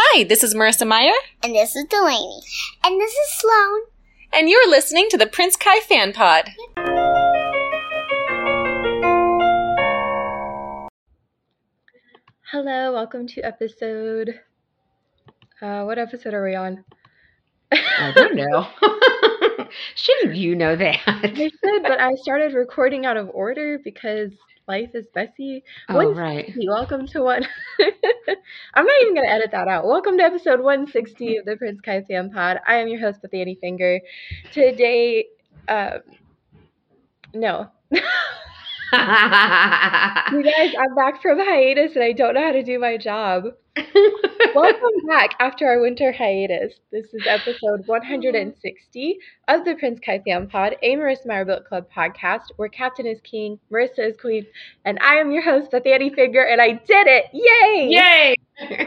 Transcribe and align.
Hi, 0.00 0.22
this 0.22 0.44
is 0.44 0.54
Marissa 0.54 0.86
Meyer, 0.86 1.10
And 1.42 1.56
this 1.56 1.74
is 1.74 1.84
Delaney. 1.90 2.40
And 2.84 3.00
this 3.00 3.10
is 3.12 3.40
Sloan. 3.40 3.80
and 4.32 4.48
you're 4.48 4.70
listening 4.70 5.08
to 5.10 5.18
the 5.18 5.26
Prince 5.26 5.56
Kai 5.56 5.80
Fan 5.80 6.12
Pod. 6.12 6.50
Hello, 12.50 12.92
welcome 12.92 13.26
to 13.28 13.42
episode. 13.42 14.40
Uh, 15.60 15.82
what 15.82 15.98
episode 15.98 16.34
are 16.34 16.44
we 16.44 16.54
on? 16.54 16.84
I 17.72 18.12
don't 18.14 18.36
know. 18.36 18.66
Shouldn't 19.94 20.36
you 20.36 20.54
know 20.54 20.76
that? 20.76 20.98
I 21.06 21.28
should, 21.34 21.82
but 21.82 22.00
I 22.00 22.14
started 22.14 22.54
recording 22.54 23.04
out 23.04 23.16
of 23.16 23.28
order 23.34 23.78
because 23.82 24.30
life 24.68 24.90
is 24.92 25.06
Bessie. 25.14 25.64
Oh, 25.88 26.12
right. 26.12 26.52
Welcome 26.66 27.06
to 27.08 27.22
one. 27.22 27.42
I'm 28.74 28.84
not 28.84 29.02
even 29.02 29.14
going 29.14 29.26
to 29.26 29.32
edit 29.32 29.50
that 29.52 29.66
out. 29.66 29.86
Welcome 29.86 30.18
to 30.18 30.24
episode 30.24 30.60
160 30.60 31.38
of 31.38 31.46
the 31.46 31.56
Prince 31.56 31.80
Kai 31.80 32.02
Fan 32.02 32.30
Pod. 32.30 32.58
I 32.66 32.76
am 32.76 32.88
your 32.88 33.00
host, 33.00 33.20
Bethanie 33.22 33.58
Finger. 33.58 33.98
Today, 34.52 35.24
um, 35.68 36.00
no. 37.32 37.70
you 37.90 38.00
guys, 38.92 40.74
I'm 40.78 40.94
back 40.94 41.22
from 41.22 41.38
hiatus 41.38 41.94
and 41.94 42.04
I 42.04 42.12
don't 42.12 42.34
know 42.34 42.42
how 42.42 42.52
to 42.52 42.62
do 42.62 42.78
my 42.78 42.98
job. 42.98 43.44
Welcome 44.54 45.06
back 45.06 45.34
after 45.38 45.66
our 45.66 45.80
winter 45.80 46.10
hiatus. 46.10 46.74
This 46.90 47.06
is 47.14 47.24
episode 47.28 47.86
160 47.86 49.18
of 49.46 49.64
the 49.64 49.76
Prince 49.76 50.00
Kai 50.04 50.20
Fan 50.26 50.48
Pod, 50.48 50.76
a 50.82 50.96
Marissa 50.96 51.26
Meyer 51.26 51.44
Book 51.44 51.68
Club 51.68 51.86
podcast 51.94 52.44
where 52.56 52.68
Captain 52.68 53.06
is 53.06 53.20
king, 53.22 53.60
Marissa 53.72 54.00
is 54.00 54.16
queen, 54.20 54.46
and 54.84 54.98
I 55.00 55.16
am 55.16 55.30
your 55.30 55.42
host, 55.42 55.70
the 55.70 55.80
Bethanie 55.80 56.12
Finger, 56.12 56.42
and 56.42 56.60
I 56.60 56.72
did 56.72 57.06
it! 57.06 57.26
Yay! 57.32 57.88
Yay! 57.90 58.34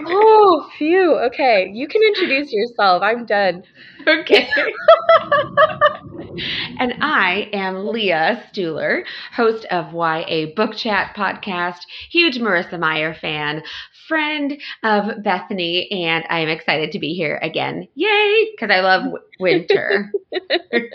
Oh, 0.06 0.70
phew. 0.78 1.18
Okay, 1.28 1.72
you 1.74 1.88
can 1.88 2.02
introduce 2.04 2.52
yourself. 2.52 3.02
I'm 3.02 3.26
done. 3.26 3.64
okay. 4.06 4.50
and 6.80 6.96
I 7.02 7.50
am 7.54 7.88
Leah 7.88 8.44
Stuhler, 8.52 9.04
host 9.34 9.66
of 9.72 9.94
YA 9.94 10.48
Book 10.56 10.76
Chat 10.76 11.16
podcast, 11.16 11.86
huge 12.10 12.38
Marissa 12.40 12.78
Meyer 12.80 13.14
fan, 13.14 13.64
friend 14.12 14.62
of 14.84 15.24
Bethanie, 15.24 15.88
and 15.90 16.26
I 16.30 16.42
am 16.42 16.50
excited 16.50 16.92
to 16.92 17.00
be 17.00 17.14
here 17.14 17.40
again. 17.42 17.88
Yay! 17.96 18.52
Because 18.52 18.70
I 18.70 18.82
love 18.82 19.14
winter. 19.40 20.12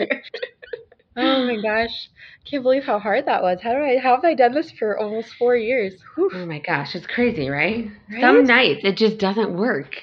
Oh 1.19 1.47
my 1.47 1.55
gosh. 1.59 2.11
Can't 2.45 2.61
believe 2.61 2.83
how 2.83 2.99
hard 2.99 3.25
that 3.25 3.41
was. 3.41 3.59
How 3.59 3.73
do 3.73 3.79
I 3.79 3.97
how 3.97 4.13
have 4.13 4.23
I 4.23 4.35
done 4.35 4.53
this 4.53 4.69
for 4.69 4.99
almost 4.99 5.33
four 5.33 5.55
years? 5.55 5.95
Whew. 6.13 6.29
oh 6.31 6.45
my 6.45 6.59
gosh, 6.59 6.93
it's 6.93 7.07
crazy, 7.07 7.49
right? 7.49 7.89
Right? 8.07 8.21
Some 8.21 8.43
nights 8.43 8.81
it 8.83 8.97
just 8.97 9.17
doesn't 9.17 9.57
work. 9.57 9.95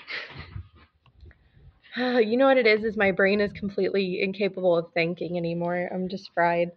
you 1.96 2.36
know 2.36 2.46
what 2.46 2.56
it 2.56 2.66
is 2.66 2.82
is 2.82 2.96
my 2.96 3.12
brain 3.12 3.40
is 3.40 3.52
completely 3.52 4.22
incapable 4.22 4.76
of 4.76 4.86
thinking 4.92 5.36
anymore. 5.36 5.88
I'm 5.94 6.08
just 6.08 6.32
fried. 6.34 6.72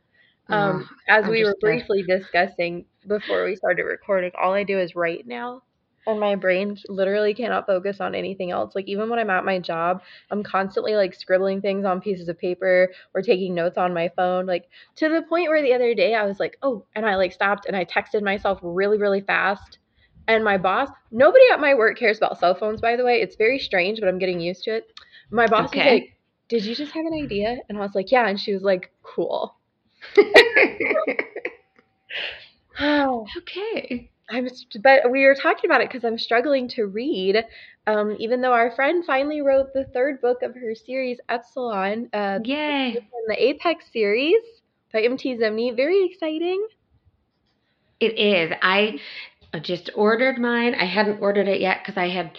Um, 0.50 0.88
as 1.10 1.26
we 1.26 1.44
were 1.44 1.56
briefly 1.60 2.04
discussing 2.04 2.86
before 3.08 3.44
we 3.44 3.56
started 3.56 3.84
recording, 3.84 4.32
all 4.40 4.54
I 4.54 4.64
do 4.64 4.78
is 4.78 4.96
write 4.96 5.26
now. 5.26 5.64
And 6.08 6.22
my 6.22 6.36
brain 6.36 6.78
literally 6.88 7.34
cannot 7.34 7.68
focus 7.68 8.00
on 8.00 8.16
anything 8.16 8.50
else. 8.50 8.74
Like 8.74 8.88
even 8.88 9.10
when 9.10 9.20
I'm 9.20 9.30
at 9.30 9.44
my 9.44 9.60
job, 9.60 10.02
I'm 10.32 10.42
constantly 10.42 10.96
like 10.96 11.14
scribbling 11.14 11.60
things 11.62 11.84
on 11.84 12.00
pieces 12.00 12.30
of 12.30 12.40
paper 12.40 12.90
or 13.14 13.22
taking 13.22 13.54
notes 13.54 13.78
on 13.78 13.94
my 13.94 14.10
phone. 14.16 14.46
Like 14.46 14.70
to 14.96 15.10
the 15.10 15.24
point 15.24 15.50
where 15.50 15.62
the 15.62 15.74
other 15.74 15.94
day 15.94 16.16
I 16.16 16.26
was 16.26 16.40
like, 16.40 16.58
oh, 16.64 16.86
and 16.96 17.06
I 17.06 17.16
like 17.18 17.34
stopped 17.34 17.66
and 17.66 17.76
I 17.76 17.84
texted 17.84 18.24
myself 18.24 18.60
really, 18.64 18.98
really 18.98 19.20
fast. 19.20 19.80
And 20.30 20.46
my 20.46 20.58
boss, 20.58 20.90
nobody 21.12 21.44
at 21.52 21.60
my 21.60 21.74
work 21.74 21.98
cares 21.98 22.18
about 22.18 22.40
cell 22.40 22.56
phones, 22.56 22.80
by 22.80 22.96
the 22.96 23.04
way. 23.04 23.22
It's 23.22 23.36
very 23.36 23.60
strange, 23.60 24.00
but 24.00 24.08
I'm 24.08 24.18
getting 24.18 24.40
used 24.40 24.64
to 24.64 24.78
it. 24.78 24.94
My 25.30 25.46
boss 25.46 25.74
was 25.74 25.86
like, 25.86 26.16
Did 26.48 26.64
you 26.64 26.74
just 26.74 26.94
have 26.94 27.06
an 27.06 27.14
idea? 27.14 27.58
And 27.68 27.78
I 27.78 27.82
was 27.82 27.96
like, 27.96 28.14
Yeah. 28.14 28.30
And 28.30 28.40
she 28.40 28.54
was 28.54 28.64
like, 28.64 28.92
Cool. 29.04 29.58
Oh, 32.80 33.26
okay. 33.40 34.10
I'm, 34.30 34.48
but 34.82 35.10
we 35.10 35.26
were 35.26 35.36
talking 35.36 35.70
about 35.70 35.82
it 35.82 35.90
because 35.90 36.04
I'm 36.04 36.18
struggling 36.18 36.68
to 36.70 36.86
read. 36.86 37.46
Um, 37.86 38.16
even 38.20 38.42
though 38.42 38.52
our 38.54 38.72
friend 38.72 39.06
finally 39.06 39.42
wrote 39.42 39.74
the 39.74 39.86
third 39.86 40.20
book 40.22 40.42
of 40.44 40.54
her 40.56 40.76
series, 40.76 41.20
Epsilon, 41.30 42.10
uh, 42.14 42.40
Yay. 42.44 42.98
in 42.98 43.08
the 43.28 43.42
Apex 43.42 43.86
series 43.94 44.42
by 44.92 45.02
MT 45.02 45.38
Zimney. 45.38 45.76
Very 45.76 46.06
exciting. 46.06 46.68
It 48.00 48.18
is. 48.20 48.52
I 48.62 49.00
just 49.62 49.90
ordered 49.96 50.38
mine. 50.38 50.76
I 50.76 50.86
hadn't 50.86 51.22
ordered 51.22 51.48
it 51.48 51.62
yet 51.62 51.80
because 51.82 51.98
I 51.98 52.10
had 52.10 52.38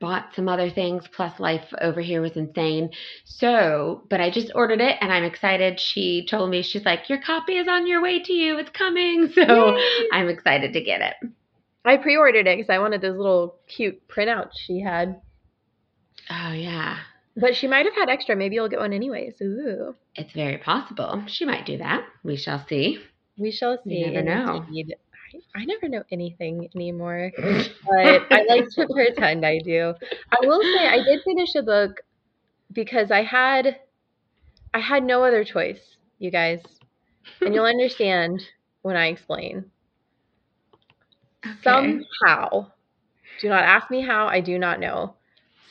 bought 0.00 0.34
some 0.34 0.48
other 0.48 0.70
things. 0.70 1.04
Plus, 1.14 1.38
life 1.40 1.64
over 1.80 2.00
here 2.00 2.20
was 2.20 2.36
insane. 2.36 2.90
So, 3.24 4.04
but 4.10 4.20
I 4.20 4.30
just 4.30 4.52
ordered 4.54 4.80
it 4.80 4.96
and 5.00 5.12
I'm 5.12 5.24
excited. 5.24 5.80
She 5.80 6.26
told 6.28 6.50
me, 6.50 6.62
she's 6.62 6.84
like, 6.84 7.08
Your 7.08 7.20
copy 7.20 7.56
is 7.56 7.68
on 7.68 7.86
your 7.86 8.02
way 8.02 8.20
to 8.22 8.32
you. 8.32 8.58
It's 8.58 8.70
coming. 8.70 9.28
So 9.34 9.76
Yay. 9.76 10.08
I'm 10.12 10.28
excited 10.28 10.72
to 10.72 10.80
get 10.82 11.00
it. 11.00 11.30
I 11.84 11.96
pre-ordered 11.98 12.46
it 12.46 12.56
because 12.58 12.70
I 12.70 12.78
wanted 12.78 13.00
those 13.00 13.16
little 13.16 13.56
cute 13.68 14.08
printouts 14.08 14.52
she 14.58 14.80
had. 14.80 15.20
Oh, 16.30 16.52
yeah. 16.52 16.98
But 17.36 17.54
she 17.54 17.68
might 17.68 17.84
have 17.86 17.94
had 17.94 18.08
extra. 18.08 18.34
Maybe 18.34 18.56
you'll 18.56 18.68
get 18.68 18.80
one 18.80 18.92
anyways. 18.92 19.34
Ooh. 19.42 19.94
It's 20.14 20.32
very 20.32 20.58
possible. 20.58 21.22
She 21.26 21.44
might 21.44 21.66
do 21.66 21.78
that. 21.78 22.04
We 22.24 22.36
shall 22.36 22.64
see. 22.66 22.98
We 23.38 23.50
shall 23.52 23.78
see. 23.84 23.98
You 23.98 24.10
never 24.10 24.24
know. 24.24 24.64
indeed. 24.66 24.96
I, 25.54 25.64
never 25.64 25.88
know 25.88 26.02
anything 26.10 26.68
anymore, 26.74 27.30
but 27.36 28.22
I 28.30 28.44
like 28.48 28.68
to 28.76 28.86
pretend 28.92 29.44
I 29.44 29.58
do. 29.58 29.94
I 30.30 30.46
will 30.46 30.62
say 30.62 30.86
I 30.86 31.02
did 31.02 31.20
finish 31.24 31.54
a 31.54 31.62
book 31.62 32.00
because 32.72 33.10
I 33.10 33.22
had 33.22 33.76
I 34.74 34.80
had 34.80 35.04
no 35.04 35.24
other 35.24 35.44
choice, 35.44 35.96
you 36.18 36.30
guys, 36.30 36.60
and 37.40 37.54
you'll 37.54 37.64
understand 37.76 38.42
when 38.82 38.96
I 38.96 39.06
explain. 39.06 39.64
Somehow, 41.62 42.70
do 43.40 43.48
not 43.48 43.64
ask 43.64 43.90
me 43.90 44.02
how. 44.02 44.26
I 44.26 44.40
do 44.40 44.58
not 44.58 44.80
know. 44.80 45.14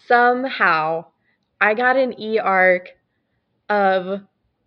Somehow, 0.07 1.05
I 1.59 1.73
got 1.73 1.97
an 1.97 2.19
e 2.19 2.39
arc 2.39 2.89
of 3.69 4.21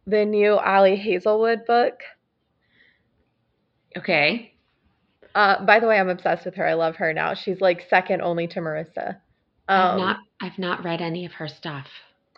the 0.07 0.25
new 0.25 0.55
Ali 0.55 0.97
Hazelwood 0.97 1.65
book. 1.67 2.01
Okay. 3.97 4.55
Uh, 5.39 5.65
by 5.65 5.79
the 5.79 5.87
way, 5.87 6.01
I'm 6.01 6.09
obsessed 6.09 6.45
with 6.45 6.57
her. 6.57 6.67
I 6.67 6.75
love 6.75 6.97
her 6.97 7.13
now. 7.13 7.33
She's 7.35 7.61
like 7.61 7.87
second 7.89 8.23
only 8.23 8.49
to 8.49 8.59
Marissa. 8.59 9.21
I've 9.69 9.93
Um, 9.93 9.99
not 9.99 10.17
I've 10.43 10.59
not 10.59 10.83
read 10.83 11.01
any 11.01 11.27
of 11.27 11.33
her 11.35 11.47
stuff. 11.47 11.87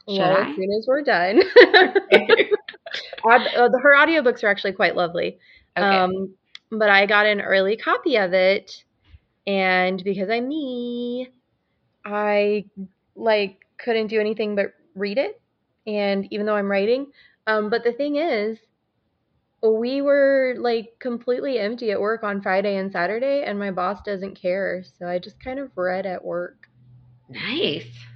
Should 0.07 0.19
well, 0.19 0.37
I? 0.37 0.51
as 0.51 0.55
soon 0.55 0.71
as 0.71 0.85
we're 0.87 1.03
done, 1.03 1.41
uh, 3.25 3.39
her 3.83 3.97
audiobooks 3.97 4.45
are 4.45 4.49
actually 4.49 4.73
quite 4.73 4.97
lovely. 4.97 5.39
Okay. 5.79 5.87
Um, 5.87 6.35
but 6.71 6.91
I 6.91 7.07
got 7.07 7.25
an 7.25 7.41
early 7.41 7.79
copy 7.79 8.17
of 8.17 8.35
it, 8.35 8.85
and 9.47 10.05
because 10.05 10.29
I'm 10.29 10.47
me, 10.47 11.31
I 12.05 12.67
like 13.17 13.63
couldn't 13.79 14.09
do 14.09 14.21
anything 14.21 14.55
but 14.55 14.75
read 14.95 15.17
it. 15.17 15.41
And 15.87 16.31
even 16.31 16.45
though 16.45 16.57
I'm 16.57 16.71
writing, 16.71 17.07
um, 17.47 17.71
but 17.71 17.83
the 17.83 17.93
thing 17.93 18.17
is, 18.17 18.59
we 19.63 20.01
were 20.03 20.55
like 20.59 20.99
completely 21.01 21.59
empty 21.59 21.91
at 21.91 22.01
work 22.01 22.23
on 22.23 22.41
Friday 22.43 22.77
and 22.77 22.91
Saturday, 22.93 23.43
and 23.45 23.59
my 23.59 23.71
boss 23.71 24.01
doesn't 24.03 24.35
care, 24.37 24.83
so 24.85 25.07
I 25.09 25.19
just 25.19 25.41
kind 25.41 25.59
of 25.59 25.71
read 25.77 26.07
at 26.07 26.25
work. 26.25 26.69
nice. 27.29 28.07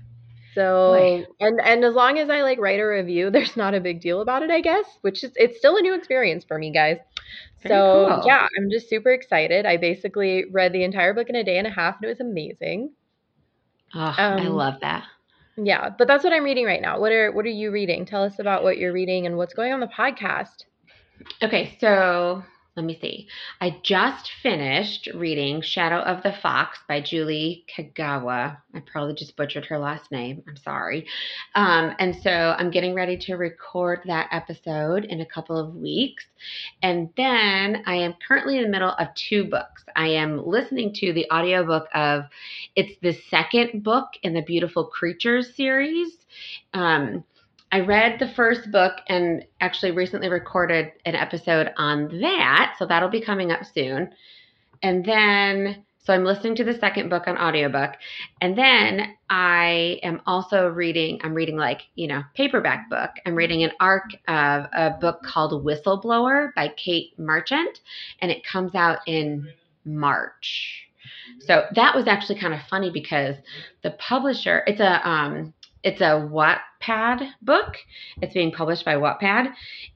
So 0.55 1.17
Boy. 1.17 1.27
and 1.41 1.61
and 1.61 1.85
as 1.85 1.95
long 1.95 2.19
as 2.19 2.31
I 2.31 2.43
like 2.43 2.59
write 2.59 2.81
a 2.81 2.85
review, 2.85 3.31
there's 3.33 3.57
not 3.57 3.75
a 3.75 3.81
big 3.81 4.01
deal 4.01 4.21
about 4.21 4.43
it, 4.43 4.51
I 4.51 4.61
guess. 4.61 4.87
Which 5.03 5.25
is 5.25 5.33
it's 5.37 5.59
still 5.59 5.77
a 5.77 5.83
new 5.83 5.95
experience 5.95 6.45
for 6.45 6.59
me, 6.59 6.71
guys. 6.73 6.99
Very 7.63 7.83
so 7.83 7.89
cool. 7.91 8.23
yeah, 8.25 8.47
I'm 8.59 8.71
just 8.71 8.89
super 8.89 9.13
excited. 9.13 9.67
I 9.67 9.77
basically 9.77 10.45
read 10.53 10.73
the 10.73 10.85
entire 10.85 11.15
book 11.15 11.29
in 11.29 11.37
a 11.37 11.45
day 11.45 11.59
and 11.59 11.67
a 11.67 11.71
half, 11.71 11.97
and 11.97 12.05
it 12.05 12.09
was 12.09 12.21
amazing. 12.21 12.93
Oh, 13.95 14.21
I 14.39 14.47
Um, 14.47 14.49
love 14.49 14.81
that. 14.81 15.07
Yeah, 15.57 15.91
but 15.91 16.07
that's 16.09 16.25
what 16.25 16.33
I'm 16.33 16.45
reading 16.45 16.65
right 16.67 16.81
now. 16.81 16.99
What 17.01 17.13
are 17.13 17.31
what 17.33 17.45
are 17.45 17.49
you 17.49 17.71
reading? 17.71 18.05
Tell 18.07 18.23
us 18.25 18.39
about 18.39 18.63
what 18.63 18.79
you're 18.79 18.93
reading 18.93 19.27
and 19.27 19.37
what's 19.37 19.55
going 19.55 19.73
on 19.73 19.81
the 19.81 19.87
podcast. 19.87 20.65
Okay, 21.43 21.77
so 21.81 22.43
let 22.77 22.85
me 22.85 22.99
see. 23.01 23.29
I 23.61 23.79
just 23.85 24.33
finished 24.43 25.09
reading 25.15 25.61
Shadow 25.63 25.99
of 25.99 26.25
the 26.25 26.33
Fox 26.33 26.81
by 26.89 27.01
Julie 27.01 27.65
Kagawa. 27.73 28.57
I 28.75 28.81
probably 28.81 29.15
just 29.15 29.37
butchered 29.37 29.67
her 29.67 29.79
last 29.79 30.11
name. 30.11 30.43
I'm 30.49 30.57
sorry. 30.57 31.07
Um, 31.55 31.95
and 32.01 32.17
so 32.17 32.31
I'm 32.31 32.73
getting 32.73 32.95
ready 32.95 33.17
to 33.19 33.37
record 33.37 34.01
that 34.07 34.29
episode 34.33 35.05
in 35.05 35.21
a 35.21 35.27
couple 35.27 35.57
of 35.57 35.77
weeks. 35.77 36.25
And 36.83 37.11
then 37.17 37.85
I 37.87 37.95
am 37.95 38.15
currently 38.27 38.57
in 38.57 38.65
the 38.65 38.71
middle 38.71 38.91
of 38.99 39.15
two 39.15 39.45
books. 39.45 39.85
I 39.95 40.09
am 40.09 40.45
listening 40.45 40.93
to 40.95 41.13
the 41.13 41.31
audiobook 41.31 41.87
of 41.95 42.25
it's 42.75 42.99
the 43.03 43.13
second 43.31 43.85
book 43.85 44.09
in 44.25 44.35
the 44.35 44.43
Beautiful 44.43 44.87
Creatures 44.87 45.55
series. 45.55 46.19
Um, 46.73 47.23
I 47.75 47.81
read 47.81 48.21
the 48.21 48.29
first 48.29 48.71
book 48.71 48.93
and 49.09 49.45
actually 49.61 49.91
recently 49.91 50.29
recorded 50.29 50.93
an 51.07 51.17
episode 51.17 51.73
on 51.77 52.21
that. 52.21 52.77
So 52.79 52.87
that'll 52.87 53.09
be 53.09 53.21
coming 53.21 53.51
up 53.51 53.65
soon. 53.65 54.13
And 54.85 55.05
then 55.05 55.85
So 55.99 56.13
I'm 56.13 56.25
listening 56.25 56.55
to 56.57 56.65
the 56.65 56.79
second 56.79 57.09
book 57.09 57.27
on 57.27 57.39
audiobook. 57.39 57.95
And 58.41 58.57
then 58.57 59.15
I 59.31 59.99
am 60.03 60.21
also 60.27 60.69
reading, 60.69 61.19
I'm 61.25 61.35
reading 61.35 61.57
like, 61.57 61.81
you 61.95 62.07
know, 62.07 62.23
paperback 62.35 62.91
book. 62.91 63.11
I'm 63.27 63.35
reading 63.35 63.65
an 63.65 63.73
arc 63.81 64.13
of 64.29 64.67
a 64.73 64.97
book 65.01 65.23
called 65.25 65.65
Whistleblower 65.65 66.55
by 66.55 66.69
Kate 66.77 67.19
Merchant. 67.19 67.81
and 68.21 68.31
it 68.31 68.47
comes 68.47 68.75
out 68.75 68.99
in 69.07 69.49
March. 69.85 70.87
So 71.41 71.65
that 71.75 71.97
was 71.97 72.07
actually 72.07 72.39
kind 72.39 72.55
of 72.55 72.61
funny 72.71 72.91
because 72.91 73.37
the 73.83 73.93
publisher, 73.93 74.63
it's 74.67 74.81
a 74.81 75.09
um 75.09 75.55
it's 75.85 76.01
a 76.01 76.29
Wattpad 76.29 77.31
book. 77.43 77.77
It's 78.23 78.35
being 78.35 78.51
published 78.51 78.85
by 78.85 78.95
Wattpad. 78.95 79.53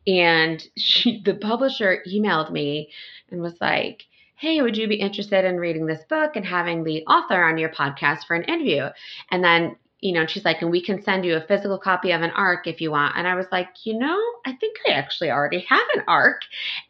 And 0.07 0.63
she, 0.77 1.23
the 1.25 1.35
publisher 1.35 2.03
emailed 2.07 2.53
me 2.53 2.93
and 3.31 3.41
was 3.41 3.55
like, 3.61 4.05
Hey, 4.37 4.63
would 4.63 4.77
you 4.77 4.87
be 4.87 4.95
interested 4.95 5.45
in 5.45 5.57
reading 5.57 5.87
this 5.87 6.05
book 6.09 6.37
and 6.37 6.45
having 6.45 6.85
the 6.85 7.05
author 7.07 7.43
on 7.43 7.59
your 7.59 7.71
podcast 7.71 8.27
for 8.27 8.37
an 8.37 8.45
interview? 8.45 8.85
And 9.33 9.43
then, 9.43 9.75
you 10.01 10.13
know, 10.13 10.27
she's 10.27 10.45
like, 10.45 10.63
and 10.63 10.71
we 10.71 10.81
can 10.81 11.03
send 11.03 11.25
you 11.25 11.35
a 11.35 11.41
physical 11.41 11.79
copy 11.79 12.13
of 12.13 12.23
an 12.23 12.31
arc 12.31 12.69
if 12.69 12.81
you 12.81 12.93
want. 12.93 13.17
And 13.17 13.27
I 13.27 13.35
was 13.35 13.47
like, 13.51 13.69
you 13.85 13.99
know, 13.99 14.17
I 14.47 14.53
think 14.53 14.77
I 14.87 14.93
actually 14.93 15.33
already 15.33 15.67
have 15.69 15.87
an 15.95 16.05
arc. 16.07 16.43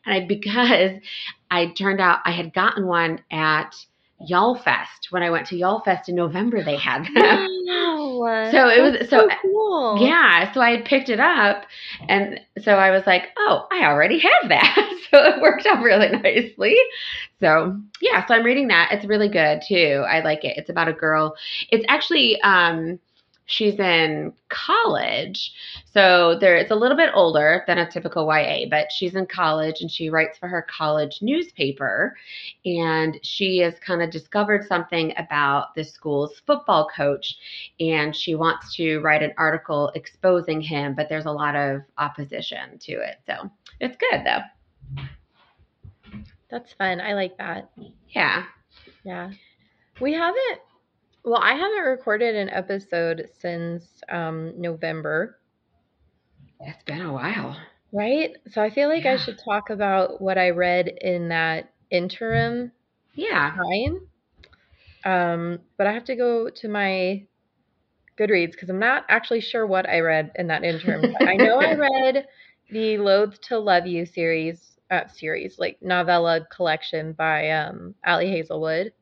And 0.04 0.14
I, 0.14 0.26
because 0.26 1.00
I 1.50 1.66
turned 1.68 2.00
out 2.00 2.18
I 2.26 2.32
had 2.32 2.52
gotten 2.52 2.86
one 2.86 3.20
at 3.30 3.74
YALLFest. 4.28 5.10
When 5.10 5.22
I 5.22 5.30
went 5.30 5.46
to 5.48 5.56
YALLFest 5.56 6.08
in 6.08 6.14
November, 6.14 6.62
they 6.62 6.76
had 6.76 7.04
them. 7.14 7.48
Wow. 7.66 8.50
So 8.50 8.68
it 8.68 8.80
was 8.80 8.92
That's 8.98 9.10
so, 9.10 9.28
cool. 9.42 9.98
yeah. 10.00 10.52
So 10.52 10.60
I 10.60 10.70
had 10.76 10.84
picked 10.84 11.08
it 11.08 11.20
up, 11.20 11.64
and 12.08 12.40
so 12.62 12.72
I 12.72 12.90
was 12.90 13.04
like, 13.06 13.28
oh, 13.38 13.66
I 13.70 13.84
already 13.84 14.18
have 14.18 14.48
that. 14.48 14.90
so 15.10 15.18
it 15.24 15.40
worked 15.40 15.66
out 15.66 15.82
really 15.82 16.08
nicely. 16.10 16.76
So 17.40 17.78
yeah, 18.00 18.26
so 18.26 18.34
I'm 18.34 18.44
reading 18.44 18.68
that. 18.68 18.90
It's 18.92 19.06
really 19.06 19.28
good 19.28 19.62
too. 19.66 20.04
I 20.08 20.20
like 20.20 20.44
it. 20.44 20.56
It's 20.56 20.70
about 20.70 20.88
a 20.88 20.92
girl. 20.92 21.36
It's 21.70 21.84
actually 21.88 22.40
um 22.42 22.98
she's 23.48 23.80
in 23.80 24.32
college. 24.50 25.52
So 25.86 26.38
there 26.38 26.56
it's 26.56 26.70
a 26.70 26.76
little 26.76 26.96
bit 26.96 27.10
older 27.14 27.64
than 27.66 27.78
a 27.78 27.90
typical 27.90 28.26
YA, 28.30 28.66
but 28.70 28.92
she's 28.92 29.14
in 29.14 29.26
college 29.26 29.80
and 29.80 29.90
she 29.90 30.10
writes 30.10 30.36
for 30.38 30.48
her 30.48 30.66
college 30.70 31.18
newspaper 31.22 32.14
and 32.66 33.18
she 33.22 33.58
has 33.58 33.74
kind 33.80 34.02
of 34.02 34.10
discovered 34.10 34.66
something 34.66 35.14
about 35.16 35.74
the 35.74 35.82
school's 35.82 36.40
football 36.46 36.88
coach 36.94 37.36
and 37.80 38.14
she 38.14 38.34
wants 38.34 38.76
to 38.76 38.98
write 38.98 39.22
an 39.22 39.32
article 39.38 39.90
exposing 39.94 40.60
him, 40.60 40.94
but 40.94 41.08
there's 41.08 41.26
a 41.26 41.32
lot 41.32 41.56
of 41.56 41.80
opposition 41.96 42.78
to 42.80 42.92
it. 42.92 43.16
So 43.26 43.50
it's 43.80 43.96
good 43.96 44.26
though. 44.26 45.02
That's 46.50 46.72
fun. 46.74 47.00
I 47.00 47.14
like 47.14 47.38
that. 47.38 47.70
Yeah. 48.10 48.44
Yeah. 49.04 49.30
We 50.00 50.12
haven't 50.12 50.60
well, 51.28 51.42
I 51.42 51.54
haven't 51.54 51.84
recorded 51.84 52.34
an 52.36 52.50
episode 52.50 53.28
since 53.32 54.02
um 54.08 54.60
November, 54.60 55.38
It's 56.60 56.82
been 56.84 57.02
a 57.02 57.12
while. 57.12 57.56
right? 57.92 58.30
So 58.48 58.62
I 58.62 58.70
feel 58.70 58.88
like 58.88 59.06
I 59.06 59.16
should 59.16 59.38
talk 59.44 59.70
about 59.70 60.20
what 60.20 60.38
I 60.38 60.50
read 60.50 60.88
in 61.00 61.28
that 61.28 61.72
interim 61.90 62.72
Yeah. 63.14 63.56
time. 63.56 64.00
Um, 65.04 65.60
but 65.76 65.86
I 65.86 65.92
have 65.92 66.04
to 66.04 66.16
go 66.16 66.50
to 66.50 66.68
my 66.68 67.26
Goodreads 68.18 68.52
because 68.52 68.70
I'm 68.70 68.78
not 68.80 69.04
actually 69.08 69.40
sure 69.40 69.66
what 69.66 69.88
I 69.88 70.00
read 70.00 70.32
in 70.36 70.48
that 70.48 70.64
interim. 70.64 71.16
I 71.26 71.36
know 71.38 71.58
I 71.58 71.72
read 71.74 72.26
the 72.70 72.98
Loath 72.98 73.40
to 73.42 73.58
Love 73.58 73.86
You 73.86 74.06
series, 74.06 74.78
uh, 74.90 75.06
series 75.08 75.58
like 75.58 75.78
novella 75.82 76.46
collection 76.54 77.12
by 77.14 77.50
um, 77.50 77.94
Ali 78.06 78.30
Hazelwood. 78.30 78.92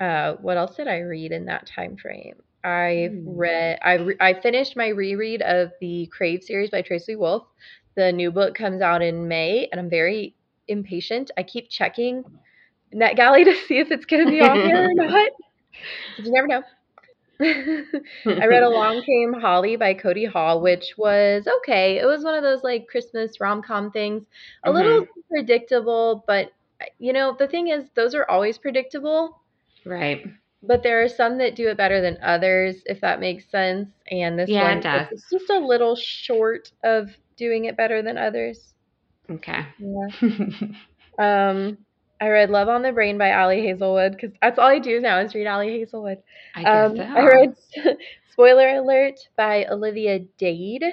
Uh, 0.00 0.34
what 0.36 0.56
else 0.56 0.76
did 0.76 0.88
I 0.88 0.98
read 1.00 1.32
in 1.32 1.46
that 1.46 1.66
time 1.66 1.96
frame? 1.96 2.36
I 2.64 3.10
Hmm. 3.10 3.24
read. 3.24 3.78
I 3.82 3.94
re- 3.94 4.16
I 4.20 4.34
finished 4.34 4.76
my 4.76 4.88
reread 4.88 5.42
of 5.42 5.72
the 5.80 6.06
Crave 6.12 6.42
series 6.42 6.70
by 6.70 6.82
Tracy 6.82 7.16
Wolf. 7.16 7.46
The 7.96 8.12
new 8.12 8.30
book 8.30 8.54
comes 8.54 8.82
out 8.82 9.02
in 9.02 9.28
May, 9.28 9.68
and 9.70 9.80
I'm 9.80 9.88
very 9.90 10.36
impatient. 10.68 11.30
I 11.38 11.42
keep 11.44 11.70
checking 11.70 12.24
NetGalley 12.94 13.44
to 13.46 13.54
see 13.54 13.78
if 13.78 13.90
it's 13.90 14.06
going 14.06 14.22
to 14.24 14.28
be 14.28 14.40
on 14.42 14.58
there 14.62 14.82
or 14.84 14.94
not. 14.94 15.30
You 16.16 16.32
never 16.32 16.46
know. 16.48 16.62
I 18.40 18.46
read 18.46 18.62
Along 18.62 19.02
Came 19.02 19.34
Holly 19.40 19.76
by 19.76 19.94
Codi 19.94 20.26
Hall, 20.28 20.60
which 20.60 20.94
was 20.96 21.46
okay. 21.58 21.98
It 21.98 22.06
was 22.06 22.24
one 22.24 22.34
of 22.34 22.42
those 22.42 22.62
like 22.64 22.86
Christmas 22.88 23.40
rom 23.40 23.62
com 23.62 23.90
things. 23.90 24.24
A 24.64 24.72
little 24.72 25.06
predictable, 25.30 26.24
but 26.26 26.52
you 26.98 27.12
know, 27.12 27.36
the 27.38 27.48
thing 27.48 27.68
is, 27.68 27.84
those 27.94 28.14
are 28.14 28.28
always 28.30 28.58
predictable, 28.58 29.40
Right. 29.86 30.26
but 30.62 30.82
there 30.82 31.02
are 31.02 31.08
some 31.08 31.38
that 31.38 31.54
do 31.56 31.68
it 31.68 31.76
better 31.76 32.00
than 32.00 32.18
others, 32.22 32.82
if 32.86 33.00
that 33.00 33.20
makes 33.20 33.48
sense. 33.50 33.90
And 34.10 34.38
this 34.38 34.50
Yeah, 34.50 34.62
one 34.64 34.78
it 34.78 34.82
does. 34.82 35.08
it's 35.12 35.30
just 35.30 35.50
a 35.50 35.58
little 35.58 35.96
short 35.96 36.72
of 36.84 37.10
doing 37.36 37.66
it 37.66 37.76
better 37.76 38.02
than 38.02 38.18
others. 38.18 38.74
Okay. 39.30 39.66
Yeah. 39.78 40.08
Um, 41.18 41.78
I 42.20 42.28
read 42.28 42.50
Love 42.50 42.68
on 42.68 42.82
the 42.82 42.92
Brain 42.92 43.18
by 43.18 43.32
Ali 43.32 43.60
Hazelwood 43.62 44.12
because 44.12 44.32
that's 44.40 44.58
all 44.58 44.68
I 44.68 44.78
do 44.78 45.00
now 45.00 45.18
is 45.20 45.34
read 45.34 45.46
Ali 45.46 45.68
Hazelwood. 45.78 46.18
I 46.54 46.62
guess 46.64 46.90
Um, 46.90 46.96
so. 46.96 47.02
I 47.02 47.22
read 47.26 47.54
Spoiler 48.32 48.68
Alert 48.76 49.18
by 49.36 49.64
Olivia 49.66 50.20
Dade. 50.38 50.84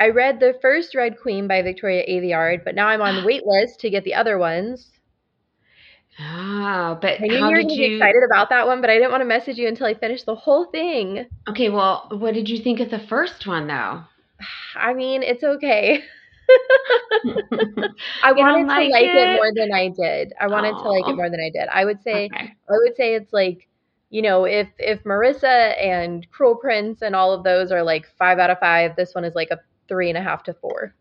I 0.00 0.08
read 0.10 0.40
the 0.40 0.58
first 0.62 0.94
Red 0.94 1.18
Queen 1.20 1.46
by 1.48 1.62
Victoria 1.62 2.04
Aveyard, 2.08 2.64
but 2.64 2.74
now 2.74 2.88
I'm 2.88 3.02
on 3.02 3.16
the 3.16 3.22
wait 3.26 3.46
list 3.46 3.80
to 3.80 3.90
get 3.90 4.04
the 4.04 4.14
other 4.14 4.38
ones. 4.38 4.90
Oh, 6.18 6.98
but 7.00 7.20
I 7.20 7.26
knew 7.26 7.36
you 7.36 7.44
were 7.44 7.56
did 7.56 7.66
going 7.66 7.68
to 7.68 7.74
be 7.76 7.82
you? 7.82 7.96
excited 7.96 8.22
about 8.24 8.48
that 8.48 8.66
one, 8.66 8.80
but 8.80 8.88
I 8.88 8.94
didn't 8.94 9.10
want 9.10 9.20
to 9.20 9.26
message 9.26 9.58
you 9.58 9.68
until 9.68 9.86
I 9.86 9.94
finished 9.94 10.24
the 10.24 10.34
whole 10.34 10.66
thing. 10.66 11.26
Okay, 11.48 11.68
well, 11.68 12.08
what 12.10 12.32
did 12.34 12.48
you 12.48 12.58
think 12.62 12.80
of 12.80 12.90
the 12.90 12.98
first 12.98 13.46
one 13.46 13.66
though? 13.66 14.02
I 14.74 14.94
mean, 14.94 15.22
it's 15.22 15.44
okay. 15.44 16.02
I 18.22 18.32
wanted 18.32 18.62
to 18.62 18.68
like 18.68 18.90
like 18.90 19.04
it? 19.04 19.28
it? 19.28 19.36
more 19.36 19.52
than 19.54 19.72
I 19.72 19.88
did. 19.88 20.32
I 20.40 20.46
wanted 20.46 20.72
to 20.72 20.88
like 20.88 21.08
it 21.08 21.16
more 21.16 21.28
than 21.28 21.40
I 21.40 21.50
did. 21.50 21.68
I 21.72 21.84
would 21.84 22.02
say 22.02 22.26
okay. 22.32 22.54
I 22.68 22.72
would 22.72 22.96
say 22.96 23.14
it's 23.14 23.32
like, 23.32 23.68
you 24.10 24.22
know, 24.22 24.44
if 24.44 24.68
if 24.78 25.02
Marissa 25.04 25.76
and 25.82 26.28
Cruel 26.30 26.54
Prince 26.54 27.02
and 27.02 27.16
all 27.16 27.32
of 27.32 27.44
those 27.44 27.72
are 27.72 27.82
like 27.82 28.06
five 28.18 28.38
out 28.38 28.50
of 28.50 28.58
five, 28.58 28.96
this 28.96 29.14
one 29.14 29.24
is 29.24 29.34
like 29.34 29.50
a 29.50 29.58
three 29.88 30.08
and 30.08 30.18
a 30.18 30.22
half 30.22 30.42
to 30.44 30.54
four. 30.54 30.94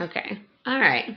Okay. 0.00 0.40
All 0.66 0.80
right. 0.80 1.16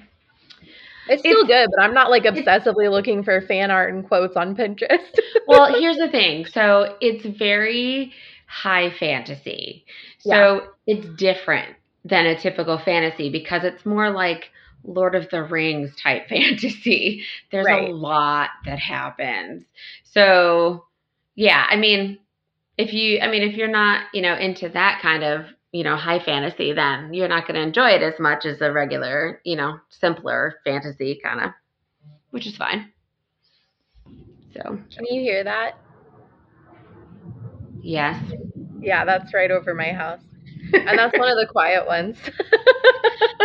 It's 1.09 1.21
still 1.21 1.43
It's- 1.43 1.47
good, 1.47 1.69
but 1.75 1.83
I'm 1.83 1.93
not 1.93 2.09
like 2.09 2.23
obsessively 2.23 2.89
looking 2.89 3.23
for 3.23 3.41
fan 3.41 3.71
art 3.71 3.93
and 3.93 4.07
quotes 4.07 4.35
on 4.35 4.55
Pinterest. 4.55 4.99
Well, 5.47 5.73
here's 5.79 5.97
the 5.97 6.07
thing. 6.09 6.45
So 6.45 6.95
it's 7.01 7.25
very 7.25 8.13
high 8.47 8.91
fantasy. 8.91 9.85
So 10.19 10.67
it's 10.85 11.07
different 11.17 11.75
than 12.05 12.25
a 12.27 12.39
typical 12.39 12.77
fantasy 12.77 13.29
because 13.31 13.63
it's 13.63 13.83
more 13.85 14.11
like 14.11 14.49
Lord 14.83 15.15
of 15.15 15.29
the 15.29 15.43
Rings 15.43 15.95
type 16.01 16.27
fantasy. 16.29 17.23
There's 17.51 17.65
Right. 17.65 17.89
a 17.89 17.93
lot 17.93 18.49
that 18.65 18.77
happens. 18.79 19.63
So 20.03 20.85
yeah, 21.35 21.65
I 21.69 21.75
mean, 21.77 22.19
if 22.77 22.93
you, 22.93 23.19
I 23.19 23.27
mean, 23.29 23.41
if 23.43 23.55
you're 23.55 23.67
not, 23.67 24.05
you 24.13 24.21
know, 24.21 24.35
into 24.35 24.69
that 24.69 24.99
kind 25.01 25.23
of, 25.23 25.45
you 25.71 25.83
know, 25.83 25.95
high 25.95 26.19
fantasy, 26.23 26.73
then 26.73 27.13
you're 27.13 27.27
not 27.27 27.47
going 27.47 27.55
to 27.55 27.61
enjoy 27.61 27.89
it 27.89 28.01
as 28.01 28.19
much 28.19 28.45
as 28.45 28.61
a 28.61 28.71
regular, 28.71 29.41
you 29.43 29.55
know, 29.55 29.79
simpler 29.89 30.55
fantasy 30.63 31.19
kind 31.23 31.41
of, 31.41 31.51
which 32.31 32.47
is 32.47 32.57
fine. 32.57 32.91
So 34.53 34.61
Can 34.95 35.05
you 35.05 35.21
hear 35.21 35.43
that? 35.43 35.77
yes. 37.81 38.21
Yeah, 38.81 39.05
that's 39.05 39.33
right 39.33 39.51
over 39.51 39.73
my 39.73 39.91
house. 39.91 40.21
And 40.73 40.97
that's 40.99 41.17
one 41.17 41.29
of 41.29 41.37
the 41.37 41.47
quiet 41.49 41.87
ones. 41.87 42.17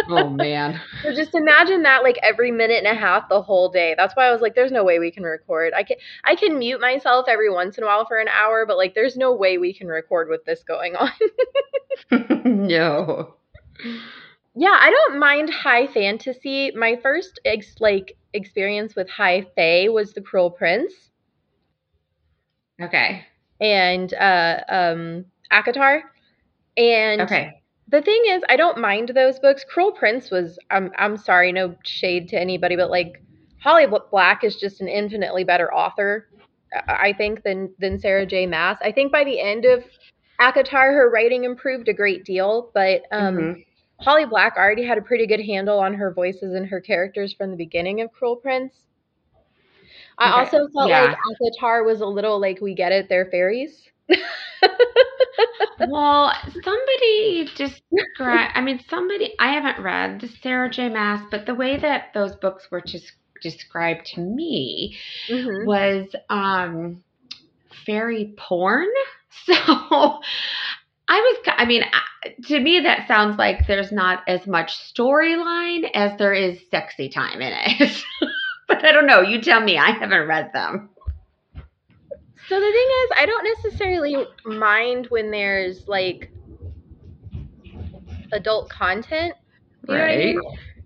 Oh 0.09 0.29
man. 0.29 0.81
So 1.03 1.15
just 1.15 1.35
imagine 1.35 1.83
that 1.85 2.03
like 2.03 2.19
every 2.23 2.51
minute 2.51 2.85
and 2.85 2.87
a 2.87 2.99
half 2.99 3.29
the 3.29 3.41
whole 3.41 3.71
day. 3.71 3.95
That's 3.97 4.15
why 4.15 4.27
I 4.27 4.33
was 4.33 4.41
like, 4.43 4.55
there's 4.55 4.71
no 4.71 4.85
way 4.85 4.99
we 4.99 5.11
can 5.11 5.23
record. 5.23 5.73
I 5.75 5.83
can 5.83 5.97
I 6.25 6.35
can 6.35 6.59
mute 6.59 6.81
myself 6.81 7.27
every 7.29 7.51
once 7.51 7.79
in 7.79 7.85
a 7.85 7.87
while 7.87 8.05
for 8.05 8.19
an 8.19 8.29
hour, 8.29 8.67
but 8.67 8.77
like 8.77 8.95
there's 8.95 9.17
no 9.17 9.35
way 9.35 9.57
we 9.57 9.73
can 9.73 9.87
record 9.89 10.29
with 10.29 10.45
this 10.45 10.63
going 10.63 10.95
on. 10.97 11.11
no. 12.69 13.35
yeah, 14.55 14.77
I 14.79 14.91
don't 14.91 15.19
mind 15.19 15.49
high 15.51 15.87
fantasy. 15.87 16.71
My 16.73 16.97
first 17.03 17.41
ex- 17.45 17.81
like 17.81 18.17
experience 18.35 18.95
with 18.95 19.09
high 19.09 19.47
fae 19.57 19.89
was 19.89 20.13
The 20.13 20.21
Cruel 20.21 20.51
Prince 20.51 20.93
Okay. 22.81 23.25
and 23.61 24.13
uh 24.15 24.61
um 24.69 25.25
ACOTAR. 25.51 26.03
And 26.77 27.29
Okay. 27.29 27.63
the 27.89 28.03
thing 28.03 28.23
is, 28.29 28.43
I 28.49 28.57
don't 28.57 28.79
mind 28.79 29.11
those 29.11 29.39
books. 29.39 29.65
Cruel 29.65 29.93
Prince 29.93 30.31
was 30.31 30.59
I'm 30.71 30.91
I'm 30.97 31.17
sorry, 31.17 31.53
no 31.53 31.77
shade 31.85 32.29
to 32.31 32.41
anybody, 32.41 32.77
but 32.77 32.91
like 32.91 33.23
Holly 33.63 33.87
Black 34.11 34.45
is 34.45 34.57
just 34.57 34.81
an 34.81 34.89
infinitely 34.89 35.45
better 35.45 35.73
author, 35.73 36.29
I 36.89 37.13
think, 37.13 37.43
than 37.45 37.75
than 37.79 37.99
Sarah 37.99 38.27
J. 38.27 38.47
Maas. 38.47 38.79
I 38.83 38.93
think 38.93 39.13
by 39.13 39.25
the 39.25 39.41
end 39.41 39.65
of 39.65 39.85
ACOTAR, 40.41 40.93
her 40.95 41.11
writing 41.11 41.45
improved 41.45 41.89
a 41.89 41.95
great 41.95 42.25
deal, 42.25 42.71
but 42.75 43.03
um, 43.13 43.53
Mhm. 43.53 43.65
Holly 44.01 44.27
Black 44.27 44.57
already 44.57 44.85
had 44.85 44.99
a 44.99 45.03
pretty 45.03 45.27
good 45.27 45.41
handle 45.41 45.79
on 45.79 45.95
her 45.95 46.13
voices 46.13 46.55
and 46.55 46.67
her 46.69 46.81
characters 46.81 47.33
from 47.33 47.51
the 47.51 47.57
beginning 47.57 48.01
of 48.01 48.13
Cruel 48.13 48.37
Prince. 48.37 48.89
I 50.19 50.29
Okay. 50.29 50.41
also 50.41 50.67
felt 50.75 50.91
Yeah. 50.91 51.03
like 51.03 51.13
ACOTAR 51.13 51.85
was 51.85 52.01
a 52.01 52.07
little 52.07 52.41
like 52.41 52.61
we 52.61 52.75
get 52.75 52.93
it, 52.93 53.09
they're 53.09 53.27
fairies. 53.27 53.91
Well, 55.79 56.33
somebody 56.63 57.53
describe. 57.57 58.51
I 58.55 58.61
mean, 58.61 58.81
somebody. 58.89 59.35
I 59.39 59.53
haven't 59.53 59.83
read 59.83 60.21
the 60.21 60.29
Sarah 60.29 60.71
J. 60.71 60.89
Maas, 60.89 61.23
but 61.31 61.47
the 61.47 61.55
way 61.55 61.77
that 61.79 62.13
those 62.15 62.37
books 62.37 62.69
were 62.71 62.81
just 62.81 63.13
described 63.43 64.07
to 64.15 64.21
me 64.21 64.97
Mhm. 65.29 65.67
was 65.67 66.15
um 66.31 67.03
fairy 67.87 68.35
porn. 68.39 68.89
So 69.47 69.55
I 71.09 71.21
was. 71.21 71.39
I 71.49 71.65
mean, 71.67 71.83
to 72.47 72.61
me, 72.61 72.81
that 72.81 73.09
sounds 73.09 73.37
like 73.39 73.67
there's 73.67 73.93
not 73.93 74.23
as 74.29 74.47
much 74.47 74.73
storyline 74.95 75.91
as 75.95 76.17
there 76.19 76.33
is 76.33 76.61
sexy 76.71 77.09
time 77.09 77.43
in 77.43 77.53
it. 77.55 78.03
but 78.69 78.85
I 78.85 78.93
don't 78.93 79.07
know. 79.07 79.21
You 79.21 79.41
tell 79.41 79.61
me. 79.61 79.79
I 79.79 79.91
haven't 79.91 80.27
read 80.29 80.51
them. 80.55 80.91
So 82.49 82.55
the 82.61 82.73
thing 82.73 82.89
is, 83.05 83.11
I 83.19 83.27
don't 83.27 83.45
necessarily 83.45 84.27
mind 84.45 85.07
when 85.11 85.31
there's 85.31 85.87
like 85.89 86.31
adult 88.33 88.69
content. 88.71 89.35
You 89.87 89.97
know 89.97 90.03
what 90.03 90.11
I 90.11 90.17
mean? 90.17 90.41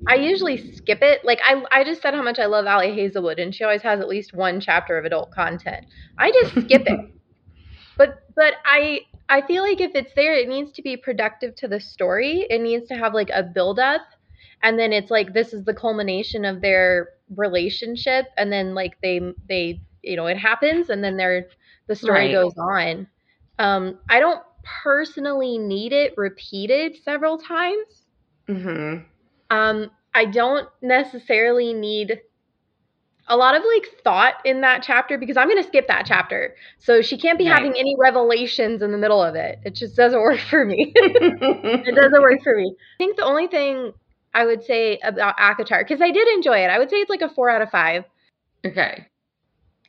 I 0.09 0.15
usually 0.15 0.57
skip 0.73 1.03
it. 1.03 1.25
Like 1.25 1.41
I, 1.45 1.63
I 1.73 1.85
just 1.85 2.03
said 2.03 2.15
how 2.15 2.23
much 2.23 2.39
I 2.39 2.47
love 2.47 2.67
Ali 2.67 2.93
Hazelwood, 2.95 3.39
and 3.39 3.55
she 3.55 3.65
always 3.65 3.83
has 3.83 4.01
at 4.01 4.09
least 4.09 4.35
one 4.35 4.61
chapter 4.61 4.97
of 4.99 5.05
adult 5.05 5.31
content. 5.33 5.87
I 6.19 6.31
just 6.31 6.59
skip 6.61 6.83
it. 6.87 7.01
But 7.97 8.21
but 8.37 8.55
I 8.65 9.01
I 9.29 9.43
feel 9.43 9.63
like 9.63 9.81
if 9.81 9.93
it's 9.95 10.13
there, 10.15 10.35
it 10.35 10.49
needs 10.49 10.73
to 10.73 10.83
be 10.83 10.97
productive 10.97 11.55
to 11.57 11.69
the 11.69 11.81
story. 11.81 12.47
It 12.49 12.61
needs 12.61 12.89
to 12.89 12.95
have 12.95 13.13
like 13.15 13.31
a 13.35 13.43
build 13.43 13.79
up, 13.79 14.03
and 14.63 14.79
then 14.79 14.93
it's 14.93 15.11
like 15.11 15.35
this 15.35 15.53
is 15.53 15.65
the 15.65 15.75
culmination 15.75 16.45
of 16.45 16.61
their 16.61 17.09
relationship, 17.37 18.27
and 18.37 18.53
then 18.53 18.75
like 18.75 19.01
they 19.03 19.21
they 19.49 19.81
you 20.09 20.17
know 20.17 20.27
it 20.27 20.39
happens, 20.39 20.91
and 20.91 21.03
then 21.05 21.17
their 21.17 21.47
the 21.87 21.97
story 21.97 22.27
Right. 22.27 22.33
goes 22.33 22.57
on. 22.59 23.07
Um, 23.59 23.99
I 24.09 24.21
don't 24.21 24.43
personally 24.83 25.59
need 25.59 25.93
it 25.93 26.15
repeated 26.17 26.97
several 27.05 27.39
times. 27.39 28.07
Mm-hmm. 28.49 29.05
Um, 29.51 29.91
I 30.15 30.25
don't 30.27 30.69
necessarily 30.83 31.73
need 31.75 32.21
a 33.31 33.37
lot 33.37 33.55
of 33.55 33.63
like 33.63 33.87
thought 34.03 34.35
in 34.45 34.63
that 34.63 34.83
chapter 34.83 35.19
because 35.19 35.37
I'm 35.37 35.49
going 35.49 35.63
to 35.63 35.69
skip 35.69 35.87
that 35.89 36.07
chapter. 36.07 36.55
So 36.79 37.03
she 37.03 37.19
can't 37.19 37.39
be 37.39 37.49
Right. 37.49 37.55
having 37.55 37.73
any 37.79 37.95
revelations 37.99 38.83
in 38.83 38.91
the 38.93 38.99
middle 38.99 39.23
of 39.23 39.35
it. 39.35 39.61
It 39.65 39.75
just 39.75 39.97
doesn't 39.97 40.21
work 40.29 40.41
for 40.41 40.65
me. 40.65 40.93
it 40.97 41.95
doesn't 41.95 42.23
work 42.23 42.43
for 42.43 42.57
me. 42.57 42.75
I 42.79 42.97
think 42.99 43.17
the 43.17 43.25
only 43.25 43.47
thing 43.47 43.93
I 44.35 44.47
would 44.47 44.63
say 44.65 44.99
about 45.03 45.37
ACOTAR, 45.39 45.81
because 45.81 46.01
I 46.01 46.11
did 46.11 46.29
enjoy 46.29 46.59
it, 46.65 46.69
I 46.71 46.79
would 46.79 46.91
say 46.91 46.97
it's 46.97 47.11
like 47.11 47.23
a 47.23 47.29
four 47.29 47.51
out 47.51 47.63
of 47.63 47.71
five. 47.71 48.05
okay. 48.65 49.07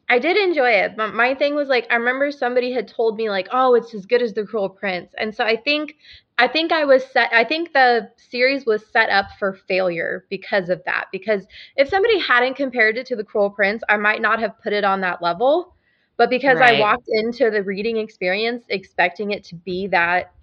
I 0.09 0.17
did 0.17 0.37
enjoy 0.37 0.71
it. 0.71 0.97
But 0.97 1.13
my 1.13 1.35
thing 1.35 1.55
was 1.55 1.69
like 1.69 1.87
I 1.91 1.95
remember 1.95 2.31
somebody 2.31 2.71
had 2.71 2.87
told 2.87 3.15
me 3.15 3.29
like, 3.29 3.47
"Oh, 3.51 3.75
it's 3.75 3.93
as 3.93 4.05
good 4.05 4.21
as 4.21 4.33
The 4.33 4.43
Cruel 4.43 4.69
Prince." 4.69 5.13
And 5.17 5.33
so 5.33 5.43
I 5.43 5.55
think 5.55 5.95
I 6.37 6.47
think 6.47 6.71
I 6.71 6.85
was 6.85 7.05
set 7.05 7.29
I 7.31 7.43
think 7.43 7.73
the 7.73 8.09
series 8.17 8.65
was 8.65 8.85
set 8.87 9.09
up 9.09 9.27
for 9.37 9.53
failure 9.67 10.25
because 10.29 10.69
of 10.69 10.83
that. 10.85 11.05
Because 11.11 11.45
if 11.75 11.89
somebody 11.89 12.19
hadn't 12.19 12.55
compared 12.55 12.97
it 12.97 13.05
to 13.07 13.15
The 13.15 13.23
Cruel 13.23 13.51
Prince, 13.51 13.83
I 13.87 13.97
might 13.97 14.21
not 14.21 14.39
have 14.39 14.59
put 14.61 14.73
it 14.73 14.83
on 14.83 15.01
that 15.01 15.21
level. 15.21 15.75
But 16.17 16.29
because 16.29 16.59
I 16.59 16.81
walked 16.81 17.07
into 17.07 17.49
the 17.49 17.63
reading 17.63 17.95
experience 17.95 18.65
expecting 18.67 19.31
it 19.31 19.45
to 19.45 19.55
be 19.55 19.87
that 19.87 20.33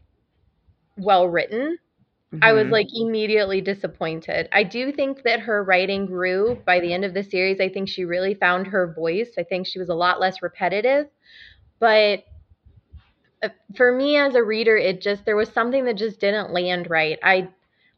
well 0.97 1.29
written, 1.29 1.77
I 2.43 2.53
was 2.53 2.69
Mhm. 2.69 2.71
like 2.71 2.89
immediately 2.95 3.61
disappointed. 3.61 4.49
I 4.53 4.63
do 4.65 4.93
think 4.93 5.23
that 5.23 5.41
her 5.41 5.63
writing 5.65 6.07
grew 6.07 6.63
by 6.67 6.81
the 6.81 6.93
end 6.93 7.05
of 7.05 7.15
the 7.15 7.23
series. 7.23 7.61
I 7.61 7.69
think 7.69 7.89
she 7.89 8.05
really 8.05 8.35
found 8.35 8.69
her 8.69 8.93
voice. 8.93 9.33
I 9.39 9.43
think 9.45 9.67
she 9.67 9.79
was 9.79 9.89
a 9.89 9.95
lot 9.95 10.21
less 10.21 10.43
repetitive. 10.43 11.07
But 11.81 12.25
uh, 13.43 13.49
for 13.77 13.93
me 13.93 14.17
as 14.17 14.35
a 14.35 14.43
reader, 14.43 14.77
it 14.77 15.01
just 15.01 15.25
there 15.25 15.37
was 15.37 15.49
something 15.51 15.85
that 15.85 15.97
just 15.97 16.21
didn't 16.21 16.53
land 16.53 16.89
right. 16.91 17.19
I 17.23 17.49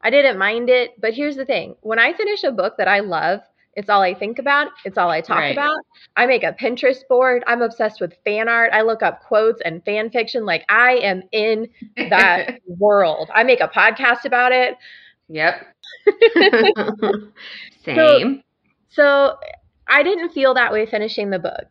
I 0.01 0.09
didn't 0.09 0.37
mind 0.37 0.69
it, 0.69 0.99
but 0.99 1.13
here's 1.13 1.35
the 1.35 1.45
thing. 1.45 1.75
When 1.81 1.99
I 1.99 2.13
finish 2.13 2.43
a 2.43 2.51
book 2.51 2.75
that 2.77 2.87
I 2.87 2.99
love, 2.99 3.41
it's 3.79 3.89
all 3.89 4.01
I 4.01 4.13
think 4.13 4.37
about, 4.39 4.67
it's 4.85 4.97
all 4.97 5.09
I 5.09 5.21
talk 5.21 5.37
Right. 5.39 5.51
about. 5.53 5.77
I 6.15 6.25
make 6.27 6.43
a 6.43 6.53
Pinterest 6.53 7.07
board. 7.07 7.43
I'm 7.47 7.61
obsessed 7.61 8.01
with 8.01 8.13
fan 8.25 8.47
art. 8.49 8.71
I 8.73 8.81
look 8.81 9.01
up 9.01 9.21
quotes 9.23 9.61
and 9.61 9.83
fan 9.85 10.09
fiction 10.11 10.45
like 10.45 10.65
I 10.69 10.93
am 10.97 11.23
in 11.31 11.69
that 12.09 12.49
world. 12.67 13.29
I 13.33 13.43
make 13.43 13.61
a 13.61 13.67
podcast 13.69 14.25
about 14.25 14.51
it. 14.51 14.75
Yep. 15.29 15.65
Same. 17.83 18.43
So 18.89 19.37
I 19.87 20.03
didn't 20.03 20.29
feel 20.31 20.53
that 20.55 20.71
way 20.71 20.85
finishing 20.85 21.29
the 21.29 21.39
book. 21.39 21.67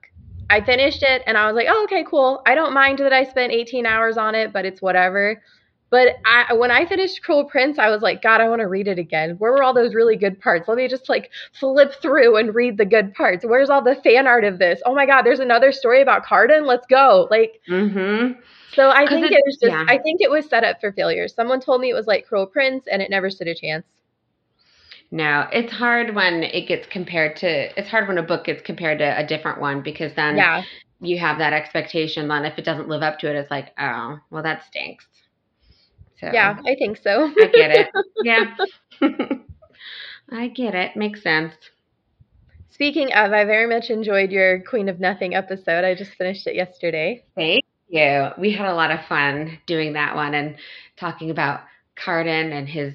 I 0.50 0.62
finished 0.62 1.02
it 1.02 1.22
and 1.26 1.36
I 1.36 1.46
was 1.46 1.54
like, 1.56 1.66
oh, 1.70 1.84
okay, 1.84 2.04
cool. 2.08 2.42
I 2.46 2.54
don't 2.54 2.72
mind 2.72 2.98
that 3.00 3.12
I 3.12 3.24
spent 3.24 3.52
18 3.52 3.86
hours 3.86 4.16
on 4.16 4.34
it, 4.34 4.52
but 4.52 4.64
it's 4.64 4.80
whatever. 4.80 5.42
But 5.90 6.16
I, 6.26 6.52
when 6.52 6.70
I 6.70 6.84
finished 6.84 7.22
Cruel 7.22 7.44
Prince, 7.44 7.78
I 7.78 7.88
was 7.88 8.02
like, 8.02 8.20
God, 8.20 8.42
I 8.42 8.48
want 8.48 8.60
to 8.60 8.66
read 8.68 8.88
it 8.88 8.98
again. 8.98 9.36
Where 9.38 9.52
were 9.52 9.62
all 9.62 9.72
those 9.72 9.94
really 9.94 10.16
good 10.16 10.38
parts? 10.40 10.68
Let 10.68 10.76
me 10.76 10.86
just 10.86 11.08
like 11.08 11.30
flip 11.58 11.94
through 12.02 12.36
and 12.36 12.54
read 12.54 12.76
the 12.76 12.84
good 12.84 13.14
parts. 13.14 13.44
Where's 13.46 13.70
all 13.70 13.82
the 13.82 13.94
fan 13.96 14.26
art 14.26 14.44
of 14.44 14.58
this? 14.58 14.82
Oh 14.84 14.94
my 14.94 15.06
God, 15.06 15.22
there's 15.22 15.40
another 15.40 15.72
story 15.72 16.02
about 16.02 16.24
Cardan. 16.26 16.66
Let's 16.66 16.86
go. 16.86 17.26
Like, 17.30 17.60
mm-hmm. 17.68 18.38
so 18.74 18.90
I 18.90 19.06
think 19.08 19.26
it- 19.26 19.32
it 19.32 19.42
was 19.46 19.56
just, 19.56 19.72
yeah. 19.72 19.86
I 19.88 19.98
think 19.98 20.20
it 20.20 20.30
was 20.30 20.46
set 20.46 20.62
up 20.62 20.78
for 20.80 20.92
failure. 20.92 21.26
Someone 21.26 21.60
told 21.60 21.80
me 21.80 21.88
it 21.88 21.94
was 21.94 22.06
like 22.06 22.26
Cruel 22.26 22.46
Prince 22.46 22.86
and 22.86 23.00
it 23.00 23.08
never 23.10 23.30
stood 23.30 23.48
a 23.48 23.54
chance. 23.54 23.86
No, 25.10 25.46
it's 25.52 25.72
hard 25.72 26.14
when 26.14 26.42
it 26.42 26.68
gets 26.68 26.86
compared 26.86 27.36
to. 27.36 27.78
It's 27.80 27.88
hard 27.88 28.08
when 28.08 28.18
a 28.18 28.22
book 28.22 28.44
gets 28.44 28.60
compared 28.60 28.98
to 28.98 29.18
a 29.18 29.26
different 29.26 29.58
one 29.58 29.80
because 29.82 30.12
then 30.14 30.36
Yeah. 30.36 30.62
you 31.00 31.18
have 31.18 31.38
that 31.38 31.54
expectation. 31.54 32.28
Then 32.28 32.44
if 32.44 32.58
it 32.58 32.64
doesn't 32.66 32.88
live 32.88 33.02
up 33.02 33.18
to 33.20 33.30
it, 33.30 33.36
it's 33.36 33.50
like, 33.50 33.72
oh, 33.78 34.18
well, 34.30 34.42
that 34.42 34.64
stinks. 34.66 35.06
So 36.20 36.30
Yeah, 36.32 36.58
I 36.66 36.74
think 36.74 36.98
so. 36.98 37.32
I 37.38 37.46
get 37.46 37.70
it. 37.70 37.88
Yeah, 38.24 38.56
I 40.30 40.48
get 40.48 40.74
it. 40.74 40.96
Makes 40.96 41.22
sense. 41.22 41.54
Speaking 42.70 43.12
of, 43.12 43.32
I 43.32 43.44
very 43.44 43.66
much 43.66 43.90
enjoyed 43.90 44.30
your 44.30 44.60
Queen 44.60 44.88
of 44.88 45.00
Nothing 45.00 45.34
episode. 45.34 45.84
I 45.84 45.94
just 45.94 46.12
finished 46.12 46.46
it 46.46 46.54
yesterday. 46.54 47.24
Thank 47.34 47.64
you. 47.88 48.28
We 48.38 48.52
had 48.52 48.68
a 48.68 48.74
lot 48.74 48.90
of 48.90 49.04
fun 49.06 49.58
doing 49.66 49.94
that 49.94 50.14
one 50.14 50.34
and 50.34 50.56
talking 50.96 51.30
about 51.30 51.60
Cardan 51.96 52.52
and 52.52 52.68
his 52.68 52.94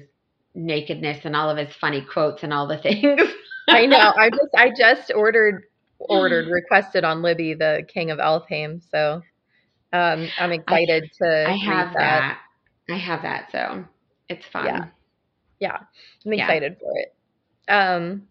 nakedness 0.54 1.24
and 1.24 1.34
all 1.34 1.50
of 1.50 1.58
his 1.58 1.74
funny 1.76 2.00
quotes 2.00 2.42
and 2.42 2.52
all 2.52 2.66
the 2.66 2.78
things. 2.82 3.20
I 3.68 3.86
know. 3.86 4.12
I 4.16 4.30
just 4.30 4.54
I 4.56 4.70
just 4.76 5.12
ordered 5.14 5.64
ordered 5.98 6.48
requested 6.48 7.04
on 7.04 7.22
Libby 7.22 7.54
the 7.54 7.86
King 7.92 8.10
of 8.10 8.18
Elfhame, 8.18 8.82
so 8.90 9.22
um, 9.92 10.28
I'm 10.38 10.52
excited 10.52 11.10
to 11.22 11.46
I 11.48 11.56
have 11.56 11.92
that. 11.94 12.20
that. 12.20 12.38
I 12.88 12.96
have 12.96 13.22
that, 13.22 13.50
so 13.50 13.84
it's 14.28 14.44
fun. 14.52 14.66
Yeah. 14.66 14.84
Yeah, 15.60 15.78
I'm 16.26 16.32
Yeah. 16.32 16.44
excited 16.44 16.76
for 16.78 16.92
it. 16.98 17.14
Um, 17.68 18.28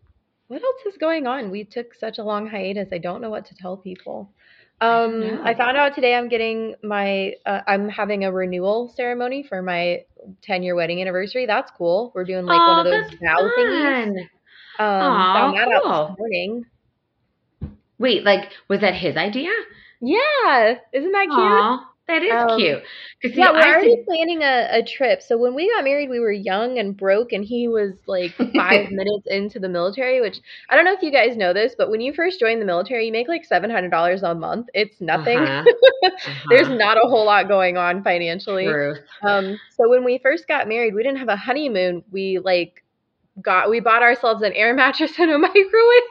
what 0.47 0.61
else 0.61 0.81
is 0.93 0.97
going 0.97 1.25
on? 1.25 1.49
We 1.49 1.63
took 1.63 1.93
such 1.95 2.19
a 2.19 2.23
long 2.23 2.47
hiatus. 2.47 2.89
I 2.91 2.99
don't 2.99 3.21
know 3.21 3.29
what 3.29 3.45
to 3.47 3.55
tell 3.55 3.77
people. 3.77 4.29
Um, 4.81 5.21
know. 5.21 5.41
I 5.43 5.53
found 5.55 5.77
out 5.77 5.95
today 5.95 6.13
I'm 6.13 6.27
getting 6.27 6.75
my 6.83 7.33
uh, 7.45 7.61
I'm 7.65 7.87
having 7.89 8.25
a 8.25 8.31
renewal 8.31 8.93
ceremony 8.95 9.43
for 9.47 9.61
my 9.61 10.03
10 10.41 10.61
year 10.61 10.75
wedding 10.75 11.01
anniversary. 11.01 11.45
That's 11.45 11.71
cool. 11.71 12.11
We're 12.13 12.25
doing 12.25 12.45
like 12.45 12.65
one 12.67 12.77
of 12.79 12.85
Oh, 12.85 12.91
those 12.91 13.09
vow 13.23 13.49
thingies. 13.57 14.17
Um, 14.79 15.13
Aw, 15.13 15.33
found 15.33 15.53
that 15.57 15.69
out 15.71 16.09
this 16.09 16.17
morning. 16.19 16.65
Wait, 17.97 18.23
like 18.23 18.51
was 18.67 18.81
that 18.81 18.95
his 18.95 19.15
idea? 19.15 19.51
Yeah, 20.01 20.75
isn't 20.91 21.11
that 21.13 21.27
cute? 21.33 21.37
Aw, 21.37 21.92
that 22.07 22.21
is 22.23 22.31
Um, 22.33 22.59
cute. 22.59 22.83
Yeah, 23.23 23.51
we're 23.51 23.59
I 23.59 23.73
already 23.73 24.03
planning 24.05 24.43
a, 24.43 24.67
a 24.79 24.83
trip. 24.83 25.21
So 25.21 25.37
when 25.37 25.55
we 25.55 25.69
got 25.71 25.83
married, 25.85 26.09
we 26.09 26.19
were 26.19 26.31
young 26.31 26.77
and 26.77 26.97
broke, 26.97 27.31
and 27.31 27.45
he 27.45 27.67
was 27.67 27.93
like 28.07 28.35
five 28.55 28.87
minutes 28.91 29.25
into 29.27 29.59
the 29.59 29.69
military. 29.69 30.19
Which 30.19 30.39
I 30.69 30.75
don't 30.75 30.83
know 30.85 30.93
if 30.93 31.01
you 31.01 31.11
guys 31.11 31.37
know 31.37 31.53
this, 31.53 31.75
but 31.77 31.89
when 31.89 32.01
you 32.01 32.13
first 32.13 32.39
join 32.39 32.59
the 32.59 32.65
military, 32.65 33.05
you 33.05 33.11
make 33.11 33.27
like 33.29 33.45
seven 33.45 33.69
hundred 33.69 33.91
dollars 33.91 34.23
a 34.23 34.35
month. 34.35 34.67
It's 34.73 34.99
nothing. 35.01 35.47
Uh-huh, 35.47 35.63
There's 36.49 36.67
uh-huh. 36.67 36.75
not 36.75 36.97
a 36.97 37.07
whole 37.07 37.25
lot 37.25 37.47
going 37.47 37.77
on 37.77 38.03
financially. 38.03 38.77
Um, 39.21 39.59
so 39.77 39.89
when 39.89 40.03
we 40.03 40.19
first 40.19 40.47
got 40.47 40.67
married, 40.67 40.93
we 40.95 41.03
didn't 41.03 41.19
have 41.19 41.29
a 41.29 41.37
honeymoon. 41.37 42.03
We 42.11 42.39
like 42.39 42.83
got 43.41 43.69
we 43.69 43.79
bought 43.79 44.03
ourselves 44.03 44.41
an 44.43 44.53
air 44.53 44.73
mattress 44.75 45.17
and 45.19 45.31
a 45.31 45.37
microwave 45.37 46.03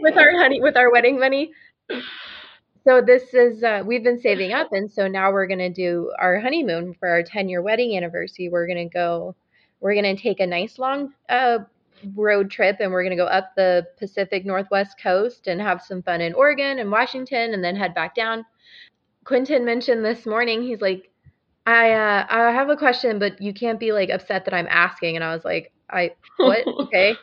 with 0.00 0.16
our 0.16 0.32
honey 0.38 0.60
with 0.62 0.76
our 0.76 0.90
wedding 0.90 1.18
money. 1.18 1.52
So 2.86 3.00
this 3.00 3.32
is 3.32 3.62
uh, 3.64 3.82
we've 3.86 4.04
been 4.04 4.20
saving 4.20 4.52
up, 4.52 4.68
and 4.72 4.90
so 4.90 5.08
now 5.08 5.32
we're 5.32 5.46
gonna 5.46 5.70
do 5.70 6.12
our 6.18 6.38
honeymoon 6.40 6.94
for 6.94 7.08
our 7.08 7.22
ten 7.22 7.48
year 7.48 7.62
wedding 7.62 7.96
anniversary. 7.96 8.48
We're 8.50 8.66
gonna 8.66 8.88
go. 8.88 9.34
We're 9.80 9.94
gonna 9.94 10.16
take 10.16 10.40
a 10.40 10.46
nice 10.46 10.78
long 10.78 11.12
uh, 11.28 11.60
road 12.14 12.50
trip, 12.50 12.76
and 12.80 12.92
we're 12.92 13.02
gonna 13.02 13.16
go 13.16 13.26
up 13.26 13.54
the 13.56 13.86
Pacific 13.98 14.44
Northwest 14.44 15.00
coast 15.02 15.46
and 15.46 15.60
have 15.60 15.82
some 15.82 16.02
fun 16.02 16.20
in 16.20 16.34
Oregon 16.34 16.78
and 16.78 16.90
Washington, 16.90 17.54
and 17.54 17.64
then 17.64 17.74
head 17.76 17.94
back 17.94 18.14
down. 18.14 18.44
Quentin 19.24 19.64
mentioned 19.64 20.04
this 20.04 20.26
morning. 20.26 20.62
He's 20.62 20.80
like, 20.82 21.10
I 21.66 21.92
uh, 21.92 22.26
I 22.28 22.52
have 22.52 22.70
a 22.70 22.76
question, 22.76 23.18
but 23.18 23.40
you 23.42 23.54
can't 23.54 23.80
be 23.80 23.92
like 23.92 24.10
upset 24.10 24.44
that 24.46 24.54
I'm 24.54 24.68
asking. 24.68 25.16
And 25.16 25.24
I 25.24 25.34
was 25.34 25.44
like, 25.44 25.72
I 25.90 26.12
what? 26.38 26.64
Okay. 26.80 27.16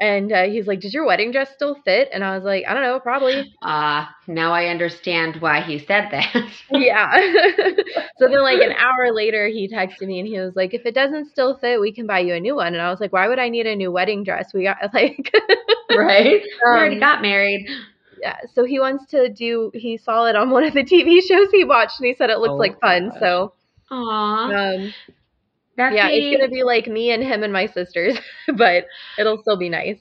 And 0.00 0.32
uh, 0.32 0.44
he's 0.44 0.66
like, 0.66 0.80
"Does 0.80 0.94
your 0.94 1.06
wedding 1.06 1.30
dress 1.30 1.50
still 1.52 1.74
fit?" 1.84 2.08
And 2.12 2.24
I 2.24 2.34
was 2.36 2.44
like, 2.44 2.64
"I 2.66 2.74
don't 2.74 2.82
know, 2.82 2.98
probably." 3.00 3.54
Uh, 3.62 4.06
now 4.26 4.52
I 4.52 4.66
understand 4.66 5.36
why 5.42 5.60
he 5.60 5.78
said 5.78 6.08
that. 6.12 6.34
yeah. 6.70 7.10
so 8.18 8.28
then, 8.28 8.42
like 8.42 8.60
an 8.62 8.72
hour 8.72 9.12
later, 9.12 9.46
he 9.48 9.68
texted 9.68 10.06
me 10.06 10.18
and 10.20 10.28
he 10.28 10.38
was 10.38 10.56
like, 10.56 10.72
"If 10.74 10.86
it 10.86 10.94
doesn't 10.94 11.30
still 11.30 11.58
fit, 11.58 11.80
we 11.80 11.92
can 11.92 12.06
buy 12.06 12.20
you 12.20 12.34
a 12.34 12.40
new 12.40 12.56
one." 12.56 12.74
And 12.74 12.82
I 12.82 12.90
was 12.90 13.00
like, 13.00 13.12
"Why 13.12 13.28
would 13.28 13.38
I 13.38 13.48
need 13.50 13.66
a 13.66 13.76
new 13.76 13.92
wedding 13.92 14.24
dress? 14.24 14.52
We 14.54 14.62
got 14.64 14.78
like." 14.94 15.30
right? 15.90 16.42
we 16.70 16.78
already 16.78 16.96
Um, 16.96 17.00
got 17.00 17.22
married. 17.22 17.66
Yeah, 18.20 18.36
so 18.54 18.64
he 18.64 18.78
wants 18.80 19.06
to 19.06 19.28
do. 19.30 19.70
He 19.74 19.96
saw 19.96 20.26
it 20.26 20.36
on 20.36 20.50
one 20.50 20.64
of 20.64 20.74
the 20.74 20.84
TV 20.84 21.20
shows 21.22 21.50
he 21.50 21.64
watched, 21.64 21.98
and 22.00 22.06
he 22.06 22.14
said 22.14 22.30
it 22.30 22.38
looks 22.38 22.52
Oh 22.52 22.58
like 22.58 22.78
fun. 22.80 23.12
gosh. 23.12 23.18
So, 23.18 23.52
Aw. 23.90 24.52
um, 24.52 24.94
Yeah, 25.78 26.08
it's 26.10 26.36
gonna 26.36 26.50
be 26.50 26.62
like 26.64 26.86
me 26.86 27.10
and 27.10 27.22
him 27.22 27.42
and 27.42 27.52
my 27.52 27.66
sisters, 27.66 28.18
but 28.56 28.84
it'll 29.18 29.40
still 29.42 29.56
be 29.56 29.68
nice. 29.68 29.98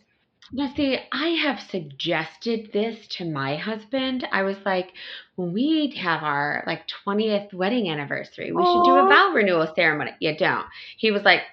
Now, 0.52 0.74
see, 0.76 0.98
I 1.12 1.28
have 1.28 1.60
suggested 1.60 2.72
this 2.74 3.08
to 3.18 3.26
my 3.26 3.56
husband. 3.56 4.28
I 4.32 4.42
was 4.42 4.58
like, 4.66 4.92
when 5.40 5.54
we 5.54 5.94
have 5.98 6.22
our 6.22 6.64
like 6.68 6.82
20th 7.08 7.54
wedding 7.54 7.90
anniversary, 7.90 8.52
we 8.52 8.62
should 8.62 8.84
do 8.84 8.92
a 8.96 9.08
vow 9.08 9.32
renewal 9.34 9.72
ceremony. 9.74 10.12
You 10.20 10.36
don't. 10.36 10.66
He 10.98 11.12
was 11.12 11.24
like, 11.24 11.44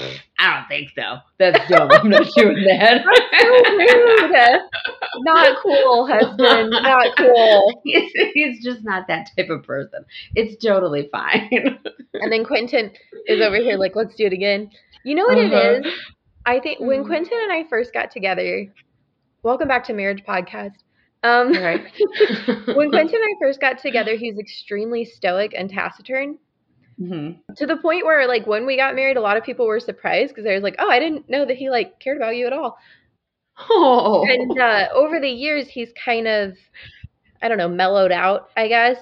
I 0.41 0.57
don't 0.57 0.67
think 0.67 0.91
so. 0.97 1.19
That's 1.39 1.69
dumb. 1.71 1.89
I'm 1.93 2.11
not 2.11 2.27
doing 2.37 2.65
that. 2.65 3.05
Rude. 3.07 4.61
Not 5.25 5.57
cool, 5.63 6.07
husband. 6.09 6.71
Not 6.71 7.17
cool. 7.17 7.81
he's, 7.85 8.11
he's 8.35 8.65
just 8.65 8.83
not 8.85 9.07
that 9.07 9.29
type 9.37 9.51
of 9.51 9.63
person. 9.63 10.05
It's 10.35 10.63
totally 10.65 11.09
fine. 11.13 11.79
And 12.15 12.33
then 12.33 12.47
Quentin 12.47 12.91
is 13.27 13.43
over 13.43 13.57
here 13.57 13.77
like, 13.77 13.95
let's 13.95 14.15
do 14.15 14.25
it 14.25 14.33
again. 14.33 14.71
You 15.05 15.15
know 15.15 15.25
what 15.27 15.37
Uh-huh. 15.39 15.55
it 15.55 15.87
is? 15.87 15.93
I 16.47 16.61
think 16.61 16.81
when 16.81 17.05
Mhm. 17.05 17.07
Quentin 17.09 17.39
and 17.43 17.53
I 17.53 17.65
first 17.69 17.93
got 17.93 18.11
together, 18.11 18.67
welcome 19.43 19.69
back 19.69 19.85
to 19.85 19.93
Marriage 19.93 20.25
Podcast. 20.27 20.73
Um, 21.23 21.53
right? 21.53 21.85
when 22.77 22.91
Quentin 22.91 23.15
and 23.17 23.25
I 23.25 23.35
first 23.41 23.61
got 23.61 23.79
together, 23.79 24.15
he 24.17 24.31
was 24.31 24.39
extremely 24.39 25.05
stoic 25.05 25.53
and 25.57 25.69
taciturn. 25.71 26.39
Mhm. 26.99 27.37
to 27.57 27.67
the 27.67 27.77
point 27.77 28.07
where 28.07 28.27
like 28.27 28.47
when 28.47 28.65
we 28.65 28.75
got 28.79 28.95
married 28.95 29.19
a 29.19 29.21
lot 29.21 29.37
of 29.37 29.45
people 29.45 29.67
were 29.67 29.79
surprised 29.81 30.31
because 30.31 30.45
they 30.45 30.55
was 30.55 30.63
like 30.63 30.77
oh 30.79 30.89
i 30.91 30.99
didn't 30.99 31.29
know 31.29 31.45
that 31.45 31.59
he 31.59 31.69
like 31.69 32.01
cared 32.01 32.17
about 32.17 32.37
you 32.37 32.47
at 32.47 32.55
all 32.55 32.79
Oh. 33.69 34.25
and 34.27 34.59
uh 34.59 34.89
over 34.95 35.21
the 35.21 35.29
years 35.29 35.69
he's 35.69 35.93
kind 36.03 36.27
of 36.27 36.57
i 37.43 37.49
don't 37.49 37.59
know 37.59 37.69
mellowed 37.69 38.13
out 38.13 38.49
i 38.57 38.67
guess 38.67 38.97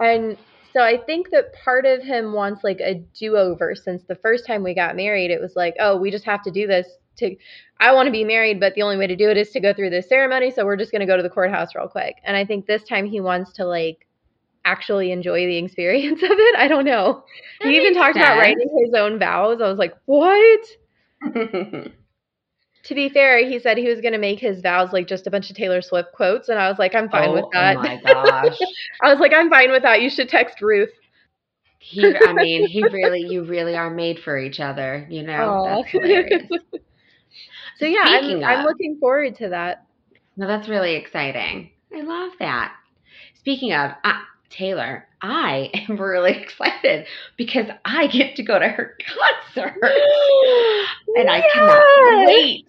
and 0.00 0.36
so 0.72 0.80
i 0.82 0.96
think 0.96 1.30
that 1.30 1.52
part 1.64 1.86
of 1.86 2.02
him 2.02 2.32
wants 2.32 2.64
like 2.64 2.80
a 2.80 2.94
do-over. 3.18 3.74
Since 3.74 4.04
the 4.04 4.14
first 4.14 4.46
time 4.46 4.62
we 4.62 4.74
got 4.74 4.96
married 4.96 5.30
it 5.30 5.40
was 5.40 5.56
like 5.56 5.74
oh 5.80 5.96
we 5.96 6.10
just 6.10 6.24
have 6.24 6.42
to 6.44 6.50
do 6.50 6.66
this 6.66 6.86
to 7.16 7.36
i 7.78 7.92
want 7.92 8.06
to 8.06 8.12
be 8.12 8.24
married 8.24 8.60
but 8.60 8.74
the 8.74 8.82
only 8.82 8.96
way 8.96 9.06
to 9.06 9.16
do 9.16 9.30
it 9.30 9.36
is 9.36 9.50
to 9.50 9.60
go 9.60 9.72
through 9.72 9.90
this 9.90 10.08
ceremony 10.08 10.50
so 10.50 10.64
we're 10.64 10.76
just 10.76 10.92
going 10.92 11.00
to 11.00 11.06
go 11.06 11.16
to 11.16 11.22
the 11.22 11.30
courthouse 11.30 11.74
real 11.74 11.88
quick. 11.88 12.16
And 12.24 12.36
i 12.36 12.44
think 12.44 12.66
this 12.66 12.84
time 12.84 13.06
he 13.06 13.20
wants 13.20 13.52
to 13.54 13.64
like 13.64 14.06
actually 14.64 15.10
enjoy 15.12 15.46
the 15.46 15.56
experience 15.56 16.22
of 16.22 16.30
it. 16.30 16.56
I 16.56 16.68
don't 16.68 16.84
know. 16.84 17.24
That 17.60 17.68
he 17.68 17.76
even 17.76 17.94
talked 17.94 18.16
about 18.16 18.38
writing 18.38 18.68
his 18.84 18.94
own 18.94 19.18
vows. 19.18 19.60
I 19.60 19.68
was 19.68 19.78
like, 19.78 19.96
what? 20.06 20.60
To 22.84 22.94
be 22.94 23.08
fair, 23.10 23.46
he 23.46 23.58
said 23.58 23.76
he 23.76 23.88
was 23.88 24.00
going 24.00 24.14
to 24.14 24.18
make 24.18 24.38
his 24.40 24.60
vows 24.62 24.92
like 24.92 25.06
just 25.06 25.26
a 25.26 25.30
bunch 25.30 25.50
of 25.50 25.56
Taylor 25.56 25.82
Swift 25.82 26.12
quotes. 26.12 26.48
And 26.48 26.58
I 26.58 26.68
was 26.68 26.78
like, 26.78 26.94
I'm 26.94 27.10
fine 27.10 27.32
with 27.32 27.44
Oh, 27.44 27.50
that. 27.52 27.76
Oh 27.76 27.82
my 27.82 27.96
gosh. 28.04 28.58
I 29.02 29.10
was 29.12 29.20
like, 29.20 29.32
I'm 29.34 29.50
fine 29.50 29.70
with 29.70 29.82
that. 29.82 30.00
You 30.00 30.08
should 30.08 30.28
text 30.28 30.60
Ruth. 30.62 30.88
He, 31.78 32.14
I 32.16 32.32
mean, 32.32 32.66
he 32.68 32.82
really, 32.82 33.20
you 33.20 33.44
really 33.44 33.76
are 33.76 33.90
made 33.90 34.18
for 34.20 34.38
each 34.38 34.60
other. 34.60 35.06
You 35.10 35.22
know. 35.22 35.84
So 37.78 37.86
yeah, 37.86 38.02
I'm, 38.04 38.24
Speaking 38.24 38.44
I'm 38.44 38.64
looking 38.64 38.98
forward 39.00 39.36
to 39.36 39.48
that. 39.50 39.86
No, 40.36 40.46
that's 40.46 40.68
really 40.68 40.94
exciting. 40.96 41.70
I 41.94 42.02
love 42.02 42.32
that. 42.38 42.74
Speaking 43.38 43.72
of 43.72 43.92
uh, 44.04 44.20
Taylor, 44.50 45.06
I 45.22 45.70
am 45.88 45.96
really 45.96 46.32
excited 46.32 47.06
because 47.36 47.66
I 47.84 48.06
get 48.08 48.36
to 48.36 48.42
go 48.42 48.58
to 48.58 48.68
her 48.68 48.96
concert, 49.54 49.74
and 51.16 51.30
I 51.30 51.42
cannot 51.52 51.84
Yes! 51.96 52.26
wait. 52.26 52.66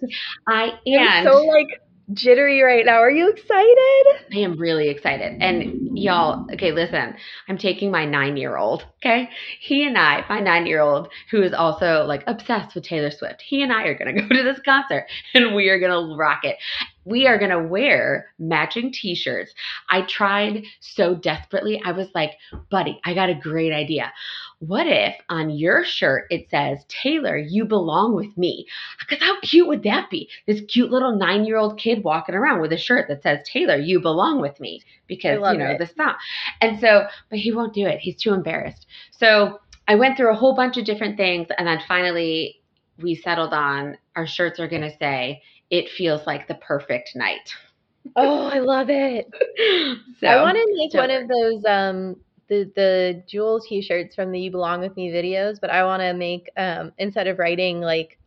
I 0.48 0.74
I'm 0.98 1.26
so 1.26 1.44
like 1.46 1.82
jittery 2.14 2.62
right 2.62 2.86
now. 2.86 3.00
Are 3.00 3.12
you 3.12 3.30
excited? 3.30 4.04
I 4.34 4.40
am 4.40 4.58
really 4.58 4.90
excited. 4.90 5.42
And 5.42 5.98
y'all, 5.98 6.46
okay, 6.54 6.72
listen, 6.72 7.16
I'm 7.48 7.58
taking 7.58 7.92
my 7.92 8.06
nine 8.06 8.38
year 8.38 8.58
old, 8.58 8.86
okay? 8.98 9.30
He 9.60 9.86
and 9.86 9.98
I, 9.98 10.26
my 10.30 10.40
nine 10.40 10.66
year 10.66 10.82
old, 10.82 11.10
who 11.30 11.42
is 11.42 11.54
also 11.54 12.06
like 12.06 12.24
obsessed 12.28 12.76
with 12.76 12.84
Taylor 12.84 13.12
Swift, 13.12 13.42
he 13.42 13.62
and 13.62 13.72
I 13.72 13.84
are 13.84 13.98
to 13.98 14.22
go 14.28 14.36
to 14.36 14.44
this 14.44 14.60
concert 14.64 15.06
and 15.34 15.56
we 15.56 15.70
are 15.70 15.80
to 15.80 16.16
rock 16.16 16.44
it. 16.44 16.58
We 17.04 17.26
are 17.26 17.40
to 17.40 17.68
wear 17.68 18.28
matching 18.38 18.92
t 18.92 19.16
shirts. 19.16 19.52
I 19.90 20.04
tried 20.04 20.66
so 20.80 21.16
desperately. 21.16 21.82
I 21.84 21.94
was 21.94 22.08
like, 22.14 22.32
buddy, 22.70 23.00
I 23.04 23.16
got 23.16 23.30
a 23.30 23.36
great 23.36 23.74
idea. 23.74 24.12
What 24.62 24.86
if 24.86 25.16
on 25.28 25.50
your 25.50 25.84
shirt 25.84 26.28
it 26.30 26.48
says, 26.52 26.86
Taylor, 26.88 27.36
you 27.36 27.66
belong 27.66 28.14
with 28.14 28.38
me? 28.38 28.68
Because 29.00 29.18
how 29.20 29.40
cute 29.40 29.68
would 29.68 29.82
that 29.84 30.12
be? 30.12 30.30
This 30.46 30.62
cute 30.68 30.92
little 30.92 31.16
nine 31.16 31.46
year 31.46 31.58
old 31.58 31.80
kid 31.80 32.04
walking 32.04 32.36
around 32.36 32.62
with 32.62 32.72
a 32.72 32.78
shirt 32.78 33.08
that 33.08 33.24
says, 33.24 33.40
Taylor, 33.44 33.76
you 33.76 34.00
belong 34.00 34.40
with 34.40 34.60
me. 34.60 34.84
Because, 35.08 35.40
you 35.52 35.58
know, 35.58 35.72
it. 35.72 35.80
the 35.80 35.88
song. 35.88 36.14
And 36.62 36.80
so, 36.80 37.08
but 37.32 37.40
he 37.40 37.52
won't 37.52 37.74
do 37.74 37.88
it. 37.88 38.02
He's 38.02 38.16
too 38.16 38.36
embarrassed. 38.36 38.86
So 39.10 39.60
I 39.88 39.96
went 39.96 40.16
through 40.16 40.32
a 40.32 40.36
whole 40.38 40.56
bunch 40.56 40.78
of 40.78 40.86
different 40.86 41.18
things. 41.18 41.48
And 41.58 41.68
then 41.68 41.82
finally, 41.88 42.62
we 43.00 43.16
settled 43.16 43.54
on 43.54 43.98
our 44.16 44.28
shirts 44.28 44.60
are 44.60 44.68
going 44.68 44.84
to 44.84 44.96
say, 44.98 45.42
it 45.72 45.90
feels 45.90 46.28
like 46.28 46.48
the 46.48 46.56
perfect 46.56 47.16
night. 47.16 47.56
Oh, 48.16 48.46
I 48.46 48.60
love 48.60 48.92
it. 48.92 49.28
So, 50.20 50.28
I 50.28 50.44
want 50.44 50.56
to 50.56 50.68
make 50.78 50.94
one 50.94 51.10
of 51.10 51.28
those 51.28 51.66
um 51.66 52.16
the 52.52 52.70
the 52.76 53.24
jewel 53.28 53.62
t-shirts 53.62 54.14
from 54.14 54.32
the 54.32 54.40
You 54.40 54.52
Belong 54.52 54.82
With 54.82 54.96
Me 54.98 55.10
videos, 55.10 55.60
but 55.60 55.70
I 55.70 55.86
want 55.86 56.02
to 56.02 56.14
make 56.14 56.50
um 56.58 56.92
instead 56.98 57.28
of 57.28 57.40
writing 57.40 57.80
like 57.80 58.20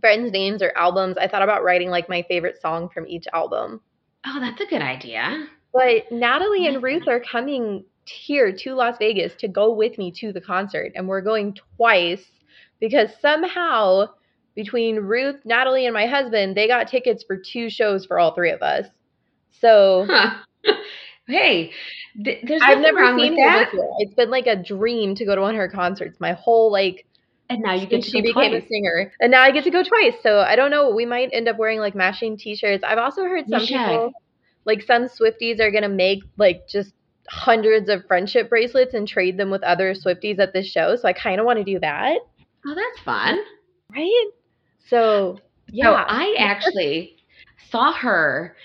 friends' 0.00 0.32
names 0.32 0.62
or 0.62 0.72
albums, 0.76 1.16
I 1.18 1.26
thought 1.26 1.42
about 1.42 1.64
writing 1.64 1.90
like 1.90 2.08
my 2.08 2.22
favorite 2.28 2.60
song 2.62 2.88
from 2.88 3.06
each 3.06 3.26
album. 3.34 3.80
Oh, 4.24 4.38
that's 4.40 4.60
a 4.60 4.66
good 4.66 4.80
idea. 4.80 5.48
But 5.72 6.10
Natalie 6.12 6.68
and 6.68 6.82
Ruth 6.82 7.08
are 7.08 7.20
coming 7.20 7.84
here 8.04 8.52
to 8.52 8.74
Las 8.74 8.96
Vegas 8.98 9.34
to 9.40 9.48
go 9.48 9.72
with 9.74 9.98
me 9.98 10.12
to 10.18 10.32
the 10.32 10.40
concert, 10.40 10.92
and 10.94 11.08
we're 11.08 11.20
going 11.20 11.56
twice 11.76 12.24
because 12.78 13.08
somehow 13.20 14.06
between 14.54 14.96
Ruth, 14.96 15.40
Natalie, 15.44 15.86
and 15.86 15.94
my 15.94 16.06
husband, 16.06 16.56
they 16.56 16.68
got 16.68 16.86
tickets 16.88 17.24
for 17.26 17.36
two 17.36 17.68
shows 17.70 18.06
for 18.06 18.20
all 18.20 18.34
three 18.34 18.50
of 18.52 18.62
us. 18.62 18.86
So 19.50 20.06
Huh. 20.08 20.36
hey, 21.26 21.70
th- 22.24 22.44
there's 22.46 22.62
I've 22.64 22.80
never 22.80 23.00
wrong 23.00 23.18
seen 23.18 23.32
with 23.32 23.38
that. 23.44 23.70
before. 23.70 23.96
It's 24.00 24.14
been 24.14 24.30
like 24.30 24.46
a 24.46 24.56
dream 24.56 25.14
to 25.16 25.24
go 25.24 25.34
to 25.34 25.40
one 25.40 25.54
of 25.54 25.58
her 25.58 25.68
concerts. 25.68 26.18
My 26.20 26.32
whole 26.32 26.70
like 26.72 27.06
And 27.48 27.60
now 27.62 27.74
you 27.74 27.86
get 27.86 28.02
to 28.02 28.10
she 28.10 28.20
go 28.20 28.28
became 28.28 28.52
twice. 28.52 28.64
a 28.64 28.66
singer, 28.68 29.12
and 29.20 29.30
now 29.30 29.42
I 29.42 29.50
get 29.50 29.64
to 29.64 29.70
go 29.70 29.82
twice. 29.82 30.14
So 30.22 30.38
I 30.40 30.56
don't 30.56 30.70
know. 30.70 30.90
We 30.94 31.06
might 31.06 31.30
end 31.32 31.48
up 31.48 31.58
wearing 31.58 31.78
like 31.80 31.94
matching 31.94 32.36
T-shirts. 32.36 32.84
I've 32.84 32.98
also 32.98 33.22
heard 33.22 33.48
some 33.48 33.60
people, 33.66 34.12
like 34.64 34.82
some 34.82 35.04
Swifties, 35.08 35.60
are 35.60 35.70
gonna 35.70 35.88
make 35.88 36.22
like 36.38 36.66
just 36.68 36.92
hundreds 37.28 37.88
of 37.88 38.04
friendship 38.06 38.48
bracelets 38.50 38.94
and 38.94 39.06
trade 39.06 39.36
them 39.38 39.50
with 39.50 39.62
other 39.62 39.94
Swifties 39.94 40.38
at 40.38 40.52
this 40.52 40.66
show. 40.66 40.96
So 40.96 41.06
I 41.08 41.12
kind 41.12 41.38
of 41.40 41.46
want 41.46 41.58
to 41.58 41.64
do 41.64 41.78
that, 41.80 42.18
Oh, 42.66 42.74
that's 42.74 43.04
fun. 43.04 43.38
right? 43.94 44.26
So 44.88 45.38
yeah, 45.68 45.84
So 45.86 45.94
I 45.94 46.34
actually 46.38 47.16
saw 47.70 47.92
her 47.92 48.56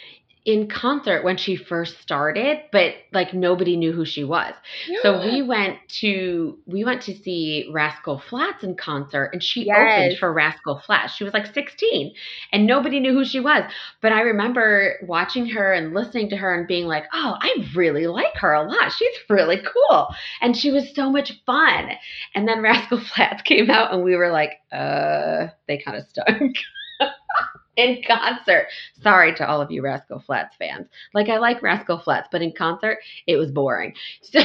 in 0.47 0.69
concert 0.69 1.25
when 1.25 1.36
she 1.36 1.57
first 1.57 1.99
started, 2.01 2.60
but 2.71 2.95
like 3.12 3.33
nobody 3.33 3.75
knew 3.75 3.91
who 3.91 4.05
she 4.05 4.23
was. 4.23 4.53
So 5.01 5.19
we 5.21 5.41
went 5.41 5.77
to 5.99 6.57
we 6.65 6.86
went 6.86 7.01
to 7.03 7.13
see 7.13 7.69
Rascal 7.73 8.19
Flatts 8.29 8.63
in 8.63 8.75
concert 8.77 9.31
and 9.33 9.43
she 9.43 9.65
Yes. 9.65 9.77
opened 9.77 10.17
for 10.19 10.31
Rascal 10.31 10.79
Flatts. 10.86 11.13
She 11.13 11.25
was 11.25 11.33
like 11.33 11.53
16 11.53 12.13
and 12.53 12.65
nobody 12.65 13.01
knew 13.01 13.12
who 13.13 13.25
she 13.25 13.41
was. 13.41 13.69
But 14.01 14.13
I 14.13 14.21
remember 14.21 14.95
watching 15.03 15.47
her 15.49 15.73
and 15.73 15.93
listening 15.93 16.29
to 16.29 16.38
her 16.38 16.55
and 16.57 16.65
being 16.65 16.88
like, 16.88 17.03
"Oh, 17.13 17.36
I 17.41 17.65
really 17.75 18.07
like 18.07 18.36
her 18.38 18.53
a 18.53 18.63
lot. 18.63 18.93
She's 18.93 19.17
really 19.29 19.62
cool." 19.62 20.07
And 20.41 20.55
she 20.55 20.71
was 20.71 20.95
so 20.95 21.12
much 21.12 21.33
fun. 21.45 21.91
And 22.36 22.47
then 22.47 22.62
Rascal 22.62 22.99
Flatts 23.15 23.41
came 23.41 23.69
out 23.69 23.93
and 23.93 24.01
we 24.03 24.15
were 24.15 24.31
like, 24.31 24.53
"Uh, 24.71 25.47
they 25.67 25.77
kind 25.77 25.97
of 25.97 26.07
stunk." 26.07 26.57
in 27.78 28.02
concert. 28.06 28.67
Sorry 29.02 29.34
to 29.36 29.47
all 29.47 29.62
of 29.62 29.71
you 29.71 29.82
Rascal 29.82 30.19
Flatts 30.19 30.56
fans. 30.58 30.88
Like 31.13 31.30
I 31.30 31.38
like 31.38 31.62
Rascal 31.62 32.00
Flatts, 32.00 32.28
but 32.32 32.41
in 32.41 32.52
concert 32.52 32.97
it 33.28 33.38
was 33.38 33.52
boring. 33.52 33.93
So, 34.21 34.41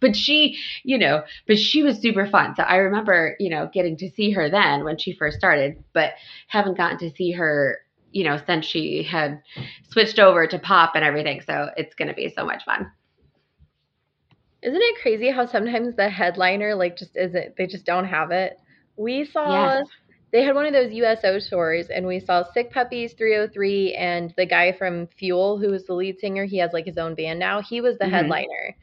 but 0.00 0.14
she, 0.14 0.56
you 0.84 0.96
know, 0.96 1.24
but 1.46 1.58
she 1.58 1.82
was 1.82 1.98
super 1.98 2.26
fun. 2.26 2.54
So 2.54 2.62
I 2.62 2.76
remember, 2.76 3.36
you 3.40 3.50
know, 3.50 3.68
getting 3.72 3.96
to 3.98 4.10
see 4.10 4.30
her 4.30 4.48
then 4.48 4.84
when 4.84 4.98
she 4.98 5.12
first 5.14 5.36
started, 5.38 5.82
but 5.92 6.12
haven't 6.46 6.76
gotten 6.76 6.98
to 6.98 7.10
see 7.16 7.32
her, 7.32 7.80
you 8.12 8.24
know, 8.24 8.38
since 8.46 8.66
she 8.66 9.02
had 9.02 9.42
switched 9.90 10.18
over 10.18 10.46
to 10.46 10.58
pop 10.58 10.92
and 10.94 11.04
everything. 11.04 11.40
So 11.40 11.70
it's 11.76 11.94
going 11.94 12.08
to 12.08 12.14
be 12.14 12.32
so 12.34 12.44
much 12.44 12.64
fun. 12.64 12.90
Isn't 14.62 14.80
it 14.80 15.00
crazy 15.00 15.30
how 15.30 15.46
sometimes 15.46 15.96
the 15.96 16.08
headliner 16.08 16.74
like 16.74 16.96
just 16.96 17.16
isn't 17.16 17.56
they 17.56 17.66
just 17.66 17.86
don't 17.86 18.04
have 18.04 18.30
it? 18.30 18.58
We 18.96 19.24
saw 19.24 19.50
Yes. 19.50 19.86
They 20.32 20.42
had 20.42 20.54
one 20.54 20.66
of 20.66 20.72
those 20.72 20.92
USO 20.92 21.38
tours, 21.40 21.88
and 21.88 22.06
we 22.06 22.20
saw 22.20 22.42
Sick 22.42 22.70
Puppies 22.72 23.14
303 23.14 23.94
and 23.94 24.32
the 24.36 24.46
guy 24.46 24.72
from 24.72 25.06
Fuel, 25.18 25.58
who 25.58 25.70
was 25.70 25.86
the 25.86 25.94
lead 25.94 26.18
singer. 26.18 26.44
He 26.44 26.58
has 26.58 26.72
like 26.72 26.86
his 26.86 26.98
own 26.98 27.14
band 27.14 27.38
now. 27.38 27.60
He 27.62 27.80
was 27.80 27.98
the 27.98 28.06
Mhm. 28.06 28.08
headliner. 28.08 28.76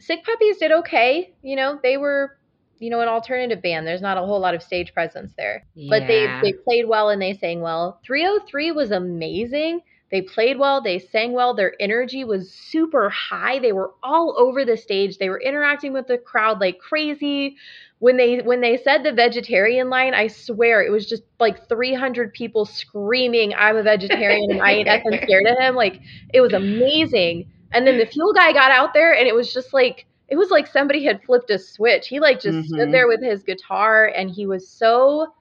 Sick 0.00 0.24
Puppies 0.24 0.58
did 0.58 0.72
okay. 0.72 1.34
You 1.42 1.56
know, 1.56 1.78
they 1.82 1.96
were, 1.96 2.32
you 2.78 2.90
know, 2.90 3.00
an 3.00 3.08
alternative 3.08 3.62
band. 3.62 3.86
There's 3.86 4.02
not 4.02 4.16
a 4.18 4.20
whole 4.20 4.40
lot 4.40 4.54
of 4.54 4.62
stage 4.62 4.92
presence 4.94 5.32
there. 5.36 5.66
But 5.88 6.04
they, 6.08 6.36
they 6.42 6.54
played 6.64 6.86
well 6.88 7.08
and 7.10 7.20
they 7.22 7.34
sang 7.34 7.60
well. 7.60 8.00
303 8.04 8.72
was 8.72 8.90
amazing. 8.90 9.80
They 10.10 10.22
played 10.22 10.58
well, 10.58 10.80
they 10.80 10.98
sang 10.98 11.32
well, 11.32 11.54
their 11.54 11.74
energy 11.80 12.24
was 12.24 12.50
super 12.52 13.08
high. 13.10 13.58
They 13.58 13.72
were 13.72 13.92
all 14.02 14.34
over 14.38 14.64
the 14.64 14.76
stage. 14.76 15.18
They 15.18 15.28
were 15.28 15.40
interacting 15.40 15.92
with 15.92 16.06
the 16.06 16.18
crowd 16.18 16.60
like 16.60 16.78
crazy. 16.78 17.56
When 17.98 18.16
they 18.16 18.38
when 18.38 18.60
they 18.60 18.76
said 18.76 19.02
the 19.02 19.12
vegetarian 19.12 19.88
line, 19.90 20.14
I 20.14 20.28
swear 20.28 20.82
it 20.82 20.90
was 20.90 21.06
just 21.08 21.22
like 21.40 21.68
300 21.68 22.32
people 22.32 22.64
screaming, 22.64 23.54
"I'm 23.54 23.76
a 23.76 23.82
vegetarian 23.82 24.50
and 24.50 24.60
I 24.62 24.72
ain't 24.72 24.88
effing 24.88 25.20
scared 25.22 25.46
of 25.46 25.58
him." 25.58 25.74
Like 25.74 26.00
it 26.32 26.40
was 26.40 26.52
amazing. 26.52 27.46
And 27.72 27.86
then 27.86 27.96
the 27.98 28.06
fuel 28.06 28.32
guy 28.32 28.52
got 28.52 28.70
out 28.70 28.92
there 28.94 29.14
and 29.14 29.26
it 29.26 29.34
was 29.34 29.52
just 29.52 29.72
like 29.72 30.06
it 30.28 30.36
was 30.36 30.50
like 30.50 30.66
somebody 30.66 31.04
had 31.04 31.22
flipped 31.24 31.50
a 31.50 31.58
switch. 31.58 32.08
He 32.08 32.20
like 32.20 32.40
just 32.40 32.64
stood 32.68 32.90
Mhm. 32.90 32.92
there 32.92 33.08
with 33.08 33.22
his 33.22 33.42
guitar 33.42 34.06
and 34.06 34.30
he 34.30 34.46
was 34.46 34.68
so 34.68 35.32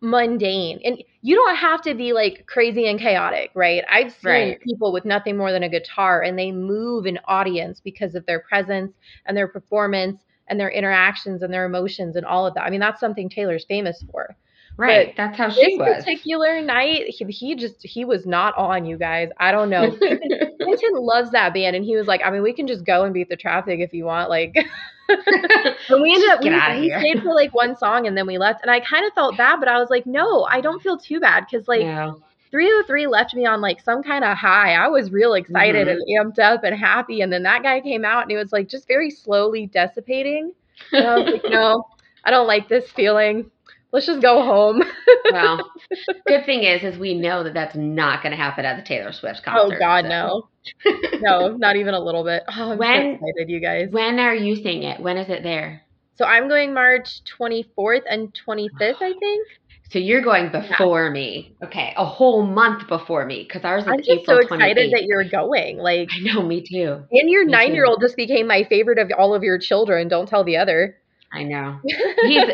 mundane. 0.00 0.80
And 0.84 1.02
you 1.22 1.34
don't 1.34 1.56
have 1.56 1.82
to 1.82 1.94
be 1.94 2.12
like 2.12 2.46
crazy 2.46 2.88
and 2.88 2.98
chaotic, 3.00 3.50
right? 3.54 3.84
I've 3.90 4.12
seen 4.12 4.54
Right. 4.54 4.60
people 4.64 4.92
with 4.92 5.04
nothing 5.04 5.36
more 5.36 5.52
than 5.52 5.62
a 5.64 5.68
guitar 5.68 6.22
and 6.22 6.38
they 6.38 6.52
move 6.52 7.06
an 7.06 7.18
audience 7.26 7.80
because 7.80 8.14
of 8.14 8.24
their 8.26 8.40
presence 8.40 8.94
and 9.26 9.36
their 9.36 9.48
performance 9.48 10.24
and 10.48 10.58
their 10.58 10.70
interactions 10.70 11.42
and 11.42 11.52
their 11.52 11.66
emotions 11.66 12.16
and 12.16 12.24
all 12.26 12.46
of 12.46 12.54
that. 12.54 12.64
I 12.64 12.70
mean, 12.70 12.80
that's 12.80 13.00
something 13.00 13.28
Taylor's 13.28 13.64
famous 13.66 14.04
for. 14.10 14.36
Right. 14.78 15.08
but 15.08 15.16
That's 15.16 15.36
how 15.38 15.48
This 15.48 15.56
she 15.56 15.76
was. 15.76 15.96
particular 15.96 16.62
night, 16.62 17.04
he, 17.08 17.24
he 17.26 17.54
just 17.56 17.82
he 17.82 18.04
was 18.04 18.26
not 18.26 18.56
on 18.56 18.84
you 18.86 18.96
guys. 18.96 19.28
I 19.38 19.52
don't 19.52 19.68
know. 19.70 19.90
Clinton 20.62 20.92
loves 20.94 21.30
that 21.32 21.52
band, 21.54 21.76
and 21.76 21.84
he 21.84 21.96
was 21.96 22.06
like, 22.06 22.22
I 22.24 22.30
mean, 22.30 22.42
we 22.42 22.52
can 22.54 22.66
just 22.66 22.84
go 22.84 23.04
and 23.04 23.12
beat 23.14 23.28
the 23.28 23.36
traffic 23.36 23.80
if 23.80 23.92
you 23.92 24.04
want. 24.04 24.30
Like, 24.30 24.54
and 25.08 26.02
we 26.02 26.14
ended 26.14 26.30
up 26.30 26.42
we, 26.42 26.50
we 26.80 26.90
stayed 27.00 27.22
for 27.22 27.34
like 27.34 27.54
one 27.54 27.76
song, 27.76 28.06
and 28.06 28.16
then 28.16 28.26
we 28.26 28.38
left. 28.38 28.62
And 28.62 28.70
I 28.70 28.80
kind 28.80 29.06
of 29.06 29.12
felt 29.14 29.36
bad, 29.36 29.58
but 29.60 29.68
I 29.68 29.78
was 29.78 29.90
like, 29.90 30.06
no, 30.06 30.44
I 30.44 30.60
don't 30.60 30.82
feel 30.82 30.98
too 30.98 31.20
bad 31.20 31.44
because 31.50 31.68
like 31.68 31.80
no. 31.82 32.22
303 32.50 33.06
left 33.06 33.34
me 33.34 33.44
on 33.46 33.60
like 33.60 33.80
some 33.80 34.02
kind 34.02 34.24
of 34.24 34.36
high. 34.36 34.74
I 34.74 34.88
was 34.88 35.10
real 35.10 35.34
excited 35.34 35.86
Mhm. 35.86 35.92
and 35.92 36.02
amped 36.34 36.38
up 36.38 36.64
and 36.64 36.74
happy, 36.74 37.20
and 37.20 37.32
then 37.32 37.42
that 37.44 37.62
guy 37.62 37.80
came 37.80 38.04
out, 38.04 38.22
and 38.22 38.30
he 38.30 38.36
was 38.36 38.52
like 38.52 38.68
just 38.68 38.86
very 38.88 39.10
slowly 39.10 39.66
dissipating. 39.66 40.52
And 40.92 41.06
I 41.06 41.14
was 41.18 41.32
like, 41.32 41.42
no, 41.50 41.84
I 42.24 42.30
don't 42.30 42.46
like 42.46 42.68
this 42.68 42.90
feeling. 42.90 43.50
Let's 43.90 44.06
just 44.06 44.20
go 44.20 44.42
home. 44.42 44.82
well, 45.32 45.70
good 46.26 46.44
thing 46.44 46.62
is, 46.62 46.82
is 46.82 46.98
we 46.98 47.14
know 47.14 47.44
that 47.44 47.54
that's 47.54 47.74
not 47.74 48.22
going 48.22 48.32
to 48.32 48.36
happen 48.36 48.64
at 48.64 48.76
the 48.76 48.82
Taylor 48.82 49.12
Swift 49.12 49.40
oh, 49.46 49.50
concert. 49.50 49.76
Oh. 49.76 49.78
God, 49.78 50.04
so. 50.04 50.08
no, 50.10 51.18
no, 51.20 51.56
not 51.56 51.76
even 51.76 51.94
a 51.94 52.00
little 52.00 52.24
bit. 52.24 52.42
Oh, 52.48 52.72
I'm 52.72 52.78
When- 52.78 53.18
so 53.20 53.26
excited, 53.26 53.48
you 53.48 53.60
guys. 53.60 53.88
When 53.90 54.18
are 54.18 54.34
you 54.34 54.56
seeing 54.56 54.82
it? 54.82 55.00
When 55.00 55.16
is 55.16 55.30
it 55.30 55.42
there? 55.42 55.82
So 56.16 56.24
I'm 56.24 56.48
going 56.48 56.74
March 56.74 57.22
24th 57.38 58.02
and 58.10 58.36
25th, 58.46 58.96
I 59.00 59.14
think. 59.18 59.46
So 59.90 59.98
you're 59.98 60.20
going 60.20 60.52
before 60.52 61.10
me. 61.10 61.56
Okay, 61.64 61.94
a 61.96 62.04
whole 62.04 62.44
month 62.44 62.88
before 62.88 63.24
me 63.24 63.44
because 63.44 63.64
ours 63.64 63.84
is 63.84 63.88
I'm 63.88 63.98
just 63.98 64.10
April 64.10 64.36
so 64.36 64.42
excited 64.42 64.90
28th. 64.90 64.90
that 64.90 65.04
you're 65.04 65.24
going. 65.24 65.78
Like, 65.78 66.10
I 66.14 66.18
know, 66.20 66.42
me 66.42 66.60
too. 66.60 67.04
and 67.10 67.30
your 67.30 67.46
Me 67.46 67.52
nine 67.52 67.72
year 67.72 67.86
old 67.86 68.00
just 68.02 68.16
became 68.16 68.46
my 68.46 68.64
favorite 68.64 68.98
of 68.98 69.10
all 69.16 69.34
of 69.34 69.42
your 69.42 69.58
children. 69.58 70.08
Don't 70.08 70.28
tell 70.28 70.44
the 70.44 70.58
other. 70.58 70.96
I 71.32 71.44
know. 71.44 71.78
He's 71.84 72.44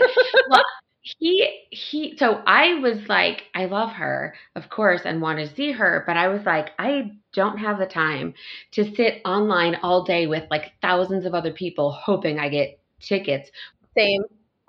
well, 0.49 0.62
he 1.05 1.67
he. 1.71 2.17
So 2.17 2.43
I 2.47 2.75
was 2.77 3.09
like, 3.09 3.45
I 3.55 3.67
love 3.67 3.90
her, 3.93 4.35
of 4.57 4.71
course, 4.71 5.03
and 5.05 5.21
want 5.21 5.38
to 5.38 5.55
see 5.55 5.73
her, 5.73 6.03
but 6.07 6.17
I 6.17 6.29
was 6.29 6.45
like, 6.47 6.71
I 6.79 7.12
don't 7.35 7.59
have 7.59 7.79
the 7.79 7.87
time 7.87 8.35
to 8.73 8.85
sit 8.95 9.21
online 9.25 9.77
all 9.83 10.05
day 10.05 10.27
with 10.27 10.45
like 10.51 10.73
thousands 10.83 11.27
of 11.27 11.35
other 11.35 11.53
people 11.53 11.93
hoping 11.93 12.38
I 12.38 12.49
get 12.49 12.79
tickets. 13.01 13.51
Same. 13.97 14.23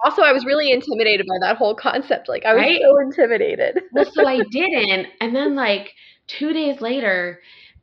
Also, 0.03 0.21
I 0.23 0.33
was 0.33 0.45
really 0.45 0.71
intimidated 0.71 1.25
by 1.25 1.37
that 1.47 1.57
whole 1.57 1.73
concept. 1.75 2.27
Like, 2.29 2.45
I 2.45 2.53
was 2.53 2.65
Right? 2.65 2.81
so 2.81 2.99
intimidated. 2.99 3.79
Well, 3.91 4.05
so 4.11 4.27
I 4.27 4.41
didn't, 4.51 5.07
and 5.21 5.35
then 5.35 5.55
like 5.55 5.93
two 6.27 6.53
days 6.53 6.81
later. 6.81 7.41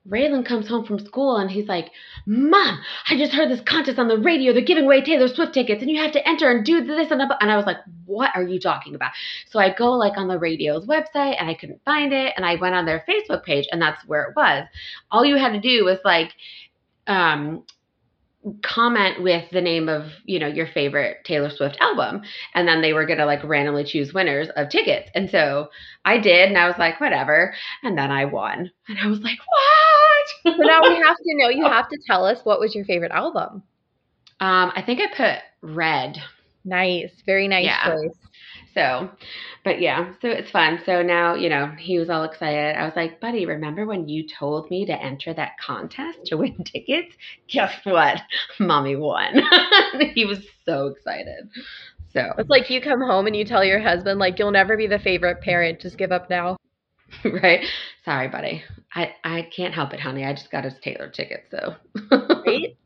Raylan 0.09 0.45
comes 0.45 0.69
home 0.69 0.85
from 0.85 0.99
school 0.99 1.37
and 1.37 1.51
he's 1.51 1.69
like, 1.69 1.93
Mom, 2.27 2.81
I 3.09 3.17
just 3.17 3.33
heard 3.33 3.49
this 3.49 3.61
contest 3.61 3.99
on 3.99 4.09
the 4.09 4.19
radio. 4.19 4.53
They're 4.53 4.63
giving 4.63 4.85
away 4.85 5.01
Taylor 5.01 5.29
Swift 5.29 5.55
tickets 5.55 5.81
and 5.81 5.91
you 5.91 6.03
have 6.03 6.13
to 6.13 6.29
enter 6.29 6.51
and 6.51 6.65
do 6.65 6.85
this 6.85 7.11
and 7.11 7.21
that. 7.21 7.37
And 7.41 7.51
I 7.51 7.57
was 7.57 7.67
like, 7.67 7.79
What 8.07 8.31
are 8.35 8.43
you 8.43 8.59
talking 8.59 8.95
about? 8.95 9.13
So 9.51 9.61
I 9.61 9.73
go 9.73 9.93
like 9.93 10.17
on 10.17 10.27
the 10.27 10.39
radio's 10.39 10.87
website 10.87 11.37
and 11.39 11.49
I 11.49 11.55
couldn't 11.55 11.85
find 11.85 12.13
it. 12.13 12.33
And 12.37 12.45
I 12.45 12.57
went 12.57 12.75
on 12.75 12.85
their 12.85 13.05
Facebook 13.09 13.45
page 13.45 13.69
and 13.71 13.81
that's 13.81 14.05
where 14.07 14.25
it 14.25 14.37
was. 14.37 14.67
All 15.11 15.25
you 15.25 15.37
had 15.37 15.53
to 15.53 15.61
do 15.61 15.85
was 15.85 15.99
like, 16.05 16.33
um, 17.07 17.65
comment 18.65 19.23
with 19.23 19.49
the 19.53 19.61
name 19.61 19.89
of 19.89 20.07
you 20.25 20.39
know 20.39 20.49
your 20.49 20.67
favorite 20.67 21.19
Taylor 21.25 21.51
Swift 21.51 21.77
album 21.81 22.23
and 22.55 22.67
then 22.67 22.83
they 22.83 22.93
were 22.93 23.07
going 23.07 23.19
to 23.19 23.27
like 23.27 23.43
randomly 23.45 23.85
choose 23.85 24.13
winners 24.13 24.49
of 24.57 24.69
tickets 24.69 25.11
and 25.15 25.31
so 25.31 25.69
I 26.05 26.19
did 26.19 26.49
and 26.49 26.59
I 26.59 26.67
was 26.67 26.77
like 26.79 27.01
whatever 27.01 27.55
and 27.85 27.97
then 27.97 28.11
I 28.11 28.25
won 28.25 28.71
and 28.89 28.99
I 28.99 29.07
was 29.07 29.21
like 29.21 29.39
what 29.39 30.55
So 30.57 30.63
now 30.65 30.81
we 30.83 30.95
have 30.97 31.17
to 31.17 31.35
know. 31.37 31.49
You 31.51 31.67
have 31.71 31.89
to 31.89 31.99
tell 32.07 32.25
us 32.25 32.41
what 32.45 32.61
was 32.61 32.75
your 32.75 32.85
favorite 32.85 33.13
album. 33.13 33.63
um 34.41 34.73
I 34.75 34.83
think 34.85 35.01
I 35.01 35.07
put 35.17 35.43
red 35.75 36.19
Nice, 36.65 37.11
very 37.27 37.49
nice 37.49 37.65
Yeah. 37.67 37.85
choice. 37.85 38.17
So 38.75 39.11
but 39.65 39.81
yeah 39.81 40.13
so 40.21 40.29
it's 40.29 40.51
fun 40.51 40.81
so 40.87 41.03
now 41.03 41.35
you 41.35 41.49
know 41.49 41.73
he 41.79 41.99
was 41.99 42.11
all 42.11 42.25
excited 42.25 42.77
I 42.77 42.85
was 42.85 42.95
like 42.97 43.21
buddy 43.21 43.47
remember 43.47 43.87
when 43.87 44.09
you 44.09 44.27
told 44.27 44.71
me 44.71 44.87
to 44.87 44.93
enter 45.03 45.35
that 45.35 45.53
contest 45.65 46.19
to 46.27 46.37
win 46.37 46.65
tickets 46.65 47.15
guess 47.49 47.73
what 47.85 48.21
mommy 48.59 48.97
won 48.97 49.43
he 50.15 50.25
was 50.25 50.41
so 50.65 50.89
excited 50.89 51.49
so 52.13 52.33
It's 52.39 52.51
like 52.51 52.69
you 52.71 52.81
come 52.81 53.01
home 53.01 53.27
and 53.27 53.35
you 53.35 53.45
tell 53.45 53.65
your 53.65 53.81
husband, 53.81 54.19
like, 54.21 54.39
you'll 54.39 54.51
never 54.51 54.77
be 54.77 54.87
the 54.87 54.99
favorite 54.99 55.41
parent. 55.41 55.81
Just 55.81 55.97
give 55.97 56.13
up 56.13 56.29
now. 56.29 56.57
right? 57.25 57.65
Sorry, 58.05 58.29
buddy. 58.29 58.63
I, 58.95 59.15
I 59.25 59.49
can't 59.55 59.73
help 59.75 59.93
it, 59.95 60.01
honey. 60.01 60.25
I 60.25 60.33
just 60.35 60.51
got 60.51 60.65
his 60.65 60.75
Taylor 60.83 61.09
ticket, 61.09 61.45
so. 61.51 61.75
Right? 62.47 62.77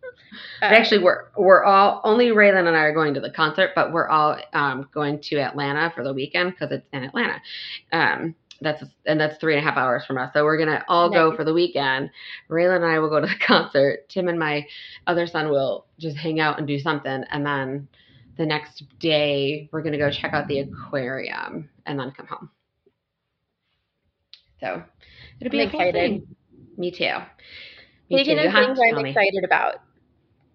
Uh, 0.62 0.66
Actually, 0.66 1.02
we're 1.02 1.24
we're 1.36 1.64
all 1.64 2.00
only 2.04 2.26
Raylan 2.28 2.66
and 2.66 2.76
I 2.76 2.80
are 2.80 2.94
going 2.94 3.14
to 3.14 3.20
the 3.20 3.30
concert, 3.30 3.70
but 3.74 3.92
we're 3.92 4.08
all 4.08 4.36
um, 4.52 4.88
going 4.92 5.20
to 5.22 5.36
Atlanta 5.38 5.92
for 5.94 6.02
the 6.04 6.12
weekend 6.12 6.52
because 6.52 6.70
it's 6.72 6.86
in 6.92 7.04
Atlanta. 7.04 7.40
Um, 7.92 8.34
that's 8.60 8.82
and 9.04 9.20
that's 9.20 9.36
three 9.38 9.54
and 9.56 9.64
a 9.64 9.68
half 9.68 9.76
hours 9.78 10.04
from 10.06 10.18
us, 10.18 10.32
so 10.32 10.44
we're 10.44 10.58
gonna 10.58 10.84
all 10.88 11.10
go 11.10 11.34
for 11.36 11.44
the 11.44 11.52
weekend. 11.52 12.10
Raylan 12.48 12.76
and 12.76 12.84
I 12.86 12.98
will 12.98 13.10
go 13.10 13.20
to 13.20 13.26
the 13.26 13.34
concert. 13.46 14.08
Tim 14.08 14.28
and 14.28 14.38
my 14.38 14.66
other 15.06 15.26
son 15.26 15.50
will 15.50 15.86
just 15.98 16.16
hang 16.16 16.40
out 16.40 16.58
and 16.58 16.66
do 16.66 16.78
something, 16.78 17.24
and 17.30 17.44
then 17.46 17.88
the 18.38 18.46
next 18.46 18.82
day 18.98 19.68
we're 19.72 19.82
gonna 19.82 19.98
go 19.98 20.10
check 20.10 20.32
out 20.32 20.48
the 20.48 20.60
aquarium 20.60 21.68
and 21.86 21.98
then 21.98 22.10
come 22.12 22.26
home. 22.26 22.50
So 24.60 24.82
it'll 25.40 25.50
be 25.50 25.60
I'm 25.60 25.68
a 25.68 25.70
excited. 25.70 25.92
thing. 25.92 26.26
Me 26.76 26.90
too. 26.90 27.12
Me 28.10 28.18
Speaking 28.20 28.36
too. 28.38 28.38
of 28.38 28.52
things 28.52 28.78
to 28.78 28.84
I'm 28.84 28.94
tell 28.94 29.02
me. 29.02 29.10
excited 29.10 29.44
about, 29.44 29.76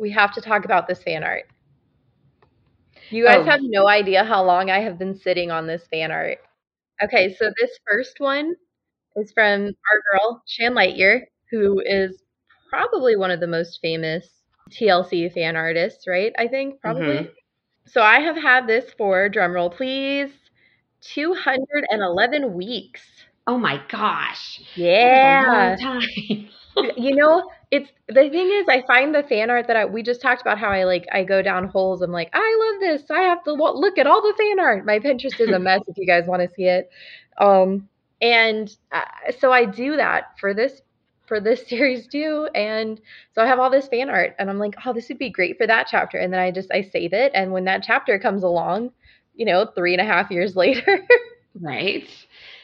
we 0.02 0.12
have 0.12 0.34
to 0.34 0.42
talk 0.42 0.66
about 0.66 0.88
this 0.90 1.04
fan 1.04 1.24
art. 1.24 1.46
You 3.12 3.26
guys 3.26 3.46
Oh. 3.46 3.46
have 3.46 3.62
no 3.64 3.88
idea 3.88 4.24
how 4.24 4.44
long 4.44 4.70
I 4.72 4.80
have 4.82 4.98
been 5.00 5.16
sitting 5.16 5.52
on 5.52 5.68
this 5.68 5.88
fan 5.88 6.12
art. 6.12 6.40
Okay, 7.04 7.34
so 7.34 7.52
this 7.60 7.80
first 7.90 8.20
one 8.20 8.56
is 9.16 9.32
from 9.34 9.64
our 9.68 10.02
girl, 10.12 10.44
Shan 10.48 10.74
Lightyear, 10.74 11.22
who 11.52 11.82
is 11.86 12.24
probably 12.70 13.16
one 13.18 13.32
of 13.32 13.40
the 13.40 13.48
most 13.48 13.80
famous 13.82 14.28
TLC 14.72 15.30
fan 15.30 15.56
artists, 15.58 16.08
right? 16.08 16.34
I 16.38 16.48
think, 16.48 16.82
probably. 16.82 17.28
Mhm. 17.28 17.34
So 17.88 18.02
I 18.02 18.20
have 18.22 18.38
had 18.38 18.68
this 18.68 18.92
for, 18.94 19.30
drumroll 19.30 19.76
please, 19.76 20.32
211 21.02 22.54
weeks. 22.54 23.02
Oh 23.48 23.58
my 23.58 23.82
gosh. 23.90 24.62
Yeah. 24.76 25.42
A 25.42 25.46
long 25.46 25.76
time. 25.78 26.50
you 26.98 27.16
know 27.16 27.44
it's 27.72 27.90
the 28.08 28.30
thing 28.30 28.52
is 28.52 28.66
i 28.70 28.84
find 28.86 29.16
the 29.16 29.24
fan 29.24 29.50
art 29.50 29.68
that 29.68 29.76
I, 29.78 29.86
we 29.86 30.04
just 30.04 30.22
talked 30.22 30.42
about 30.42 30.60
how 30.60 30.70
i 30.70 30.84
like 30.84 31.08
i 31.12 31.24
go 31.24 31.42
down 31.42 31.68
holes 31.68 32.02
i'm 32.02 32.12
like 32.12 32.30
i 32.34 32.72
love 32.72 32.82
this 32.82 33.10
i 33.10 33.22
have 33.22 33.44
to 33.46 33.54
look 33.54 33.98
at 33.98 34.08
all 34.08 34.22
the 34.22 34.34
fan 34.38 34.60
art 34.60 34.86
my 34.86 35.00
pinterest 35.00 35.40
is 35.40 35.52
a 35.52 35.60
mess 35.68 35.82
if 35.88 35.98
you 35.98 36.06
guys 36.06 36.28
want 36.28 36.42
to 36.42 36.54
see 36.54 36.66
it 36.66 36.90
um 37.40 37.88
and 38.22 38.76
uh, 38.92 39.02
so 39.40 39.52
i 39.52 39.66
do 39.66 39.96
that 39.96 40.38
for 40.40 40.54
this 40.54 40.82
for 41.26 41.40
this 41.40 41.66
series 41.68 42.08
too 42.08 42.48
and 42.54 43.00
so 43.34 43.42
i 43.42 43.48
have 43.48 43.60
all 43.60 43.70
this 43.70 43.88
fan 43.88 44.10
art 44.10 44.36
and 44.38 44.50
i'm 44.50 44.60
like 44.60 44.76
oh 44.86 44.94
this 44.94 45.08
would 45.10 45.18
be 45.18 45.30
great 45.30 45.58
for 45.58 45.66
that 45.66 45.88
chapter 45.90 46.18
and 46.18 46.34
then 46.34 46.40
i 46.40 46.52
just 46.52 46.72
i 46.74 46.82
save 46.82 47.14
it 47.14 47.32
and 47.34 47.52
when 47.52 47.64
that 47.66 47.84
chapter 47.84 48.20
comes 48.20 48.44
along 48.44 48.92
you 49.34 49.46
know 49.46 49.66
three 49.76 49.94
and 49.94 50.02
a 50.02 50.06
half 50.06 50.30
years 50.30 50.56
later 50.58 51.06
right. 51.60 52.08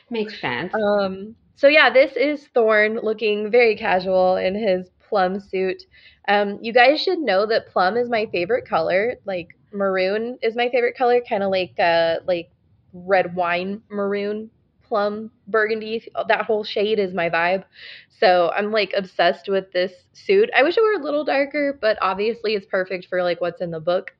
Makes 0.09 0.39
sense. 0.39 0.73
Um, 0.73 1.35
so 1.55 1.67
yeah, 1.67 1.89
this 1.89 2.15
is 2.15 2.47
Thorn 2.53 2.99
looking 3.01 3.51
very 3.51 3.75
casual 3.75 4.37
in 4.37 4.55
his 4.55 4.89
plum 5.07 5.39
suit. 5.39 5.81
Um, 6.27 6.59
you 6.61 6.73
guys 6.73 7.01
should 7.01 7.19
know 7.19 7.45
that 7.47 7.67
plum 7.67 7.97
is 7.97 8.09
my 8.09 8.27
favorite 8.31 8.67
color. 8.67 9.15
Like 9.25 9.49
maroon 9.71 10.37
is 10.41 10.55
my 10.55 10.69
favorite 10.69 10.97
color, 10.97 11.21
kind 11.27 11.43
of 11.43 11.51
like 11.51 11.73
uh 11.79 12.15
like 12.27 12.49
red 12.93 13.35
wine 13.35 13.81
maroon 13.89 14.49
plum 14.83 15.31
burgundy 15.47 16.01
that 16.27 16.45
whole 16.45 16.63
shade 16.63 16.97
is 16.97 17.13
my 17.13 17.29
vibe 17.29 17.63
so 18.09 18.49
i'm 18.55 18.71
like 18.71 18.93
obsessed 18.95 19.49
with 19.49 19.71
this 19.73 19.91
suit 20.13 20.49
i 20.55 20.63
wish 20.63 20.77
it 20.77 20.81
were 20.81 20.93
a 20.93 21.03
little 21.03 21.25
darker 21.25 21.77
but 21.81 21.97
obviously 22.01 22.53
it's 22.55 22.65
perfect 22.65 23.05
for 23.09 23.21
like 23.21 23.41
what's 23.41 23.61
in 23.61 23.69
the 23.71 23.79
book 23.79 24.11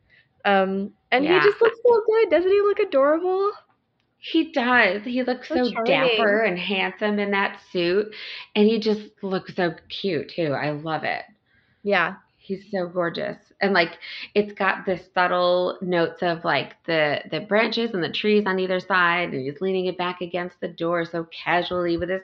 um 0.46 0.92
and 1.12 1.26
Yeah. 1.26 1.40
he 1.40 1.40
just 1.40 1.62
looks 1.62 1.80
so 1.86 2.02
good 2.06 2.30
doesn't 2.30 2.52
he 2.52 2.62
look 2.62 2.80
adorable 2.80 3.52
He 4.20 4.52
does. 4.52 5.04
He 5.04 5.24
looks 5.24 5.52
So 5.52 5.64
so, 5.64 5.72
dapper 5.84 6.42
and 6.44 6.58
handsome 6.60 7.20
in 7.20 7.32
that 7.32 7.60
suit. 7.72 8.14
And 8.56 8.66
he 8.68 8.80
just 8.80 9.12
looks 9.24 9.56
so 9.56 9.76
cute, 9.90 10.30
too. 10.30 10.54
I 10.54 10.72
love 10.72 11.04
it. 11.04 11.24
yeah 11.84 12.16
He's 12.38 12.64
so 12.72 12.88
gorgeous. 12.88 13.38
And 13.62 13.74
like 13.74 13.98
it's 14.34 14.54
got 14.54 14.86
the 14.86 14.98
subtle 15.14 15.78
notes 15.82 16.22
of 16.22 16.46
like 16.46 16.76
the 16.86 17.22
the 17.30 17.42
branches 17.42 17.94
and 17.94 18.04
the 18.04 18.12
trees 18.12 18.46
on 18.46 18.60
either 18.60 18.80
side 18.80 19.34
and 19.34 19.42
he's 19.42 19.60
leaning 19.62 19.88
it 19.88 19.98
back 19.98 20.22
against 20.22 20.60
the 20.62 20.68
door 20.70 21.04
so 21.06 21.26
casually 21.26 21.98
with 21.98 22.10
his 22.10 22.22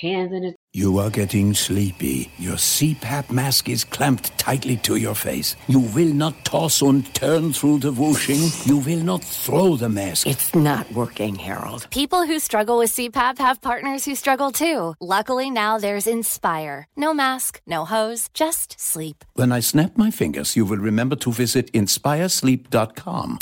hands 0.00 0.32
in 0.32 0.42
his 0.42 0.54
You 0.76 0.98
are 0.98 1.08
getting 1.08 1.54
sleepy. 1.54 2.32
Your 2.36 2.56
CPAP 2.56 3.30
mask 3.30 3.68
is 3.68 3.84
clamped 3.84 4.36
tightly 4.38 4.76
to 4.78 4.96
your 4.96 5.14
face. 5.14 5.54
You 5.68 5.78
will 5.78 6.12
not 6.12 6.44
toss 6.44 6.82
and 6.82 7.06
turn 7.14 7.52
through 7.52 7.78
the 7.78 7.92
whooshing. 7.92 8.50
You 8.64 8.78
will 8.78 9.04
not 9.04 9.22
throw 9.22 9.76
the 9.76 9.88
mask. 9.88 10.26
It's 10.26 10.52
not 10.52 10.90
working, 10.90 11.36
Harold. 11.36 11.86
People 11.90 12.26
who 12.26 12.40
struggle 12.40 12.78
with 12.78 12.90
CPAP 12.90 13.38
have 13.38 13.60
partners 13.60 14.04
who 14.04 14.16
struggle 14.16 14.50
too. 14.50 14.96
Luckily, 15.00 15.48
now 15.48 15.78
there's 15.78 16.08
Inspire. 16.08 16.88
No 16.96 17.14
mask, 17.14 17.60
no 17.68 17.84
hose, 17.84 18.28
just 18.34 18.80
sleep. 18.80 19.24
When 19.34 19.52
I 19.52 19.60
snap 19.60 19.96
my 19.96 20.10
fingers, 20.10 20.56
you 20.56 20.64
will 20.64 20.78
remember 20.78 21.14
to 21.14 21.30
visit 21.30 21.72
inspiresleep.com. 21.72 23.38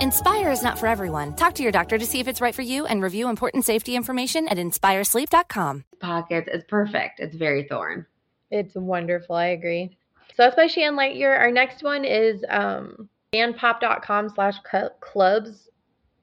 Inspire 0.00 0.50
is 0.50 0.62
not 0.62 0.78
for 0.78 0.86
everyone. 0.86 1.34
Talk 1.34 1.54
to 1.54 1.62
your 1.62 1.72
doctor 1.72 1.96
to 1.98 2.04
see 2.04 2.20
if 2.20 2.28
it's 2.28 2.40
right 2.40 2.54
for 2.54 2.62
you 2.62 2.86
and 2.86 3.02
review 3.02 3.28
important 3.28 3.64
safety 3.64 3.94
information 3.94 4.48
at 4.48 4.58
inspiresleep.com. 4.58 5.84
pockets. 6.00 6.48
It's 6.52 6.64
perfect. 6.68 7.20
It's 7.20 7.36
very 7.36 7.64
Thorn. 7.64 8.06
It's 8.50 8.74
wonderful. 8.74 9.36
I 9.36 9.46
agree. 9.46 9.96
So 10.36 10.42
that's 10.42 10.56
by 10.56 10.66
Shan 10.66 10.94
Lightyear. 10.94 11.38
Our 11.38 11.50
next 11.50 11.82
one 11.82 12.04
is 12.04 12.44
um, 12.48 13.08
fanpop.com 13.32 14.30
slash 14.30 14.56
clubs. 15.00 15.68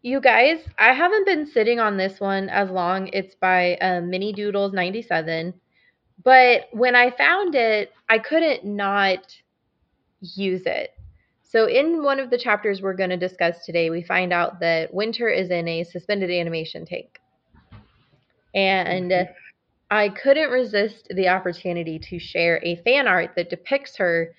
You 0.01 0.19
guys, 0.19 0.59
I 0.77 0.93
haven't 0.93 1.25
been 1.25 1.45
sitting 1.45 1.79
on 1.79 1.95
this 1.95 2.19
one 2.19 2.49
as 2.49 2.69
long. 2.69 3.07
It's 3.13 3.35
by 3.35 3.75
um, 3.77 4.09
Mini 4.09 4.33
Doodles 4.33 4.73
97. 4.73 5.53
But 6.23 6.67
when 6.71 6.95
I 6.95 7.11
found 7.11 7.55
it, 7.55 7.93
I 8.09 8.19
couldn't 8.19 8.65
not 8.65 9.35
use 10.21 10.63
it. 10.65 10.93
So, 11.51 11.65
in 11.65 12.01
one 12.01 12.21
of 12.21 12.29
the 12.29 12.37
chapters 12.37 12.81
we're 12.81 12.93
going 12.93 13.09
to 13.09 13.17
discuss 13.17 13.65
today, 13.65 13.89
we 13.89 14.03
find 14.03 14.31
out 14.31 14.61
that 14.61 14.93
Winter 14.93 15.27
is 15.27 15.49
in 15.49 15.67
a 15.67 15.83
suspended 15.83 16.31
animation 16.31 16.85
tank. 16.85 17.19
And 18.55 19.13
I 19.89 20.07
couldn't 20.07 20.49
resist 20.49 21.09
the 21.13 21.27
opportunity 21.27 21.99
to 21.99 22.19
share 22.19 22.61
a 22.63 22.77
fan 22.77 23.05
art 23.05 23.31
that 23.35 23.49
depicts 23.49 23.97
her 23.97 24.33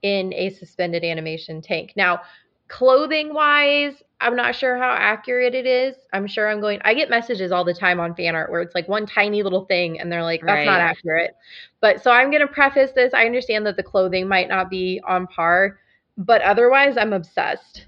in 0.00 0.32
a 0.32 0.48
suspended 0.54 1.04
animation 1.04 1.60
tank. 1.60 1.92
Now, 1.96 2.22
clothing 2.68 3.34
wise, 3.34 4.02
I'm 4.22 4.34
not 4.34 4.54
sure 4.54 4.78
how 4.78 4.96
accurate 4.98 5.54
it 5.54 5.66
is. 5.66 5.96
I'm 6.14 6.26
sure 6.26 6.48
I'm 6.48 6.62
going, 6.62 6.80
I 6.82 6.94
get 6.94 7.10
messages 7.10 7.52
all 7.52 7.66
the 7.66 7.74
time 7.74 8.00
on 8.00 8.14
fan 8.14 8.34
art 8.34 8.50
where 8.50 8.62
it's 8.62 8.74
like 8.74 8.88
one 8.88 9.04
tiny 9.04 9.42
little 9.42 9.66
thing 9.66 10.00
and 10.00 10.10
they're 10.10 10.22
like, 10.22 10.40
that's 10.42 10.64
not 10.64 10.80
accurate. 10.80 11.36
But 11.82 12.02
so 12.02 12.10
I'm 12.10 12.30
going 12.30 12.40
to 12.40 12.50
preface 12.50 12.92
this. 12.94 13.12
I 13.12 13.26
understand 13.26 13.66
that 13.66 13.76
the 13.76 13.82
clothing 13.82 14.26
might 14.26 14.48
not 14.48 14.70
be 14.70 15.02
on 15.06 15.26
par, 15.26 15.78
but 16.16 16.42
otherwise, 16.42 16.96
I'm 16.96 17.12
obsessed. 17.12 17.86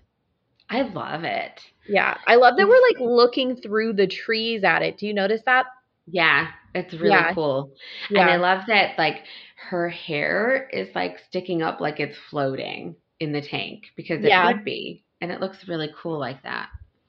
I 0.69 0.83
love 0.83 1.25
it. 1.25 1.61
Yeah. 1.89 2.17
I 2.27 2.37
love 2.37 2.57
that 2.57 2.67
we're 2.67 2.83
like 2.89 2.99
looking 3.01 3.57
through 3.57 3.93
the 3.95 4.07
trees 4.07 4.65
at 4.65 4.83
it. 4.83 4.99
Do 4.99 5.07
you 5.07 5.15
notice 5.15 5.43
that? 5.47 5.67
Yeah, 6.09 6.49
it's 6.75 6.93
really 6.95 7.11
Yeah. 7.11 7.35
cool. 7.35 7.73
Yeah. 8.11 8.23
And 8.23 8.31
I 8.31 8.37
love 8.37 8.63
that 8.67 8.99
like 8.99 9.25
her 9.71 9.89
hair 9.89 10.69
is 10.73 10.89
like 10.95 11.19
sticking 11.19 11.63
up 11.63 11.81
like 11.81 12.01
it's 12.01 12.17
floating 12.31 12.97
in 13.21 13.33
the 13.33 13.41
tank 13.41 13.85
because 13.97 14.25
it 14.25 14.29
Yeah. 14.29 14.47
would 14.47 14.65
be. 14.65 15.05
And 15.21 15.31
it 15.31 15.41
looks 15.41 15.69
really 15.69 15.91
cool 15.97 16.19
like 16.19 16.43
that. 16.43 16.69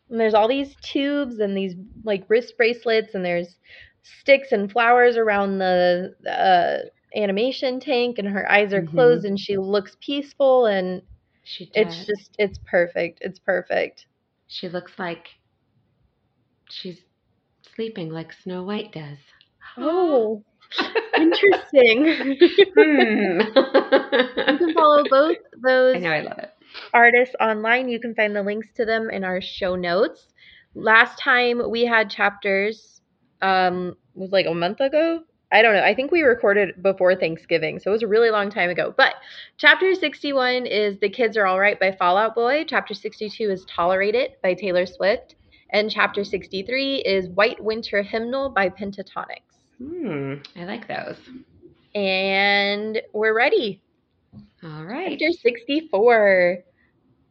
And 0.09 0.19
there's 0.19 0.33
all 0.33 0.47
these 0.47 0.75
tubes 0.81 1.39
and 1.39 1.57
these 1.57 1.73
like 2.05 2.23
wrist 2.29 2.55
bracelets, 2.57 3.13
and 3.13 3.25
there's 3.25 3.57
sticks 4.03 4.51
and 4.53 4.71
flowers 4.71 5.17
around 5.17 5.57
the 5.57 6.15
uh, 6.25 6.87
animation 7.17 7.79
tank, 7.79 8.19
and 8.19 8.29
her 8.29 8.49
eyes 8.51 8.73
are 8.73 8.81
Mhm. 8.81 8.93
closed, 8.93 9.25
and 9.25 9.39
she 9.39 9.57
looks 9.57 9.97
peaceful, 9.99 10.65
and 10.65 11.01
She 11.43 11.65
does. 11.65 11.73
it's 11.73 12.05
just 12.05 12.35
it's 12.37 12.59
perfect. 12.65 13.19
It's 13.21 13.39
perfect. 13.39 14.05
she 14.47 14.67
looks 14.69 14.99
like 14.99 15.27
she's 16.69 17.03
sleeping 17.75 18.09
like 18.09 18.31
Snow 18.33 18.63
White 18.63 18.91
does. 18.93 19.19
Oh, 19.77 20.43
interesting. 21.15 22.37
Hmm. 22.75 23.39
you 24.45 24.57
can 24.57 24.73
follow 24.73 25.03
both 25.09 25.37
those 25.63 25.95
I 25.95 25.99
know 25.99 26.11
I 26.11 26.21
love 26.21 26.39
it. 26.39 26.51
artists 26.93 27.35
online. 27.39 27.89
You 27.89 27.99
can 27.99 28.15
find 28.15 28.35
the 28.35 28.43
links 28.43 28.71
to 28.75 28.85
them 28.85 29.09
in 29.09 29.23
our 29.23 29.41
show 29.41 29.75
notes. 29.75 30.33
Last 30.75 31.19
time 31.19 31.61
we 31.69 31.85
had 31.85 32.09
chapters 32.09 33.01
um 33.41 33.95
was 34.15 34.31
like 34.31 34.45
a 34.47 34.53
month 34.53 34.79
ago. 34.81 35.21
I 35.51 35.61
don't 35.61 35.73
know. 35.73 35.83
I 35.83 35.95
think 35.95 36.11
we 36.11 36.23
recorded 36.23 36.81
before 36.83 37.15
Thanksgiving, 37.15 37.79
so 37.79 37.89
it 37.89 37.93
was 37.93 38.03
a 38.03 38.07
really 38.07 38.29
long 38.29 38.49
time 38.49 38.69
ago. 38.69 38.93
But 38.95 39.15
chapter 39.55 39.95
61 39.95 40.65
is 40.65 40.99
The 40.99 41.09
Kids 41.09 41.37
Are 41.37 41.45
All 41.45 41.59
Right 41.59 41.79
by 41.79 41.93
Fall 41.93 42.17
Out 42.17 42.35
Boy. 42.35 42.65
Chapter 42.67 42.93
62 42.93 43.49
is 43.49 43.65
Tolerate 43.65 44.15
It 44.15 44.41
by 44.41 44.53
Taylor 44.53 44.85
Swift. 44.85 45.35
And 45.69 45.89
chapter 45.89 46.23
63 46.23 46.97
is 46.97 47.29
White 47.29 47.63
Winter 47.63 48.01
Hymnal 48.01 48.49
by 48.49 48.69
Pentatonix. 48.69 49.41
Hmm. 49.77 50.35
I 50.55 50.65
like 50.65 50.87
those. 50.87 51.17
And 51.95 53.01
we're 53.13 53.35
ready. 53.35 53.81
All 54.63 54.83
right. 54.83 55.17
Chapter 55.17 55.31
64. 55.31 56.63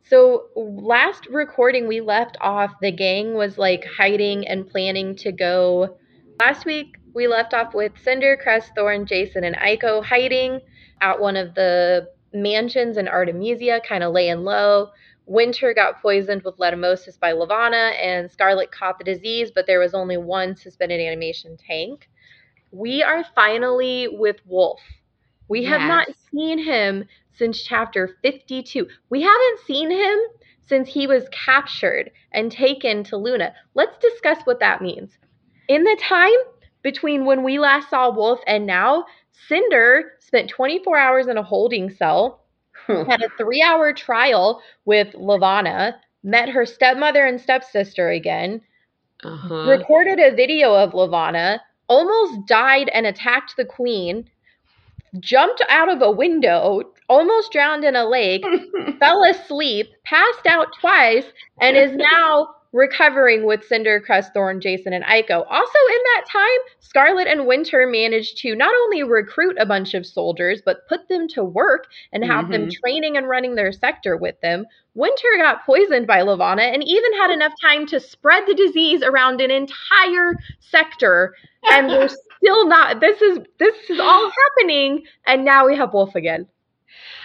So 0.08 0.44
last 0.54 1.26
recording 1.26 1.88
we 1.88 2.00
left 2.00 2.36
off 2.40 2.72
the 2.80 2.92
gang 2.92 3.34
was 3.34 3.58
like 3.58 3.84
hiding 3.84 4.46
and 4.46 4.68
planning 4.68 5.16
to 5.16 5.32
go. 5.32 5.96
Last 6.38 6.66
week 6.66 6.98
we 7.14 7.26
left 7.28 7.54
off 7.54 7.72
with 7.72 7.92
Cinder, 8.02 8.36
Cress, 8.36 8.70
Thorn, 8.76 9.06
Jacin, 9.06 9.44
and 9.44 9.56
Iko 9.56 10.04
hiding 10.04 10.60
at 11.00 11.18
one 11.18 11.34
of 11.34 11.54
the 11.54 12.10
mansions 12.34 12.98
in 12.98 13.08
Artemisia, 13.08 13.80
kind 13.86 14.04
of 14.04 14.12
laying 14.12 14.44
low. 14.44 14.90
Winter 15.24 15.72
got 15.72 16.02
poisoned 16.02 16.42
with 16.42 16.58
letumosis 16.58 17.18
by 17.18 17.32
Levana, 17.32 17.94
and 18.00 18.30
Scarlet 18.30 18.70
caught 18.70 18.98
the 18.98 19.04
disease, 19.04 19.50
but 19.50 19.66
there 19.66 19.80
was 19.80 19.94
only 19.94 20.18
one 20.18 20.54
suspended 20.54 21.00
animation 21.00 21.56
tank. 21.56 22.08
We 22.70 23.02
are 23.02 23.24
finally 23.34 24.06
with 24.08 24.36
Wolf. 24.44 24.80
We 25.48 25.64
have 25.64 25.80
not 25.82 26.08
seen 26.30 26.58
him 26.58 27.04
since 27.32 27.62
chapter 27.62 28.16
52. 28.22 28.86
We 29.08 29.22
haven't 29.22 29.60
seen 29.66 29.90
him 29.90 30.18
since 30.66 30.88
he 30.88 31.06
was 31.06 31.28
captured 31.30 32.10
and 32.32 32.52
taken 32.52 33.04
to 33.04 33.16
Luna. 33.16 33.54
Let's 33.74 33.96
discuss 33.98 34.42
what 34.44 34.60
that 34.60 34.82
means. 34.82 35.16
In 35.68 35.84
the 35.84 35.96
time 36.00 36.30
between 36.82 37.24
when 37.24 37.42
we 37.42 37.58
last 37.58 37.90
saw 37.90 38.10
Wolf 38.10 38.40
and 38.46 38.66
now, 38.66 39.06
Cinder 39.48 40.12
spent 40.20 40.48
24 40.50 40.96
hours 40.96 41.26
in 41.26 41.36
a 41.36 41.42
holding 41.42 41.90
cell, 41.90 42.40
had 42.86 43.22
a 43.22 43.28
three 43.36 43.62
hour 43.62 43.92
trial 43.92 44.62
with 44.84 45.14
Levana, 45.14 45.96
met 46.22 46.48
her 46.48 46.64
stepmother 46.66 47.26
and 47.26 47.40
stepsister 47.40 48.10
again, 48.10 48.60
Uh-huh. 49.24 49.66
recorded 49.68 50.18
a 50.20 50.34
video 50.34 50.74
of 50.74 50.94
Levana, 50.94 51.60
almost 51.88 52.46
died 52.46 52.88
and 52.90 53.06
attacked 53.06 53.56
the 53.56 53.64
queen, 53.64 54.28
jumped 55.20 55.62
out 55.68 55.88
of 55.88 56.02
a 56.02 56.10
window, 56.10 56.82
almost 57.08 57.50
drowned 57.52 57.84
in 57.84 57.96
a 57.96 58.06
lake, 58.08 58.44
fell 59.00 59.24
asleep, 59.24 59.88
passed 60.04 60.46
out 60.46 60.68
twice, 60.80 61.24
and 61.60 61.76
is 61.76 61.92
now 61.92 62.48
recovering 62.72 63.44
with 63.46 63.64
Cinder, 63.64 64.00
Cress, 64.00 64.30
Thorn, 64.30 64.60
Jacin, 64.60 64.92
and 64.94 65.04
Iko. 65.04 65.44
Also, 65.48 65.78
in 65.90 66.02
that 66.14 66.24
time, 66.30 66.58
Scarlet 66.80 67.26
and 67.26 67.46
Winter 67.46 67.86
managed 67.86 68.38
to 68.38 68.54
not 68.54 68.74
only 68.74 69.02
recruit 69.02 69.56
a 69.58 69.66
bunch 69.66 69.94
of 69.94 70.06
soldiers, 70.06 70.62
but 70.64 70.86
put 70.88 71.08
them 71.08 71.28
to 71.28 71.44
work 71.44 71.86
and 72.12 72.24
have 72.24 72.50
them 72.50 72.66
Mhm. 72.66 72.72
training 72.82 73.16
and 73.16 73.28
running 73.28 73.54
their 73.54 73.72
sector 73.72 74.16
with 74.16 74.40
them. 74.40 74.66
Winter 74.94 75.36
got 75.36 75.64
poisoned 75.66 76.06
by 76.06 76.22
Levana 76.22 76.62
and 76.62 76.82
even 76.84 77.12
had 77.14 77.30
enough 77.30 77.52
time 77.60 77.86
to 77.86 78.00
spread 78.00 78.46
the 78.46 78.54
disease 78.54 79.02
around 79.02 79.40
an 79.40 79.50
entire 79.50 80.36
sector. 80.60 81.34
And 81.70 81.88
we're 81.88 82.08
still 82.08 82.66
not. 82.66 83.00
This 83.00 83.20
is 83.22 83.38
this 83.58 83.74
is 83.90 84.00
all 84.00 84.30
happening, 84.30 85.04
and 85.26 85.44
now 85.44 85.66
we 85.66 85.76
have 85.76 85.92
Wolf 85.92 86.14
again. 86.14 86.46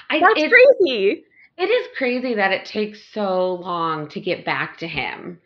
I, 0.09 0.19
That's 0.19 0.33
crazy. 0.79 1.25
It 1.61 1.69
is 1.69 1.87
crazy 1.95 2.33
that 2.33 2.51
it 2.51 2.65
takes 2.65 2.99
so 3.13 3.53
long 3.53 4.09
to 4.09 4.19
get 4.19 4.43
back 4.43 4.79
to 4.79 4.87
him. 4.87 5.39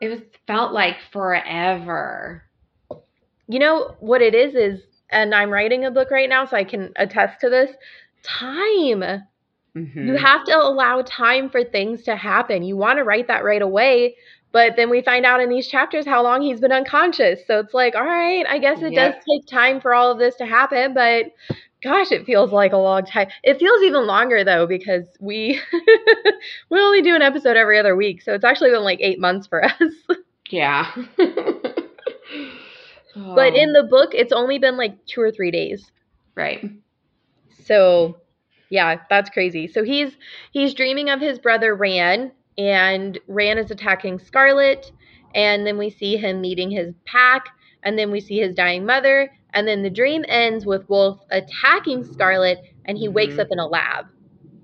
It 0.00 0.08
was 0.08 0.20
felt 0.46 0.72
like 0.72 0.94
forever. 1.12 2.44
You 3.48 3.58
know 3.58 3.96
what 3.98 4.22
it 4.22 4.32
is 4.32 4.54
is, 4.54 4.86
and 5.10 5.34
I'm 5.34 5.50
writing 5.50 5.84
a 5.84 5.90
book 5.90 6.12
right 6.12 6.28
now, 6.28 6.44
so 6.46 6.56
I 6.56 6.62
can 6.62 6.92
attest 6.94 7.40
to 7.40 7.50
this. 7.50 7.72
Time. 8.22 9.24
Mhm. 9.74 10.06
You 10.06 10.14
have 10.14 10.44
to 10.44 10.56
allow 10.56 11.02
time 11.02 11.50
for 11.50 11.64
things 11.64 12.04
to 12.04 12.14
happen. 12.14 12.62
You 12.62 12.76
want 12.76 12.98
to 12.98 13.04
write 13.04 13.26
that 13.26 13.42
right 13.44 13.60
away, 13.60 14.16
but 14.56 14.76
then 14.76 14.90
we 14.90 15.02
find 15.02 15.26
out 15.26 15.40
in 15.42 15.50
these 15.50 15.68
chapters 15.68 16.06
how 16.06 16.22
long 16.22 16.40
he's 16.42 16.60
been 16.60 16.72
unconscious. 16.72 17.40
So 17.46 17.60
it's 17.60 17.74
like, 17.74 17.94
all 17.94 18.04
right, 18.04 18.46
I 18.48 18.58
guess 18.58 18.82
it 18.82 18.92
Yep. 18.92 19.14
does 19.14 19.14
take 19.28 19.46
time 19.46 19.80
for 19.80 19.94
all 19.94 20.10
of 20.10 20.18
this 20.18 20.36
to 20.36 20.46
happen, 20.46 20.94
but 20.94 21.26
gosh, 21.82 22.10
it 22.12 22.24
feels 22.26 22.52
like 22.52 22.72
a 22.72 22.76
long 22.78 23.04
time. 23.04 23.28
It 23.44 23.58
feels 23.58 23.82
even 23.82 24.06
longer 24.06 24.44
though 24.44 24.66
because 24.66 25.06
we 25.20 25.60
we 26.70 26.80
only 26.80 27.02
do 27.02 27.14
an 27.14 27.22
episode 27.22 27.56
every 27.56 27.78
other 27.78 27.96
week. 27.96 28.22
So 28.22 28.34
it's 28.34 28.44
actually 28.44 28.70
been 28.70 28.84
like 28.84 29.00
8 29.02 29.20
months 29.20 29.46
for 29.46 29.64
us. 29.66 29.74
Yeah. 30.50 30.90
but 33.34 33.54
in 33.54 33.72
the 33.72 33.84
oh. 33.84 33.88
book 33.88 34.10
it's 34.14 34.32
only 34.32 34.58
been 34.58 34.76
like 34.76 35.04
2 35.06 35.20
or 35.20 35.30
3 35.30 35.50
days. 35.50 35.92
right. 36.34 36.64
So, 37.64 38.18
yeah, 38.70 39.00
that's 39.10 39.30
crazy. 39.30 39.66
So 39.68 39.84
he's 39.84 40.16
he's 40.52 40.74
dreaming 40.74 41.10
of 41.10 41.20
his 41.20 41.38
brother 41.38 41.74
Ran, 41.74 42.32
and 42.58 43.18
Ran 43.28 43.58
is 43.58 43.70
attacking 43.70 44.18
Scarlet, 44.18 44.90
and 45.34 45.66
then 45.66 45.78
we 45.78 45.90
see 45.90 46.16
him 46.16 46.40
meeting 46.40 46.70
his 46.70 46.94
pack, 47.06 47.46
and 47.82 47.98
then 47.98 48.10
we 48.10 48.20
see 48.20 48.38
his 48.38 48.54
dying 48.54 48.84
mother, 48.86 49.30
and 49.54 49.66
then 49.68 49.82
the 49.82 49.90
dream 49.90 50.24
ends 50.28 50.66
with 50.66 50.88
Wolf 50.88 51.20
attacking 51.30 52.04
Scarlet, 52.04 52.58
and 52.84 52.98
he 52.98 53.08
wakes 53.08 53.36
Mhm. 53.36 53.40
up 53.40 53.48
in 53.50 53.58
a 53.58 53.66
lab. 53.66 54.06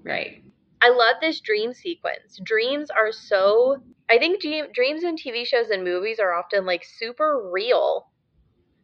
Right. 0.04 0.42
I 0.82 0.90
love 0.90 1.16
this 1.20 1.40
dream 1.40 1.72
sequence. 1.72 2.38
Dreams 2.44 2.90
are 2.90 3.12
so. 3.12 3.82
I 4.10 4.18
think 4.18 4.40
dream, 4.42 4.66
dreams 4.72 5.04
in 5.04 5.16
TV 5.16 5.44
shows 5.44 5.70
and 5.70 5.84
movies 5.84 6.18
are 6.20 6.32
often 6.34 6.66
like 6.66 6.84
super 6.84 7.50
real 7.50 8.08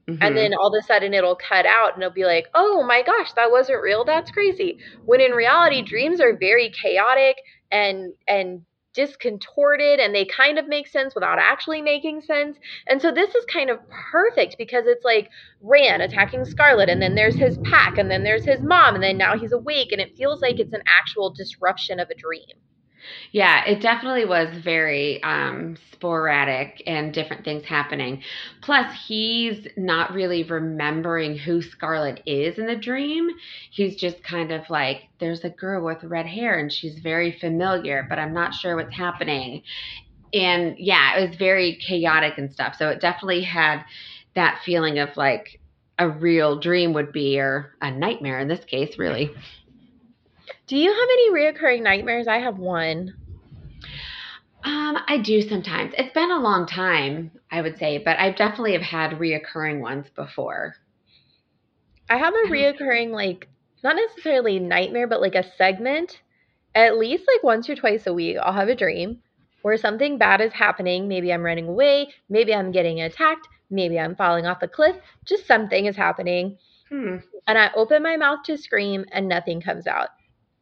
Mhm. 0.09 0.19
and 0.21 0.37
then 0.37 0.55
all 0.55 0.69
of 0.75 0.79
a 0.79 0.87
sudden 0.87 1.15
it'll 1.15 1.37
cut 1.37 1.67
out 1.67 1.95
and 1.95 2.03
it'll 2.03 2.13
be 2.13 2.25
like, 2.25 2.47
oh 2.55 2.83
my 2.85 3.03
gosh, 3.03 3.33
that 3.35 3.51
wasn't 3.51 3.83
real. 3.83 4.05
That's 4.05 4.31
crazy. 4.31 4.79
When 5.05 5.21
in 5.21 5.33
reality, 5.33 5.83
dreams 5.83 6.21
are 6.21 6.37
very 6.37 6.71
chaotic 6.71 7.37
and 7.71 8.13
and 8.27 8.63
discontorted 8.99 10.01
and 10.01 10.13
they 10.13 10.25
kind 10.25 10.59
of 10.59 10.67
make 10.67 10.89
sense 10.89 11.15
without 11.15 11.39
actually 11.39 11.81
making 11.81 12.21
sense. 12.21 12.59
And 12.89 13.01
so 13.01 13.13
this 13.13 13.33
is 13.37 13.45
kind 13.45 13.71
of 13.71 13.79
perfect 13.89 14.57
because 14.59 14.87
it's 14.89 15.05
like 15.05 15.31
Ran 15.61 16.01
attacking 16.01 16.45
Scarlet 16.45 16.89
and 16.89 17.01
then 17.01 17.15
there's 17.15 17.37
his 17.37 17.59
pack 17.59 17.97
and 17.97 18.11
then 18.11 18.25
there's 18.25 18.45
his 18.45 18.61
mom 18.61 18.97
and 18.97 19.05
then 19.05 19.17
now 19.17 19.39
he's 19.39 19.53
awake 19.53 19.93
and 19.93 20.01
it 20.01 20.17
feels 20.17 20.43
like 20.43 20.59
it's 20.59 20.73
an 20.73 20.83
actual 20.87 21.31
disruption 21.31 22.01
of 22.01 22.11
a 22.11 22.17
dream. 22.17 22.43
Yeah, 23.33 23.65
it 23.65 23.81
definitely 23.81 24.25
was 24.25 24.49
very 24.63 25.23
um, 25.23 25.77
sporadic 25.93 26.83
and 26.87 27.13
different 27.13 27.45
things 27.45 27.65
happening. 27.65 28.23
Plus, 28.63 28.93
he's 29.07 29.67
not 29.77 30.13
really 30.13 30.43
remembering 30.45 31.37
who 31.37 31.61
Scarlet 31.61 32.23
is 32.27 32.59
in 32.59 32.67
the 32.67 32.77
dream. 32.77 33.29
He's 33.71 33.97
just 33.97 34.23
kind 34.23 34.53
of 34.53 34.69
like, 34.71 35.03
there's 35.21 35.45
a 35.45 35.51
girl 35.51 35.85
with 35.85 36.05
red 36.05 36.27
hair 36.27 36.59
and 36.59 36.73
she's 36.73 36.99
very 36.99 37.33
familiar, 37.39 38.07
but 38.09 38.19
I'm 38.19 38.33
not 38.33 38.55
sure 38.55 38.77
what's 38.77 38.95
happening. 38.95 39.63
And 40.33 40.77
yeah, 40.79 41.17
it 41.19 41.29
was 41.29 41.37
very 41.37 41.79
chaotic 41.87 42.39
and 42.39 42.53
stuff. 42.53 42.77
So 42.77 42.89
it 42.89 43.01
definitely 43.01 43.43
had 43.43 43.83
that 44.35 44.61
feeling 44.65 44.99
of 44.99 45.17
like 45.17 45.61
a 45.99 46.09
real 46.09 46.61
dream 46.61 46.93
would 46.93 47.13
be, 47.13 47.41
or 47.41 47.73
a 47.83 47.91
nightmare 47.91 48.39
in 48.39 48.49
this 48.49 48.65
case, 48.65 48.99
really. 48.99 49.31
Do 50.69 50.77
you 50.77 50.91
have 50.91 51.09
any 51.11 51.31
reoccurring 51.33 51.83
nightmares? 51.83 52.29
I 52.29 52.39
have 52.39 52.59
one. 52.59 53.15
Um, 54.65 54.99
I 55.09 55.17
do 55.25 55.41
sometimes. 55.41 55.95
It's 55.97 56.13
been 56.13 56.31
a 56.31 56.39
long 56.39 56.67
time, 56.67 57.31
I 57.51 57.63
would 57.63 57.79
say, 57.79 57.97
but 57.97 58.19
I 58.19 58.33
definitely 58.33 58.75
have 58.75 58.83
had 58.83 59.13
reoccurring 59.13 59.81
ones 59.81 60.09
before. 60.15 60.75
I 62.11 62.19
have 62.19 62.35
a 62.35 62.49
reoccurring, 62.51 63.13
like, 63.13 63.49
not 63.83 63.97
necessarily 63.97 64.59
nightmare, 64.59 65.07
but 65.07 65.23
like 65.23 65.35
a 65.35 65.51
segment. 65.57 66.21
At 66.75 66.99
least 66.99 67.25
like 67.33 67.43
once 67.43 67.69
or 67.71 67.75
twice 67.75 68.07
a 68.07 68.13
week, 68.13 68.37
I'll 68.43 68.53
have 68.53 68.69
a 68.69 68.75
dream 68.75 69.21
where 69.63 69.79
something 69.79 70.19
bad 70.19 70.43
is 70.43 70.53
happening. 70.53 71.09
Maybe 71.09 71.33
I'm 71.33 71.43
running 71.43 71.67
away. 71.67 72.13
Maybe 72.29 72.55
I'm 72.55 72.73
getting 72.73 73.01
attacked. 73.01 73.49
Maybe 73.71 73.99
I'm 73.99 74.17
falling 74.17 74.45
off 74.45 74.63
a 74.63 74.69
cliff. 74.69 74.97
Just 75.25 75.47
something 75.47 75.87
is 75.87 75.97
happening. 75.97 76.59
Hmm. 76.91 77.17
And 77.47 77.57
I 77.57 77.71
open 77.75 78.03
my 78.03 78.17
mouth 78.19 78.41
to 78.45 78.59
scream 78.59 79.07
and 79.13 79.29
nothing 79.29 79.63
comes 79.63 79.87
out. 79.87 80.09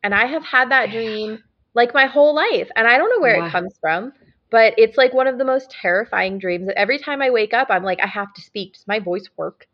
And 0.06 0.14
I 0.14 0.26
have 0.26 0.44
had 0.44 0.70
that 0.70 0.90
dream 0.92 1.42
like 1.74 1.94
my 1.94 2.06
whole 2.06 2.34
life. 2.34 2.70
And 2.76 2.86
I 2.88 2.98
don't 2.98 3.10
know 3.10 3.20
where 3.20 3.36
Wow. 3.36 3.50
it 3.50 3.50
comes 3.50 3.76
from, 3.80 4.12
but 4.50 4.74
it's 4.78 4.96
like 4.96 5.12
one 5.12 5.26
of 5.26 5.38
the 5.38 5.44
most 5.44 5.70
terrifying 5.70 6.38
dreams. 6.38 6.70
Every 6.76 6.98
time 6.98 7.22
I 7.22 7.30
wake 7.30 7.52
up, 7.54 7.68
I'm 7.70 7.84
like, 7.84 8.00
I 8.00 8.06
have 8.06 8.32
to 8.34 8.42
speak. 8.42 8.74
Does 8.74 8.86
my 8.86 9.00
voice 9.00 9.28
work? 9.36 9.66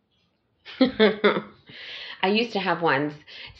I 0.81 2.29
used 2.29 2.53
to 2.53 2.61
have 2.61 2.83
ones 2.83 3.14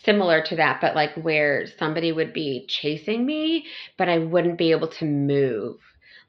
similar 0.05 0.43
to 0.45 0.57
that, 0.57 0.81
but 0.81 0.95
like 0.95 1.15
where 1.17 1.67
somebody 1.67 2.13
would 2.13 2.33
be 2.33 2.67
chasing 2.69 3.27
me, 3.27 3.67
but 3.99 4.09
I 4.09 4.19
wouldn't 4.19 4.59
be 4.59 4.73
able 4.73 4.89
to 4.89 5.05
move. 5.05 5.79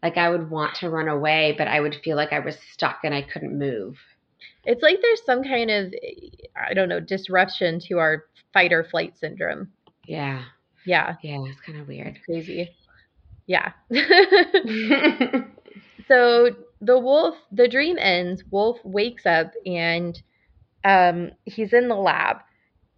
Like 0.04 0.18
I 0.18 0.30
would 0.30 0.50
want 0.50 0.76
to 0.78 0.90
run 0.90 1.08
away, 1.10 1.56
but 1.58 1.68
I 1.68 1.80
would 1.80 1.96
feel 2.04 2.18
like 2.18 2.34
I 2.34 2.40
was 2.40 2.60
stuck 2.72 3.00
and 3.04 3.14
I 3.16 3.22
couldn't 3.22 3.58
move. 3.58 3.98
It's 4.66 4.82
like 4.82 5.02
there's 5.02 5.24
some 5.26 5.44
kind 5.44 5.72
of, 5.72 5.94
eh, 6.04 6.30
I 6.56 6.74
don't 6.74 6.90
know, 6.90 7.00
disruption 7.00 7.80
to 7.88 8.00
our 8.00 8.26
fight 8.54 8.74
or 8.74 8.84
flight 8.84 9.18
syndrome. 9.18 9.74
Yeah. 10.06 10.44
Yeah, 10.86 11.16
Yeah, 11.22 11.38
it's 11.48 11.62
kind 11.62 11.80
of 11.80 11.88
weird. 11.88 12.20
crazy. 12.26 12.70
Yeah. 13.48 13.72
so 16.08 16.50
the 16.82 17.00
wolf, 17.00 17.36
the 17.52 17.68
dream 17.68 17.98
ends. 18.00 18.44
Wolf 18.52 18.80
wakes 18.84 19.26
up 19.26 19.52
and 19.66 20.22
um, 20.84 21.32
he's 21.46 21.74
in 21.74 21.88
the 21.88 21.96
lab. 21.96 22.38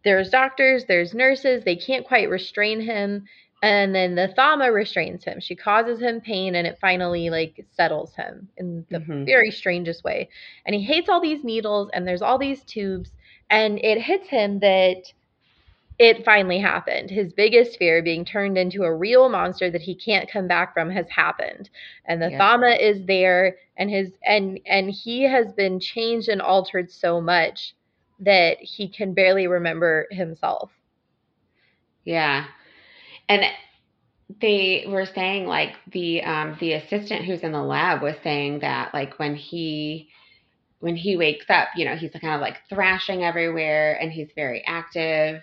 There's 0.03 0.29
doctors, 0.29 0.85
there's 0.85 1.13
nurses. 1.13 1.63
They 1.63 1.75
can't 1.75 2.05
quite 2.05 2.29
restrain 2.29 2.81
him. 2.81 3.25
And 3.61 3.95
then 3.95 4.15
the 4.15 4.33
thauma 4.37 4.73
restrains 4.73 5.23
him. 5.23 5.39
She 5.39 5.55
causes 5.55 5.99
him 5.99 6.21
pain 6.21 6.55
and 6.55 6.67
it 6.67 6.77
finally 6.79 7.29
like 7.29 7.65
settles 7.71 8.15
him 8.15 8.49
in 8.57 8.85
the 8.91 8.99
Mhm. 8.99 9.25
very 9.25 9.51
strangest 9.51 10.03
way. 10.03 10.29
And 10.65 10.75
he 10.75 10.83
hates 10.83 11.09
all 11.09 11.21
these 11.21 11.43
needles 11.43 11.89
and 11.93 12.07
there's 12.07 12.21
all 12.21 12.37
these 12.37 12.63
tubes. 12.63 13.11
And 13.49 13.79
it 13.83 14.01
hits 14.01 14.27
him 14.29 14.59
that 14.59 15.03
it 15.99 16.25
finally 16.25 16.59
happened. 16.59 17.09
His 17.09 17.33
biggest 17.33 17.77
fear, 17.77 18.01
being 18.03 18.25
turned 18.25 18.57
into 18.57 18.83
a 18.83 18.95
real 18.95 19.29
monster 19.29 19.69
that 19.71 19.81
he 19.81 19.95
can't 19.95 20.29
come 20.29 20.47
back 20.47 20.73
from, 20.73 20.89
has 20.91 21.09
happened. 21.09 21.69
And 22.05 22.21
the 22.21 22.31
Yeah. 22.31 22.39
thauma 22.39 22.77
is 22.79 23.05
there, 23.05 23.57
and 23.77 23.89
his 23.89 24.11
and 24.25 24.59
and 24.65 24.89
he 24.91 25.23
has 25.23 25.53
been 25.53 25.79
changed 25.79 26.29
and 26.29 26.41
altered 26.41 26.91
so 26.91 27.21
much 27.21 27.75
that 28.19 28.57
he 28.59 28.87
can 28.89 29.13
barely 29.13 29.47
remember 29.47 30.07
himself. 30.11 30.71
Yeah. 32.03 32.45
And 33.29 33.43
they 34.41 34.85
were 34.87 35.05
saying 35.05 35.45
like 35.47 35.73
the 35.91 36.23
um 36.23 36.57
the 36.59 36.73
assistant 36.73 37.25
who's 37.25 37.41
in 37.41 37.51
the 37.51 37.61
lab 37.61 38.01
was 38.01 38.15
saying 38.23 38.59
that 38.59 38.93
like 38.93 39.19
when 39.19 39.35
he 39.35 40.09
when 40.79 40.95
he 40.95 41.15
wakes 41.17 41.45
up, 41.49 41.69
you 41.75 41.85
know, 41.85 41.95
he's 41.95 42.11
kind 42.11 42.35
of 42.35 42.41
like 42.41 42.57
thrashing 42.69 43.23
everywhere 43.23 43.97
and 44.01 44.11
he's 44.11 44.29
very 44.35 44.63
active. 44.67 45.41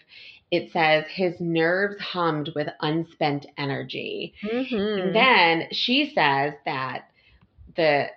It 0.52 0.70
says 0.70 1.06
his 1.08 1.40
nerves 1.40 1.98
hummed 1.98 2.50
with 2.54 2.68
unspent 2.80 3.46
energy. 3.56 4.34
Mm-hmm. 4.44 5.00
And 5.00 5.16
then 5.16 5.68
she 5.72 6.12
says 6.14 6.52
that 6.66 7.08
the 7.74 8.08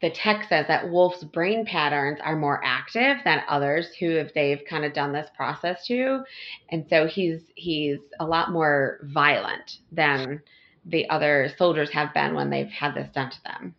the 0.00 0.10
text 0.10 0.48
says 0.48 0.66
that 0.66 0.90
Wolf's 0.90 1.22
brain 1.22 1.64
patterns 1.64 2.18
are 2.24 2.34
more 2.34 2.60
active 2.64 3.18
than 3.24 3.42
others 3.46 3.94
who 4.00 4.16
have 4.16 4.30
they've 4.34 4.62
kind 4.68 4.84
of 4.84 4.94
done 4.94 5.12
this 5.12 5.28
process 5.36 5.86
to. 5.86 6.24
And 6.70 6.86
so 6.88 7.06
he's 7.06 7.42
he's 7.54 7.98
a 8.18 8.24
lot 8.24 8.50
more 8.50 8.98
violent 9.04 9.78
than 9.92 10.42
the 10.86 11.08
other 11.10 11.50
soldiers 11.58 11.90
have 11.92 12.12
been 12.14 12.34
when 12.34 12.48
they've 12.48 12.66
had 12.70 12.94
this 12.94 13.10
done 13.14 13.30
to 13.30 13.42
them. 13.44 13.74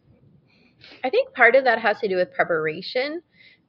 I 1.03 1.09
think 1.09 1.33
part 1.33 1.55
of 1.55 1.63
that 1.63 1.79
has 1.79 1.99
to 1.99 2.07
do 2.07 2.15
with 2.15 2.33
preparation. 2.33 3.21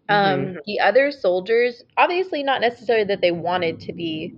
Um, 0.08 0.58
The 0.66 0.80
other 0.80 1.10
soldiers, 1.10 1.82
obviously, 1.96 2.42
not 2.42 2.60
necessarily 2.60 3.04
that 3.06 3.20
they 3.20 3.32
wanted 3.32 3.80
to 3.80 3.92
be, 3.92 4.34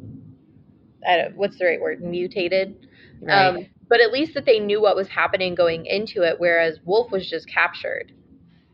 I 1.07 1.16
don't, 1.16 1.37
what's 1.37 1.59
the 1.59 1.66
right 1.66 1.81
word, 1.81 2.02
mutated, 2.02 2.87
Right. 3.20 3.46
um, 3.46 3.66
but 3.88 4.00
at 4.00 4.12
least 4.12 4.35
that 4.35 4.44
they 4.44 4.61
knew 4.61 4.81
what 4.81 4.94
was 4.96 5.09
happening 5.09 5.55
going 5.55 5.87
into 5.87 6.22
it. 6.22 6.37
Whereas 6.38 6.79
Wolf 6.85 7.11
was 7.11 7.29
just 7.29 7.48
captured, 7.48 8.12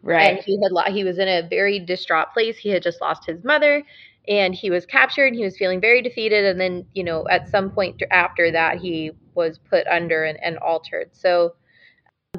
right. 0.03 0.37
and 0.37 0.45
he 0.45 0.61
had 0.63 0.73
lo- 0.73 0.93
he 0.93 1.05
was 1.05 1.19
in 1.19 1.29
a 1.29 1.47
very 1.49 1.79
distraught 1.79 2.33
place. 2.33 2.59
He 2.59 2.71
had 2.71 2.83
just 2.83 3.01
lost 3.01 3.25
his 3.25 3.45
mother, 3.45 3.85
and 4.29 4.55
he 4.55 4.71
was 4.71 4.85
captured. 4.85 5.35
He 5.35 5.45
was 5.45 5.57
feeling 5.57 5.81
very 5.81 6.03
defeated. 6.03 6.45
And 6.45 6.61
then, 6.61 6.85
you 6.95 7.05
know, 7.05 7.27
at 7.29 7.49
some 7.49 7.71
point 7.71 8.03
after 8.11 8.51
that, 8.51 8.79
he 8.79 9.13
was 9.35 9.59
put 9.59 9.87
under 9.87 10.25
and, 10.25 10.43
and 10.43 10.59
altered. 10.59 11.11
So 11.13 11.55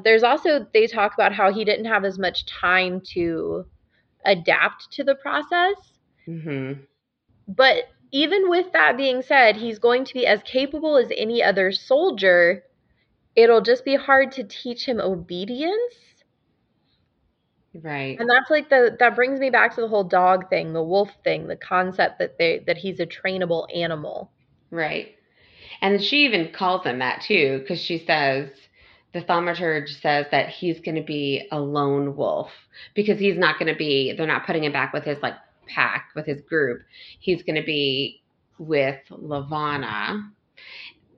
there's 0.02 0.22
also 0.22 0.66
they 0.74 0.86
talk 0.86 1.14
about 1.14 1.32
how 1.32 1.52
he 1.52 1.64
didn't 1.64 1.86
have 1.86 2.04
as 2.04 2.18
much 2.18 2.44
time 2.46 3.00
to 3.14 3.64
adapt 4.24 4.90
to 4.92 5.04
the 5.04 5.14
process. 5.14 5.76
Mhm. 6.28 6.86
But 7.48 7.88
even 8.12 8.48
with 8.48 8.72
that 8.72 8.96
being 8.96 9.22
said, 9.22 9.56
he's 9.56 9.78
going 9.78 10.04
to 10.04 10.14
be 10.14 10.26
as 10.26 10.42
capable 10.42 10.96
as 10.96 11.10
any 11.16 11.42
other 11.42 11.72
soldier. 11.72 12.64
It'll 13.36 13.60
just 13.60 13.84
be 13.84 13.96
hard 13.96 14.32
to 14.32 14.44
teach 14.44 14.86
him 14.86 15.00
obedience. 15.00 16.24
Right. 17.82 18.18
And 18.20 18.30
that's 18.30 18.50
like 18.50 18.68
the 18.68 18.96
that 19.00 19.16
brings 19.16 19.40
me 19.40 19.50
back 19.50 19.74
to 19.74 19.80
the 19.80 19.88
whole 19.88 20.04
dog 20.04 20.48
thing, 20.48 20.72
the 20.72 20.82
wolf 20.82 21.10
thing, 21.24 21.48
the 21.48 21.56
concept 21.56 22.20
that 22.20 22.38
they 22.38 22.60
that 22.66 22.76
he's 22.78 23.00
a 23.00 23.06
trainable 23.06 23.66
animal. 23.74 24.30
Right. 24.70 25.16
And 25.80 26.00
she 26.02 26.24
even 26.24 26.52
calls 26.52 26.84
him 26.84 27.00
that 27.00 27.20
too, 27.22 27.58
because 27.58 27.80
she 27.80 27.98
says 27.98 28.48
the 29.14 29.22
thaumaturge 29.22 30.00
says 30.02 30.26
that 30.32 30.48
he's 30.48 30.80
going 30.80 30.96
to 30.96 31.02
be 31.02 31.46
a 31.52 31.58
lone 31.58 32.16
wolf 32.16 32.50
because 32.94 33.18
he's 33.18 33.38
not 33.38 33.58
going 33.58 33.72
to 33.72 33.78
be. 33.78 34.12
They're 34.12 34.26
not 34.26 34.44
putting 34.44 34.64
him 34.64 34.72
back 34.72 34.92
with 34.92 35.04
his 35.04 35.18
like 35.22 35.34
pack 35.66 36.10
with 36.14 36.26
his 36.26 36.42
group. 36.42 36.82
He's 37.20 37.42
going 37.44 37.56
to 37.56 37.64
be 37.64 38.22
with 38.58 39.00
Levana. 39.10 40.30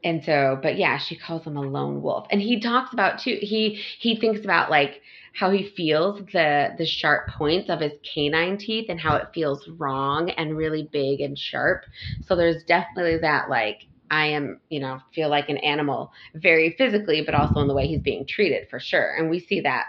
And 0.05 0.23
so, 0.23 0.59
but 0.63 0.77
yeah, 0.77 0.99
she 0.99 1.17
calls 1.17 1.45
him 1.45 1.57
a 1.57 1.63
lone 1.63 2.03
wolf. 2.03 2.27
And 2.31 2.41
he 2.41 2.61
talks 2.61 2.93
about 2.93 3.19
too, 3.19 3.39
he 3.41 3.83
he 3.99 4.21
thinks 4.21 4.45
about 4.45 4.71
like 4.71 5.01
how 5.33 5.51
he 5.51 5.71
feels 5.77 6.21
the 6.33 6.75
the 6.77 6.87
sharp 6.87 7.29
points 7.31 7.71
of 7.71 7.81
his 7.81 7.93
canine 8.15 8.59
teeth 8.59 8.87
and 8.91 9.01
how 9.01 9.17
it 9.17 9.29
feels 9.35 9.67
wrong 9.79 10.31
and 10.31 10.57
really 10.57 10.89
big 10.93 11.21
and 11.21 11.39
sharp. 11.39 11.85
So 12.27 12.37
there's 12.37 12.63
definitely 12.65 13.19
that 13.19 13.49
like 13.49 13.87
I 14.11 14.27
am, 14.27 14.61
you 14.69 14.81
know, 14.81 15.01
feel 15.15 15.29
like 15.29 15.49
an 15.49 15.59
animal 15.59 16.13
very 16.35 16.75
physically, 16.79 17.23
but 17.23 17.35
also 17.35 17.61
in 17.61 17.69
the 17.69 17.75
way 17.75 17.87
he's 17.87 18.01
being 18.01 18.27
treated 18.27 18.69
for 18.69 18.79
sure. 18.79 19.15
And 19.17 19.31
we 19.31 19.41
see 19.41 19.61
that 19.61 19.85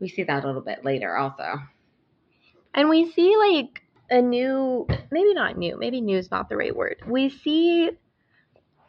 we 0.00 0.08
see 0.08 0.24
that 0.24 0.42
a 0.42 0.46
little 0.46 0.62
bit 0.62 0.84
later 0.84 1.16
also. 1.16 1.60
And 2.74 2.88
we 2.88 3.10
see 3.12 3.36
like 3.36 3.82
a 4.10 4.20
new, 4.20 4.86
maybe 5.10 5.32
not 5.32 5.56
new, 5.56 5.78
maybe 5.78 6.00
new 6.00 6.18
is 6.18 6.30
not 6.30 6.48
the 6.48 6.56
right 6.56 6.74
word. 6.74 6.96
We 7.06 7.28
see 7.30 7.90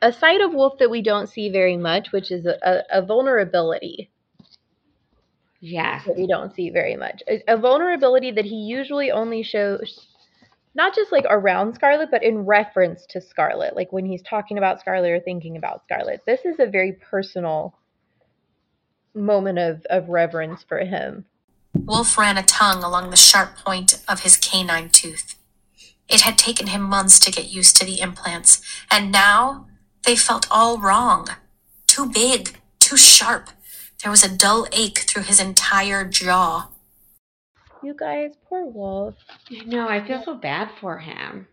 a 0.02 0.12
side 0.12 0.42
of 0.42 0.54
Wolf 0.54 0.80
that 0.80 0.90
we 0.90 1.02
don't 1.02 1.28
see 1.28 1.50
very 1.50 1.78
much, 1.78 2.12
which 2.12 2.32
is 2.32 2.46
a, 2.46 2.84
a, 2.92 3.06
vulnerability 3.06 4.10
Yes. 5.62 6.04
that 6.06 6.18
we 6.18 6.28
don't 6.28 6.54
see 6.54 6.72
very 6.72 6.98
much. 6.98 7.24
A, 7.26 7.42
a 7.48 7.58
vulnerability 7.58 8.32
that 8.32 8.44
he 8.44 8.56
usually 8.56 9.12
only 9.12 9.44
shows, 9.44 10.08
not 10.76 10.96
just 10.96 11.12
like 11.12 11.26
around 11.30 11.76
Scarlet, 11.76 12.10
but 12.10 12.24
in 12.24 12.46
reference 12.46 13.06
to 13.10 13.22
Scarlet, 13.22 13.76
like 13.76 13.92
when 13.92 14.06
he's 14.06 14.22
talking 14.24 14.58
about 14.58 14.80
Scarlet 14.80 15.12
or 15.12 15.20
thinking 15.20 15.56
about 15.58 15.84
Scarlet. 15.84 16.22
This 16.26 16.46
is 16.46 16.60
a 16.60 16.66
very 16.66 16.94
personal 16.94 17.76
moment 19.14 19.60
of, 19.60 19.86
of 19.90 20.10
reverence 20.10 20.64
for 20.64 20.80
him. 20.80 21.26
Wolf 21.76 22.18
ran 22.18 22.38
a 22.38 22.44
tongue 22.44 22.84
along 22.84 23.10
the 23.10 23.16
sharp 23.16 23.58
point 23.58 24.02
of 24.08 24.22
his 24.22 24.38
canine 24.38 24.90
tooth. 24.90 25.36
It 26.10 26.22
had 26.22 26.38
taken 26.38 26.68
him 26.68 26.82
months 26.82 27.20
to 27.20 27.32
get 27.32 27.52
used 27.52 27.78
to 27.78 27.86
the 27.86 28.00
implants, 28.00 28.62
and 28.92 29.12
now 29.12 29.68
they 30.06 30.16
felt 30.16 30.48
all 30.52 30.78
wrong. 30.80 31.28
Too 31.88 32.10
big, 32.10 32.58
too 32.80 32.98
sharp. 32.98 33.50
There 34.02 34.12
was 34.12 34.24
a 34.24 34.36
dull 34.36 34.68
ache 34.72 35.00
through 35.00 35.24
his 35.24 35.40
entire 35.40 36.04
jaw. 36.04 36.70
You 37.84 37.94
guys, 37.94 38.36
poor 38.46 38.66
Wolf. 38.66 39.16
No, 39.66 39.88
I 39.88 40.06
feel 40.08 40.24
so 40.24 40.36
bad 40.36 40.72
for 40.80 40.98
him. 40.98 41.48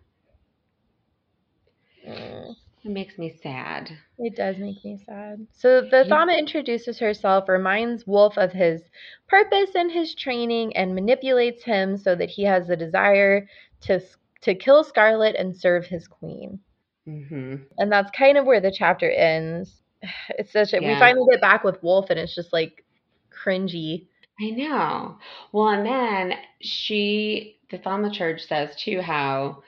Mm. 2.07 2.55
It 2.85 2.91
makes 2.91 3.18
me 3.18 3.28
sad. 3.31 3.91
It 4.18 4.37
does 4.37 4.57
make 4.59 4.83
me 4.85 4.97
sad. 5.05 5.47
So 5.53 5.83
the 5.83 6.05
Yeah. 6.05 6.05
thauma 6.05 6.39
introduces 6.39 6.99
herself, 6.99 7.49
reminds 7.49 8.07
Wolf 8.07 8.39
of 8.39 8.53
his 8.53 8.91
purpose 9.28 9.74
and 9.74 9.91
his 9.93 10.14
training, 10.14 10.74
and 10.76 10.95
manipulates 10.95 11.64
him 11.64 11.97
so 11.99 12.14
that 12.14 12.31
he 12.31 12.45
has 12.45 12.66
the 12.68 12.76
desire 12.76 13.49
to 13.83 14.01
to 14.43 14.55
kill 14.55 14.85
Scarlet 14.85 15.37
and 15.37 15.55
serve 15.55 15.87
his 15.87 16.09
queen. 16.09 16.61
Mm-hmm. 17.07 17.57
And 17.78 17.93
that's 17.93 18.11
kind 18.12 18.39
of 18.39 18.47
where 18.47 18.61
the 18.61 18.72
chapter 18.72 19.11
ends. 19.11 19.83
It's 20.39 20.53
such 20.53 20.72
a 20.72 20.78
we 20.81 20.95
finally 20.99 21.26
get 21.31 21.41
back 21.43 21.64
with 21.64 21.83
Wolf, 21.83 22.09
and 22.11 22.18
it's 22.18 22.35
just 22.35 22.53
like 22.53 22.85
cringy. 23.31 24.07
I 24.41 24.51
know. 24.51 25.18
Well, 25.53 25.68
and 25.68 25.84
then 25.86 26.38
she, 26.61 27.59
the 27.70 27.78
thaumaturge 27.78 28.41
says 28.41 28.74
too 28.76 29.01
how 29.01 29.62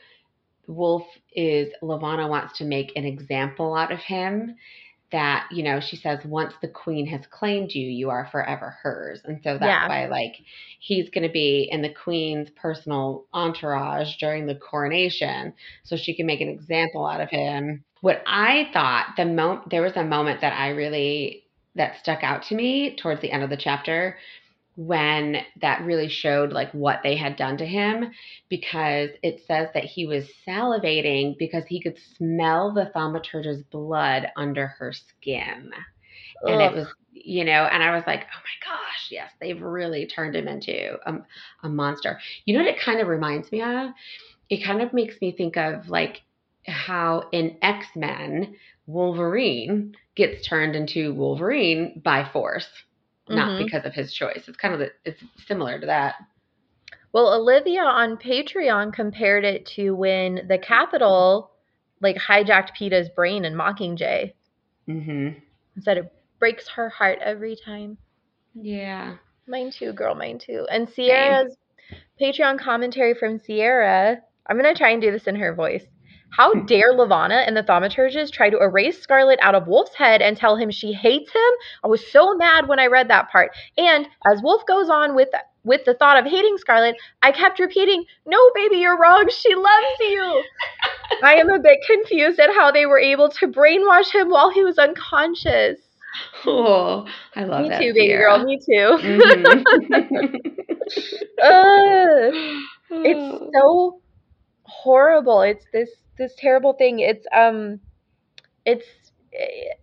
Wolf 0.67 1.07
is, 1.35 1.73
Levana 1.83 2.27
wants 2.29 2.59
to 2.59 2.65
make 2.65 2.93
an 2.97 3.05
example 3.05 3.75
out 3.75 3.93
of 3.93 3.99
him. 3.99 4.57
That, 5.11 5.47
you 5.53 5.63
know, 5.63 5.79
she 5.79 5.97
says, 5.97 6.25
once 6.25 6.55
the 6.63 6.69
queen 6.69 7.07
has 7.09 7.27
claimed 7.27 7.75
you, 7.75 7.87
you 7.87 8.09
are 8.09 8.29
forever 8.33 8.79
hers. 8.83 9.21
And 9.27 9.43
so 9.45 9.59
that's 9.59 9.65
Yeah. 9.65 9.87
why, 9.87 10.07
like, 10.07 10.37
he's 10.81 11.11
going 11.11 11.27
to 11.27 11.33
be 11.33 11.69
in 11.71 11.83
the 11.83 11.93
queen's 11.93 12.49
personal 12.49 13.27
entourage 13.35 14.17
during 14.17 14.47
the 14.47 14.55
coronation. 14.55 15.53
So 15.83 15.97
she 15.97 16.15
can 16.15 16.25
make 16.25 16.41
an 16.41 16.49
example 16.49 17.07
out 17.07 17.21
of 17.21 17.29
him. 17.29 17.85
What 18.01 18.23
I 18.27 18.71
thought, 18.73 19.09
the 19.19 19.27
moment, 19.27 19.69
there 19.69 19.83
was 19.83 19.97
a 19.97 20.03
moment 20.03 20.41
that 20.41 20.55
I 20.59 20.71
really, 20.71 21.45
that 21.75 21.99
stuck 21.99 22.25
out 22.25 22.45
to 22.45 22.55
me 22.55 22.97
towards 22.97 23.21
the 23.21 23.31
end 23.33 23.43
of 23.43 23.51
the 23.51 23.59
chapter 23.59 24.17
when 24.77 25.37
that 25.61 25.85
really 25.85 26.09
showed 26.09 26.51
like 26.53 26.73
what 26.73 27.01
they 27.03 27.17
had 27.17 27.37
done 27.37 27.59
to 27.59 27.67
him 27.67 28.11
because 28.49 29.11
it 29.23 29.43
says 29.47 29.69
that 29.75 29.85
he 29.85 30.07
was 30.07 30.25
salivating 30.49 31.37
because 31.39 31.65
he 31.67 31.81
could 31.81 31.97
smell 32.17 32.73
the 32.73 32.91
thaumaturge's 32.95 33.63
blood 33.65 34.29
under 34.37 34.67
her 34.67 34.93
skin. 34.93 35.71
And 36.45 36.61
it 36.61 36.75
was 36.75 36.89
you 37.13 37.45
know 37.45 37.69
and 37.71 37.83
i 37.83 37.95
was 37.95 38.03
like 38.07 38.21
oh 38.21 38.41
my 38.43 38.73
gosh 38.73 39.09
yes 39.11 39.31
they've 39.41 39.61
really 39.61 40.07
turned 40.07 40.35
him 40.35 40.49
into 40.49 40.97
a, 41.07 41.15
a 41.63 41.69
monster. 41.69 42.19
You 42.47 42.57
know 42.57 42.65
what 42.65 42.75
it 42.75 42.81
kind 42.81 43.01
of 43.01 43.09
reminds 43.09 43.53
me 43.53 43.63
of? 43.63 43.91
It 44.49 44.65
kind 44.65 44.83
of 44.83 44.93
makes 44.93 45.21
me 45.21 45.33
think 45.33 45.57
of 45.57 45.89
like 45.89 46.23
how 46.67 47.29
in 47.33 47.59
x-men 47.63 48.55
wolverine 48.87 49.95
gets 50.15 50.47
turned 50.47 50.75
into 50.75 51.15
wolverine 51.15 52.01
by 52.05 52.29
force 52.33 52.67
not 53.33 53.51
Mhm. 53.51 53.59
because 53.59 53.85
of 53.85 53.95
his 53.95 54.13
choice 54.13 54.45
it's 54.49 54.57
kind 54.57 54.75
of 54.75 54.81
the, 54.81 54.91
it's 55.05 55.23
similar 55.47 55.79
to 55.81 55.87
that 55.87 56.15
Well, 57.13 57.33
Olivia 57.35 57.83
on 57.83 58.17
Patreon 58.17 58.93
compared 58.95 59.45
it 59.45 59.67
to 59.77 59.91
when 59.95 60.47
the 60.49 60.59
Capitol 60.59 61.51
like 62.01 62.17
hijacked 62.17 62.75
Peeta's 62.75 63.09
brain 63.11 63.45
in 63.45 63.55
Mockingjay. 63.55 64.33
Mm 64.89 65.05
hmm 65.05 65.29
and 65.75 65.85
said 65.85 65.99
it 65.99 66.13
breaks 66.39 66.69
her 66.69 66.89
heart 66.89 67.19
every 67.23 67.57
time. 67.57 67.97
yeah 68.55 69.17
Mine 69.47 69.71
too, 69.71 69.93
girl, 69.93 70.15
mine 70.15 70.39
too. 70.39 70.67
And 70.71 70.89
Sierra's 70.89 71.57
Patreon 72.21 72.59
commentary 72.59 73.15
from 73.15 73.39
Sierra. 73.39 74.19
I'm 74.47 74.57
gonna 74.57 74.75
try 74.75 74.91
and 74.91 75.03
do 75.03 75.11
this 75.11 75.27
in 75.27 75.37
her 75.37 75.55
voice. 75.55 75.85
How 76.37 76.55
dare 76.55 76.93
Levana 76.95 77.45
and 77.47 77.57
the 77.57 77.63
thaumaturges 77.63 78.31
try 78.33 78.49
to 78.51 78.59
erase 78.61 79.01
Scarlet 79.03 79.39
out 79.43 79.55
of 79.55 79.67
Wolf's 79.67 79.95
head 79.95 80.23
and 80.23 80.37
tell 80.37 80.57
him 80.57 80.71
she 80.71 80.93
hates 80.93 81.31
him? 81.33 81.51
I 81.85 81.89
was 81.89 82.07
so 82.11 82.35
mad 82.35 82.69
when 82.69 82.79
I 82.81 82.87
read 82.87 83.09
that 83.09 83.31
part. 83.31 83.51
And 83.77 84.07
as 84.27 84.43
Wolf 84.43 84.63
goes 84.67 84.89
on 84.89 85.15
with 85.15 85.29
with 85.65 85.85
the 85.85 85.95
thought 85.95 86.19
of 86.19 86.25
hating 86.25 86.57
Scarlet, 86.59 86.97
I 87.23 87.31
kept 87.33 87.61
repeating, 87.61 88.05
"No, 88.27 88.39
baby, 88.55 88.79
you're 88.79 88.99
wrong. 88.99 89.29
She 89.31 89.55
loves 89.55 90.01
you." 90.01 90.43
I 91.23 91.35
am 91.37 91.51
a 91.51 91.59
bit 91.61 91.79
confused 91.87 92.41
at 92.41 92.51
how 92.55 92.71
they 92.73 92.87
were 92.87 92.99
able 92.99 93.29
to 93.31 93.47
brainwash 93.49 94.11
him 94.13 94.29
while 94.31 94.51
he 94.51 94.65
was 94.65 94.79
unconscious. 94.79 95.79
oh 96.47 97.07
i 97.37 97.45
love 97.45 97.63
Me 97.63 97.69
that 97.69 97.81
Me 97.81 97.87
too, 97.89 97.95
baby 97.95 98.09
Sierra. 98.09 98.39
girl. 98.39 98.45
Me 98.45 98.59
too. 98.59 98.99
Mhm. 99.03 99.65
Ugh. 101.43 102.35
it's 103.05 103.29
so 103.55 104.02
horrible. 104.83 105.43
It's 105.43 105.67
this 105.73 105.91
this 106.19 106.35
terrible 106.39 106.75
thing. 106.75 107.01
It's 107.01 107.27
um, 107.37 107.81
it's 108.65 108.87
eh, 109.35 109.75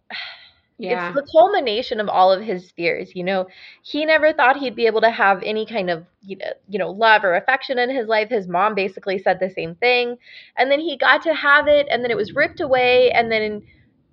yeah 0.77 0.87
it's 0.87 1.07
the 1.13 1.25
culmination 1.31 1.99
of 1.99 2.09
all 2.09 2.31
of 2.31 2.41
his 2.41 2.71
fears. 2.71 3.11
You 3.15 3.23
know, 3.23 3.47
he 3.83 4.05
never 4.05 4.33
thought 4.33 4.57
he'd 4.57 4.75
be 4.75 4.87
able 4.87 5.01
to 5.01 5.11
have 5.11 5.41
any 5.43 5.65
kind 5.65 5.89
of 5.89 6.05
you 6.21 6.37
know 6.37 6.51
you 6.67 6.79
know 6.79 6.89
love 6.91 7.23
or 7.23 7.35
affection 7.35 7.77
in 7.79 7.89
his 7.89 8.07
life. 8.07 8.29
His 8.29 8.47
mom 8.47 8.75
basically 8.75 9.17
said 9.19 9.39
the 9.39 9.49
same 9.49 9.75
thing, 9.75 10.17
and 10.57 10.71
then 10.71 10.79
he 10.79 10.97
got 10.97 11.21
to 11.23 11.33
have 11.33 11.67
it, 11.67 11.87
and 11.91 12.03
then 12.03 12.11
it 12.11 12.17
was 12.17 12.33
ripped 12.35 12.61
away, 12.61 13.11
and 13.11 13.31
then 13.31 13.63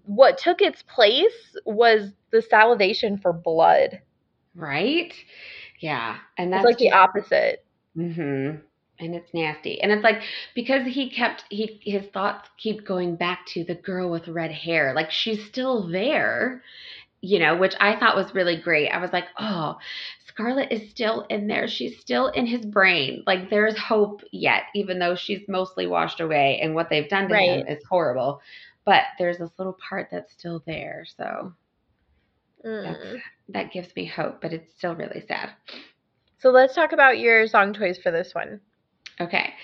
what 0.04 0.38
took 0.38 0.60
its 0.62 0.82
place 0.82 1.56
was 1.66 2.12
the 2.32 2.42
salivation 2.42 3.18
for 3.18 3.32
blood. 3.32 4.00
right 4.54 5.14
yeah 5.80 6.18
and 6.38 6.52
It's 6.54 6.64
that's 6.64 6.64
like 6.64 6.78
the 6.78 6.92
opposite. 6.92 7.64
Mm-hmm. 7.96 8.65
And 8.98 9.14
it's 9.14 9.32
nasty. 9.34 9.80
And 9.80 9.92
it's 9.92 10.02
like 10.02 10.22
because 10.54 10.86
he 10.86 11.10
kept 11.10 11.44
he 11.50 11.80
his 11.84 12.06
thoughts 12.12 12.48
keep 12.56 12.86
going 12.86 13.16
back 13.16 13.44
to 13.48 13.64
the 13.64 13.74
girl 13.74 14.10
with 14.10 14.28
red 14.28 14.50
hair. 14.52 14.94
Like 14.94 15.10
she's 15.10 15.44
still 15.44 15.86
there, 15.86 16.62
you 17.20 17.38
know, 17.38 17.56
which 17.56 17.74
I 17.78 17.96
thought 17.98 18.16
was 18.16 18.34
really 18.34 18.56
great. 18.56 18.88
I 18.88 18.98
was 18.98 19.12
like, 19.12 19.26
oh, 19.38 19.76
Scarlet 20.26 20.72
is 20.72 20.90
still 20.90 21.26
in 21.28 21.46
there. 21.46 21.68
She's 21.68 21.98
still 21.98 22.28
in 22.28 22.46
his 22.46 22.64
brain. 22.64 23.22
Like 23.26 23.50
there's 23.50 23.76
hope 23.78 24.22
yet, 24.32 24.64
even 24.74 24.98
though 24.98 25.14
she's 25.14 25.46
mostly 25.48 25.86
washed 25.86 26.20
away 26.20 26.58
and 26.62 26.74
what 26.74 26.88
they've 26.90 27.08
done 27.08 27.28
to 27.28 27.36
him 27.36 27.66
is 27.68 27.82
horrible. 27.84 28.40
But 28.84 29.02
there's 29.18 29.38
this 29.38 29.50
little 29.58 29.76
part 29.88 30.08
that's 30.10 30.32
still 30.32 30.62
there. 30.66 31.04
So 31.16 31.52
that's, 32.64 33.04
Mm. 33.04 33.20
that 33.48 33.72
gives 33.72 33.94
me 33.94 34.06
hope, 34.06 34.40
but 34.40 34.52
it's 34.52 34.72
still 34.76 34.94
really 34.94 35.24
sad. 35.26 35.50
So 36.38 36.50
let's 36.50 36.74
talk 36.74 36.92
about 36.92 37.18
your 37.18 37.46
song 37.46 37.72
choice 37.74 37.98
for 37.98 38.10
this 38.10 38.34
one. 38.34 38.60
Okay. 39.20 39.54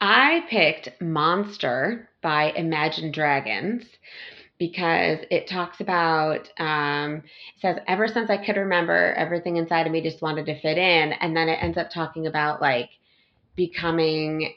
I 0.00 0.44
picked 0.50 1.00
Monster 1.00 2.08
by 2.22 2.52
Imagine 2.52 3.12
Dragons 3.12 3.84
because 4.58 5.18
it 5.30 5.46
talks 5.46 5.80
about 5.80 6.48
um 6.58 7.16
it 7.16 7.60
says 7.60 7.78
ever 7.86 8.08
since 8.08 8.30
I 8.30 8.38
could 8.38 8.56
remember 8.56 9.12
everything 9.14 9.56
inside 9.56 9.86
of 9.86 9.92
me 9.92 10.00
just 10.00 10.22
wanted 10.22 10.46
to 10.46 10.60
fit 10.60 10.78
in 10.78 11.12
and 11.12 11.36
then 11.36 11.48
it 11.48 11.62
ends 11.62 11.76
up 11.76 11.90
talking 11.90 12.26
about 12.26 12.60
like 12.60 12.90
becoming 13.54 14.54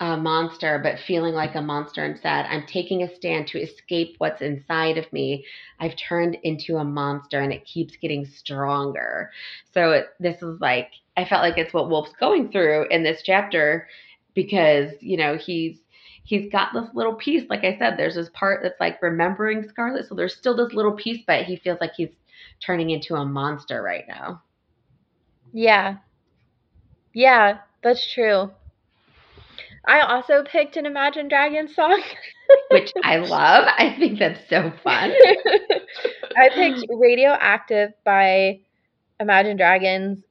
a 0.00 0.16
monster, 0.16 0.78
but 0.82 0.98
feeling 1.00 1.34
like 1.34 1.54
a 1.54 1.62
monster 1.62 2.04
instead. 2.04 2.46
I'm 2.46 2.66
taking 2.66 3.02
a 3.02 3.14
stand 3.14 3.48
to 3.48 3.60
escape 3.60 4.14
what's 4.18 4.42
inside 4.42 4.96
of 4.98 5.12
me. 5.12 5.44
I've 5.80 5.96
turned 5.96 6.36
into 6.42 6.76
a 6.76 6.84
monster 6.84 7.40
and 7.40 7.52
it 7.52 7.64
keeps 7.64 7.96
getting 7.96 8.24
stronger. 8.26 9.30
So 9.72 9.92
it, 9.92 10.06
this 10.20 10.42
is 10.42 10.60
like, 10.60 10.90
I 11.16 11.24
felt 11.24 11.42
like 11.42 11.58
it's 11.58 11.74
what 11.74 11.88
Wolf's 11.90 12.12
going 12.20 12.50
through 12.52 12.86
in 12.90 13.02
this 13.02 13.22
chapter 13.24 13.88
because, 14.34 14.92
you 15.00 15.16
know, 15.16 15.36
he's 15.36 15.78
he's 16.24 16.50
got 16.52 16.74
this 16.74 16.88
little 16.94 17.14
piece 17.14 17.44
like 17.48 17.64
i 17.64 17.76
said 17.78 17.94
there's 17.96 18.14
this 18.14 18.28
part 18.34 18.60
that's 18.62 18.78
like 18.80 19.00
remembering 19.00 19.66
scarlet 19.66 20.06
so 20.06 20.14
there's 20.14 20.36
still 20.36 20.54
this 20.54 20.74
little 20.74 20.92
piece 20.92 21.22
but 21.26 21.44
he 21.44 21.56
feels 21.56 21.78
like 21.80 21.92
he's 21.96 22.10
turning 22.60 22.90
into 22.90 23.14
a 23.14 23.24
monster 23.24 23.80
right 23.82 24.04
now 24.06 24.42
Yeah. 25.52 25.98
Yeah, 27.12 27.58
that's 27.82 28.10
true. 28.12 28.50
I 29.86 30.00
also 30.00 30.42
picked 30.44 30.76
an 30.76 30.86
Imagine 30.86 31.28
Dragons 31.28 31.74
song. 31.74 32.02
which 32.70 32.92
i 33.02 33.16
love 33.16 33.64
i 33.78 33.94
think 33.98 34.18
that's 34.18 34.40
so 34.48 34.72
fun 34.82 35.12
I 36.36 36.48
picked 36.50 36.84
Radioactive 36.90 37.90
by 38.04 38.60
Imagine 39.20 39.56
Dragons. 39.56 40.22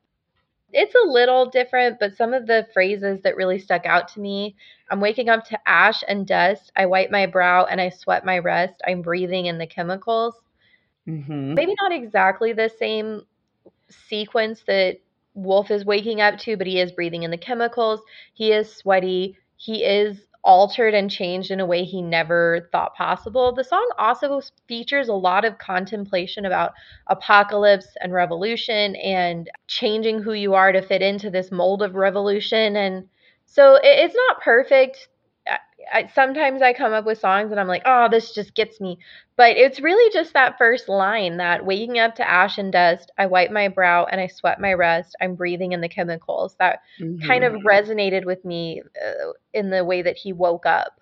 It's 0.72 0.96
a 0.96 1.08
little 1.08 1.46
different, 1.50 2.00
but 2.00 2.16
some 2.16 2.34
of 2.34 2.48
the 2.48 2.68
phrases 2.74 3.22
that 3.24 3.36
really 3.36 3.60
stuck 3.60 3.86
out 3.86 4.08
to 4.10 4.20
me 4.20 4.56
I'm 4.90 5.02
waking 5.02 5.30
up 5.30 5.46
to 5.46 5.60
ash 5.68 6.04
and 6.08 6.26
dust. 6.26 6.72
I 6.76 6.86
wipe 6.86 7.12
my 7.12 7.26
brow 7.26 7.66
and 7.66 7.82
I 7.82 7.90
sweat 7.90 8.26
my 8.26 8.40
rest. 8.40 8.82
I'm 8.88 9.02
breathing 9.02 9.48
in 9.48 9.58
the 9.58 9.68
chemicals. 9.68 10.36
hmm 11.06 11.56
Maybe 11.56 11.74
not 11.82 11.92
exactly 11.92 12.54
the 12.54 12.70
same 12.70 13.24
sequence 13.90 14.64
that 14.68 15.00
Wolf 15.38 15.70
is 15.70 15.86
waking 15.86 16.20
up 16.20 16.38
to, 16.40 16.58
but 16.58 16.68
he 16.68 16.80
is 16.80 16.92
breathing 16.92 17.24
in 17.24 17.32
the 17.32 17.38
chemicals. 17.38 18.02
He 18.34 18.52
is 18.52 18.76
sweaty. 18.76 19.38
He 19.56 19.84
is 19.84 20.28
altered 20.44 20.94
and 20.94 21.12
changed 21.12 21.52
in 21.52 21.60
a 21.60 21.66
way 21.66 21.84
he 21.84 22.02
never 22.02 22.70
thought 22.72 22.96
possible. 22.96 23.54
The 23.54 23.64
song 23.64 23.90
also 23.98 24.42
features 24.68 25.10
a 25.10 25.14
lot 25.14 25.46
of 25.46 25.58
contemplation 25.58 26.46
about 26.46 26.74
apocalypse 27.08 27.88
and 28.02 28.14
revolution 28.14 28.96
and 28.96 29.50
changing 29.68 30.22
who 30.22 30.34
you 30.34 30.54
are 30.54 30.72
to 30.72 30.82
fit 30.82 31.02
into 31.02 31.30
this 31.30 31.52
mold 31.52 31.84
of 31.84 31.96
revolution. 31.96 32.76
And 32.76 33.08
so 33.46 33.78
it's 33.82 34.16
not 34.16 34.42
perfect. 34.42 35.08
I, 35.94 36.08
sometimes 36.14 36.62
I 36.62 36.74
come 36.74 36.94
up 36.94 37.06
with 37.06 37.20
songs 37.20 37.52
and 37.52 37.60
I'm 37.60 37.68
like, 37.68 37.84
oh, 37.86 38.08
this 38.10 38.34
just 38.34 38.56
gets 38.56 38.80
me. 38.80 38.98
But 39.38 39.58
it's 39.58 39.80
really 39.80 40.12
just 40.14 40.34
that 40.34 40.58
first 40.58 40.90
line 40.90 41.38
that 41.38 41.66
waking 41.66 42.00
up 42.00 42.16
to 42.16 42.30
ash 42.30 42.58
and 42.58 42.72
dust, 42.72 43.12
I 43.18 43.26
wipe 43.28 43.52
my 43.52 43.68
brow 43.70 44.06
and 44.06 44.20
I 44.22 44.28
sweat 44.28 44.60
my 44.60 44.74
rest. 44.74 45.16
I'm 45.22 45.36
breathing 45.36 45.72
in 45.74 45.82
the 45.82 45.90
chemicals. 45.90 46.56
That 46.60 46.80
kind 47.26 47.44
of 47.44 47.54
resonated 47.64 48.26
with 48.26 48.44
me 48.46 48.82
uh, 49.04 49.32
in 49.54 49.70
the 49.70 49.84
way 49.86 50.02
that 50.02 50.18
he 50.18 50.34
woke 50.34 50.66
up. 50.66 51.00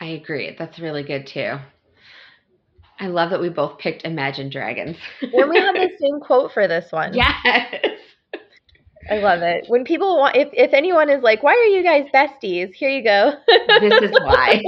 i 0.00 0.06
agree 0.06 0.54
that's 0.58 0.78
really 0.78 1.02
good 1.02 1.26
too 1.26 1.58
i 3.00 3.06
love 3.06 3.30
that 3.30 3.40
we 3.40 3.48
both 3.48 3.78
picked 3.78 4.04
imagine 4.04 4.48
dragons 4.50 4.96
And 5.32 5.48
we 5.50 5.60
have 5.60 5.76
the 5.78 5.90
same 6.00 6.20
quote 6.20 6.52
for 6.52 6.66
this 6.68 6.90
one. 6.92 7.12
yes 7.12 7.74
I 9.10 9.18
love 9.18 9.42
it. 9.42 9.64
When 9.68 9.84
people 9.84 10.16
want, 10.18 10.36
if, 10.36 10.48
if 10.52 10.72
anyone 10.72 11.10
is 11.10 11.22
like, 11.22 11.42
why 11.42 11.52
are 11.52 11.76
you 11.76 11.82
guys 11.82 12.06
besties? 12.12 12.74
Here 12.74 12.90
you 12.90 13.04
go. 13.04 13.32
this 13.80 14.02
is 14.02 14.10
why 14.22 14.60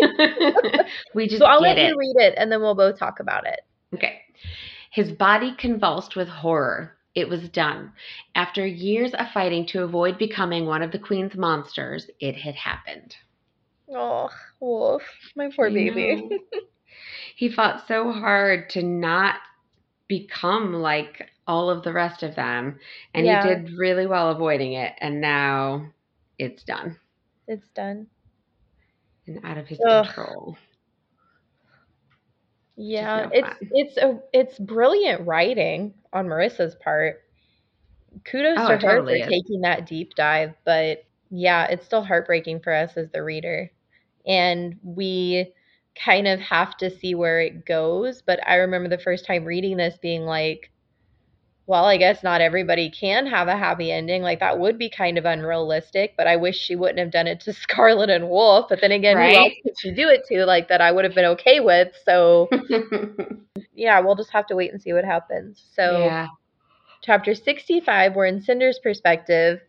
we 1.15 1.27
just 1.27 1.41
so 1.41 1.47
I'll 1.47 1.61
let 1.61 1.79
it 1.79 1.89
you 1.89 1.99
read 1.99 2.17
it 2.27 2.35
and 2.37 2.51
then 2.51 2.61
we'll 2.61 2.75
both 2.75 2.99
talk 2.99 3.21
about 3.21 3.47
it. 3.47 3.61
Okay. 3.95 4.21
His 4.93 5.11
body 5.13 5.55
convulsed 5.59 6.17
with 6.17 6.29
horror. 6.29 6.97
It 7.15 7.29
was 7.29 7.49
done. 7.49 7.93
After 8.35 8.65
years 8.65 9.13
of 9.15 9.27
fighting 9.35 9.67
to 9.69 9.83
avoid 9.83 10.19
becoming 10.19 10.67
one 10.67 10.83
of 10.83 10.93
the 10.93 10.99
queen's 10.99 11.35
monsters, 11.35 12.09
it 12.21 12.37
had 12.37 12.55
happened. 12.55 13.17
Oh, 13.93 14.29
Wolf, 14.61 15.03
my 15.35 15.51
poor 15.55 15.67
I 15.69 15.73
baby. 15.73 16.17
know. 16.17 16.39
he 17.37 17.51
fought 17.51 17.85
so 17.89 18.13
hard 18.13 18.71
to 18.71 18.83
not 18.83 19.37
become 20.09 20.75
like 20.75 21.31
all 21.47 21.71
of 21.71 21.83
the 21.85 21.93
rest 21.93 22.23
of 22.23 22.35
them, 22.35 22.79
and 23.15 23.25
Yeah. 23.25 23.27
he 23.27 23.37
did 23.37 23.71
really 23.79 24.07
well 24.07 24.31
avoiding 24.31 24.73
it, 24.75 24.95
and 25.01 25.21
now 25.21 25.87
it's 26.39 26.65
done 26.65 26.99
It's 27.49 27.69
done. 27.71 28.09
and 29.27 29.45
out 29.45 29.59
of 29.59 29.67
his 29.69 29.85
Ugh. 29.89 30.09
control. 30.09 30.57
Yeah, 32.77 33.25
no 33.25 33.31
it's 33.33 33.57
fun. 33.59 33.73
it's 33.73 33.97
a 33.99 34.21
it's 34.33 34.59
brilliant 34.59 35.27
writing 35.27 35.95
on 36.13 36.27
Marissa's 36.27 36.75
part. 36.77 37.23
Kudos 38.25 38.63
Oh, 38.63 38.67
to 38.67 38.77
her 38.77 39.03
totally 39.03 39.09
for 39.09 39.19
is. 39.21 39.31
taking 39.31 39.61
that 39.63 39.87
deep 39.87 40.15
dive, 40.15 40.55
but 40.65 41.05
yeah, 41.31 41.67
it's 41.67 41.85
still 41.87 42.03
heartbreaking 42.03 42.61
for 42.61 42.73
us 42.73 42.97
as 42.97 43.11
the 43.11 43.23
reader. 43.23 43.71
And 44.27 44.77
we 44.83 45.53
kind 46.05 46.29
of 46.29 46.41
have 46.41 46.77
to 46.79 46.91
see 46.91 47.15
where 47.15 47.41
it 47.41 47.67
goes, 47.67 48.23
but 48.23 48.41
I 48.47 48.57
remember 48.57 48.89
the 48.89 48.99
first 48.99 49.27
time 49.27 49.45
reading 49.45 49.77
this 49.77 49.99
being 50.01 50.25
like 50.25 50.71
well, 51.69 51.85
I 51.85 51.99
guess 51.99 52.23
not 52.23 52.41
everybody 52.41 52.89
can 52.89 53.27
have 53.27 53.47
a 53.47 53.57
happy 53.57 53.93
ending. 53.93 54.23
Like 54.23 54.41
that 54.41 54.59
would 54.59 54.79
be 54.79 54.89
kind 54.89 55.19
of 55.19 55.27
unrealistic, 55.27 56.15
but 56.17 56.27
I 56.27 56.35
wish 56.37 56.57
she 56.59 56.75
wouldn't 56.77 56.99
have 56.99 57.11
done 57.11 57.27
it 57.27 57.41
to 57.41 57.53
Scarlet 57.55 58.09
and 58.09 58.31
Wolf. 58.31 58.69
But 58.71 58.81
then 58.81 58.91
again, 58.91 59.21
who 59.21 59.23
Right? 59.23 59.37
else 59.37 59.53
could 59.63 59.75
she 59.79 59.93
do 59.93 60.09
it 60.09 60.25
to? 60.29 60.47
Like 60.47 60.69
that 60.69 60.81
I 60.81 60.91
would 60.91 61.05
have 61.05 61.15
been 61.15 61.27
okay 61.27 61.61
with. 61.61 61.89
So 62.07 62.49
yeah, 63.75 64.01
we'll 64.01 64.17
just 64.17 64.31
have 64.31 64.47
to 64.47 64.57
wait 64.57 64.73
and 64.73 64.81
see 64.81 64.95
what 64.95 65.05
happens. 65.05 65.63
So, 65.75 65.93
yeah. 65.99 66.29
chapter 67.03 67.35
65, 67.35 68.15
we're 68.15 68.27
in 68.27 68.41
Cinder's 68.41 68.79
perspective. 68.79 69.61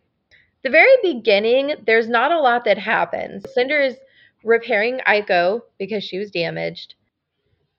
The 0.62 0.70
very 0.70 0.96
beginning, 1.02 1.74
there's 1.86 2.08
not 2.08 2.32
a 2.32 2.40
lot 2.40 2.64
that 2.64 2.78
happens. 2.78 3.44
Cinder 3.52 3.80
is 3.80 3.96
repairing 4.44 5.00
Iko 5.06 5.62
because 5.78 6.04
she 6.04 6.18
was 6.18 6.30
damaged. 6.30 6.94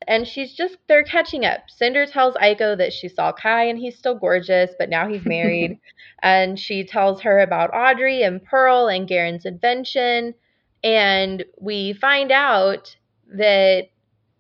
And 0.08 0.28
she's 0.28 0.56
just, 0.56 0.78
they're 0.88 1.04
catching 1.04 1.46
up. 1.46 1.70
Cinder 1.70 2.06
tells 2.08 2.36
Iko 2.36 2.78
that 2.78 2.92
she 2.92 3.08
saw 3.08 3.32
Kai 3.32 3.66
and 3.66 3.78
he's 3.78 3.98
still 3.98 4.16
gorgeous, 4.16 4.72
but 4.80 4.90
now 4.90 5.08
he's 5.08 5.26
married. 5.26 5.80
and 6.24 6.60
she 6.60 6.84
tells 6.84 7.22
her 7.22 7.40
about 7.40 7.72
Adri 7.72 8.26
and 8.26 8.44
Pearl 8.44 8.88
and 8.88 9.08
Garan's 9.08 9.46
invention. 9.46 10.34
And 10.84 11.46
we 11.60 11.94
find 11.94 12.32
out 12.32 12.96
that 13.32 13.90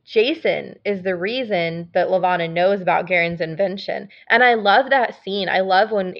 Jacin 0.05 0.77
is 0.83 1.03
the 1.03 1.15
reason 1.15 1.89
that 1.93 2.09
Levana 2.09 2.47
knows 2.47 2.81
about 2.81 3.07
Garan's 3.07 3.41
invention. 3.41 4.09
And 4.29 4.43
I 4.43 4.55
love 4.55 4.89
that 4.89 5.21
scene. 5.23 5.47
I 5.47 5.59
love 5.59 5.91
when 5.91 6.15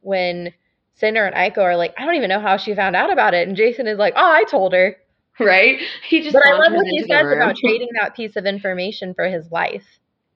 when 0.00 0.52
Cinder 0.94 1.26
and 1.26 1.34
Iko 1.34 1.58
are 1.58 1.76
like, 1.76 1.94
I 1.98 2.06
don't 2.06 2.14
even 2.14 2.28
know 2.28 2.40
how 2.40 2.56
she 2.56 2.74
found 2.74 2.94
out 2.94 3.12
about 3.12 3.34
it. 3.34 3.48
And 3.48 3.56
Jacin 3.56 3.88
is 3.88 3.98
like, 3.98 4.14
Oh, 4.16 4.32
I 4.32 4.44
told 4.44 4.72
her. 4.72 4.96
Right? 5.40 5.80
He 6.08 6.22
just 6.22 6.32
But 6.34 6.46
I 6.46 6.52
love 6.52 6.72
what 6.72 6.86
he 6.86 7.00
says 7.00 7.26
about 7.32 7.56
trading 7.64 7.88
that 8.00 8.14
piece 8.14 8.36
of 8.36 8.46
information 8.46 9.14
for 9.14 9.26
his 9.28 9.50
life. 9.50 9.84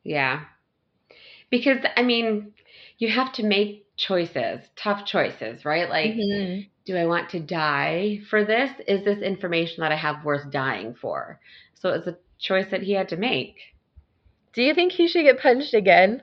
Yeah. 0.02 0.40
Because, 1.50 1.78
I 1.96 2.02
mean, 2.02 2.52
you 2.98 3.08
have 3.08 3.32
to 3.34 3.44
make 3.44 3.86
choices, 3.96 4.60
tough 4.76 5.06
choices, 5.06 5.64
right? 5.64 5.88
Like, 5.88 6.14
Mhm. 6.14 6.68
do 6.84 6.96
I 6.96 7.06
want 7.06 7.30
to 7.30 7.40
die 7.40 8.20
for 8.28 8.44
this? 8.44 8.70
Is 8.86 9.04
this 9.04 9.22
information 9.22 9.82
that 9.82 9.92
I 9.92 9.96
have 9.96 10.24
worth 10.24 10.50
dying 10.50 10.94
for? 10.94 11.40
So 11.74 11.90
it's 11.90 12.06
a 12.06 12.18
choice 12.38 12.66
that 12.70 12.82
he 12.82 12.92
had 12.92 13.08
to 13.10 13.16
make. 13.16 13.56
Do 14.52 14.62
you 14.62 14.74
think 14.74 14.92
he 14.92 15.06
should 15.08 15.22
get 15.24 15.40
punched 15.40 15.74
again? 15.74 16.22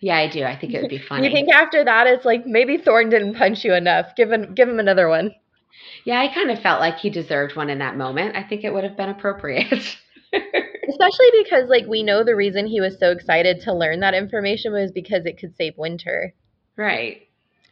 Yeah, 0.00 0.16
I 0.16 0.28
do. 0.28 0.44
I 0.44 0.56
think 0.56 0.74
it 0.74 0.80
would 0.80 0.90
be 0.90 0.98
funny. 1.08 1.26
You 1.26 1.32
think 1.32 1.52
after 1.52 1.84
that 1.84 2.06
it's 2.06 2.24
like 2.24 2.46
maybe 2.46 2.76
Thorn 2.78 3.08
didn't 3.10 3.34
punch 3.34 3.64
you 3.64 3.74
enough. 3.74 4.14
Give 4.16 4.30
him 4.30 4.54
give 4.54 4.68
him 4.68 4.78
another 4.78 5.08
one. 5.08 5.34
Yeah, 6.04 6.20
I 6.20 6.32
kind 6.32 6.50
of 6.50 6.60
felt 6.60 6.80
like 6.80 6.98
he 6.98 7.10
deserved 7.10 7.56
one 7.56 7.70
in 7.70 7.78
that 7.78 7.96
moment. 7.96 8.36
I 8.36 8.42
think 8.42 8.64
it 8.64 8.72
would 8.72 8.84
have 8.84 8.96
been 8.96 9.08
appropriate. 9.08 9.72
Especially 10.32 11.30
because 11.42 11.68
like 11.68 11.86
we 11.86 12.02
know 12.02 12.24
the 12.24 12.36
reason 12.36 12.66
he 12.66 12.80
was 12.80 12.98
so 12.98 13.10
excited 13.10 13.60
to 13.62 13.74
learn 13.74 14.00
that 14.00 14.14
information 14.14 14.72
was 14.72 14.90
because 14.90 15.26
it 15.26 15.38
could 15.38 15.56
save 15.56 15.76
Winter, 15.76 16.34
right. 16.76 17.28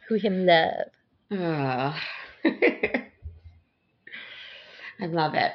who 0.07 0.15
him 0.15 0.45
love. 0.45 0.91
Oh. 1.31 1.95
I 4.99 5.05
love 5.05 5.33
it. 5.35 5.51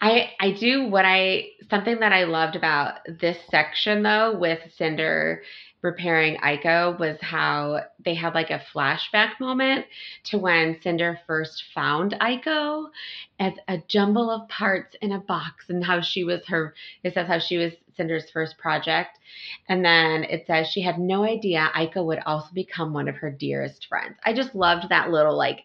I 0.00 0.30
I 0.40 0.52
do 0.52 0.88
what 0.88 1.04
I 1.04 1.48
something 1.68 2.00
that 2.00 2.12
I 2.12 2.24
loved 2.24 2.56
about 2.56 3.00
this 3.20 3.36
section 3.50 4.02
though 4.02 4.36
with 4.38 4.60
Cinder 4.76 5.42
repairing 5.86 6.36
Iko 6.38 6.98
was 6.98 7.16
how 7.20 7.80
they 8.04 8.14
had 8.14 8.34
like 8.34 8.50
a 8.50 8.62
flashback 8.74 9.38
moment 9.40 9.86
to 10.24 10.38
when 10.38 10.80
Cinder 10.82 11.18
first 11.26 11.62
found 11.72 12.16
Iko 12.20 12.88
as 13.38 13.52
a 13.68 13.78
jumble 13.86 14.30
of 14.30 14.48
parts 14.48 14.96
in 15.00 15.12
a 15.12 15.20
box 15.20 15.70
and 15.70 15.84
how 15.84 16.00
she 16.00 16.24
was 16.24 16.44
her 16.48 16.74
it 17.04 17.14
says 17.14 17.28
how 17.28 17.38
she 17.38 17.56
was 17.56 17.72
Cinder's 17.96 18.28
first 18.30 18.58
project 18.58 19.18
and 19.68 19.84
then 19.84 20.24
it 20.24 20.44
says 20.46 20.66
she 20.66 20.82
had 20.82 20.98
no 20.98 21.22
idea 21.22 21.70
Iko 21.74 22.04
would 22.04 22.20
also 22.26 22.48
become 22.52 22.92
one 22.92 23.08
of 23.08 23.14
her 23.16 23.30
dearest 23.30 23.86
friends. 23.86 24.16
I 24.24 24.32
just 24.32 24.54
loved 24.54 24.88
that 24.88 25.10
little 25.10 25.36
like 25.36 25.62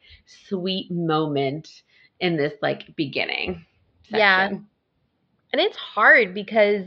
sweet 0.48 0.92
moment 0.92 1.82
in 2.20 2.38
this 2.38 2.54
like 2.62 2.96
beginning. 2.96 3.66
Yeah. 4.10 4.50
And 4.50 5.60
it's 5.60 5.76
hard 5.76 6.34
because 6.34 6.86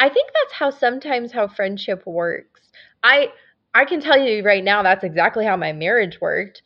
I 0.00 0.08
think 0.10 0.30
that's 0.34 0.54
how 0.54 0.70
sometimes 0.70 1.32
how 1.32 1.48
friendship 1.48 2.04
works. 2.06 2.62
I 3.04 3.32
I 3.74 3.86
can 3.86 4.00
tell 4.00 4.18
you 4.18 4.44
right 4.44 4.64
now 4.64 4.82
that's 4.82 5.04
exactly 5.04 5.46
how 5.46 5.56
my 5.56 5.72
marriage 5.72 6.20
worked. 6.20 6.62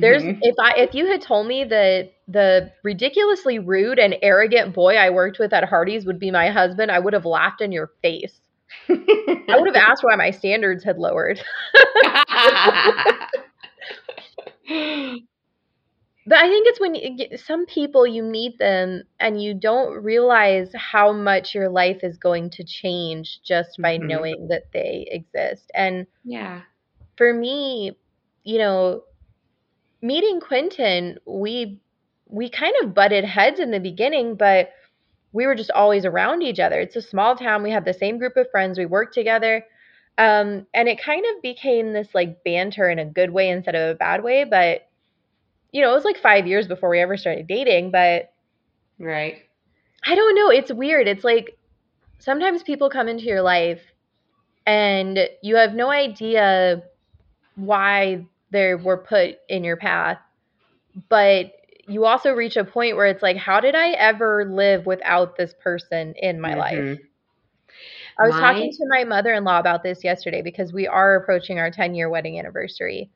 There's 0.00 0.24
Mhm. 0.24 0.38
if 0.42 0.56
I 0.60 0.74
if 0.78 0.94
you 0.94 1.06
had 1.06 1.22
told 1.22 1.46
me 1.48 1.64
that 1.64 2.12
the 2.28 2.72
ridiculously 2.84 3.58
rude 3.60 3.98
and 4.00 4.16
arrogant 4.22 4.74
boy 4.74 4.96
I 4.96 5.10
worked 5.10 5.38
with 5.40 5.52
at 5.54 5.64
Hardee's 5.64 6.06
would 6.06 6.20
be 6.20 6.30
my 6.32 6.50
husband, 6.50 6.90
I 6.92 7.00
would 7.00 7.14
have 7.14 7.26
laughed 7.26 7.62
in 7.62 7.72
your 7.72 7.90
face. 8.02 8.40
I 9.48 9.56
would 9.56 9.68
have 9.68 9.76
asked 9.90 10.02
why 10.04 10.16
my 10.16 10.30
standards 10.30 10.84
had 10.84 10.98
lowered. 10.98 11.42
But 16.26 16.38
I 16.38 16.48
think 16.48 16.66
it's 16.68 16.80
when 16.80 16.94
you 16.94 17.16
get, 17.16 17.40
some 17.40 17.66
people 17.66 18.06
you 18.06 18.22
meet 18.22 18.58
them 18.58 19.02
and 19.20 19.42
you 19.42 19.54
don't 19.54 20.02
realize 20.02 20.70
how 20.74 21.12
much 21.12 21.54
your 21.54 21.68
life 21.68 22.00
is 22.02 22.16
going 22.16 22.50
to 22.50 22.64
change 22.64 23.40
just 23.42 23.80
by 23.80 23.98
Mhm. 23.98 24.06
knowing 24.08 24.48
that 24.48 24.64
they 24.72 25.06
exist. 25.10 25.70
And 25.74 26.06
yeah. 26.24 26.62
for 27.16 27.32
me, 27.34 27.96
you 28.44 28.58
know, 28.58 29.04
meeting 30.02 30.40
Quentin, 30.40 31.18
we 31.26 31.80
we 32.26 32.48
kind 32.48 32.74
of 32.82 32.94
butted 32.94 33.24
heads 33.24 33.60
in 33.60 33.70
the 33.70 33.78
beginning, 33.78 34.34
but 34.34 34.70
we 35.32 35.46
were 35.46 35.54
just 35.54 35.70
always 35.70 36.04
around 36.04 36.42
each 36.42 36.58
other. 36.58 36.80
It's 36.80 36.96
a 36.96 37.02
small 37.02 37.36
town. 37.36 37.62
We 37.62 37.70
have 37.70 37.84
the 37.84 37.92
same 37.94 38.18
group 38.18 38.36
of 38.36 38.50
friends. 38.50 38.78
We 38.78 38.86
work 38.86 39.12
together. 39.12 39.64
Um, 40.18 40.66
and 40.74 40.88
it 40.88 41.00
kind 41.02 41.24
of 41.34 41.42
became 41.42 41.92
this 41.92 42.08
like 42.14 42.42
banter 42.44 42.88
in 42.88 42.98
a 42.98 43.04
good 43.04 43.30
way 43.30 43.50
instead 43.50 43.74
of 43.74 43.90
a 43.90 43.94
bad 43.98 44.24
way. 44.24 44.44
But 44.44 44.88
you 45.74 45.82
know, 45.82 45.90
it 45.92 45.94
was 45.94 46.04
like 46.06 46.18
five 46.18 46.46
years 46.46 46.68
before 46.68 46.88
we 46.90 47.00
ever 47.00 47.18
started 47.18 47.48
dating. 47.48 47.92
But 47.92 48.32
Right. 48.98 49.42
I 50.06 50.14
don't 50.14 50.34
know. 50.36 50.50
It's 50.50 50.72
weird. 50.72 51.08
It's 51.08 51.24
like 51.24 51.58
sometimes 52.20 52.62
people 52.62 52.90
come 52.90 53.08
into 53.08 53.24
your 53.24 53.42
life 53.42 53.82
and 54.66 55.28
you 55.42 55.56
have 55.56 55.74
no 55.74 55.90
idea 55.90 56.82
why 57.56 58.26
they 58.50 58.74
were 58.74 58.98
put 58.98 59.36
in 59.48 59.64
your 59.64 59.76
path. 59.76 60.18
But 61.08 61.52
you 61.88 62.04
also 62.06 62.32
reach 62.32 62.56
a 62.56 62.64
point 62.64 62.96
where 62.96 63.06
it's 63.06 63.22
like, 63.22 63.36
how 63.36 63.60
did 63.60 63.74
I 63.74 63.90
ever 63.90 64.44
live 64.46 64.86
without 64.86 65.36
this 65.36 65.54
person 65.62 66.14
in 66.16 66.40
my 66.40 66.54
life? 66.54 66.78
Mhm. 66.78 66.98
I 68.18 68.26
was 68.26 68.34
My- 68.34 68.40
talking 68.40 68.70
to 68.72 68.86
my 68.88 69.04
mother 69.04 69.32
in 69.32 69.44
law 69.44 69.58
about 69.58 69.82
this 69.82 70.04
yesterday 70.04 70.42
because 70.42 70.72
we 70.72 70.86
are 70.86 71.16
approaching 71.16 71.58
our 71.58 71.70
10 71.70 71.94
year 71.94 72.08
wedding 72.08 72.38
anniversary. 72.38 73.10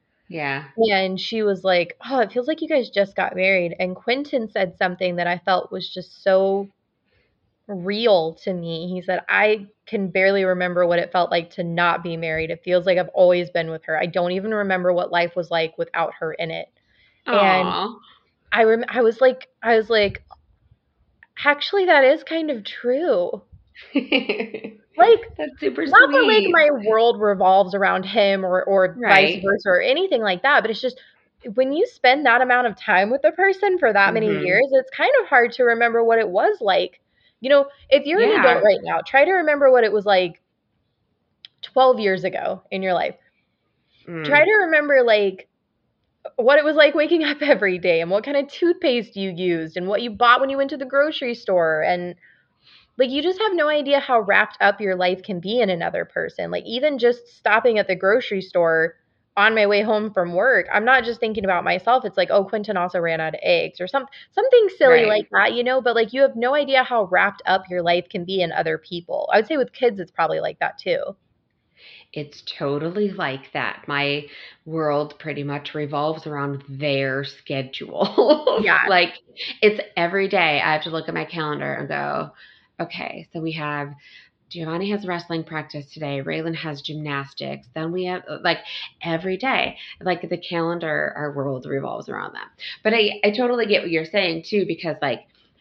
Yeah. 0.77 0.99
And 0.99 1.19
she 1.19 1.43
was 1.43 1.65
like, 1.65 1.97
Oh, 2.09 2.21
it 2.21 2.33
feels 2.33 2.47
like 2.47 2.63
you 2.63 2.69
guys 2.69 2.91
just 2.91 3.17
got 3.17 3.35
married. 3.37 3.75
And 3.79 3.97
Quentin 3.97 4.51
said 4.51 4.77
something 4.79 5.17
that 5.17 5.27
I 5.27 5.39
felt 5.39 5.73
was 5.73 5.89
just 5.93 6.23
so 6.23 6.69
real 7.67 8.35
to 8.45 8.53
me. 8.53 8.89
He 8.93 9.03
said, 9.03 9.21
I 9.29 9.67
can 9.87 10.11
barely 10.11 10.45
remember 10.45 10.87
what 10.87 10.99
it 10.99 11.13
felt 11.13 11.31
like 11.31 11.51
to 11.51 11.65
not 11.65 12.03
be 12.03 12.17
married. 12.17 12.51
It 12.51 12.63
feels 12.65 12.87
like 12.87 12.99
I've 12.99 13.09
always 13.09 13.51
been 13.51 13.71
with 13.71 13.85
her. 13.85 13.99
I 13.99 14.07
don't 14.07 14.33
even 14.33 14.53
remember 14.53 14.93
what 14.93 15.13
life 15.13 15.37
was 15.37 15.51
like 15.51 15.77
without 15.79 16.13
her 16.21 16.33
in 16.33 16.51
it. 16.51 16.69
And 17.27 17.89
I 18.53 18.65
rem- 18.65 18.85
I 18.89 19.03
was 19.03 19.21
like 19.21 19.49
I 19.63 19.77
was 19.77 19.91
like 19.91 20.23
actually 21.45 21.87
that 21.87 22.05
is 22.05 22.23
kind 22.25 22.51
of 22.51 22.65
true. 22.65 23.43
Like 24.99 25.21
That's 25.39 25.61
super 25.61 25.85
not 25.87 26.11
that 26.13 26.25
like 26.27 26.45
my 26.49 26.69
world 26.85 27.21
revolves 27.21 27.75
around 27.75 28.05
him 28.05 28.45
or 28.45 28.63
or 28.65 29.01
vice 29.07 29.35
versa 29.35 29.69
or 29.69 29.81
anything 29.81 30.23
like 30.23 30.43
that 30.43 30.63
but 30.63 30.71
it's 30.71 30.81
just 30.81 31.01
when 31.55 31.73
you 31.73 31.87
spend 31.87 32.27
that 32.27 32.43
amount 32.43 32.67
of 32.67 32.77
time 32.77 33.11
with 33.11 33.25
a 33.25 33.33
person 33.33 33.79
for 33.79 33.93
that 33.93 34.13
many 34.15 34.29
Mhm. 34.29 34.45
years 34.45 34.69
it's 34.73 34.91
kind 34.91 35.13
of 35.23 35.29
hard 35.29 35.53
to 35.53 35.65
remember 35.65 36.03
what 36.05 36.19
it 36.19 36.29
was 36.29 36.59
like. 36.61 37.01
You 37.41 37.51
know 37.51 37.69
if 37.91 38.07
you're 38.07 38.21
an 38.23 38.41
adult 38.41 38.63
right 38.65 38.81
now 38.83 39.01
try 39.07 39.25
to 39.25 39.33
remember 39.33 39.71
what 39.71 39.85
it 39.85 39.93
was 39.93 40.05
like 40.07 40.41
12 41.63 42.01
years 42.01 42.25
ago 42.25 42.63
in 42.71 42.83
your 42.83 42.95
life. 42.95 43.17
Mm. 44.09 44.25
try 44.25 44.45
to 44.45 44.53
remember 44.67 45.03
like 45.05 45.49
what 46.37 46.59
it 46.59 46.65
was 46.65 46.77
like 46.77 46.95
waking 46.95 47.25
up 47.25 47.39
every 47.43 47.79
day 47.79 48.01
and 48.01 48.11
what 48.11 48.25
kind 48.25 48.37
of 48.37 48.49
toothpaste 48.49 49.17
you 49.17 49.31
used 49.31 49.77
and 49.77 49.87
what 49.89 50.03
you 50.03 50.11
bought 50.11 50.41
when 50.41 50.51
you 50.51 50.57
went 50.57 50.71
to 50.71 50.77
the 50.77 50.85
grocery 50.87 51.35
store 51.35 51.83
and 51.83 52.15
like 52.99 53.11
you 53.11 53.23
just 53.23 53.41
have 53.41 53.55
no 53.55 53.69
idea 53.69 54.01
how 54.01 54.21
wrapped 54.21 54.57
up 54.61 54.81
your 54.81 54.97
life 54.97 55.23
can 55.23 55.41
be 55.41 55.61
in 55.61 55.71
another 55.71 56.05
person 56.05 56.51
like 56.51 56.65
even 56.67 56.99
just 56.99 57.27
stopping 57.29 57.79
at 57.79 57.87
the 57.89 57.97
grocery 57.97 58.41
store 58.43 58.95
on 59.37 59.55
my 59.55 59.67
way 59.67 59.83
home 59.83 60.13
from 60.13 60.35
work 60.35 60.67
i'm 60.73 60.85
not 60.85 61.05
just 61.05 61.21
thinking 61.21 61.45
about 61.45 61.65
myself 61.65 62.05
it's 62.05 62.17
like 62.17 62.31
oh 62.31 62.45
quentin 62.45 62.77
also 62.77 62.99
ran 62.99 63.21
out 63.21 63.35
of 63.35 63.41
eggs 63.43 63.81
or 63.81 63.87
some 63.87 64.07
something 64.33 64.69
silly 64.77 65.05
Right. 65.05 65.07
like 65.07 65.27
that 65.33 65.55
you 65.55 65.63
know 65.65 65.81
but 65.81 65.95
like 65.95 66.13
you 66.13 66.23
have 66.23 66.37
no 66.37 66.55
idea 66.55 66.83
how 66.85 67.05
wrapped 67.05 67.43
up 67.47 67.65
your 67.71 67.83
life 67.83 68.09
can 68.11 68.25
be 68.25 68.43
in 68.43 68.53
other 68.53 68.79
people 68.79 69.29
i 69.33 69.39
would 69.39 69.47
say 69.47 69.57
with 69.57 69.73
kids 69.73 70.01
it's 70.01 70.11
probably 70.11 70.41
like 70.41 70.59
that 70.61 70.79
too 70.79 70.99
It's 72.13 72.43
totally 72.59 73.11
like 73.11 73.53
that. 73.53 73.85
My 73.87 74.27
world 74.65 75.19
pretty 75.19 75.43
much 75.45 75.75
revolves 75.75 76.27
around 76.27 76.63
their 76.69 77.25
schedule. 77.25 78.65
Yeah. 78.81 78.81
like 78.85 79.15
it's 79.63 79.81
every 79.97 80.29
day 80.29 80.61
I 80.61 80.73
have 80.75 80.83
to 80.85 80.91
look 80.91 81.09
at 81.09 81.15
my 81.15 81.25
calendar 81.25 81.73
and 81.75 81.89
go, 81.89 82.33
okay, 82.81 83.29
so 83.33 83.41
we 83.41 83.53
have 83.53 83.95
Giovanni 84.51 84.91
has 84.91 85.07
wrestling 85.07 85.45
practice 85.45 85.91
today. 85.93 86.23
Raylan 86.23 86.55
has 86.57 86.81
gymnastics. 86.83 87.69
Then 87.75 87.93
we 87.93 88.05
have 88.05 88.23
like 88.43 88.59
every 89.03 89.37
day, 89.37 89.77
like 90.01 90.29
the 90.29 90.39
calendar, 90.39 91.13
our 91.17 91.33
world 91.33 91.67
revolves 91.67 92.09
around 92.09 92.35
that. 92.35 92.49
But 92.83 92.95
I, 92.95 93.21
I 93.25 93.31
totally 93.31 93.67
get 93.67 93.83
what 93.83 93.91
you're 93.91 94.05
saying 94.05 94.45
too, 94.49 94.65
because 94.67 94.97
like 95.03 95.21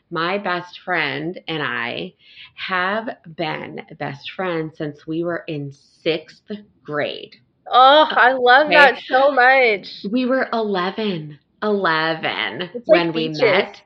my 0.09 0.37
best 0.37 0.79
friend 0.79 1.39
and 1.47 1.61
I 1.63 2.13
have 2.55 3.09
been 3.35 3.81
best 3.99 4.31
friends 4.31 4.77
since 4.77 5.05
we 5.07 5.23
were 5.23 5.43
in 5.47 5.71
sixth 5.71 6.49
grade. 6.83 7.35
oh 7.71 8.07
i 8.11 8.31
love 8.33 8.67
Okay. 8.67 8.73
that 8.73 8.99
so 9.07 9.31
much 9.31 9.87
We 10.03 10.25
were 10.25 10.49
11, 10.53 11.39
11 11.61 12.69
like 12.87 13.09
when 13.09 13.13
we 13.13 13.29
met. 13.29 13.81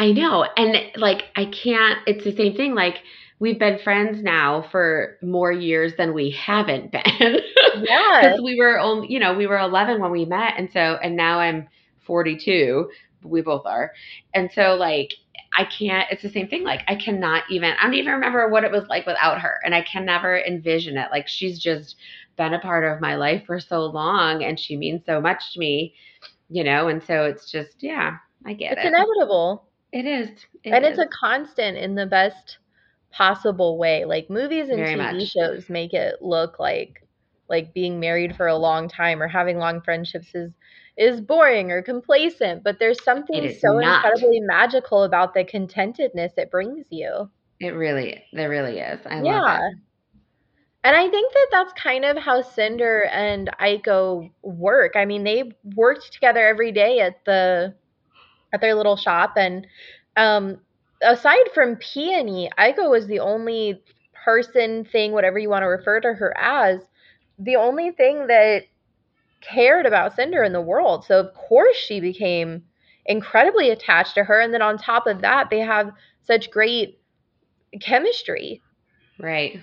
I 0.00 0.12
know. 0.12 0.44
And 0.56 0.76
like, 0.96 1.24
I 1.36 1.46
can't, 1.46 2.00
it's 2.06 2.24
the 2.24 2.34
same 2.34 2.56
thing. 2.56 2.74
Like, 2.74 2.96
we've 3.38 3.58
been 3.58 3.78
friends 3.78 4.22
now 4.22 4.62
for 4.72 5.18
more 5.22 5.52
years 5.52 5.94
than 5.96 6.14
we 6.14 6.30
haven't 6.30 6.92
been. 6.92 7.40
yeah 7.74 8.22
Because 8.22 8.40
we 8.42 8.56
were 8.58 8.78
only, 8.80 9.12
you 9.12 9.20
know, 9.20 9.34
we 9.34 9.46
were 9.46 9.58
11 9.58 10.00
when 10.00 10.10
we 10.10 10.24
met. 10.26 10.54
And 10.58 10.70
so, 10.72 10.98
and 11.02 11.16
now 11.16 11.40
I'm 11.40 11.68
42. 12.06 12.90
We 13.22 13.42
both 13.42 13.66
are. 13.66 13.92
And 14.34 14.50
so, 14.52 14.74
like, 14.76 15.14
I 15.56 15.64
can't, 15.66 16.08
it's 16.10 16.22
the 16.22 16.30
same 16.30 16.48
thing. 16.48 16.64
Like, 16.64 16.82
I 16.88 16.96
cannot 16.96 17.44
even, 17.50 17.74
I 17.78 17.84
don't 17.84 17.94
even 17.94 18.14
remember 18.14 18.48
what 18.48 18.64
it 18.64 18.72
was 18.72 18.88
like 18.88 19.06
without 19.06 19.40
her. 19.42 19.60
And 19.64 19.74
I 19.74 19.82
can 19.82 20.06
never 20.06 20.38
envision 20.40 20.96
it. 20.96 21.08
Like, 21.10 21.28
she's 21.28 21.58
just 21.58 21.96
been 22.36 22.54
a 22.54 22.60
part 22.60 22.84
of 22.84 23.00
my 23.00 23.16
life 23.16 23.44
for 23.46 23.60
so 23.60 23.84
long 23.86 24.42
and 24.44 24.58
she 24.58 24.76
means 24.76 25.04
so 25.06 25.20
much 25.20 25.52
to 25.54 25.60
me, 25.60 25.94
you 26.48 26.64
know? 26.64 26.88
And 26.88 27.02
so 27.02 27.24
it's 27.24 27.50
just, 27.50 27.82
yeah, 27.82 28.18
I 28.46 28.54
get 28.54 28.78
it's 28.78 28.84
it. 28.84 28.86
inevitable 28.86 29.69
It 29.92 30.06
is. 30.06 30.46
It 30.64 30.70
and 30.70 30.84
it's 30.84 30.98
a 30.98 31.06
constant 31.20 31.76
in 31.76 31.94
the 31.94 32.06
best 32.06 32.58
possible 33.12 33.78
way 33.78 34.04
like 34.04 34.30
movies 34.30 34.68
and 34.70 34.84
Very 34.84 34.86
tv 34.86 35.24
much. 35.24 35.36
shows 35.36 35.68
make 35.68 35.92
it 35.92 36.20
look 36.22 36.58
like 36.58 37.06
like 37.48 37.72
being 37.74 37.98
married 38.00 38.34
for 38.36 38.46
a 38.46 38.56
long 38.56 38.88
time 38.88 39.22
or 39.22 39.28
having 39.28 39.58
long 39.58 39.80
friendships 39.82 40.34
is 40.34 40.52
is 40.96 41.20
boring 41.20 41.70
or 41.70 41.82
complacent 41.82 42.62
but 42.64 42.78
there's 42.78 43.02
something 43.02 43.48
so 43.48 43.78
not. 43.78 44.06
incredibly 44.06 44.40
magical 44.40 45.02
about 45.04 45.34
the 45.34 45.44
contentedness 45.44 46.32
it 46.36 46.50
brings 46.50 46.86
you 46.90 47.30
It 47.60 47.70
really, 47.70 48.24
there 48.32 48.48
really 48.50 48.78
is. 48.80 49.06
I 49.06 49.20
yeah 49.20 49.22
love 49.22 49.46
it. 49.46 49.64
Yeah. 49.64 49.70
And 50.84 50.96
i 50.96 51.08
think 51.08 51.32
that 51.32 51.48
that's 51.50 51.72
kind 51.74 52.04
of 52.04 52.16
how 52.16 52.40
cinder 52.42 53.04
and 53.12 53.50
iko 53.60 54.30
work 54.42 54.92
i 54.96 55.04
mean 55.04 55.24
they 55.24 55.52
worked 55.76 56.12
together 56.12 56.46
every 56.46 56.72
day 56.72 57.00
at 57.00 57.24
the 57.24 57.74
at 58.52 58.60
their 58.60 58.74
little 58.74 58.96
shop. 58.96 59.34
And 59.36 59.66
um 60.16 60.58
aside 61.02 61.50
from 61.54 61.76
peony 61.76 62.50
iko 62.58 62.90
was 62.90 63.06
the 63.06 63.20
only 63.20 63.82
person 64.12 64.84
thing 64.84 65.12
whatever 65.12 65.38
you 65.38 65.48
want 65.48 65.62
to 65.62 65.66
refer 65.66 66.00
to 66.00 66.12
her 66.12 66.36
as 66.36 66.80
the 67.38 67.56
only 67.56 67.90
thing 67.90 68.26
that 68.26 68.64
cared 69.40 69.86
about 69.86 70.14
cinder 70.14 70.42
in 70.42 70.52
the 70.52 70.60
world. 70.60 71.04
So 71.04 71.18
of 71.20 71.34
course 71.34 71.76
she 71.76 72.00
became 72.00 72.62
incredibly 73.06 73.70
attached 73.70 74.14
to 74.14 74.24
her. 74.24 74.40
And 74.40 74.52
then 74.52 74.62
on 74.62 74.76
top 74.76 75.06
of 75.06 75.22
that 75.22 75.48
they 75.50 75.60
have 75.60 75.92
such 76.22 76.50
great 76.50 77.00
chemistry. 77.80 78.60
Right. 79.18 79.60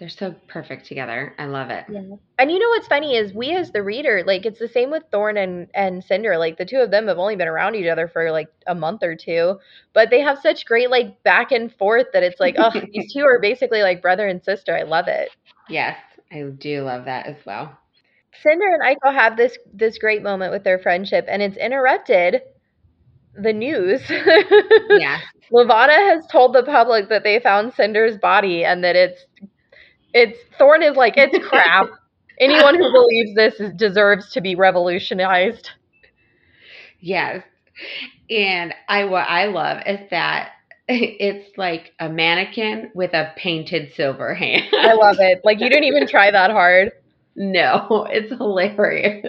They're 0.00 0.08
so 0.08 0.34
perfect 0.48 0.86
together. 0.86 1.34
I 1.38 1.44
love 1.44 1.68
it. 1.68 1.84
Yeah. 1.90 2.00
And 2.38 2.50
you 2.50 2.58
know 2.58 2.68
what's 2.70 2.88
funny 2.88 3.16
is 3.16 3.34
we 3.34 3.54
as 3.54 3.70
the 3.70 3.82
reader, 3.82 4.24
like 4.26 4.46
it's 4.46 4.58
the 4.58 4.66
same 4.66 4.90
with 4.90 5.02
Thorn 5.12 5.36
and 5.36 5.68
and 5.74 6.02
Cinder. 6.02 6.38
Like 6.38 6.56
the 6.56 6.64
two 6.64 6.78
of 6.78 6.90
them 6.90 7.06
have 7.08 7.18
only 7.18 7.36
been 7.36 7.48
around 7.48 7.74
each 7.74 7.86
other 7.86 8.08
for 8.08 8.32
like 8.32 8.48
a 8.66 8.74
month 8.74 9.02
or 9.02 9.14
two, 9.14 9.58
but 9.92 10.08
they 10.08 10.22
have 10.22 10.38
such 10.38 10.64
great 10.64 10.88
like 10.88 11.22
back 11.22 11.52
and 11.52 11.70
forth 11.74 12.06
that 12.14 12.22
it's 12.22 12.40
like, 12.40 12.54
oh, 12.58 12.72
these 12.92 13.12
two 13.12 13.20
are 13.20 13.38
basically 13.38 13.82
like 13.82 14.00
brother 14.00 14.26
and 14.26 14.42
sister. 14.42 14.74
I 14.74 14.84
love 14.84 15.06
it. 15.06 15.28
Yes, 15.68 15.98
I 16.32 16.44
do 16.44 16.82
love 16.82 17.04
that 17.04 17.26
as 17.26 17.36
well. 17.44 17.78
Cinder 18.42 18.68
and 18.72 18.82
Iko 18.82 19.12
have 19.12 19.36
this 19.36 19.58
this 19.74 19.98
great 19.98 20.22
moment 20.22 20.50
with 20.50 20.64
their 20.64 20.78
friendship, 20.78 21.26
and 21.28 21.42
it's 21.42 21.58
interrupted. 21.58 22.40
The 23.34 23.52
news. 23.52 24.00
yeah. 24.08 25.18
Levana 25.52 25.92
has 25.92 26.26
told 26.26 26.54
the 26.54 26.62
public 26.62 27.08
that 27.10 27.22
they 27.22 27.38
found 27.38 27.74
Cinder's 27.74 28.16
body 28.16 28.64
and 28.64 28.82
that 28.82 28.96
it's 28.96 29.24
it's 30.14 30.38
Thorn 30.58 30.82
is 30.82 30.96
like 30.96 31.14
it's 31.16 31.46
crap. 31.46 31.88
Anyone 32.40 32.74
who 32.74 32.90
believes 32.92 33.34
this 33.34 33.60
is, 33.60 33.72
deserves 33.74 34.32
to 34.32 34.40
be 34.40 34.54
revolutionized. 34.54 35.70
Yes. 37.00 37.42
And 38.30 38.74
I 38.88 39.04
what 39.04 39.26
I 39.28 39.46
love 39.46 39.82
is 39.86 40.00
that 40.10 40.52
it's 40.88 41.56
like 41.56 41.92
a 42.00 42.08
mannequin 42.08 42.90
with 42.94 43.12
a 43.14 43.32
painted 43.36 43.92
silver 43.94 44.34
hand. 44.34 44.64
I 44.72 44.94
love 44.94 45.16
it. 45.20 45.40
Like 45.44 45.60
you 45.60 45.68
didn't 45.68 45.84
even 45.84 46.06
try 46.08 46.30
that 46.30 46.50
hard. 46.50 46.92
No, 47.36 48.06
it's 48.10 48.32
hilarious. 48.32 49.26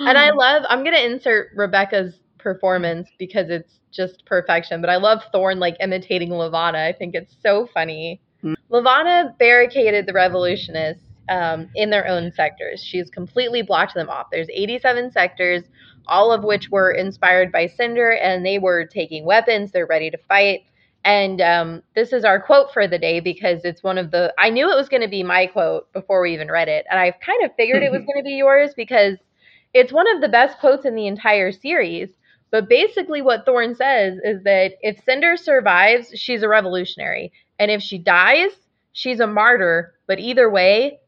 And 0.00 0.18
I 0.18 0.30
love 0.30 0.64
I'm 0.68 0.84
gonna 0.84 0.98
insert 0.98 1.50
Rebecca's 1.54 2.14
performance 2.38 3.08
because 3.18 3.50
it's 3.50 3.78
just 3.92 4.24
perfection. 4.26 4.80
But 4.80 4.90
I 4.90 4.96
love 4.96 5.20
Thorn 5.32 5.58
like 5.60 5.76
imitating 5.80 6.32
Levana. 6.32 6.78
I 6.78 6.92
think 6.92 7.14
it's 7.14 7.36
so 7.42 7.68
funny. 7.72 8.20
Levana 8.68 9.34
barricaded 9.38 10.06
the 10.06 10.12
revolutionists 10.12 11.04
um, 11.28 11.68
in 11.74 11.90
their 11.90 12.06
own 12.06 12.32
sectors. 12.32 12.82
She's 12.82 13.10
completely 13.10 13.62
blocked 13.62 13.94
them 13.94 14.08
off. 14.08 14.28
There's 14.30 14.48
87 14.52 15.12
sectors, 15.12 15.62
all 16.06 16.32
of 16.32 16.44
which 16.44 16.70
were 16.70 16.90
inspired 16.90 17.52
by 17.52 17.66
Cinder, 17.66 18.12
and 18.12 18.44
they 18.44 18.58
were 18.58 18.84
taking 18.84 19.24
weapons. 19.24 19.70
They're 19.70 19.86
ready 19.86 20.10
to 20.10 20.18
fight. 20.28 20.62
And 21.04 21.40
um, 21.40 21.82
this 21.94 22.12
is 22.12 22.24
our 22.24 22.40
quote 22.40 22.72
for 22.72 22.86
the 22.86 22.98
day 22.98 23.20
because 23.20 23.64
it's 23.64 23.82
one 23.82 23.98
of 23.98 24.10
the. 24.10 24.32
I 24.38 24.50
knew 24.50 24.70
it 24.70 24.76
was 24.76 24.88
going 24.88 25.02
to 25.02 25.08
be 25.08 25.22
my 25.22 25.46
quote 25.46 25.92
before 25.92 26.22
we 26.22 26.32
even 26.32 26.50
read 26.50 26.68
it, 26.68 26.86
and 26.90 26.98
I 26.98 27.10
kind 27.10 27.44
of 27.44 27.50
figured 27.56 27.82
it 27.82 27.90
was 27.90 28.02
going 28.06 28.18
to 28.18 28.24
be 28.24 28.34
yours 28.36 28.70
because 28.76 29.16
it's 29.74 29.92
one 29.92 30.12
of 30.14 30.20
the 30.20 30.28
best 30.28 30.58
quotes 30.58 30.84
in 30.84 30.94
the 30.94 31.06
entire 31.06 31.50
series. 31.50 32.08
But 32.52 32.68
basically, 32.68 33.22
what 33.22 33.46
Thorn 33.46 33.74
says 33.74 34.18
is 34.22 34.44
that 34.44 34.74
if 34.82 35.02
Cinder 35.04 35.36
survives, 35.36 36.12
she's 36.14 36.42
a 36.42 36.48
revolutionary. 36.48 37.32
And 37.62 37.70
if 37.70 37.80
she 37.80 37.96
dies, 37.96 38.50
she's 38.90 39.20
a 39.20 39.26
martyr. 39.28 39.94
But 40.08 40.18
either 40.18 40.50
way, 40.50 40.98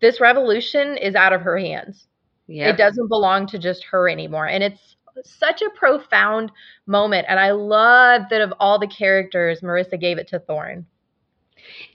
this 0.00 0.20
revolution 0.20 0.96
is 0.96 1.16
out 1.16 1.32
of 1.32 1.40
her 1.40 1.58
hands. 1.58 2.06
Yeah. 2.46 2.68
It 2.68 2.76
doesn't 2.76 3.08
belong 3.08 3.48
to 3.48 3.58
just 3.58 3.82
her 3.86 4.08
anymore. 4.08 4.46
And 4.46 4.62
it's 4.62 4.94
such 5.24 5.60
a 5.60 5.70
profound 5.70 6.52
moment. 6.86 7.26
And 7.28 7.40
I 7.40 7.50
love 7.50 8.22
that 8.30 8.40
of 8.40 8.54
all 8.60 8.78
the 8.78 8.86
characters, 8.86 9.60
Marissa 9.60 9.98
gave 10.00 10.18
it 10.18 10.28
to 10.28 10.38
Thorn. 10.38 10.86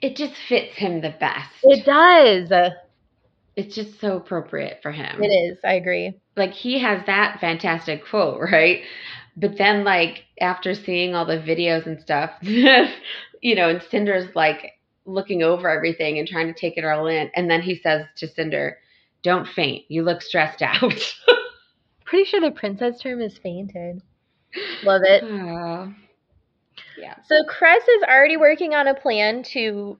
It 0.01 0.17
just 0.17 0.33
fits 0.49 0.75
him 0.75 0.99
the 0.99 1.15
best. 1.17 1.49
It 1.63 1.85
does. 1.85 2.73
It's 3.55 3.73
just 3.73 4.01
so 4.01 4.17
appropriate 4.17 4.79
for 4.83 4.91
him. 4.91 5.23
It 5.23 5.27
is. 5.27 5.59
I 5.63 5.75
agree. 5.75 6.19
Like 6.35 6.51
he 6.51 6.77
has 6.79 7.05
that 7.05 7.39
fantastic 7.39 8.05
quote, 8.05 8.41
right? 8.51 8.81
But 9.37 9.57
then 9.57 9.85
like 9.85 10.25
after 10.41 10.75
seeing 10.75 11.15
all 11.15 11.25
the 11.25 11.37
videos 11.37 11.85
and 11.85 12.01
stuff, 12.01 12.31
you 13.43 13.55
know, 13.55 13.69
and 13.69 13.83
Cinder's 13.83 14.33
like 14.35 14.73
looking 15.05 15.43
over 15.43 15.69
everything 15.69 16.17
and 16.17 16.27
trying 16.27 16.47
to 16.47 16.59
take 16.59 16.77
it 16.77 16.85
all 16.85 17.07
in. 17.07 17.29
And 17.35 17.51
then 17.51 17.61
he 17.61 17.75
says 17.75 18.05
to 18.15 18.27
Cinder, 18.27 18.79
Don't 19.21 19.47
faint. 19.47 19.83
You 19.89 20.03
look 20.03 20.21
stressed 20.21 20.61
out. 20.61 21.13
Pretty 22.05 22.25
sure 22.25 22.41
the 22.41 22.51
princess 22.51 22.99
term 22.99 23.21
is 23.21 23.37
fainted. 23.37 24.01
Love 24.83 25.01
it. 25.03 25.23
Oh. 25.23 25.93
Yeah. 26.97 27.15
So 27.27 27.43
Cress 27.47 27.83
is 27.83 28.03
already 28.03 28.37
working 28.37 28.73
on 28.73 28.87
a 28.87 28.95
plan 28.95 29.43
to 29.51 29.97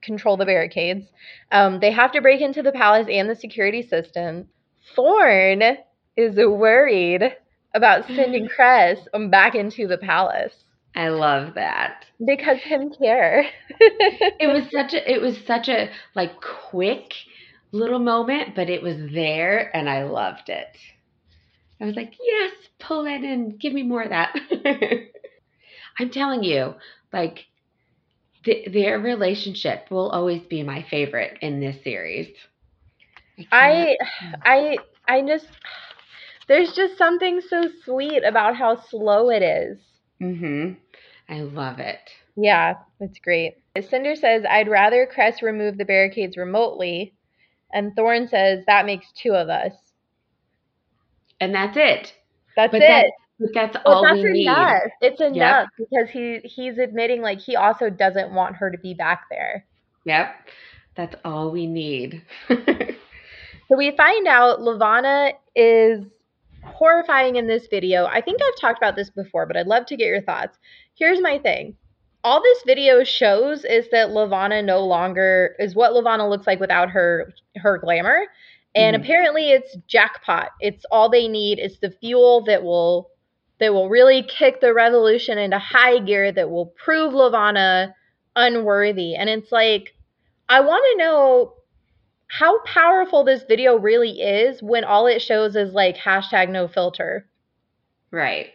control 0.00 0.36
the 0.36 0.44
barricades. 0.44 1.06
Um, 1.50 1.80
they 1.80 1.90
have 1.90 2.12
to 2.12 2.20
break 2.20 2.40
into 2.40 2.62
the 2.62 2.72
palace 2.72 3.08
and 3.10 3.28
the 3.28 3.34
security 3.34 3.82
system. 3.82 4.48
Thorn 4.94 5.78
is 6.16 6.36
worried 6.36 7.36
about 7.74 8.06
sending 8.06 8.48
Cress 8.54 8.98
back 9.30 9.56
into 9.56 9.88
the 9.88 9.98
palace 9.98 10.64
I 10.94 11.08
love 11.08 11.54
that. 11.54 12.06
because 12.24 12.58
him 12.62 12.90
care. 12.90 13.46
It 14.38 14.46
was 14.46 14.70
such 14.70 14.94
a 14.94 15.10
it 15.10 15.20
was 15.20 15.38
such 15.44 15.68
a 15.68 15.90
like 16.14 16.40
quick 16.40 17.14
little 17.72 17.98
moment, 17.98 18.54
but 18.54 18.70
it 18.70 18.82
was 18.82 18.96
there 19.12 19.74
and 19.76 19.88
I 19.90 20.04
loved 20.04 20.48
it. 20.48 20.76
I 21.80 21.84
was 21.86 21.96
like, 21.96 22.14
yes, 22.20 22.52
pull 22.78 23.04
that 23.04 23.22
in. 23.24 23.56
Give 23.58 23.72
me 23.72 23.82
more 23.82 24.02
of 24.02 24.10
that. 24.10 24.34
I'm 25.98 26.10
telling 26.10 26.42
you, 26.44 26.74
like 27.12 27.46
th- 28.44 28.72
their 28.72 28.98
relationship 28.98 29.90
will 29.90 30.10
always 30.10 30.42
be 30.42 30.62
my 30.62 30.82
favorite 30.82 31.38
in 31.42 31.60
this 31.60 31.82
series. 31.82 32.28
I 33.52 33.96
I 34.44 34.78
I 35.08 35.22
just 35.22 35.48
there's 36.48 36.72
just 36.74 36.96
something 36.98 37.40
so 37.40 37.68
sweet 37.84 38.22
about 38.24 38.56
how 38.56 38.76
slow 38.76 39.30
it 39.30 39.42
is. 39.42 39.78
Mhm. 40.20 40.76
I 41.28 41.40
love 41.40 41.78
it. 41.80 42.10
Yeah, 42.36 42.74
it's 43.00 43.18
great. 43.18 43.56
Cinder 43.80 44.14
says, 44.14 44.44
I'd 44.48 44.68
rather 44.68 45.06
Cress 45.06 45.42
remove 45.42 45.76
the 45.78 45.84
barricades 45.84 46.36
remotely. 46.36 47.14
And 47.72 47.94
Thorn 47.96 48.28
says, 48.28 48.64
that 48.66 48.86
makes 48.86 49.12
two 49.12 49.34
of 49.34 49.48
us. 49.48 49.72
And 51.40 51.54
that's 51.54 51.76
it. 51.76 52.14
That's 52.56 52.72
But 52.72 52.82
it. 52.82 52.86
that 52.86 53.12
but 53.38 53.50
that's 53.54 53.76
But 53.86 53.86
all 53.86 54.02
that's 54.02 54.22
we 54.22 54.24
need. 54.24 54.66
It's 55.00 55.20
enough 55.20 55.68
because 55.78 56.10
he 56.10 56.40
he's 56.44 56.78
admitting 56.78 57.22
like 57.22 57.40
he 57.40 57.56
also 57.56 57.90
doesn't 57.90 58.32
want 58.32 58.56
her 58.56 58.70
to 58.70 58.78
be 58.78 58.94
back 58.94 59.24
there. 59.30 59.66
Yep. 60.04 60.34
That's 60.96 61.16
all 61.24 61.50
we 61.50 61.66
need. 61.66 62.22
So 63.68 63.76
we 63.76 63.90
find 63.96 64.26
out 64.26 64.60
Levana 64.60 65.32
is 65.54 66.04
horrifying 66.66 67.36
in 67.36 67.46
this 67.46 67.66
video. 67.68 68.06
I 68.06 68.20
think 68.20 68.40
I've 68.42 68.60
talked 68.60 68.78
about 68.78 68.96
this 68.96 69.10
before, 69.10 69.46
but 69.46 69.56
I'd 69.56 69.66
love 69.66 69.86
to 69.86 69.96
get 69.96 70.06
your 70.08 70.22
thoughts. 70.22 70.58
Here's 70.94 71.20
my 71.20 71.38
thing. 71.38 71.76
All 72.22 72.42
this 72.42 72.62
video 72.66 73.04
shows 73.04 73.64
is 73.64 73.88
that 73.90 74.10
Levana 74.10 74.62
no 74.62 74.84
longer 74.84 75.54
is 75.58 75.74
what 75.74 75.92
Levana 75.92 76.28
looks 76.28 76.46
like 76.46 76.60
without 76.60 76.90
her 76.90 77.32
her 77.56 77.78
glamour. 77.78 78.26
And 78.74 78.96
Mhm. 78.96 79.00
apparently 79.00 79.50
it's 79.52 79.76
jackpot. 79.86 80.50
It's 80.60 80.84
all 80.90 81.08
they 81.08 81.28
need. 81.28 81.58
It's 81.58 81.78
the 81.78 81.90
fuel 81.90 82.42
that 82.46 82.62
will 82.62 83.10
that 83.60 83.72
will 83.72 83.88
really 83.88 84.22
kick 84.22 84.60
the 84.60 84.74
revolution 84.74 85.38
into 85.38 85.58
high 85.58 85.98
gear 86.00 86.32
that 86.32 86.50
will 86.50 86.66
prove 86.66 87.14
Levana 87.14 87.94
unworthy. 88.36 89.14
And 89.14 89.30
it's 89.30 89.52
like 89.52 89.94
I 90.48 90.60
want 90.60 90.84
to 90.92 90.98
know 90.98 91.54
how 92.38 92.60
powerful 92.64 93.22
this 93.22 93.44
video 93.44 93.76
really 93.78 94.20
is 94.20 94.60
when 94.60 94.82
all 94.82 95.06
it 95.06 95.22
shows 95.22 95.54
is 95.54 95.72
like 95.72 95.96
hashtag 95.96 96.48
no 96.48 96.66
filter. 96.66 97.28
right. 98.10 98.48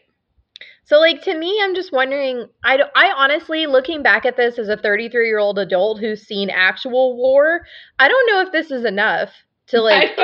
So 0.83 0.99
like 0.99 1.21
to 1.23 1.37
me, 1.37 1.61
I'm 1.63 1.75
just 1.75 1.93
wondering. 1.93 2.47
I 2.63 2.79
I 2.95 3.13
honestly, 3.15 3.67
looking 3.67 4.01
back 4.03 4.25
at 4.25 4.35
this 4.35 4.57
as 4.57 4.67
a 4.69 4.75
33 4.75 5.27
year 5.27 5.37
old 5.37 5.59
adult 5.59 5.99
who's 5.99 6.25
seen 6.25 6.49
actual 6.49 7.15
war, 7.15 7.61
I 7.99 8.07
don't 8.07 8.29
know 8.29 8.41
if 8.41 8.51
this 8.51 8.71
is 8.71 8.83
enough 8.85 9.29
to 9.67 9.81
like 9.81 10.17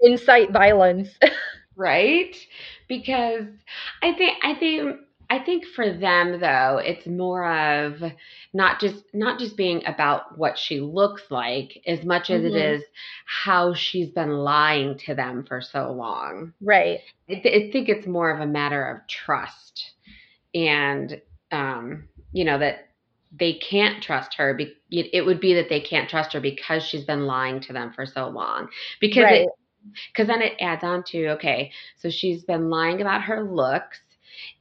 incite 0.00 0.52
violence. 0.52 1.10
right 1.76 2.36
because 2.88 3.44
i 4.02 4.12
think 4.12 4.36
i 4.42 4.52
think 4.54 4.96
i 5.30 5.38
think 5.38 5.64
for 5.64 5.92
them 5.92 6.40
though 6.40 6.78
it's 6.84 7.06
more 7.06 7.50
of 7.50 8.02
not 8.52 8.80
just 8.80 9.04
not 9.14 9.38
just 9.38 9.56
being 9.56 9.84
about 9.86 10.36
what 10.38 10.58
she 10.58 10.80
looks 10.80 11.22
like 11.30 11.80
as 11.86 12.04
much 12.04 12.30
as 12.30 12.44
it 12.44 12.54
Mhm. 12.54 12.78
is 12.78 12.82
how 13.26 13.74
she's 13.74 14.10
been 14.10 14.30
lying 14.38 14.96
to 14.98 15.14
them 15.14 15.44
for 15.46 15.60
so 15.60 15.90
long 15.92 16.52
right. 16.60 17.00
I, 17.30 17.34
th- 17.34 17.68
I 17.68 17.70
think 17.72 17.88
it's 17.88 18.06
more 18.06 18.30
of 18.30 18.40
a 18.40 18.46
matter 18.46 18.86
of 18.90 19.06
trust 19.08 19.92
and 20.54 21.20
um 21.52 22.08
you 22.32 22.44
know 22.44 22.58
that 22.58 22.88
they 23.38 23.54
can't 23.54 24.02
trust 24.02 24.34
her 24.34 24.54
be- 24.54 24.74
it 24.90 25.10
it 25.12 25.22
would 25.26 25.40
be 25.40 25.54
that 25.54 25.68
they 25.68 25.80
can't 25.80 26.08
trust 26.08 26.32
her 26.32 26.40
because 26.40 26.82
she's 26.82 27.04
been 27.04 27.26
lying 27.26 27.60
to 27.60 27.72
them 27.72 27.92
for 27.92 28.06
so 28.06 28.28
long 28.28 28.68
because 29.00 29.30
Right. 29.30 29.32
it 29.32 29.48
because 30.12 30.26
then 30.28 30.42
it 30.42 30.54
adds 30.60 30.84
on 30.84 31.02
to 31.04 31.28
okay 31.28 31.70
so 31.96 32.10
she's 32.10 32.44
been 32.44 32.70
lying 32.70 33.00
about 33.00 33.22
her 33.22 33.44
looks 33.44 34.00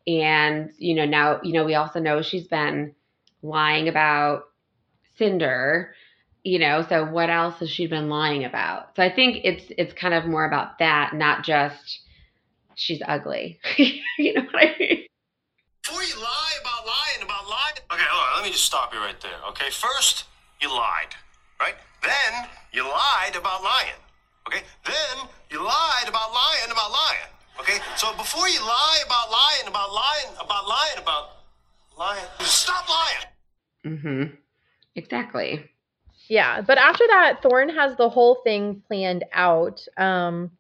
and 0.08 0.72
you 0.78 0.96
know 0.96 1.06
now 1.06 1.40
you 1.44 1.54
know 1.54 1.66
we 1.66 1.76
also 1.76 2.00
know 2.00 2.22
she's 2.22 2.48
been 2.48 2.94
lying 3.42 3.88
about 3.88 4.44
cinder 5.18 5.94
you 6.44 6.60
know 6.60 6.86
so 6.88 7.06
what 7.06 7.30
else 7.30 7.60
has 7.60 7.70
she 7.70 7.88
been 7.88 8.10
lying 8.10 8.46
about 8.46 8.96
so 8.96 9.04
i 9.04 9.14
think 9.14 9.38
it's 9.44 9.66
it's 9.78 9.94
kind 9.94 10.14
of 10.14 10.26
more 10.26 10.46
about 10.46 10.80
that 10.80 11.14
not 11.14 11.44
just 11.44 12.00
she's 12.76 13.02
ugly 13.08 13.60
you 13.78 14.34
know 14.34 14.42
what 14.42 14.56
i 14.56 14.76
mean 14.80 15.06
Before 15.84 16.04
you 16.04 16.16
lie 16.20 16.54
about 16.62 16.86
lying 16.86 17.24
about 17.24 17.48
lying. 17.48 17.80
Okay, 17.94 18.04
hold 18.04 18.24
on. 18.28 18.36
Let 18.36 18.46
me 18.46 18.52
just 18.52 18.66
stop 18.66 18.94
you 18.94 19.00
right 19.00 19.16
there. 19.22 19.40
Okay, 19.50 19.70
first 19.72 20.26
you 20.60 20.68
lied, 20.68 21.16
right? 21.62 21.76
Then 22.04 22.50
you 22.74 22.84
lied 22.84 23.36
about 23.38 23.64
lying. 23.64 23.96
Okay, 24.48 24.64
then 24.86 25.28
you 25.50 25.64
lied 25.64 26.08
about 26.08 26.34
lying 26.34 26.72
about 26.72 26.92
lying. 26.92 27.32
Okay, 27.60 27.80
so 27.96 28.16
before 28.16 28.48
you 28.48 28.60
lie 28.62 29.02
about 29.06 29.32
lying 29.32 29.68
about 29.68 29.94
lying 29.94 30.36
about 30.40 30.68
lying 30.68 30.98
about 30.98 31.30
lying, 31.98 32.26
stop 32.40 32.86
lying. 32.90 33.98
mm-hmm 33.98 34.36
exactly 34.96 35.70
Yeah, 36.28 36.62
but 36.62 36.78
after 36.78 37.06
that, 37.08 37.42
Thorn 37.42 37.70
has 37.70 37.96
the 37.96 38.10
whole 38.10 38.36
thing 38.44 38.82
planned 38.88 39.24
out, 39.34 39.86
um, 39.98 40.52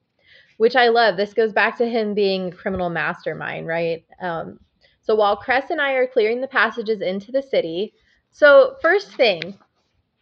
which 0.57 0.75
I 0.75 0.87
love. 0.89 1.17
This 1.17 1.33
goes 1.33 1.51
back 1.51 1.77
to 1.77 1.89
him 1.89 2.13
being 2.13 2.47
a 2.47 2.55
criminal 2.55 2.89
mastermind, 2.89 3.67
right? 3.67 4.05
Um, 4.21 4.59
so 5.01 5.15
while 5.15 5.35
Cress 5.37 5.69
and 5.69 5.81
I 5.81 5.93
are 5.93 6.07
clearing 6.07 6.41
the 6.41 6.47
passages 6.47 7.01
into 7.01 7.31
the 7.31 7.41
city, 7.41 7.93
so 8.31 8.75
first 8.81 9.13
thing, 9.15 9.57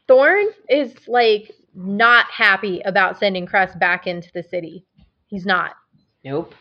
Thorn 0.08 0.48
is 0.70 0.94
like 1.08 1.52
not 1.74 2.26
happy 2.32 2.82
about 2.82 3.20
sending 3.20 3.46
Cress 3.46 3.76
back 3.76 4.08
into 4.08 4.32
the 4.34 4.44
city. 4.44 4.86
He's 5.28 5.46
not. 5.46 5.76
Nope. 6.24 6.56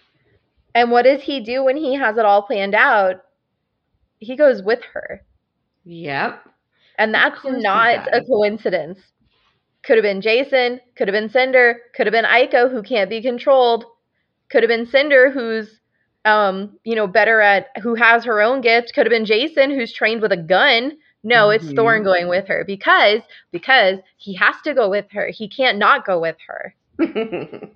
And 0.74 0.90
what 0.90 1.02
does 1.02 1.22
he 1.22 1.40
do 1.40 1.64
when 1.64 1.76
he 1.76 1.94
has 1.94 2.16
it 2.18 2.24
all 2.24 2.42
planned 2.42 2.74
out? 2.74 3.22
He 4.18 4.36
goes 4.36 4.62
with 4.62 4.82
her. 4.92 5.22
Yep. 5.84 6.44
And 6.98 7.14
that's 7.14 7.40
not 7.44 8.08
a 8.12 8.22
coincidence. 8.24 8.98
Could 9.84 9.96
have 9.96 10.02
been 10.02 10.20
Jacin, 10.22 10.80
could 10.96 11.08
have 11.08 11.12
been 11.12 11.28
Cinder, 11.28 11.80
could 11.94 12.06
have 12.06 12.12
been 12.12 12.24
Iko 12.24 12.70
who 12.70 12.82
can't 12.82 13.10
be 13.10 13.20
controlled, 13.22 13.84
could 14.50 14.62
have 14.62 14.68
been 14.68 14.86
Cinder 14.86 15.30
who's 15.30 15.80
um, 16.24 16.78
you 16.84 16.94
know, 16.96 17.06
better 17.06 17.40
at 17.40 17.66
who 17.82 17.94
has 17.94 18.24
her 18.24 18.40
own 18.40 18.60
gift, 18.62 18.94
could 18.94 19.06
have 19.06 19.10
been 19.10 19.26
Jacin 19.26 19.74
who's 19.74 19.92
trained 19.92 20.22
with 20.22 20.32
a 20.32 20.36
gun. 20.38 20.96
No, 21.22 21.50
it's 21.50 21.72
Mhm. 21.72 21.76
Thorn 21.76 22.02
going 22.02 22.28
with 22.28 22.48
her 22.48 22.64
because 22.66 23.20
because 23.52 23.98
he 24.16 24.34
has 24.34 24.56
to 24.64 24.74
go 24.74 24.88
with 24.88 25.10
her. 25.12 25.28
He 25.28 25.48
can't 25.48 25.78
not 25.78 26.06
go 26.06 26.18
with 26.20 26.36
her. 26.46 26.74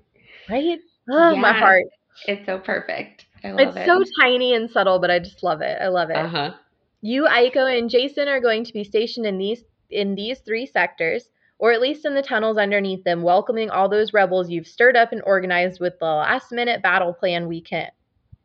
Right? 0.48 0.80
Oh, 1.10 1.36
my 1.36 1.52
heart. 1.52 1.84
It's 2.26 2.44
so 2.46 2.58
perfect. 2.58 3.26
I 3.44 3.50
love 3.52 3.68
It's 3.68 3.76
it. 3.76 3.86
so 3.86 4.02
tiny 4.20 4.54
and 4.54 4.70
subtle, 4.70 4.98
but 4.98 5.10
I 5.10 5.18
just 5.18 5.42
love 5.42 5.60
it. 5.60 5.78
I 5.80 5.88
love 5.88 6.10
it. 6.10 6.16
Uh 6.16 6.28
huh. 6.28 6.54
You, 7.00 7.24
Iko, 7.26 7.78
and 7.78 7.88
Jacin 7.88 8.26
are 8.26 8.40
going 8.40 8.64
to 8.64 8.72
be 8.72 8.84
stationed 8.84 9.26
in 9.26 9.38
these 9.38 9.64
in 9.90 10.14
these 10.14 10.40
three 10.40 10.66
sectors, 10.66 11.28
or 11.58 11.72
at 11.72 11.80
least 11.80 12.04
in 12.04 12.14
the 12.14 12.22
tunnels 12.22 12.58
underneath 12.58 13.04
them, 13.04 13.22
welcoming 13.22 13.70
all 13.70 13.88
those 13.88 14.12
rebels 14.12 14.50
you've 14.50 14.66
stirred 14.66 14.96
up 14.96 15.12
and 15.12 15.22
organized 15.24 15.80
with 15.80 15.98
the 15.98 16.04
last 16.06 16.52
minute 16.52 16.82
battle 16.82 17.14
plan 17.14 17.48
we 17.48 17.60
can. 17.60 17.88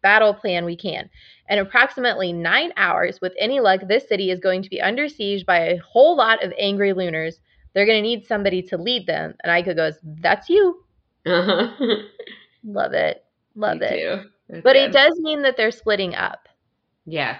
Battle 0.01 0.33
plan 0.33 0.65
we 0.65 0.75
can. 0.75 1.09
In 1.49 1.59
approximately 1.59 2.31
nine 2.31 2.71
hours, 2.77 3.19
with 3.21 3.33
any 3.39 3.59
luck, 3.59 3.81
this 3.87 4.07
city 4.07 4.31
is 4.31 4.39
going 4.39 4.61
to 4.61 4.69
be 4.69 4.81
under 4.81 5.07
siege 5.09 5.45
by 5.45 5.59
a 5.59 5.77
whole 5.77 6.15
lot 6.15 6.43
of 6.43 6.53
angry 6.57 6.93
lunars. 6.93 7.39
They're 7.73 7.85
going 7.85 7.97
to 7.97 8.07
need 8.09 8.25
somebody 8.25 8.61
to 8.63 8.77
lead 8.77 9.07
them. 9.07 9.33
And 9.43 9.65
Iko 9.65 9.75
goes, 9.75 9.95
That's 10.03 10.49
you. 10.49 10.83
Uh 11.25 11.41
huh. 11.43 11.67
Love 12.63 12.93
it. 12.93 13.23
Love 13.55 13.79
Me 13.79 13.87
it. 13.87 14.63
But 14.63 14.75
it 14.75 14.91
does 14.91 15.13
mean 15.19 15.41
that 15.43 15.57
they're 15.57 15.71
splitting 15.71 16.15
up. 16.15 16.47
Yeah. 17.05 17.37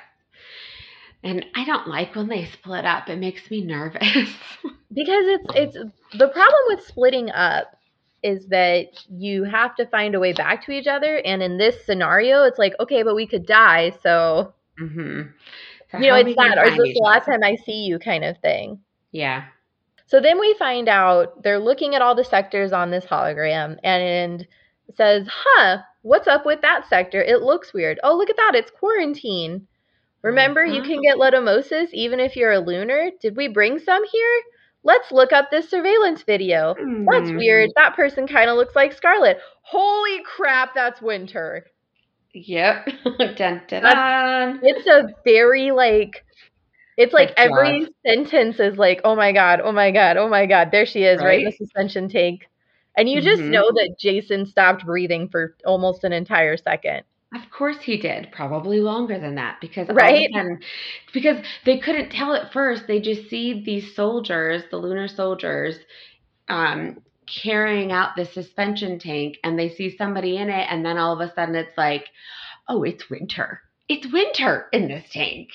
And 1.23 1.45
I 1.55 1.63
don't 1.65 1.87
like 1.87 2.15
when 2.15 2.27
they 2.27 2.45
split 2.45 2.85
up. 2.85 3.09
It 3.09 3.17
makes 3.17 3.49
me 3.49 3.63
nervous. 3.63 4.01
because 4.93 5.25
it's 5.25 5.45
it's 5.55 5.77
the 6.17 6.27
problem 6.27 6.61
with 6.67 6.85
splitting 6.85 7.31
up 7.31 7.75
is 8.23 8.47
that 8.47 8.87
you 9.09 9.43
have 9.43 9.75
to 9.75 9.85
find 9.87 10.15
a 10.15 10.19
way 10.19 10.33
back 10.33 10.65
to 10.65 10.71
each 10.71 10.87
other 10.87 11.17
and 11.25 11.43
in 11.43 11.57
this 11.57 11.85
scenario 11.85 12.43
it's 12.43 12.57
like 12.57 12.73
okay 12.79 13.03
but 13.03 13.15
we 13.15 13.27
could 13.27 13.45
die 13.45 13.91
so 14.01 14.53
mm-hmm. 14.79 15.23
So 15.91 15.97
you 15.97 16.07
know 16.07 16.13
how 16.13 16.21
are 16.21 16.23
we 16.23 16.31
it's 16.31 16.37
that 16.37 16.57
or 16.57 16.65
is 16.65 16.77
this 16.77 16.93
the 16.93 17.01
last 17.03 17.25
time 17.25 17.43
i 17.43 17.55
see 17.55 17.83
you 17.83 17.99
kind 17.99 18.23
of 18.23 18.37
thing 18.39 18.79
Yeah. 19.11 19.45
so 20.07 20.19
then 20.21 20.39
we 20.39 20.55
find 20.57 20.87
out 20.87 21.43
they're 21.43 21.59
looking 21.59 21.95
at 21.95 22.01
all 22.01 22.15
the 22.15 22.23
sectors 22.23 22.71
on 22.71 22.89
this 22.91 23.05
hologram 23.05 23.77
and 23.83 24.47
says 24.95 25.27
huh 25.29 25.79
what's 26.03 26.27
up 26.27 26.45
with 26.45 26.61
that 26.61 26.87
sector? 26.87 27.21
It 27.21 27.41
looks 27.41 27.73
weird. 27.73 27.99
Oh 28.03 28.15
look 28.15 28.29
at 28.29 28.37
that. 28.37 28.53
It's 28.55 28.71
quarantine. 28.71 29.67
Remember 30.21 30.63
you 30.63 30.81
can 30.83 31.01
mm-hmm. 31.01 31.01
get 31.01 31.17
letumosis 31.17 31.89
even 31.91 32.19
if 32.19 32.35
you're 32.35 32.51
a 32.53 32.59
lunar? 32.59 33.09
Did 33.19 33.35
we 33.35 33.47
bring 33.47 33.79
some 33.79 34.03
here? 34.05 34.41
Let's 34.83 35.11
look 35.11 35.33
up 35.33 35.49
this 35.49 35.69
surveillance 35.69 36.23
video. 36.23 36.75
That's 37.09 37.31
weird. 37.31 37.69
Mm-hmm. 37.69 37.81
That 37.81 37.95
person 37.95 38.27
kind 38.27 38.49
of 38.49 38.55
looks 38.57 38.75
like 38.75 38.93
Scarlet. 38.93 39.39
Holy 39.61 40.21
crap, 40.23 40.75
that's 40.75 41.01
Winter. 41.01 41.65
Yep. 42.33 42.87
dun, 43.35 43.61
dun, 43.67 43.83
dun. 43.83 44.59
It's 44.61 44.87
a 44.87 45.13
very 45.23 45.71
like 45.71 46.23
it's 46.97 47.13
like 47.13 47.29
Like 47.29 47.37
every 47.37 47.87
sentence 48.05 48.59
is 48.59 48.77
like, 48.77 49.01
"Oh 49.03 49.15
my 49.15 49.31
god, 49.31 49.61
oh 49.63 49.71
my 49.71 49.91
god, 49.91 50.17
oh 50.17 50.29
my 50.29 50.45
god, 50.45 50.69
there 50.71 50.85
she 50.85 51.03
is, 51.03 51.21
right, 51.21 51.39
in 51.39 51.45
the 51.45 51.51
suspension 51.51 52.07
tank." 52.07 52.47
And 52.97 53.09
you 53.09 53.21
just 53.21 53.43
Mhm. 53.43 53.49
know 53.49 53.71
that 53.71 53.95
Jacin 53.99 54.45
stopped 54.47 54.85
breathing 54.85 55.29
for 55.29 55.55
almost 55.65 56.03
an 56.03 56.13
entire 56.13 56.57
second. 56.57 57.03
Of 57.35 57.49
course 57.49 57.81
he 57.81 57.97
did. 57.97 58.31
Probably 58.31 58.79
longer 58.79 59.19
than 59.19 59.35
that 59.35 59.59
because 59.59 59.89
right? 59.89 60.29
sudden, 60.33 60.59
because 61.13 61.43
they 61.65 61.79
couldn't 61.79 62.11
tell 62.11 62.33
at 62.35 62.53
first. 62.53 62.87
They 62.87 62.99
just 63.01 63.29
see 63.29 63.63
these 63.63 63.95
soldiers, 63.95 64.63
the 64.69 64.77
lunar 64.77 65.07
soldiers, 65.07 65.77
um, 66.49 67.01
carrying 67.27 67.91
out 67.91 68.15
the 68.15 68.25
suspension 68.25 68.99
tank, 68.99 69.37
and 69.43 69.57
they 69.57 69.69
see 69.69 69.95
somebody 69.97 70.37
in 70.37 70.49
it, 70.49 70.67
and 70.69 70.85
then 70.85 70.97
all 70.97 71.13
of 71.19 71.27
a 71.27 71.33
sudden 71.33 71.55
it's 71.55 71.77
like, 71.77 72.05
oh, 72.69 72.83
it's 72.83 73.09
winter. 73.09 73.61
It's 73.89 74.11
winter 74.11 74.67
in 74.71 74.87
this 74.87 75.09
tank. 75.11 75.49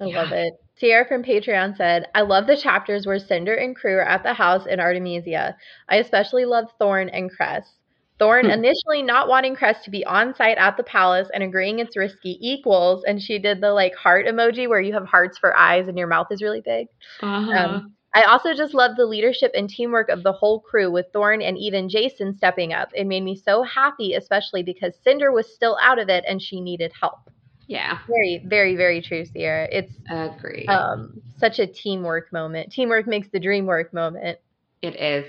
I 0.00 0.04
Yeah. 0.06 0.22
love 0.22 0.32
it. 0.32 0.54
Sierra 0.78 1.06
from 1.06 1.22
Patreon 1.24 1.76
said, 1.76 2.06
I 2.14 2.22
love 2.22 2.46
the 2.46 2.56
chapters 2.56 3.06
where 3.06 3.18
Cinder 3.18 3.54
and 3.54 3.74
crew 3.74 3.96
are 3.96 4.02
at 4.02 4.22
the 4.22 4.32
house 4.34 4.66
in 4.66 4.80
Artemisia. 4.80 5.56
I 5.88 5.96
especially 5.96 6.44
love 6.44 6.66
Thorn 6.78 7.08
and 7.08 7.30
Cress. 7.30 7.74
Thorn 8.18 8.46
Hmm. 8.46 8.50
initially 8.50 9.02
not 9.02 9.28
wanting 9.28 9.54
Cress 9.56 9.84
to 9.84 9.90
be 9.90 10.04
on 10.04 10.34
site 10.34 10.58
at 10.58 10.76
the 10.76 10.82
palace 10.84 11.28
and 11.34 11.42
agreeing 11.42 11.78
it's 11.80 11.96
risky 11.96 12.38
equals, 12.40 13.04
and 13.04 13.20
she 13.20 13.38
did 13.38 13.60
the 13.60 13.72
like 13.72 13.94
heart 13.94 14.26
emoji 14.26 14.68
where 14.68 14.80
you 14.80 14.92
have 14.92 15.06
hearts 15.06 15.38
for 15.38 15.56
eyes 15.56 15.88
and 15.88 15.98
your 15.98 16.08
mouth 16.08 16.28
is 16.30 16.42
really 16.42 16.60
big. 16.60 16.86
Uh-huh. 17.22 17.52
Um, 17.52 17.94
I 18.14 18.22
also 18.22 18.54
just 18.54 18.74
love 18.74 18.96
the 18.96 19.06
leadership 19.06 19.52
and 19.54 19.68
teamwork 19.68 20.08
of 20.08 20.22
the 20.22 20.32
whole 20.32 20.60
crew 20.60 20.90
with 20.90 21.06
Thorn 21.12 21.42
and 21.42 21.58
even 21.58 21.88
Jacin 21.88 22.34
stepping 22.36 22.72
up. 22.72 22.90
It 22.94 23.06
made 23.06 23.22
me 23.22 23.36
so 23.36 23.62
happy, 23.62 24.14
especially 24.14 24.62
because 24.62 24.94
Cinder 25.04 25.30
was 25.30 25.52
still 25.54 25.78
out 25.82 25.98
of 25.98 26.08
it 26.08 26.24
and 26.26 26.40
she 26.40 26.60
needed 26.60 26.92
help. 26.98 27.30
Yeah, 27.68 27.98
Very, 28.08 28.42
very, 28.46 28.76
very 28.76 29.00
true, 29.02 29.24
Sierra. 29.24 29.68
It's 29.70 29.92
agree. 30.10 30.66
um, 30.68 31.22
such 31.38 31.58
a 31.58 31.66
teamwork 31.66 32.32
moment. 32.32 32.72
Teamwork 32.72 33.06
makes 33.06 33.28
the 33.28 33.38
dream 33.38 33.66
work 33.66 33.92
moment. 33.94 34.38
It 34.82 34.96
is. 34.96 35.24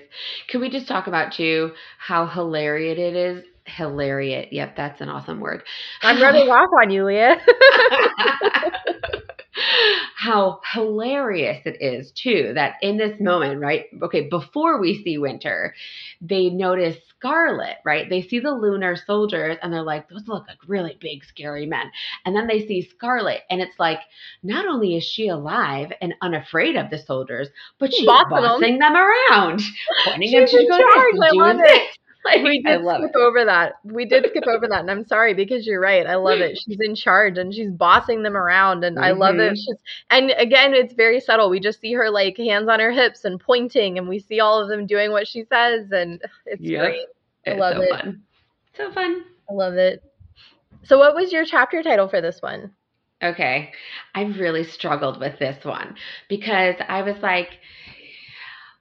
Can 0.47 0.61
we 0.61 0.69
just 0.69 0.87
talk 0.87 1.07
about 1.07 1.33
too 1.33 1.73
how 1.99 2.25
hilarious 2.27 2.97
it 2.97 3.15
is? 3.15 3.43
Hilarious. 3.69 4.47
Yep, 4.51 4.75
that's 4.75 5.01
an 5.01 5.09
awesome 5.09 5.39
word. 5.39 5.63
I'm 6.01 6.21
rubbing 6.21 6.49
off 6.49 6.69
on 6.81 6.89
you, 6.89 7.05
Leah. 7.05 7.41
how 10.15 10.59
hilarious 10.73 11.61
it 11.65 11.77
is 11.81 12.11
too 12.11 12.51
that 12.55 12.75
in 12.81 12.97
this 12.97 13.19
moment, 13.19 13.59
right? 13.59 13.85
Okay, 14.03 14.27
before 14.29 14.79
we 14.79 15.01
see 15.03 15.17
Winter, 15.17 15.73
they 16.21 16.49
notice 16.49 16.97
Scarlet, 17.17 17.77
right? 17.85 18.09
They 18.09 18.21
see 18.21 18.39
the 18.39 18.51
lunar 18.51 18.95
soldiers 18.95 19.57
and 19.61 19.73
they're 19.73 19.81
like, 19.81 20.09
those 20.09 20.27
look 20.27 20.47
like 20.47 20.57
really 20.67 20.97
big, 20.99 21.23
scary 21.23 21.65
men. 21.65 21.91
And 22.25 22.35
then 22.35 22.47
they 22.47 22.65
see 22.65 22.81
Scarlet, 22.81 23.41
and 23.49 23.61
it's 23.61 23.79
like, 23.79 23.99
not 24.43 24.67
only 24.67 24.95
is 24.95 25.03
she 25.03 25.29
alive 25.29 25.91
and 26.01 26.13
unafraid 26.21 26.75
of 26.75 26.89
the 26.89 26.97
soldiers, 26.97 27.47
but 27.79 27.93
she's 27.93 28.05
Bossing 28.05 28.29
bossing 28.29 28.79
them 28.79 28.95
around, 28.95 29.61
pointing 30.05 30.31
them 30.31 30.47
to 30.47 30.67
go 30.67 30.77
charge. 30.77 31.13
this 31.13 31.21
I 31.21 31.27
and 31.29 31.37
love 31.37 31.55
doing 31.55 31.65
it. 31.65 31.98
Like, 32.35 32.43
we 32.43 32.61
did 32.63 32.81
skip 32.93 33.11
it. 33.13 33.15
over 33.15 33.45
that. 33.45 33.73
We 33.83 34.05
did 34.05 34.25
skip 34.29 34.45
over 34.47 34.67
that, 34.69 34.81
and 34.81 34.91
I'm 34.91 35.05
sorry 35.05 35.33
because 35.33 35.65
you're 35.65 35.81
right. 35.81 36.05
I 36.05 36.15
love 36.15 36.41
it. 36.41 36.57
She's 36.57 36.77
in 36.81 36.95
charge 36.95 37.37
and 37.37 37.53
she's 37.53 37.71
bossing 37.71 38.23
them 38.23 38.35
around, 38.37 38.83
and 38.83 38.99
I 38.99 39.11
love 39.11 39.39
it. 39.39 39.51
Mhm. 39.51 39.55
She's 39.57 39.77
and 40.09 40.31
again, 40.37 40.73
it's 40.73 40.93
very 40.93 41.19
subtle. 41.19 41.49
We 41.49 41.59
just 41.59 41.79
see 41.81 41.93
her 41.93 42.09
like 42.09 42.37
hands 42.37 42.69
on 42.69 42.79
her 42.79 42.91
hips 42.91 43.25
and 43.25 43.39
pointing, 43.39 43.97
and 43.97 44.07
we 44.07 44.19
see 44.19 44.39
all 44.39 44.61
of 44.61 44.69
them 44.69 44.85
doing 44.85 45.11
what 45.11 45.27
she 45.27 45.43
says, 45.45 45.91
and 45.91 46.21
it's 46.45 46.69
Yep. 46.69 46.71
great. 46.71 47.07
I 47.47 47.51
It's 47.51 47.59
love 47.59 47.75
so 47.75 47.81
it. 47.81 47.89
fun. 47.89 48.23
So 48.75 48.91
fun. 48.91 49.23
I 49.49 49.53
love 49.53 49.75
it. 49.75 50.01
So, 50.83 50.97
what 50.99 51.15
was 51.15 51.31
your 51.31 51.45
chapter 51.45 51.81
title 51.83 52.07
for 52.07 52.21
this 52.21 52.41
one? 52.41 52.75
Okay. 53.23 53.71
I 54.15 54.23
really 54.23 54.63
struggled 54.63 55.19
with 55.19 55.39
this 55.39 55.63
one 55.65 55.95
because 56.29 56.75
I 56.87 57.01
was 57.01 57.17
like, 57.21 57.59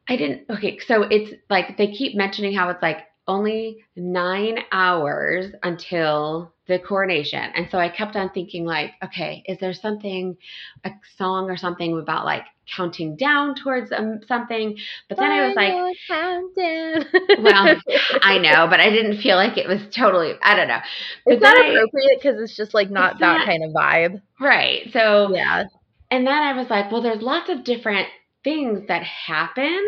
I 0.08 0.16
didn't. 0.16 0.48
Okay. 0.50 0.78
So 0.80 1.02
it's 1.02 1.32
like 1.50 1.76
they 1.76 1.88
keep 1.92 2.16
mentioning 2.16 2.54
how 2.54 2.70
it's 2.70 2.82
like 2.82 2.98
only 3.28 3.84
nine 3.94 4.58
hours 4.72 5.52
until 5.62 6.52
the 6.66 6.78
coronation. 6.78 7.40
And 7.54 7.68
so 7.70 7.78
I 7.78 7.88
kept 7.88 8.16
on 8.16 8.30
thinking, 8.30 8.64
like, 8.64 8.92
okay, 9.04 9.42
is 9.46 9.58
there 9.58 9.72
something, 9.72 10.36
a 10.84 10.90
song 11.16 11.50
or 11.50 11.56
something 11.56 11.98
about 11.98 12.24
like 12.24 12.44
counting 12.76 13.16
down 13.16 13.54
towards 13.54 13.92
um, 13.92 14.20
something? 14.26 14.76
But 15.08 15.18
then 15.18 15.30
I 15.30 15.46
was 15.46 15.56
like, 15.56 15.72
countdown. 16.08 17.04
well, 17.42 17.76
I 18.22 18.38
know, 18.38 18.66
but 18.68 18.80
I 18.80 18.90
didn't 18.90 19.20
feel 19.20 19.36
like 19.36 19.56
it 19.56 19.68
was 19.68 19.80
totally, 19.94 20.32
I 20.42 20.56
don't 20.56 20.68
know. 20.68 20.80
But 21.24 21.34
it's 21.34 21.42
not 21.42 21.56
appropriate 21.56 22.20
because 22.22 22.40
it's 22.40 22.56
just 22.56 22.74
like 22.74 22.90
not 22.90 23.18
that 23.20 23.38
not- 23.38 23.46
kind 23.46 23.64
of 23.64 23.70
vibe. 23.72 24.22
Right. 24.40 24.90
So 24.92 25.34
Yeah. 25.34 25.64
And 26.10 26.26
then 26.26 26.42
I 26.42 26.54
was 26.54 26.70
like, 26.70 26.90
well, 26.90 27.02
there's 27.02 27.20
lots 27.22 27.50
of 27.50 27.64
different 27.64 28.08
things 28.48 28.80
that 28.88 29.02
happen, 29.02 29.78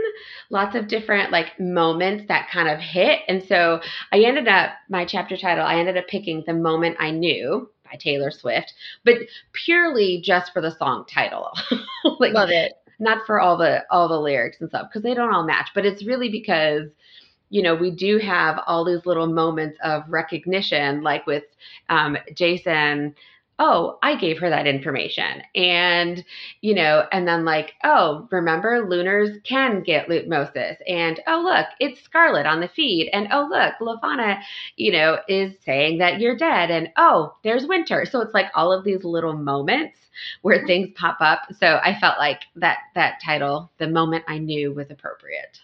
lots 0.50 0.76
of 0.76 0.86
different 0.86 1.32
like 1.32 1.58
moments 1.58 2.24
that 2.28 2.50
kind 2.52 2.68
of 2.68 2.78
hit. 2.78 3.20
And 3.26 3.42
so 3.48 3.80
I 4.12 4.18
ended 4.18 4.48
up, 4.48 4.72
my 4.90 5.06
chapter 5.06 5.34
title, 5.38 5.64
I 5.64 5.76
ended 5.76 5.96
up 5.96 6.06
picking 6.08 6.44
The 6.46 6.52
Moment 6.52 6.96
I 7.00 7.10
Knew 7.10 7.70
by 7.84 7.96
Taylor 7.98 8.30
Swift, 8.30 8.74
but 9.02 9.14
purely 9.64 10.20
just 10.22 10.52
for 10.52 10.60
the 10.60 10.76
song 10.76 11.06
title. 11.12 11.52
like, 12.20 12.34
Love 12.34 12.50
it. 12.50 12.74
Not 12.98 13.26
for 13.26 13.40
all 13.40 13.56
the 13.56 13.82
all 13.90 14.10
the 14.10 14.20
lyrics 14.20 14.58
and 14.60 14.68
stuff 14.68 14.88
because 14.90 15.02
they 15.02 15.14
don't 15.14 15.32
all 15.32 15.46
match, 15.46 15.70
but 15.74 15.86
it's 15.86 16.04
really 16.04 16.28
because 16.28 16.82
you 17.48 17.62
know 17.62 17.74
we 17.74 17.90
do 17.90 18.18
have 18.18 18.60
all 18.66 18.84
these 18.84 19.06
little 19.06 19.26
moments 19.26 19.78
of 19.82 20.02
recognition, 20.06 21.02
like 21.02 21.26
with 21.26 21.44
um, 21.88 22.18
Jacin 22.34 23.14
oh, 23.60 23.98
I 24.02 24.16
gave 24.16 24.38
her 24.38 24.48
that 24.48 24.66
information. 24.66 25.42
And, 25.54 26.24
you 26.62 26.74
know, 26.74 27.04
and 27.12 27.28
then 27.28 27.44
like, 27.44 27.74
oh, 27.84 28.26
remember 28.30 28.88
Lunars 28.88 29.38
can 29.44 29.82
get 29.82 30.08
letumosis. 30.08 30.76
And 30.88 31.20
oh, 31.26 31.42
look, 31.44 31.66
it's 31.78 32.00
Scarlet 32.00 32.46
on 32.46 32.60
the 32.60 32.68
feed. 32.68 33.10
And 33.12 33.28
oh, 33.30 33.46
look, 33.50 33.74
Levana, 33.80 34.40
you 34.76 34.90
know, 34.90 35.18
is 35.28 35.54
saying 35.62 35.98
that 35.98 36.20
you're 36.20 36.38
dead. 36.38 36.70
And 36.70 36.88
oh, 36.96 37.34
there's 37.44 37.66
winter. 37.66 38.06
So 38.10 38.22
it's 38.22 38.34
like 38.34 38.46
all 38.54 38.72
of 38.72 38.82
these 38.82 39.04
little 39.04 39.34
moments 39.34 39.98
where 40.40 40.58
mm-hmm. 40.58 40.66
things 40.66 40.88
pop 40.96 41.18
up. 41.20 41.42
So 41.58 41.80
I 41.84 41.98
felt 42.00 42.18
like 42.18 42.40
that 42.56 42.78
that 42.94 43.20
title, 43.22 43.70
the 43.78 43.88
moment 43.88 44.24
I 44.26 44.38
knew 44.38 44.72
was 44.72 44.90
appropriate. 44.90 45.60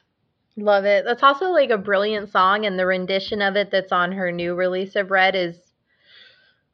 Love 0.59 0.85
it. 0.85 1.05
That's 1.05 1.23
also 1.23 1.51
like 1.51 1.71
a 1.71 1.77
brilliant 1.77 2.31
song, 2.31 2.65
and 2.65 2.79
the 2.79 2.87
rendition 2.87 3.43
of 3.43 3.57
it 3.57 3.71
that's 3.71 3.93
on 3.93 4.13
her 4.13 4.33
new 4.33 4.55
release 4.55 4.97
of 4.97 5.11
Red 5.11 5.35
is 5.35 5.66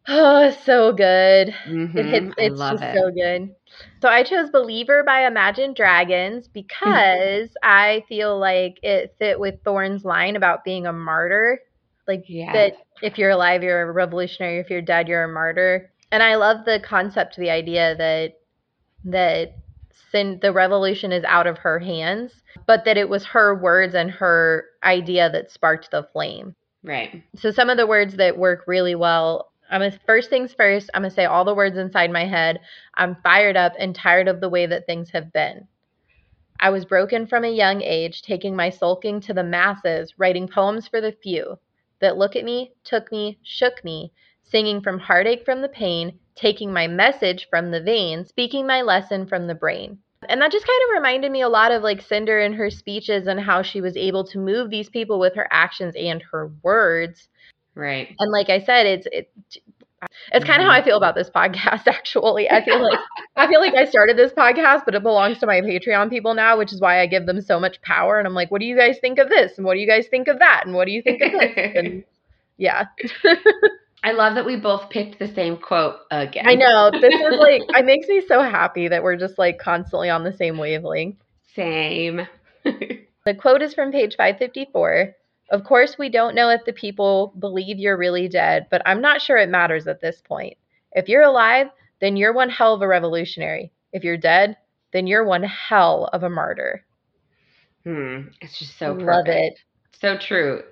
Oh, 0.09 0.51
so 0.65 0.93
good. 0.93 1.55
Mhm, 1.67 1.97
It 1.99 2.07
hits, 2.07 2.35
I 2.39 2.43
it's 2.43 2.59
love 2.59 2.73
just 2.81 2.83
it. 2.83 2.97
so 2.97 3.11
good. 3.11 3.55
So 4.01 4.09
I 4.09 4.23
chose 4.25 4.51
Believer 4.51 5.03
by 5.05 5.27
Imagine 5.27 5.75
Dragons 5.75 6.49
because 6.49 7.51
I 7.63 8.05
feel 8.09 8.39
like 8.39 8.79
it 8.83 9.15
fit 9.19 9.39
with 9.39 9.63
Thorne's 9.65 10.05
line 10.05 10.37
about 10.37 10.65
being 10.65 10.87
a 10.87 10.93
martyr. 10.93 11.61
Like 12.09 12.25
that 12.53 12.75
if 13.01 13.17
you're 13.19 13.31
alive, 13.31 13.63
you're 13.63 13.83
a 13.89 13.93
revolutionary. 13.93 14.59
If 14.59 14.71
you're 14.71 14.83
dead, 14.83 15.09
you're 15.09 15.25
a 15.25 15.33
martyr. 15.33 15.91
And 16.11 16.23
I 16.23 16.35
love 16.35 16.65
the 16.65 16.81
concept, 16.81 17.37
the 17.37 17.51
idea 17.51 17.95
that 17.97 18.35
that 19.05 19.55
sin, 20.11 20.39
the 20.43 20.53
revolution 20.53 21.13
is 21.13 21.25
out 21.25 21.47
of 21.47 21.59
her 21.59 21.79
hands, 21.79 22.33
but 22.67 22.85
that 22.85 22.97
it 22.97 23.09
was 23.09 23.25
her 23.27 23.55
words 23.55 23.95
and 23.95 24.11
her 24.11 24.65
idea 24.83 25.31
that 25.31 25.51
sparked 25.51 25.91
the 25.91 26.03
flame. 26.13 26.55
Right. 26.83 27.23
So 27.37 27.51
some 27.51 27.71
of 27.71 27.77
the 27.77 27.87
words 27.87 28.17
that 28.17 28.37
work 28.37 28.65
really 28.67 28.95
well. 28.97 29.52
I'm 29.73 29.81
gonna 29.81 29.99
first 30.07 30.29
things 30.29 30.53
first. 30.53 30.91
I'm 30.93 31.01
gonna 31.01 31.11
say 31.11 31.25
all 31.25 31.47
the 31.47 31.55
words 31.55 31.79
inside 31.79 32.11
my 32.11 32.27
head. 32.27 32.61
I'm 32.95 33.17
fired 33.23 33.57
up 33.57 33.73
and 33.79 33.95
tired 33.95 34.29
of 34.29 34.41
the 34.41 34.51
way 34.51 34.67
that 34.67 34.85
things 34.85 35.11
have 35.11 35.33
been. 35.33 35.67
I 36.61 36.69
was 36.69 36.85
broken 36.85 37.27
from 37.27 37.45
a 37.45 37.51
young 37.51 37.81
age, 37.81 38.21
taking 38.21 38.55
my 38.55 38.69
sulking 38.69 39.19
to 39.23 39.33
the 39.33 39.43
masses, 39.43 40.13
writing 40.19 40.47
poems 40.47 40.87
for 40.87 41.01
the 41.01 41.17
few 41.23 41.59
that 42.01 42.19
look 42.19 42.37
at 42.37 42.45
me, 42.45 42.73
took 42.85 43.11
me, 43.11 43.39
shook 43.43 43.83
me, 43.83 44.13
singing 44.43 44.83
from 44.83 44.99
heartache 44.99 45.45
from 45.45 45.63
the 45.63 45.69
pain, 45.71 46.19
taking 46.35 46.71
my 46.71 46.87
message 46.87 47.49
from 47.49 47.71
the 47.71 47.81
vein, 47.81 48.27
speaking 48.27 48.67
my 48.67 48.83
lesson 48.83 49.27
from 49.27 49.47
the 49.47 49.55
brain. 49.55 49.99
And 50.29 50.41
that 50.43 50.53
just 50.53 50.67
kind 50.67 50.83
of 50.85 50.95
reminded 50.95 51.33
me 51.33 51.41
a 51.41 51.49
lot 51.49 51.73
of 51.73 51.83
like 51.83 52.03
Cinder 52.03 52.41
in 52.41 52.53
her 52.53 52.69
speeches 52.71 53.27
and 53.27 53.41
how 53.41 53.63
she 53.63 53.81
was 53.81 53.97
able 53.97 54.25
to 54.25 54.39
move 54.39 54.69
these 54.69 54.91
people 54.91 55.19
with 55.19 55.35
her 55.35 55.49
actions 55.51 55.95
and 55.97 56.23
her 56.31 56.53
words. 56.63 57.29
Right. 57.75 58.15
And 58.19 58.31
like 58.31 58.51
I 58.51 58.61
said, 58.61 58.87
it's 58.87 59.07
it, 59.11 59.31
it's 60.33 60.45
kind 60.45 60.61
of 60.61 60.69
how 60.69 60.73
I 60.73 60.83
feel 60.83 60.97
about 60.97 61.15
this 61.15 61.31
podcast. 61.31 61.83
Actually, 61.87 62.51
I 62.51 62.65
feel 62.65 62.83
like 62.83 62.99
I 63.37 63.47
feel 63.47 63.61
like 63.61 63.75
I 63.75 63.85
started 63.85 64.17
this 64.17 64.33
podcast, 64.33 64.85
but 64.85 64.95
it 64.95 65.03
belongs 65.03 65.39
to 65.39 65.47
my 65.47 65.61
Patreon 65.61 66.11
people 66.11 66.35
now, 66.35 66.59
which 66.59 66.73
is 66.73 66.81
why 66.81 67.01
I 67.01 67.07
give 67.07 67.27
them 67.27 67.41
so 67.41 67.59
much 67.59 67.81
power. 67.83 68.19
And 68.19 68.27
I'm 68.27 68.35
like, 68.35 68.51
what 68.51 68.61
do 68.61 68.67
you 68.67 68.77
guys 68.77 68.99
think 69.01 69.19
of 69.19 69.29
this? 69.29 69.57
And 69.57 69.67
what 69.67 69.75
do 69.75 69.81
you 69.81 69.87
guys 69.87 70.07
think 70.09 70.29
of 70.29 70.39
that? 70.41 70.63
And 70.67 70.75
what 70.75 70.87
do 70.87 70.93
you 70.93 71.03
think 71.03 71.23
of 71.23 71.33
this? 71.33 71.53
And 71.75 72.05
yeah, 72.59 72.85
I 74.05 74.13
love 74.13 74.35
that 74.35 74.45
we 74.45 74.57
both 74.57 74.91
picked 74.91 75.19
the 75.19 75.33
same 75.35 75.57
quote 75.57 75.97
again. 76.11 76.45
I 76.47 76.55
know 76.55 76.91
this 76.93 77.15
is 77.15 77.39
like 77.41 77.63
it 77.69 77.85
makes 77.85 78.09
me 78.09 78.23
so 78.27 78.43
happy 78.43 78.89
that 78.89 79.03
we're 79.03 79.17
just 79.17 79.39
like 79.39 79.59
constantly 79.59 80.11
on 80.11 80.25
the 80.25 80.33
same 80.37 80.59
wavelength. 80.59 81.17
Same. 81.55 82.27
The 83.25 83.35
quote 83.35 83.63
is 83.63 83.73
from 83.73 83.93
page 83.93 84.17
554. 84.17 85.15
Of 85.53 85.65
course, 85.65 85.99
we 85.99 86.09
don't 86.09 86.35
know 86.35 86.49
if 86.49 86.65
the 86.65 86.73
people 86.73 87.35
believe 87.39 87.79
you're 87.79 87.99
really 87.99 88.27
dead, 88.27 88.69
but 88.71 88.81
I'm 88.87 89.03
not 89.03 89.21
sure 89.21 89.37
it 89.37 89.51
matters 89.51 89.87
at 89.87 90.01
this 90.01 90.23
point. 90.25 90.57
If 90.93 91.09
you're 91.09 91.23
alive, 91.23 91.67
then 92.01 92.17
you're 92.17 92.33
one 92.33 92.49
hell 92.49 92.73
of 92.73 92.81
a 92.81 92.89
revolutionary. 92.89 93.71
If 93.93 94.03
you're 94.03 94.17
dead, 94.17 94.57
then 94.95 95.07
you're 95.07 95.25
one 95.25 95.43
hell 95.43 96.09
of 96.15 96.23
a 96.23 96.31
martyr. 96.31 96.85
Hmm. 97.85 98.29
It's 98.41 98.59
just 98.59 98.79
so 98.79 98.93
Love 98.95 99.27
perfect. 99.27 99.29
it. 99.29 99.59
So 100.01 100.17
true. 100.17 100.63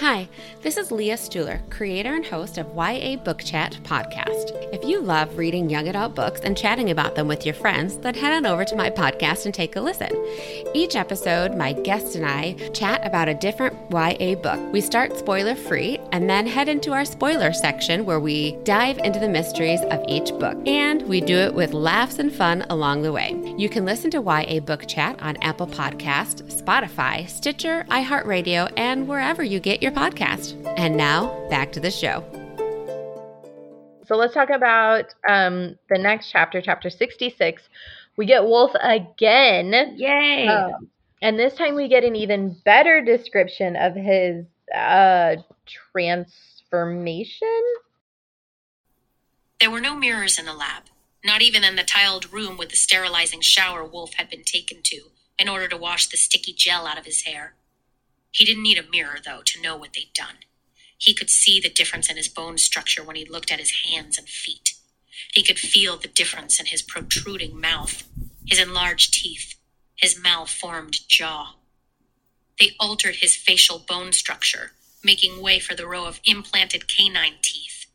Hi, 0.00 0.28
this 0.60 0.76
is 0.76 0.92
Leah 0.92 1.16
Stuhler, 1.16 1.58
creator 1.70 2.14
and 2.14 2.26
host 2.26 2.58
of 2.58 2.66
YA 2.76 3.16
Book 3.16 3.42
Chat 3.42 3.78
podcast. 3.82 4.52
If 4.70 4.84
you 4.84 5.00
love 5.00 5.38
reading 5.38 5.70
young 5.70 5.88
adult 5.88 6.14
books 6.14 6.40
and 6.40 6.54
chatting 6.54 6.90
about 6.90 7.14
them 7.14 7.26
with 7.28 7.46
your 7.46 7.54
friends, 7.54 7.96
then 7.96 8.14
head 8.14 8.34
on 8.34 8.44
over 8.44 8.62
to 8.66 8.76
my 8.76 8.90
podcast 8.90 9.46
and 9.46 9.54
take 9.54 9.74
a 9.74 9.80
listen. 9.80 10.10
Each 10.74 10.96
episode, 10.96 11.56
my 11.56 11.72
guest 11.72 12.14
and 12.14 12.26
I 12.26 12.52
chat 12.74 13.06
about 13.06 13.30
a 13.30 13.34
different 13.34 13.74
YA 13.90 14.34
book. 14.34 14.60
We 14.70 14.82
start 14.82 15.16
spoiler 15.16 15.54
free 15.54 15.98
and 16.12 16.28
then 16.28 16.46
head 16.46 16.68
into 16.68 16.92
our 16.92 17.06
spoiler 17.06 17.54
section 17.54 18.04
where 18.04 18.20
we 18.20 18.56
dive 18.64 18.98
into 18.98 19.18
the 19.18 19.30
mysteries 19.30 19.80
of 19.80 20.04
each 20.08 20.28
book. 20.38 20.58
And 20.66 21.08
we 21.08 21.22
do 21.22 21.38
it 21.38 21.54
with 21.54 21.72
laughs 21.72 22.18
and 22.18 22.30
fun 22.30 22.66
along 22.68 23.00
the 23.00 23.12
way. 23.12 23.34
You 23.56 23.70
can 23.70 23.86
listen 23.86 24.10
to 24.10 24.20
YA 24.20 24.60
Book 24.60 24.86
Chat 24.86 25.18
on 25.22 25.38
Apple 25.38 25.66
Podcast, 25.66 26.42
Spotify, 26.52 27.26
Stitcher, 27.26 27.86
iHeartRadio, 27.88 28.70
and 28.76 29.08
wherever 29.08 29.42
you 29.42 29.58
get 29.58 29.80
your 29.82 29.85
podcast. 29.92 30.54
And 30.76 30.96
now, 30.96 31.28
back 31.48 31.72
to 31.72 31.80
the 31.80 31.90
show. 31.90 32.24
So 34.06 34.16
let's 34.16 34.34
talk 34.34 34.50
about 34.50 35.14
um, 35.28 35.76
the 35.88 35.98
next 35.98 36.30
chapter, 36.30 36.60
chapter 36.60 36.90
66. 36.90 37.62
We 38.16 38.26
get 38.26 38.44
Wolf 38.44 38.72
again. 38.80 39.94
Yay. 39.96 40.46
Um, 40.46 40.88
and 41.20 41.38
this 41.38 41.54
time 41.54 41.74
we 41.74 41.88
get 41.88 42.04
an 42.04 42.14
even 42.14 42.56
better 42.64 43.02
description 43.02 43.74
of 43.76 43.94
his 43.94 44.46
uh, 44.74 45.36
transformation. 45.66 47.48
There 49.60 49.70
were 49.70 49.80
no 49.80 49.96
mirrors 49.96 50.38
in 50.38 50.44
the 50.44 50.52
lab, 50.52 50.84
not 51.24 51.42
even 51.42 51.64
in 51.64 51.76
the 51.76 51.82
tiled 51.82 52.32
room 52.32 52.56
with 52.56 52.68
the 52.68 52.76
sterilizing 52.76 53.40
shower 53.40 53.84
Wolf 53.84 54.14
had 54.14 54.30
been 54.30 54.44
taken 54.44 54.82
to 54.84 55.10
in 55.38 55.48
order 55.48 55.66
to 55.68 55.76
wash 55.76 56.06
the 56.06 56.16
sticky 56.16 56.52
gel 56.52 56.86
out 56.86 56.98
of 56.98 57.06
his 57.06 57.22
hair. 57.22 57.54
He 58.36 58.44
didn't 58.44 58.64
need 58.64 58.76
a 58.78 58.90
mirror, 58.90 59.16
though, 59.24 59.40
to 59.46 59.62
know 59.62 59.78
what 59.78 59.94
they'd 59.94 60.12
done. 60.12 60.36
He 60.98 61.14
could 61.14 61.30
see 61.30 61.58
the 61.58 61.70
difference 61.70 62.10
in 62.10 62.18
his 62.18 62.28
bone 62.28 62.58
structure 62.58 63.02
when 63.02 63.16
he 63.16 63.24
looked 63.24 63.50
at 63.50 63.58
his 63.58 63.82
hands 63.86 64.18
and 64.18 64.28
feet. 64.28 64.74
He 65.32 65.42
could 65.42 65.58
feel 65.58 65.96
the 65.96 66.06
difference 66.08 66.60
in 66.60 66.66
his 66.66 66.82
protruding 66.82 67.58
mouth, 67.58 68.04
his 68.44 68.58
enlarged 68.60 69.14
teeth, 69.14 69.54
his 69.96 70.20
malformed 70.22 71.08
jaw. 71.08 71.54
They 72.60 72.72
altered 72.78 73.16
his 73.16 73.34
facial 73.34 73.78
bone 73.78 74.12
structure, 74.12 74.72
making 75.02 75.40
way 75.40 75.58
for 75.58 75.74
the 75.74 75.86
row 75.86 76.04
of 76.04 76.20
implanted 76.26 76.88
canine 76.88 77.36
teeth. 77.40 77.86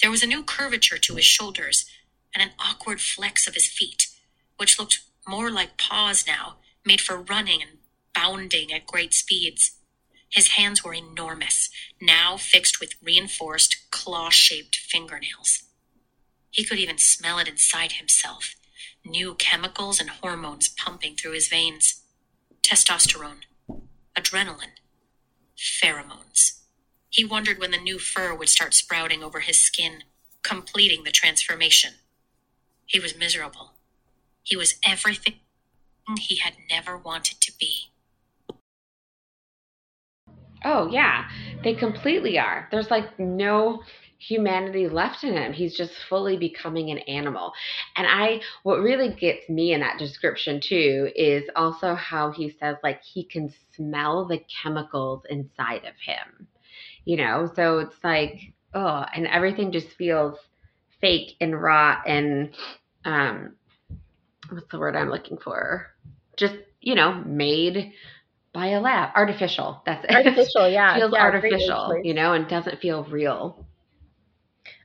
There 0.00 0.10
was 0.10 0.22
a 0.22 0.26
new 0.26 0.44
curvature 0.44 0.98
to 0.98 1.16
his 1.16 1.26
shoulders 1.26 1.84
and 2.34 2.42
an 2.42 2.52
awkward 2.58 3.02
flex 3.02 3.46
of 3.46 3.52
his 3.52 3.68
feet, 3.68 4.08
which 4.56 4.78
looked 4.78 5.02
more 5.28 5.50
like 5.50 5.76
paws 5.76 6.26
now, 6.26 6.56
made 6.86 7.02
for 7.02 7.18
running 7.20 7.60
and 7.60 7.77
bounding 8.18 8.72
at 8.72 8.86
great 8.86 9.14
speeds. 9.14 9.78
His 10.30 10.48
hands 10.48 10.84
were 10.84 10.94
enormous, 10.94 11.70
now 12.02 12.36
fixed 12.36 12.80
with 12.80 12.94
reinforced, 13.02 13.90
claw 13.90 14.30
shaped 14.30 14.76
fingernails. 14.76 15.62
He 16.50 16.64
could 16.64 16.78
even 16.78 16.98
smell 16.98 17.38
it 17.38 17.48
inside 17.48 17.92
himself 17.92 18.54
new 19.04 19.34
chemicals 19.36 20.00
and 20.00 20.10
hormones 20.10 20.68
pumping 20.68 21.16
through 21.16 21.32
his 21.32 21.48
veins 21.48 22.02
testosterone, 22.62 23.42
adrenaline, 24.18 24.76
pheromones. 25.56 26.60
He 27.08 27.24
wondered 27.24 27.58
when 27.58 27.70
the 27.70 27.78
new 27.78 27.98
fur 27.98 28.34
would 28.34 28.50
start 28.50 28.74
sprouting 28.74 29.22
over 29.22 29.40
his 29.40 29.58
skin, 29.58 30.04
completing 30.42 31.04
the 31.04 31.12
transformation. 31.12 31.94
He 32.86 33.00
was 33.00 33.16
miserable. 33.16 33.72
He 34.42 34.56
was 34.56 34.76
everything 34.84 35.36
he 36.18 36.36
had 36.36 36.54
never 36.70 36.98
wanted 36.98 37.40
to 37.42 37.52
be. 37.58 37.92
Oh, 40.64 40.88
yeah. 40.90 41.24
They 41.62 41.74
completely 41.74 42.38
are. 42.38 42.68
There's 42.70 42.90
like 42.90 43.18
no 43.18 43.82
humanity 44.18 44.88
left 44.88 45.22
in 45.22 45.34
him. 45.34 45.52
He's 45.52 45.76
just 45.76 45.92
fully 46.08 46.36
becoming 46.36 46.90
an 46.90 46.98
animal. 46.98 47.52
And 47.96 48.06
I, 48.06 48.40
what 48.64 48.80
really 48.80 49.14
gets 49.14 49.48
me 49.48 49.72
in 49.72 49.80
that 49.80 49.98
description 49.98 50.60
too 50.60 51.10
is 51.14 51.44
also 51.54 51.94
how 51.94 52.32
he 52.32 52.50
says, 52.58 52.76
like, 52.82 53.00
he 53.02 53.24
can 53.24 53.52
smell 53.76 54.26
the 54.26 54.40
chemicals 54.62 55.22
inside 55.30 55.84
of 55.84 55.94
him, 56.04 56.48
you 57.04 57.16
know? 57.16 57.50
So 57.54 57.78
it's 57.78 58.02
like, 58.02 58.52
oh, 58.74 59.04
and 59.14 59.26
everything 59.28 59.70
just 59.70 59.90
feels 59.90 60.36
fake 61.00 61.36
and 61.40 61.60
raw 61.60 62.02
and, 62.04 62.54
um, 63.04 63.54
what's 64.50 64.68
the 64.70 64.78
word 64.78 64.96
I'm 64.96 65.10
looking 65.10 65.38
for? 65.38 65.86
Just, 66.36 66.56
you 66.80 66.96
know, 66.96 67.22
made 67.24 67.92
by 68.52 68.68
a 68.68 68.80
lab, 68.80 69.10
artificial. 69.14 69.82
That's 69.86 70.04
it. 70.04 70.14
Artificial, 70.14 70.68
yeah. 70.70 70.96
feels 70.96 71.12
yeah, 71.12 71.22
artificial, 71.22 72.00
you 72.02 72.14
know, 72.14 72.32
and 72.32 72.48
doesn't 72.48 72.80
feel 72.80 73.04
real. 73.04 73.66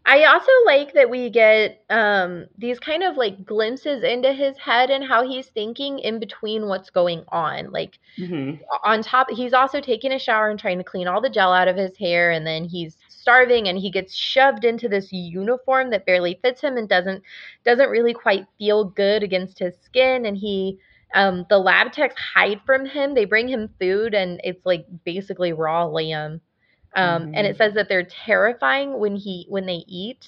I 0.06 0.26
also 0.26 0.52
like 0.66 0.94
that 0.96 1.10
we 1.10 1.30
get 1.30 1.86
um, 1.90 2.48
these 2.58 2.78
kind 2.78 3.04
of 3.04 3.16
like 3.16 3.46
glimpses 3.46 4.04
into 4.04 4.34
his 4.34 4.58
head 4.58 4.90
and 4.90 5.02
how 5.02 5.26
he's 5.26 5.48
thinking 5.48 6.00
in 6.00 6.20
between 6.20 6.68
what's 6.68 6.90
going 6.90 7.24
on. 7.30 7.72
Like 7.72 8.00
Mm-hmm. 8.20 8.62
on 8.84 9.02
top, 9.02 9.28
he's 9.32 9.54
also 9.54 9.82
taking 9.82 10.12
a 10.12 10.20
shower 10.20 10.52
and 10.52 10.60
trying 10.60 10.78
to 10.78 10.84
clean 10.84 11.08
all 11.08 11.20
the 11.20 11.32
gel 11.32 11.52
out 11.52 11.68
of 11.68 11.76
his 11.76 11.98
hair, 11.98 12.30
and 12.30 12.46
then 12.46 12.64
he's 12.64 12.96
starving 13.10 13.70
and 13.70 13.80
he 13.80 13.90
gets 13.90 14.14
shoved 14.14 14.66
into 14.66 14.88
this 14.88 15.12
uniform 15.12 15.90
that 15.90 16.06
barely 16.06 16.38
fits 16.44 16.62
him 16.62 16.78
and 16.78 16.90
doesn't 16.90 17.24
doesn't 17.64 17.90
really 17.90 18.14
quite 18.14 18.46
feel 18.60 18.84
good 18.84 19.24
against 19.24 19.58
his 19.58 19.74
skin 19.82 20.26
and 20.26 20.38
he 20.38 20.78
um 21.14 21.46
the 21.50 21.58
lab 21.60 21.92
techs 21.92 22.16
hide 22.36 22.62
from 22.66 22.86
him. 22.86 23.14
They 23.16 23.26
bring 23.26 23.48
him 23.48 23.70
food 23.80 24.14
and 24.14 24.40
it's 24.44 24.66
like 24.66 24.86
basically 25.06 25.54
raw 25.54 25.86
lamb. 25.86 26.42
Um 26.96 27.30
and 27.34 27.46
it 27.48 27.58
says 27.58 27.74
that 27.76 27.88
they're 27.90 28.06
terrifying 28.26 29.00
when 29.00 29.16
he 29.16 29.46
when 29.50 29.66
they 29.66 29.84
eat. 29.88 30.28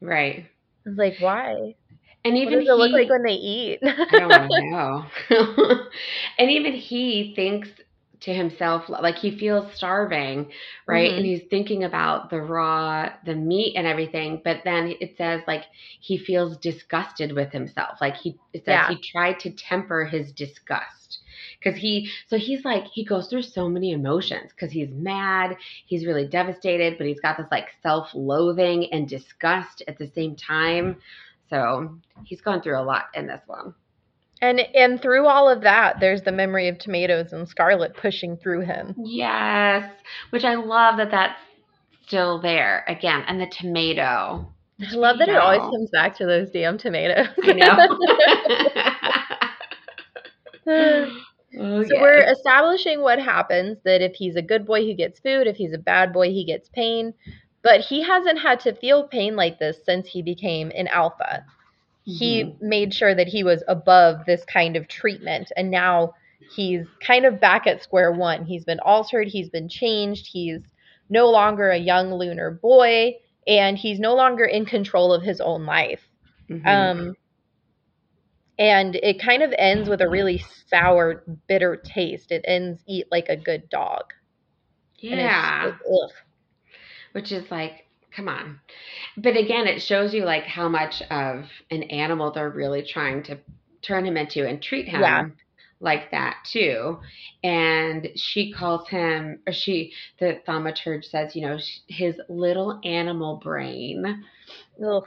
Right. 0.00 0.46
it's 0.86 0.98
like 0.98 1.16
why? 1.18 1.74
And 2.24 2.36
even 2.36 2.54
what 2.54 2.64
does 2.64 2.68
it 2.68 2.74
look 2.74 2.92
like 2.92 3.08
when 3.08 3.22
they 3.22 3.34
eat? 3.34 3.80
I 4.10 4.18
don't 4.18 4.48
know. 4.70 5.04
and 6.38 6.50
even 6.50 6.72
he 6.74 7.32
thinks 7.34 7.70
to 8.20 8.34
himself, 8.34 8.88
like 8.88 9.16
he 9.16 9.38
feels 9.38 9.72
starving, 9.74 10.50
right? 10.86 11.10
Mhm. 11.10 11.16
And 11.16 11.26
he's 11.26 11.42
thinking 11.48 11.84
about 11.84 12.30
the 12.30 12.40
raw, 12.40 13.10
the 13.24 13.34
meat 13.34 13.74
and 13.76 13.86
everything. 13.86 14.42
But 14.44 14.62
then 14.64 14.94
it 15.00 15.16
says, 15.16 15.42
like, 15.46 15.64
he 16.00 16.18
feels 16.18 16.56
disgusted 16.58 17.32
with 17.32 17.50
himself. 17.50 17.98
Like 18.00 18.16
he, 18.16 18.38
it 18.52 18.64
says 18.64 18.72
Yeah. 18.72 18.88
he 18.88 18.96
tried 19.00 19.40
to 19.40 19.50
temper 19.50 20.04
his 20.04 20.32
disgust. 20.32 21.18
Because 21.58 21.78
he, 21.78 22.10
so 22.28 22.36
he's 22.36 22.64
like, 22.64 22.84
he 22.86 23.04
goes 23.04 23.28
through 23.28 23.42
so 23.42 23.68
many 23.68 23.92
emotions 23.92 24.50
because 24.52 24.70
he's 24.70 24.90
mad, 24.90 25.56
he's 25.86 26.06
really 26.06 26.26
devastated, 26.26 26.96
but 26.98 27.06
he's 27.06 27.20
got 27.20 27.36
this 27.38 27.46
like 27.50 27.68
self 27.82 28.10
loathing 28.14 28.92
and 28.92 29.08
disgust 29.08 29.82
at 29.88 29.98
the 29.98 30.06
same 30.14 30.36
time. 30.36 30.96
So 31.48 31.98
he's 32.24 32.40
gone 32.40 32.62
through 32.62 32.78
a 32.78 32.82
lot 32.84 33.06
in 33.14 33.26
this 33.26 33.42
one. 33.46 33.74
And 34.42 34.60
and 34.74 35.00
through 35.02 35.26
all 35.26 35.48
of 35.48 35.62
that, 35.62 36.00
there's 36.00 36.22
the 36.22 36.32
memory 36.32 36.68
of 36.68 36.78
tomatoes 36.78 37.32
and 37.32 37.48
Scarlet 37.48 37.94
pushing 37.94 38.36
through 38.36 38.60
him. 38.62 38.94
Yes, 38.98 39.90
which 40.30 40.44
I 40.44 40.54
love 40.54 40.96
that 40.96 41.10
that's 41.10 41.38
still 42.06 42.40
there 42.40 42.84
again, 42.88 43.22
and 43.26 43.40
the 43.40 43.46
tomato. 43.46 44.46
I 44.80 44.94
love 44.94 45.18
that 45.18 45.28
it 45.28 45.36
always 45.36 45.60
comes 45.60 45.90
back 45.90 46.16
to 46.16 46.26
those 46.26 46.50
damn 46.50 46.78
tomatoes. 46.78 47.28
I 47.44 47.52
know. 50.66 51.16
Oh, 51.58 51.82
so 51.82 51.94
yes. 51.94 52.00
we're 52.00 52.30
establishing 52.30 53.00
what 53.00 53.18
happens 53.18 53.78
that 53.84 54.00
if 54.02 54.14
he's 54.14 54.36
a 54.36 54.42
good 54.42 54.64
boy, 54.64 54.82
he 54.82 54.94
gets 54.94 55.18
food. 55.18 55.48
If 55.48 55.56
he's 55.56 55.72
a 55.72 55.78
bad 55.78 56.12
boy, 56.12 56.28
he 56.28 56.44
gets 56.44 56.68
pain. 56.68 57.12
But 57.62 57.80
he 57.80 58.02
hasn't 58.04 58.38
had 58.38 58.60
to 58.60 58.74
feel 58.74 59.08
pain 59.08 59.34
like 59.34 59.58
this 59.58 59.78
since 59.84 60.06
he 60.06 60.22
became 60.22 60.70
an 60.76 60.86
alpha. 60.88 61.44
He 62.18 62.44
Mhm. 62.44 62.56
made 62.60 62.94
sure 62.94 63.14
that 63.14 63.28
he 63.28 63.44
was 63.44 63.62
above 63.68 64.24
this 64.26 64.44
kind 64.44 64.76
of 64.76 64.88
treatment. 64.88 65.50
And 65.56 65.70
now 65.70 66.14
he's 66.48 66.86
kind 67.00 67.24
of 67.26 67.40
back 67.40 67.66
at 67.66 67.82
square 67.82 68.12
one. 68.12 68.44
He's 68.44 68.64
been 68.64 68.80
altered, 68.80 69.28
he's 69.28 69.50
been 69.50 69.68
changed, 69.68 70.26
he's 70.26 70.62
no 71.08 71.28
longer 71.30 71.70
a 71.70 71.78
young 71.78 72.12
lunar 72.14 72.50
boy, 72.50 73.14
and 73.46 73.78
he's 73.78 74.00
no 74.00 74.14
longer 74.14 74.44
in 74.44 74.66
control 74.66 75.12
of 75.12 75.22
his 75.22 75.40
own 75.40 75.66
life. 75.66 76.08
Mhm. 76.48 76.92
Um, 77.00 77.16
and 78.58 78.96
it 78.96 79.20
kind 79.20 79.42
of 79.42 79.54
ends 79.58 79.88
with 79.88 80.00
a 80.00 80.08
really 80.08 80.38
sour, 80.66 81.24
bitter 81.48 81.76
taste. 81.76 82.30
It 82.30 82.44
ends 82.46 82.82
eat 82.86 83.06
like 83.10 83.28
a 83.28 83.36
good 83.36 83.68
dog. 83.70 84.12
Yeah, 85.00 85.70
just 85.70 86.14
which 87.12 87.32
is 87.32 87.50
like, 87.50 87.86
come 88.14 88.28
on. 88.28 88.60
But 89.16 89.36
again, 89.36 89.66
it 89.66 89.80
shows 89.82 90.12
you 90.14 90.24
like 90.24 90.44
how 90.44 90.68
much 90.68 91.02
of 91.10 91.44
an 91.70 91.82
animal 91.84 92.32
they're 92.32 92.50
really 92.50 92.82
trying 92.82 93.22
to 93.24 93.38
turn 93.82 94.04
him 94.06 94.16
into 94.16 94.46
and 94.46 94.62
treat 94.62 94.88
him 94.88 95.00
Yeah. 95.00 95.26
like 95.80 96.10
that 96.10 96.36
too. 96.50 96.98
And 97.42 98.08
she 98.16 98.52
calls 98.52 98.88
him, 98.88 99.40
or 99.46 99.52
she, 99.52 99.92
the 100.18 100.40
thaumaturge 100.46 101.04
says, 101.04 101.34
you 101.34 101.42
know, 101.42 101.58
his 101.88 102.20
little 102.28 102.80
animal 102.84 103.36
brain. 103.42 104.24
Ugh. 104.84 105.06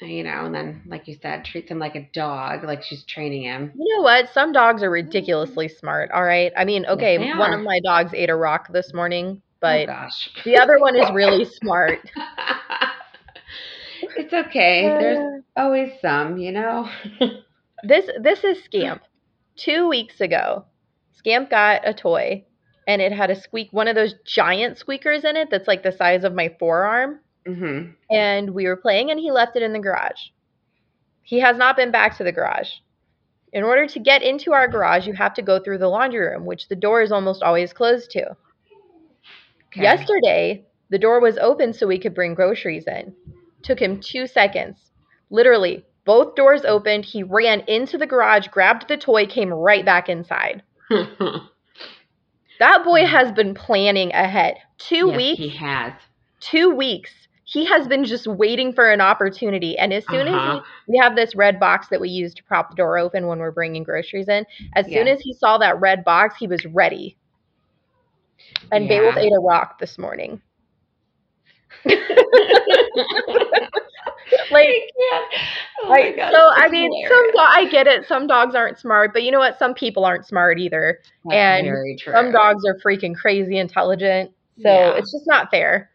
you 0.00 0.22
know, 0.24 0.44
and 0.44 0.54
then 0.54 0.82
like 0.86 1.08
you 1.08 1.16
said, 1.22 1.44
treats 1.44 1.70
him 1.70 1.78
like 1.78 1.94
a 1.96 2.08
dog, 2.12 2.64
like 2.64 2.82
she's 2.82 3.02
training 3.04 3.44
him. 3.44 3.72
You 3.76 3.96
know 3.96 4.02
what? 4.02 4.28
Some 4.32 4.52
dogs 4.52 4.82
are 4.82 4.90
mm. 4.90 4.92
ridiculously 4.92 5.68
smart. 5.68 6.10
All 6.10 6.22
right. 6.24 6.52
I 6.56 6.64
mean, 6.64 6.84
okay, 6.86 7.16
they 7.16 7.32
one 7.32 7.52
of 7.52 7.60
my 7.62 7.80
dogs 7.80 8.12
ate 8.14 8.30
a 8.30 8.36
rock 8.36 8.68
this 8.72 8.92
morning, 8.92 9.40
but 9.60 9.86
gosh, 9.86 10.30
the 10.44 10.58
other 10.58 10.78
one 10.78 10.96
is 10.96 11.10
really 11.10 11.44
smart. 11.44 12.00
it's 14.16 14.32
okay. 14.32 14.96
There's 14.98 15.42
always 15.56 15.92
some, 16.00 16.36
you 16.38 16.52
know. 16.52 16.88
This 17.82 18.08
this 18.20 18.44
is 18.44 18.62
Scamp. 18.64 19.02
Two 19.56 19.88
weeks 19.88 20.20
ago, 20.20 20.64
Scamp 21.12 21.50
got 21.50 21.86
a 21.86 21.94
toy, 21.94 22.44
and 22.86 23.00
it 23.00 23.12
had 23.12 23.30
a 23.30 23.36
squeak, 23.36 23.68
one 23.72 23.88
of 23.88 23.94
those 23.94 24.14
giant 24.24 24.78
squeakers 24.78 25.24
in 25.24 25.36
it 25.36 25.50
that's 25.50 25.68
like 25.68 25.82
the 25.82 25.92
size 25.92 26.24
of 26.24 26.34
my 26.34 26.54
forearm. 26.58 27.20
hmm 27.46 27.90
and 28.10 28.50
we 28.54 28.66
were 28.66 28.76
playing 28.76 29.10
and 29.10 29.20
he 29.20 29.30
left 29.30 29.56
it 29.56 29.62
in 29.62 29.72
the 29.72 29.78
garage. 29.78 30.30
He 31.22 31.40
has 31.40 31.56
not 31.56 31.76
been 31.76 31.90
back 31.90 32.16
to 32.16 32.24
the 32.24 32.32
garage. 32.32 32.70
In 33.52 33.64
order 33.64 33.86
to 33.86 33.98
get 33.98 34.22
into 34.22 34.52
our 34.52 34.68
garage, 34.68 35.06
you 35.06 35.14
have 35.14 35.34
to 35.34 35.42
go 35.42 35.58
through 35.58 35.78
the 35.78 35.88
laundry 35.88 36.26
room, 36.26 36.46
which 36.46 36.68
the 36.68 36.76
door 36.76 37.02
is 37.02 37.12
almost 37.12 37.42
always 37.42 37.72
closed 37.72 38.10
to. 38.12 38.36
Okay. 39.76 39.82
Yesterday, 39.82 40.64
the 40.90 40.98
door 40.98 41.20
was 41.20 41.36
open 41.38 41.72
so 41.72 41.86
we 41.86 41.98
could 41.98 42.14
bring 42.14 42.34
groceries 42.34 42.86
in. 42.86 43.14
Took 43.62 43.78
him 43.80 44.00
two 44.00 44.26
seconds. 44.26 44.78
Literally, 45.30 45.84
both 46.04 46.34
doors 46.34 46.64
opened. 46.64 47.04
He 47.04 47.22
ran 47.22 47.60
into 47.68 47.98
the 47.98 48.06
garage, 48.06 48.48
grabbed 48.48 48.88
the 48.88 48.96
toy, 48.96 49.26
came 49.26 49.52
right 49.52 49.84
back 49.84 50.08
inside. 50.08 50.62
That 52.58 52.84
boy 52.84 53.04
has 53.04 53.32
been 53.32 53.54
planning 53.54 54.12
ahead. 54.12 54.54
Two 54.78 55.08
yes, 55.08 55.16
weeks 55.16 55.38
he 55.38 55.48
has. 55.50 55.92
two 56.40 56.70
weeks 56.74 57.12
he 57.44 57.64
has 57.66 57.86
been 57.86 58.04
just 58.04 58.26
waiting 58.26 58.72
for 58.72 58.90
an 58.90 59.00
opportunity 59.00 59.76
and 59.78 59.92
as 59.92 60.04
soon 60.06 60.26
Uh-huh. 60.26 60.56
as 60.58 60.62
he, 60.86 60.92
we 60.92 60.98
have 60.98 61.14
this 61.16 61.34
red 61.36 61.60
box 61.60 61.88
that 61.88 62.00
we 62.00 62.08
use 62.08 62.34
to 62.34 62.42
prop 62.44 62.70
the 62.70 62.76
door 62.76 62.98
open 62.98 63.26
when 63.26 63.38
we're 63.38 63.50
bringing 63.52 63.82
groceries 63.84 64.28
in 64.28 64.44
as 64.74 64.86
soon 64.86 65.06
as 65.06 65.20
he 65.20 65.32
saw 65.34 65.58
that 65.58 65.80
red 65.80 66.02
box 66.04 66.34
he 66.38 66.46
was 66.46 66.64
ready 66.66 67.16
and 68.72 68.88
Beowulf 68.88 69.16
ate 69.16 69.32
a 69.32 69.40
rock 69.40 69.78
this 69.78 69.98
morning. 69.98 70.40
Like 74.50 74.66
Oh 75.84 75.88
my 75.88 75.98
like, 76.00 76.16
God, 76.16 76.32
so 76.32 76.50
i 76.56 76.68
mean 76.68 76.90
hilarious. 76.92 77.08
some 77.10 77.30
do- 77.32 77.38
i 77.38 77.68
get 77.70 77.86
it. 77.86 78.06
Some 78.08 78.26
dogs 78.26 78.54
aren't 78.54 78.78
smart 78.78 79.12
but 79.12 79.22
you 79.22 79.30
know 79.30 79.38
what? 79.38 79.58
Some 79.58 79.72
people 79.74 80.04
aren't 80.04 80.26
smart 80.26 80.58
either. 80.58 80.98
That's 81.24 81.36
and 81.36 82.00
some 82.12 82.32
dogs 82.32 82.64
are 82.66 82.76
freaking 82.84 83.14
crazy 83.14 83.58
intelligent. 83.58 84.30
So 84.62 84.68
Yeah. 84.68 84.96
it's 84.96 85.12
just 85.12 85.26
not 85.26 85.50
fair. 85.50 85.90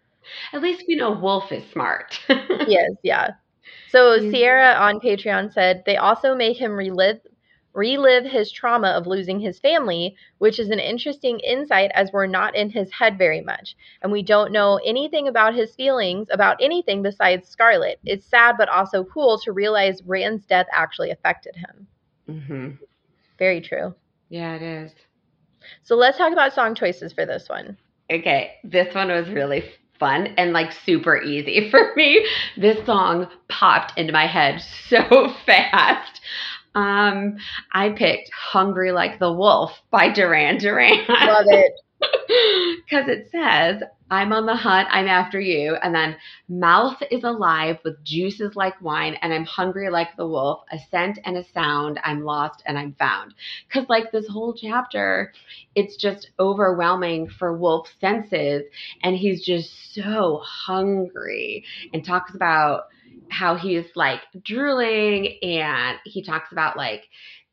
At 0.54 0.62
least 0.62 0.84
we 0.88 0.96
know 0.96 1.12
Wolf 1.12 1.52
is 1.52 1.64
smart. 1.72 2.20
yes 2.30 2.92
yeah. 3.04 3.32
So 3.90 4.18
Sierra 4.32 4.74
on 4.76 5.00
Patreon 5.00 5.52
said 5.52 5.84
they 5.86 5.98
also 5.98 6.34
make 6.36 6.58
him 6.58 6.72
relive 6.72 7.20
relive 7.74 8.26
his 8.26 8.52
trauma 8.52 8.90
of 8.90 9.08
losing 9.08 9.40
his 9.40 9.60
family, 9.60 10.16
which 10.40 10.60
is 10.60 10.70
an 10.70 10.80
interesting 10.80 11.40
insight 11.40 11.92
as 11.94 12.12
we're 12.12 12.28
not 12.28 12.56
in 12.56 12.70
his 12.70 12.92
head 12.92 13.18
very 13.18 13.42
much 13.42 13.76
and 14.02 14.12
we 14.12 14.22
don't 14.24 14.52
know 14.52 14.80
anything 14.86 15.28
about 15.28 15.54
his 15.54 15.74
feelings 15.76 16.28
about 16.32 16.58
anything 16.62 17.02
besides 17.02 17.48
Scarlet. 17.48 18.00
It's 18.06 18.26
sad 18.26 18.56
but 18.58 18.70
also 18.70 19.04
cool 19.04 19.40
to 19.44 19.52
realize 19.52 20.02
Ran's 20.06 20.46
death 20.46 20.68
actually 20.74 21.12
affected 21.12 21.56
him. 21.56 21.88
Mm-hmm. 22.30 22.70
Very 23.38 23.62
true. 23.62 23.94
Yeah, 24.30 24.56
it 24.56 24.62
is. 24.62 24.92
So 25.84 25.96
let's 25.96 26.18
talk 26.18 26.34
about 26.34 26.54
song 26.54 26.76
choices 26.76 27.14
for 27.14 27.26
this 27.26 27.48
one. 27.48 27.78
Okay, 28.12 28.54
this 28.64 28.94
one 28.94 29.10
was 29.10 29.30
really 29.30 29.64
fun 30.02 30.34
and 30.38 30.52
like 30.52 30.72
super 30.86 31.22
easy 31.22 31.70
for 31.72 31.94
me. 31.96 32.26
This 32.58 32.86
song 32.86 33.28
popped 33.48 33.98
into 33.98 34.12
my 34.12 34.28
head 34.28 34.62
so 34.90 35.34
fast. 35.46 36.20
Um, 36.76 37.38
I 37.74 37.90
picked 37.90 38.32
Hungry 38.34 38.92
Like 38.92 39.20
the 39.20 39.32
Wolf 39.32 39.72
by 39.90 40.10
Duran 40.10 40.58
Duran. 40.58 41.06
I 41.10 41.32
love 41.32 41.46
it. 41.48 41.74
Because 42.90 43.08
it 43.08 43.30
says, 43.32 43.84
I'm 44.10 44.34
on 44.34 44.46
the 44.46 44.56
hunt, 44.56 44.88
I'm 44.92 45.08
after 45.08 45.40
you. 45.40 45.76
And 45.76 45.94
then, 45.94 46.18
mouth 46.50 47.02
is 47.12 47.24
alive 47.24 47.78
with 47.86 48.04
juices 48.04 48.56
like 48.56 48.82
wine, 48.82 49.16
and 49.22 49.32
I'm 49.32 49.46
hungry 49.46 49.90
like 49.90 50.18
the 50.18 50.28
wolf, 50.28 50.62
a 50.72 50.80
scent 50.90 51.20
and 51.24 51.38
a 51.38 51.44
sound, 51.54 52.00
I'm 52.04 52.24
lost 52.24 52.64
and 52.66 52.78
I'm 52.78 52.94
found. 52.94 53.36
Because, 53.68 53.88
like, 53.88 54.12
this 54.12 54.28
whole 54.28 54.54
chapter, 54.54 55.32
it's 55.76 55.96
just 55.96 56.32
overwhelming 56.40 57.30
for 57.30 57.56
Wolf's 57.56 57.94
senses, 58.02 58.64
and 59.04 59.16
he's 59.16 59.46
just 59.46 59.94
so 59.94 60.42
hungry 60.44 61.64
and 61.94 62.04
talks 62.04 62.34
about 62.36 62.86
how 63.32 63.56
he's 63.56 63.86
like 63.96 64.22
drooling, 64.44 65.40
and 65.42 65.98
he 66.06 66.24
talks 66.24 66.52
about 66.52 66.78
like 66.78 67.04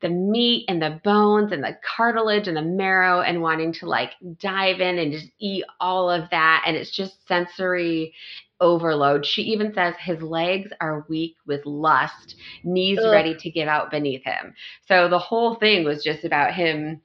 the 0.01 0.09
meat 0.09 0.65
and 0.69 0.81
the 0.81 1.01
bones 1.03 1.51
and 1.51 1.63
the 1.63 1.77
cartilage 1.97 2.47
and 2.47 2.57
the 2.57 2.63
marrow 2.63 3.21
and 3.21 3.43
wanting 3.43 3.73
to 3.73 3.87
like 3.87 4.13
dive 4.39 4.81
in 4.81 4.99
and 4.99 5.13
just 5.13 5.31
eat 5.41 5.65
all 5.81 6.11
of 6.11 6.31
that. 6.31 6.63
And 6.67 6.77
it's 6.77 6.95
just 6.95 7.27
sensory 7.27 8.15
overload. 8.61 9.27
She 9.27 9.43
even 9.43 9.73
says 9.75 9.95
his 9.99 10.23
legs 10.23 10.71
are 10.81 11.07
weak 11.09 11.37
with 11.47 11.65
lust, 11.67 12.37
knees 12.63 12.99
Ugh. 13.03 13.13
ready 13.13 13.37
to 13.37 13.51
give 13.51 13.69
out 13.69 13.91
beneath 13.91 14.25
him. 14.25 14.55
So 14.87 15.09
the 15.09 15.19
whole 15.19 15.57
thing 15.57 15.85
was 15.85 16.03
just 16.05 16.25
about 16.25 16.55
him, 16.55 17.01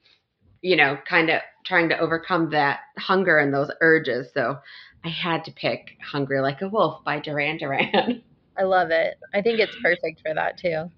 you 0.62 0.76
know, 0.76 0.98
kind 1.08 1.30
of 1.30 1.40
trying 1.64 1.88
to 1.88 1.98
overcome 1.98 2.50
that 2.50 2.80
hunger 2.98 3.38
and 3.38 3.52
those 3.52 3.70
urges. 3.80 4.28
So 4.34 4.58
I 5.04 5.08
had 5.08 5.44
to 5.44 5.52
pick 5.52 5.96
Hungry 6.02 6.40
Like 6.40 6.62
a 6.62 6.68
Wolf 6.68 7.04
by 7.04 7.20
Duran 7.20 7.58
Duran. 7.58 8.22
I 8.56 8.62
love 8.62 8.90
it. 8.90 9.18
I 9.32 9.42
think 9.42 9.58
it's 9.58 9.76
perfect 9.82 10.20
for 10.20 10.34
that 10.34 10.58
too. 10.58 10.90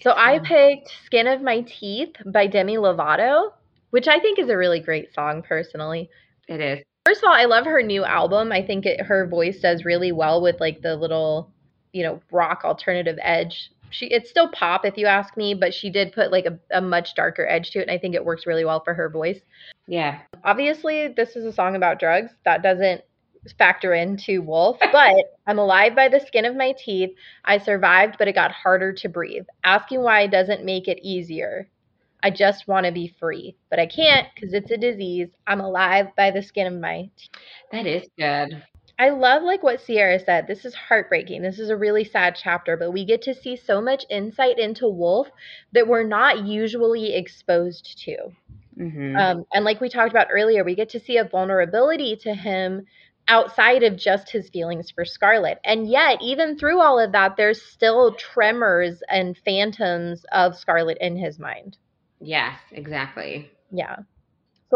So 0.00 0.12
I 0.12 0.38
picked 0.38 0.90
Skin 1.04 1.26
of 1.26 1.40
My 1.42 1.62
Teeth 1.62 2.14
by 2.26 2.46
Demi 2.46 2.76
Lovato, 2.76 3.52
which 3.90 4.08
I 4.08 4.20
think 4.20 4.38
is 4.38 4.48
a 4.48 4.56
really 4.56 4.80
great 4.80 5.12
song 5.14 5.42
personally. 5.42 6.10
It 6.48 6.60
is. 6.60 6.84
First 7.06 7.22
of 7.22 7.28
all, 7.28 7.34
I 7.34 7.44
love 7.44 7.64
her 7.64 7.82
new 7.82 8.04
album. 8.04 8.52
I 8.52 8.62
think 8.62 8.84
it, 8.84 9.00
her 9.00 9.26
voice 9.26 9.60
does 9.60 9.84
really 9.84 10.12
well 10.12 10.42
with 10.42 10.60
like 10.60 10.82
the 10.82 10.96
little, 10.96 11.50
you 11.92 12.02
know, 12.02 12.20
rock 12.30 12.62
alternative 12.64 13.18
edge. 13.22 13.70
She 13.90 14.06
it's 14.06 14.28
still 14.28 14.48
pop 14.48 14.84
if 14.84 14.98
you 14.98 15.06
ask 15.06 15.36
me, 15.36 15.54
but 15.54 15.72
she 15.72 15.88
did 15.88 16.12
put 16.12 16.32
like 16.32 16.46
a, 16.46 16.58
a 16.72 16.80
much 16.80 17.14
darker 17.14 17.46
edge 17.48 17.70
to 17.70 17.78
it, 17.78 17.82
and 17.82 17.90
I 17.90 17.98
think 17.98 18.14
it 18.14 18.24
works 18.24 18.46
really 18.46 18.64
well 18.64 18.82
for 18.82 18.92
her 18.92 19.08
voice. 19.08 19.40
Yeah. 19.86 20.18
Obviously, 20.44 21.08
this 21.08 21.36
is 21.36 21.44
a 21.44 21.52
song 21.52 21.76
about 21.76 22.00
drugs. 22.00 22.32
That 22.44 22.62
doesn't 22.62 23.02
factor 23.52 23.92
into 23.94 24.42
Wolf, 24.42 24.78
but 24.92 25.14
I'm 25.46 25.58
alive 25.58 25.94
by 25.94 26.08
the 26.08 26.20
skin 26.20 26.44
of 26.44 26.56
my 26.56 26.72
teeth. 26.72 27.10
I 27.44 27.58
survived, 27.58 28.16
but 28.18 28.28
it 28.28 28.34
got 28.34 28.52
harder 28.52 28.92
to 28.94 29.08
breathe. 29.08 29.46
Asking 29.64 30.02
why 30.02 30.26
doesn't 30.26 30.64
make 30.64 30.88
it 30.88 30.98
easier. 31.02 31.68
I 32.22 32.30
just 32.30 32.66
want 32.68 32.86
to 32.86 32.92
be 32.92 33.08
free, 33.20 33.56
but 33.70 33.78
I 33.78 33.86
can't 33.86 34.28
because 34.34 34.52
it's 34.54 34.70
a 34.70 34.76
disease. 34.76 35.28
I'm 35.46 35.60
alive 35.60 36.08
by 36.16 36.30
the 36.30 36.42
skin 36.42 36.66
of 36.66 36.74
my 36.80 37.10
teeth. 37.16 37.30
That 37.70 37.86
is 37.86 38.08
good. 38.16 38.62
I 38.98 39.10
love 39.10 39.42
like 39.42 39.62
what 39.62 39.80
Sierra 39.80 40.18
said. 40.18 40.46
This 40.46 40.64
is 40.64 40.74
heartbreaking. 40.74 41.42
This 41.42 41.58
is 41.58 41.70
a 41.70 41.76
really 41.76 42.04
sad 42.04 42.34
chapter, 42.36 42.76
but 42.76 42.92
we 42.92 43.04
get 43.04 43.22
to 43.22 43.34
see 43.34 43.56
so 43.56 43.80
much 43.80 44.04
insight 44.10 44.58
into 44.58 44.88
Wolf 44.88 45.28
that 45.72 45.86
we're 45.88 46.02
not 46.04 46.44
usually 46.46 47.14
exposed 47.14 47.98
to. 48.04 48.16
hmm 48.76 49.18
Um, 49.18 49.44
and 49.52 49.64
like 49.64 49.80
we 49.80 49.88
talked 49.88 50.10
about 50.12 50.28
earlier, 50.30 50.64
we 50.64 50.74
get 50.74 50.90
to 50.90 51.00
see 51.00 51.16
a 51.16 51.24
vulnerability 51.24 52.16
to 52.16 52.34
him 52.34 52.86
outside 53.28 53.82
of 53.82 53.96
just 53.96 54.30
his 54.30 54.48
feelings 54.50 54.90
for 54.90 55.04
Scarlet. 55.04 55.58
And 55.64 55.88
yet, 55.88 56.18
even 56.22 56.58
through 56.58 56.80
all 56.80 56.98
of 56.98 57.12
that, 57.12 57.36
there's 57.36 57.60
still 57.62 58.14
tremors 58.14 59.02
and 59.08 59.36
phantoms 59.44 60.24
of 60.32 60.56
Scarlet 60.56 60.98
in 61.00 61.16
his 61.16 61.38
mind. 61.38 61.76
yes, 62.20 62.58
exactly. 62.72 63.50
Yeah. 63.70 63.96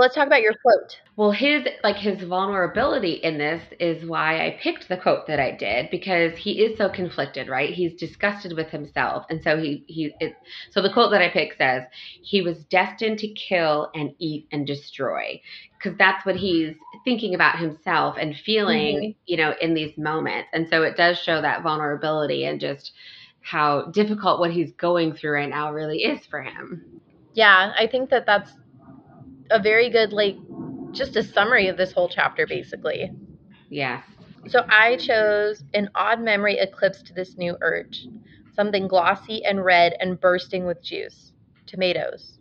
So 0.00 0.04
let's 0.04 0.14
talk 0.14 0.28
about 0.28 0.40
your 0.40 0.54
quote. 0.54 0.96
Well, 1.18 1.30
his 1.30 1.66
like 1.84 1.96
his 1.96 2.22
vulnerability 2.22 3.12
in 3.12 3.36
this 3.36 3.62
is 3.78 4.08
why 4.08 4.46
I 4.46 4.58
picked 4.62 4.88
the 4.88 4.96
quote 4.96 5.26
that 5.26 5.38
I 5.38 5.50
did 5.50 5.90
because 5.90 6.38
he 6.38 6.62
is 6.64 6.78
so 6.78 6.88
conflicted, 6.88 7.48
right? 7.50 7.74
He's 7.74 7.92
disgusted 7.96 8.54
with 8.56 8.68
himself, 8.70 9.26
and 9.28 9.42
so 9.42 9.58
he 9.58 9.84
he 9.88 10.14
it, 10.18 10.32
so 10.70 10.80
the 10.80 10.90
quote 10.90 11.10
that 11.10 11.20
I 11.20 11.28
picked 11.28 11.58
says 11.58 11.84
he 12.22 12.40
was 12.40 12.64
destined 12.64 13.18
to 13.18 13.28
kill 13.34 13.90
and 13.94 14.14
eat 14.18 14.46
and 14.52 14.66
destroy 14.66 15.38
because 15.78 15.98
that's 15.98 16.24
what 16.24 16.36
he's 16.36 16.74
thinking 17.04 17.34
about 17.34 17.58
himself 17.58 18.16
and 18.18 18.34
feeling, 18.34 19.02
Mhm. 19.02 19.16
you 19.26 19.36
know, 19.36 19.54
in 19.60 19.74
these 19.74 19.98
moments, 19.98 20.48
and 20.54 20.66
so 20.66 20.82
it 20.82 20.96
does 20.96 21.18
show 21.18 21.42
that 21.42 21.62
vulnerability 21.62 22.46
and 22.46 22.58
just 22.58 22.92
how 23.42 23.82
difficult 23.90 24.40
what 24.40 24.50
he's 24.52 24.72
going 24.72 25.12
through 25.12 25.32
right 25.32 25.50
now 25.50 25.70
really 25.74 26.04
is 26.04 26.24
for 26.24 26.40
him. 26.42 27.02
Yeah, 27.34 27.72
I 27.78 27.86
think 27.86 28.10
that 28.10 28.26
that's 28.26 28.50
a 29.50 29.58
very 29.60 29.88
good, 29.90 30.12
like, 30.12 30.36
just 30.92 31.16
a 31.16 31.22
summary 31.22 31.68
of 31.68 31.76
this 31.76 31.92
whole 31.92 32.08
chapter, 32.08 32.46
basically. 32.46 33.10
Yeah. 33.70 34.02
So 34.48 34.64
I 34.68 34.96
chose 34.96 35.64
an 35.74 35.90
odd 35.94 36.20
memory 36.20 36.58
eclipsed 36.58 37.06
to 37.06 37.14
this 37.14 37.36
new 37.36 37.56
urge. 37.62 38.08
Something 38.52 38.86
glossy 38.88 39.44
and 39.44 39.64
red 39.64 39.94
and 40.00 40.20
bursting 40.20 40.66
with 40.66 40.82
juice. 40.82 41.32
Tomatoes. 41.66 42.38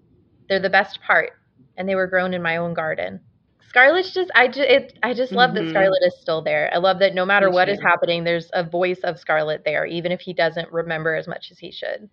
They're 0.48 0.60
the 0.60 0.70
best 0.70 1.02
part, 1.02 1.32
and 1.78 1.88
they 1.88 1.96
were 1.96 2.08
grown 2.08 2.34
in 2.34 2.42
my 2.42 2.58
own 2.58 2.74
garden. 2.74 3.22
Scarlet's 3.62 4.14
just 4.14 4.32
I 4.36 4.48
just 4.48 4.60
it, 4.70 4.98
I 5.04 5.14
just 5.14 5.36
love 5.36 5.54
that 5.56 5.68
Mhm. 5.68 5.70
Scarlet 5.70 6.02
is 6.06 6.20
still 6.20 6.42
there. 6.42 6.70
I 6.74 6.78
love 6.78 7.00
that 7.00 7.14
no 7.14 7.26
matter 7.26 7.50
Me 7.50 7.52
what 7.52 7.70
is 7.70 7.80
too. 7.80 7.82
happening, 7.82 8.24
there's 8.24 8.50
a 8.54 8.64
voice 8.64 9.00
of 9.02 9.20
Scarlet 9.20 9.64
there, 9.66 9.86
even 9.86 10.12
if 10.12 10.22
he 10.22 10.34
doesn't 10.34 10.72
remember 10.72 11.16
as 11.16 11.28
much 11.28 11.52
as 11.52 11.60
he 11.60 11.72
should. 11.72 12.10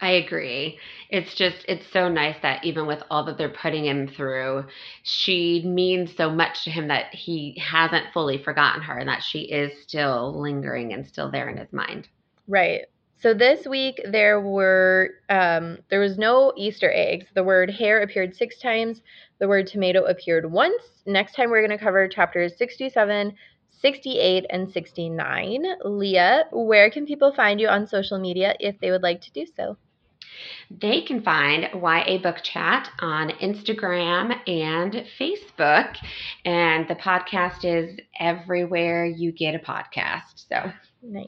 I 0.00 0.10
agree. 0.12 0.78
It's 1.10 1.34
just, 1.34 1.64
it's 1.66 1.90
so 1.92 2.08
nice 2.08 2.36
that 2.42 2.64
even 2.64 2.86
with 2.86 3.02
all 3.10 3.24
that 3.24 3.36
they're 3.36 3.48
putting 3.48 3.86
him 3.86 4.06
through, 4.06 4.66
she 5.02 5.62
means 5.64 6.16
so 6.16 6.30
much 6.30 6.64
to 6.64 6.70
him 6.70 6.86
that 6.88 7.12
he 7.12 7.60
hasn't 7.60 8.12
fully 8.12 8.38
forgotten 8.38 8.82
her 8.82 8.96
and 8.96 9.08
that 9.08 9.24
she 9.24 9.40
is 9.40 9.72
still 9.82 10.40
lingering 10.40 10.92
and 10.92 11.04
still 11.04 11.30
there 11.30 11.48
in 11.48 11.56
his 11.56 11.72
mind. 11.72 12.08
Right. 12.46 12.82
So 13.20 13.34
this 13.34 13.66
week 13.66 14.00
there 14.08 14.40
were 14.40 15.10
um, 15.28 15.78
there 15.90 15.98
was 15.98 16.16
no 16.16 16.52
Easter 16.56 16.92
eggs. 16.94 17.26
The 17.34 17.42
word 17.42 17.68
hair 17.68 18.00
appeared 18.00 18.36
six 18.36 18.60
times. 18.60 19.02
The 19.40 19.48
word 19.48 19.66
tomato 19.66 20.04
appeared 20.04 20.48
once. 20.52 21.02
Next 21.04 21.34
time 21.34 21.50
we're 21.50 21.66
going 21.66 21.76
to 21.76 21.84
cover 21.84 22.06
chapters 22.06 22.56
67, 22.56 23.34
68, 23.70 24.46
and 24.50 24.70
69. 24.70 25.64
Leah, 25.84 26.44
where 26.52 26.88
can 26.90 27.06
people 27.06 27.32
find 27.32 27.60
you 27.60 27.66
on 27.66 27.88
social 27.88 28.20
media 28.20 28.54
if 28.60 28.78
they 28.78 28.92
would 28.92 29.02
like 29.02 29.20
to 29.22 29.32
do 29.32 29.44
so? 29.56 29.76
They 30.70 31.02
can 31.02 31.22
find 31.22 31.68
YA 31.74 32.18
Book 32.22 32.36
Chat 32.42 32.90
on 33.00 33.30
Instagram 33.42 34.34
and 34.48 35.04
Facebook. 35.18 35.96
And 36.44 36.86
the 36.88 36.94
podcast 36.96 37.64
is 37.64 37.98
everywhere 38.20 39.06
you 39.06 39.32
get 39.32 39.54
a 39.54 39.58
podcast. 39.58 40.46
So, 40.48 40.70
Nice. 41.02 41.26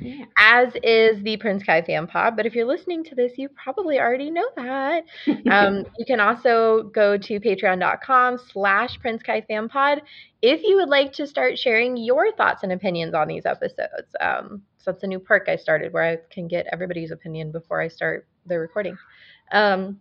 yeah. 0.00 0.24
As 0.38 0.68
is 0.82 1.22
the 1.24 1.36
Prince 1.38 1.64
Kai 1.64 1.82
fan 1.82 2.06
pod, 2.06 2.36
but 2.36 2.46
if 2.46 2.54
you're 2.54 2.64
listening 2.66 3.02
to 3.04 3.14
this, 3.14 3.32
you 3.36 3.48
probably 3.48 3.98
already 3.98 4.30
know 4.30 4.48
that. 4.56 5.04
um, 5.50 5.84
you 5.98 6.04
can 6.06 6.20
also 6.20 6.84
go 6.94 7.18
to 7.18 7.40
patreon.com 7.40 8.38
slash 8.52 8.98
Prince 9.00 9.22
Kai 9.22 9.40
fan 9.42 9.68
pod 9.68 10.02
if 10.40 10.62
you 10.62 10.76
would 10.76 10.88
like 10.88 11.12
to 11.14 11.26
start 11.26 11.58
sharing 11.58 11.96
your 11.96 12.32
thoughts 12.36 12.62
and 12.62 12.70
opinions 12.72 13.12
on 13.12 13.26
these 13.26 13.44
episodes. 13.44 14.14
Um, 14.20 14.62
that's 14.88 15.02
a 15.02 15.06
new 15.06 15.20
perk 15.20 15.48
I 15.48 15.56
started 15.56 15.92
where 15.92 16.02
I 16.02 16.16
can 16.32 16.48
get 16.48 16.66
everybody's 16.72 17.10
opinion 17.10 17.52
before 17.52 17.80
I 17.80 17.88
start 17.88 18.26
the 18.46 18.58
recording. 18.58 18.96
Um, 19.52 20.00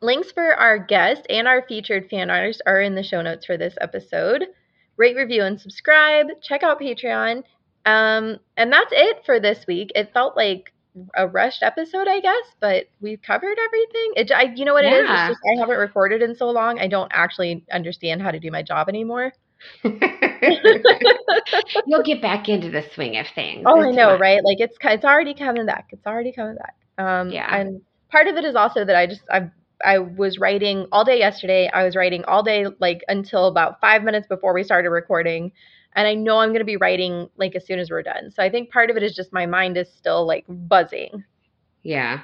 links 0.00 0.32
for 0.32 0.54
our 0.54 0.78
guest 0.78 1.26
and 1.28 1.46
our 1.46 1.62
featured 1.68 2.08
fan 2.08 2.30
artists 2.30 2.62
are 2.66 2.80
in 2.80 2.94
the 2.94 3.02
show 3.02 3.20
notes 3.20 3.44
for 3.44 3.58
this 3.58 3.74
episode. 3.82 4.46
Rate, 4.96 5.14
review, 5.14 5.42
and 5.42 5.60
subscribe. 5.60 6.26
Check 6.42 6.62
out 6.62 6.80
Patreon. 6.80 7.44
Um, 7.84 8.38
and 8.56 8.72
that's 8.72 8.92
it 8.92 9.24
for 9.26 9.38
this 9.38 9.66
week. 9.68 9.92
It 9.94 10.12
felt 10.14 10.36
like 10.36 10.72
a 11.14 11.28
rushed 11.28 11.62
episode, 11.62 12.08
I 12.08 12.20
guess, 12.20 12.44
but 12.60 12.86
we've 13.00 13.20
covered 13.20 13.58
everything. 13.58 14.12
It, 14.16 14.32
I, 14.32 14.54
you 14.54 14.64
know 14.64 14.72
what 14.72 14.86
it 14.86 14.92
is? 14.92 15.04
Yeah. 15.06 15.28
It's 15.28 15.36
just 15.36 15.44
I 15.54 15.60
haven't 15.60 15.78
recorded 15.78 16.22
in 16.22 16.34
so 16.34 16.50
long. 16.50 16.78
I 16.78 16.88
don't 16.88 17.10
actually 17.14 17.64
understand 17.70 18.22
how 18.22 18.30
to 18.30 18.40
do 18.40 18.50
my 18.50 18.62
job 18.62 18.88
anymore. 18.88 19.32
You'll 21.86 22.02
get 22.04 22.22
back 22.22 22.48
into 22.48 22.70
the 22.70 22.84
swing 22.94 23.16
of 23.16 23.26
things. 23.34 23.64
Oh, 23.66 23.80
I 23.80 23.90
know, 23.90 24.10
fine. 24.10 24.20
right? 24.20 24.44
Like 24.44 24.60
it's 24.60 24.76
it's 24.82 25.04
already 25.04 25.34
coming 25.34 25.66
back. 25.66 25.88
It's 25.90 26.06
already 26.06 26.32
coming 26.32 26.56
back. 26.56 26.76
Um, 26.98 27.30
Yeah. 27.30 27.54
And 27.54 27.80
part 28.10 28.26
of 28.28 28.36
it 28.36 28.44
is 28.44 28.54
also 28.54 28.84
that 28.84 28.96
I 28.96 29.06
just 29.06 29.22
I 29.30 29.50
I 29.84 29.98
was 29.98 30.38
writing 30.38 30.86
all 30.92 31.04
day 31.04 31.18
yesterday. 31.18 31.70
I 31.72 31.84
was 31.84 31.94
writing 31.96 32.24
all 32.24 32.42
day 32.42 32.66
like 32.80 33.02
until 33.08 33.46
about 33.46 33.80
five 33.80 34.02
minutes 34.02 34.26
before 34.26 34.52
we 34.52 34.64
started 34.64 34.90
recording, 34.90 35.52
and 35.94 36.06
I 36.06 36.14
know 36.14 36.38
I'm 36.38 36.50
going 36.50 36.60
to 36.60 36.64
be 36.64 36.76
writing 36.76 37.28
like 37.36 37.54
as 37.54 37.66
soon 37.66 37.78
as 37.78 37.90
we're 37.90 38.02
done. 38.02 38.30
So 38.30 38.42
I 38.42 38.50
think 38.50 38.70
part 38.70 38.90
of 38.90 38.96
it 38.96 39.02
is 39.02 39.14
just 39.14 39.32
my 39.32 39.46
mind 39.46 39.76
is 39.76 39.88
still 39.96 40.26
like 40.26 40.44
buzzing. 40.48 41.24
Yeah. 41.82 42.20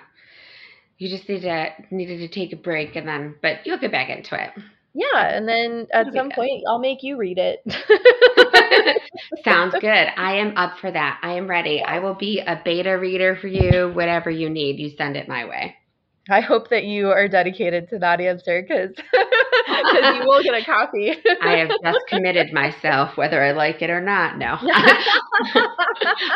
You 0.98 1.08
just 1.08 1.28
need 1.28 1.42
to 1.42 1.72
needed 1.90 2.18
to 2.18 2.28
take 2.28 2.52
a 2.52 2.56
break 2.56 2.96
and 2.96 3.06
then 3.06 3.34
but 3.42 3.66
you'll 3.66 3.78
get 3.78 3.92
back 3.92 4.10
into 4.10 4.42
it. 4.42 4.50
Yeah, 4.94 5.26
and 5.36 5.48
then 5.48 5.88
at 5.92 6.08
It'll 6.08 6.14
some 6.14 6.30
point 6.30 6.62
I'll 6.68 6.78
make 6.78 7.02
you 7.02 7.16
read 7.16 7.38
it. 7.38 7.60
Sounds 9.44 9.74
good. 9.80 10.08
I 10.16 10.34
am 10.34 10.56
up 10.56 10.78
for 10.78 10.90
that. 10.90 11.18
I 11.22 11.32
am 11.34 11.48
ready. 11.48 11.82
I 11.82 11.98
will 11.98 12.14
be 12.14 12.40
a 12.40 12.60
beta 12.64 12.96
reader 12.98 13.36
for 13.36 13.48
you. 13.48 13.90
Whatever 13.92 14.30
you 14.30 14.48
need, 14.50 14.78
you 14.78 14.90
send 14.96 15.16
it 15.16 15.28
my 15.28 15.44
way. 15.46 15.76
I 16.30 16.40
hope 16.40 16.70
that 16.70 16.84
you 16.84 17.10
are 17.10 17.28
dedicated 17.28 17.88
to 17.90 17.98
that 17.98 18.20
answer 18.20 18.62
because 18.62 18.90
you 20.14 20.22
will 20.24 20.42
get 20.42 20.54
a 20.54 20.64
copy. 20.64 21.12
I 21.42 21.56
have 21.58 21.72
just 21.82 22.06
committed 22.08 22.52
myself, 22.52 23.16
whether 23.16 23.42
I 23.42 23.52
like 23.52 23.82
it 23.82 23.90
or 23.90 24.00
not. 24.00 24.38
No, 24.38 24.56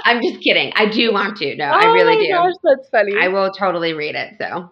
I'm 0.05 0.21
just 0.23 0.43
kidding. 0.43 0.73
I 0.77 0.87
do 0.91 1.13
want 1.13 1.37
to. 1.39 1.57
No, 1.57 1.65
I 1.67 1.87
oh 1.87 1.93
really 1.93 2.17
my 2.17 2.17
do. 2.17 2.29
gosh, 2.29 2.53
that's 2.63 2.89
funny. 2.91 3.15
I 3.19 3.29
will 3.29 3.51
totally 3.53 3.93
read 3.95 4.15
it. 4.15 4.35
So 4.39 4.71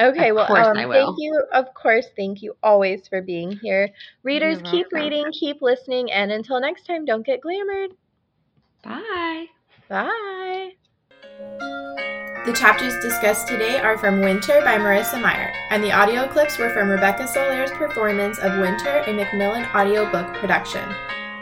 Okay, 0.00 0.30
Of 0.30 0.36
well, 0.36 0.46
course 0.46 0.66
um, 0.66 0.76
I 0.78 0.86
will. 0.86 1.06
thank 1.06 1.16
you. 1.20 1.42
Of 1.52 1.74
course, 1.74 2.06
thank 2.16 2.42
you 2.42 2.56
always 2.62 3.06
for 3.06 3.20
being 3.22 3.52
here. 3.52 3.90
Readers, 4.22 4.60
You're 4.62 4.70
keep 4.70 4.86
welcome. 4.92 4.98
reading, 5.10 5.32
keep 5.32 5.60
listening, 5.62 6.10
and 6.10 6.32
until 6.32 6.60
next 6.60 6.86
time, 6.86 7.04
don't 7.04 7.24
get 7.26 7.40
glamored. 7.42 7.88
bye. 8.82 9.46
Bye. 9.88 10.70
The 12.46 12.52
chapters 12.58 12.94
discussed 13.02 13.48
today 13.48 13.78
are 13.80 13.98
from 13.98 14.20
Winter 14.20 14.60
by 14.62 14.78
Marissa 14.78 15.20
Meyer, 15.20 15.52
and 15.70 15.84
the 15.84 15.92
audio 15.92 16.26
clips 16.28 16.56
were 16.58 16.70
from 16.70 16.88
Rebecca 16.88 17.26
Soler's 17.28 17.70
performance 17.72 18.38
of 18.38 18.58
Winter, 18.58 19.02
a 19.06 19.12
Macmillan 19.12 19.66
audiobook 19.74 20.32
production. 20.34 20.88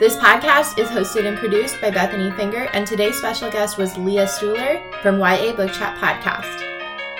This 0.01 0.16
podcast 0.16 0.78
is 0.78 0.89
hosted 0.89 1.26
and 1.26 1.36
produced 1.39 1.80
by 1.80 1.90
Bethanie 1.90 2.35
Finger, 2.36 2.68
and 2.72 2.86
today's 2.86 3.16
special 3.16 3.51
guest 3.51 3.78
was 3.78 3.97
Leah 3.97 4.26
Stuhler 4.26 4.80
from 5.02 5.18
YA 5.20 5.52
Book 5.55 5.72
Chat 5.72 5.97
Podcast. 5.98 6.64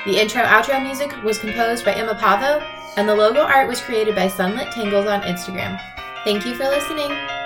The 0.05 0.19
intro 0.19 0.43
outro 0.43 0.83
music 0.83 1.12
was 1.23 1.39
composed 1.39 1.85
by 1.85 1.93
Emma 1.93 2.15
Pavvo, 2.15 2.62
and 2.97 3.09
the 3.09 3.15
logo 3.15 3.41
art 3.41 3.69
was 3.69 3.81
created 3.81 4.15
by 4.15 4.29
Sunlit 4.29 4.73
Tangles 4.73 5.07
on 5.07 5.23
Instagram. 5.23 5.81
Thank 6.25 6.47
you 6.47 6.55
for 6.55 6.65
listening. 6.65 7.38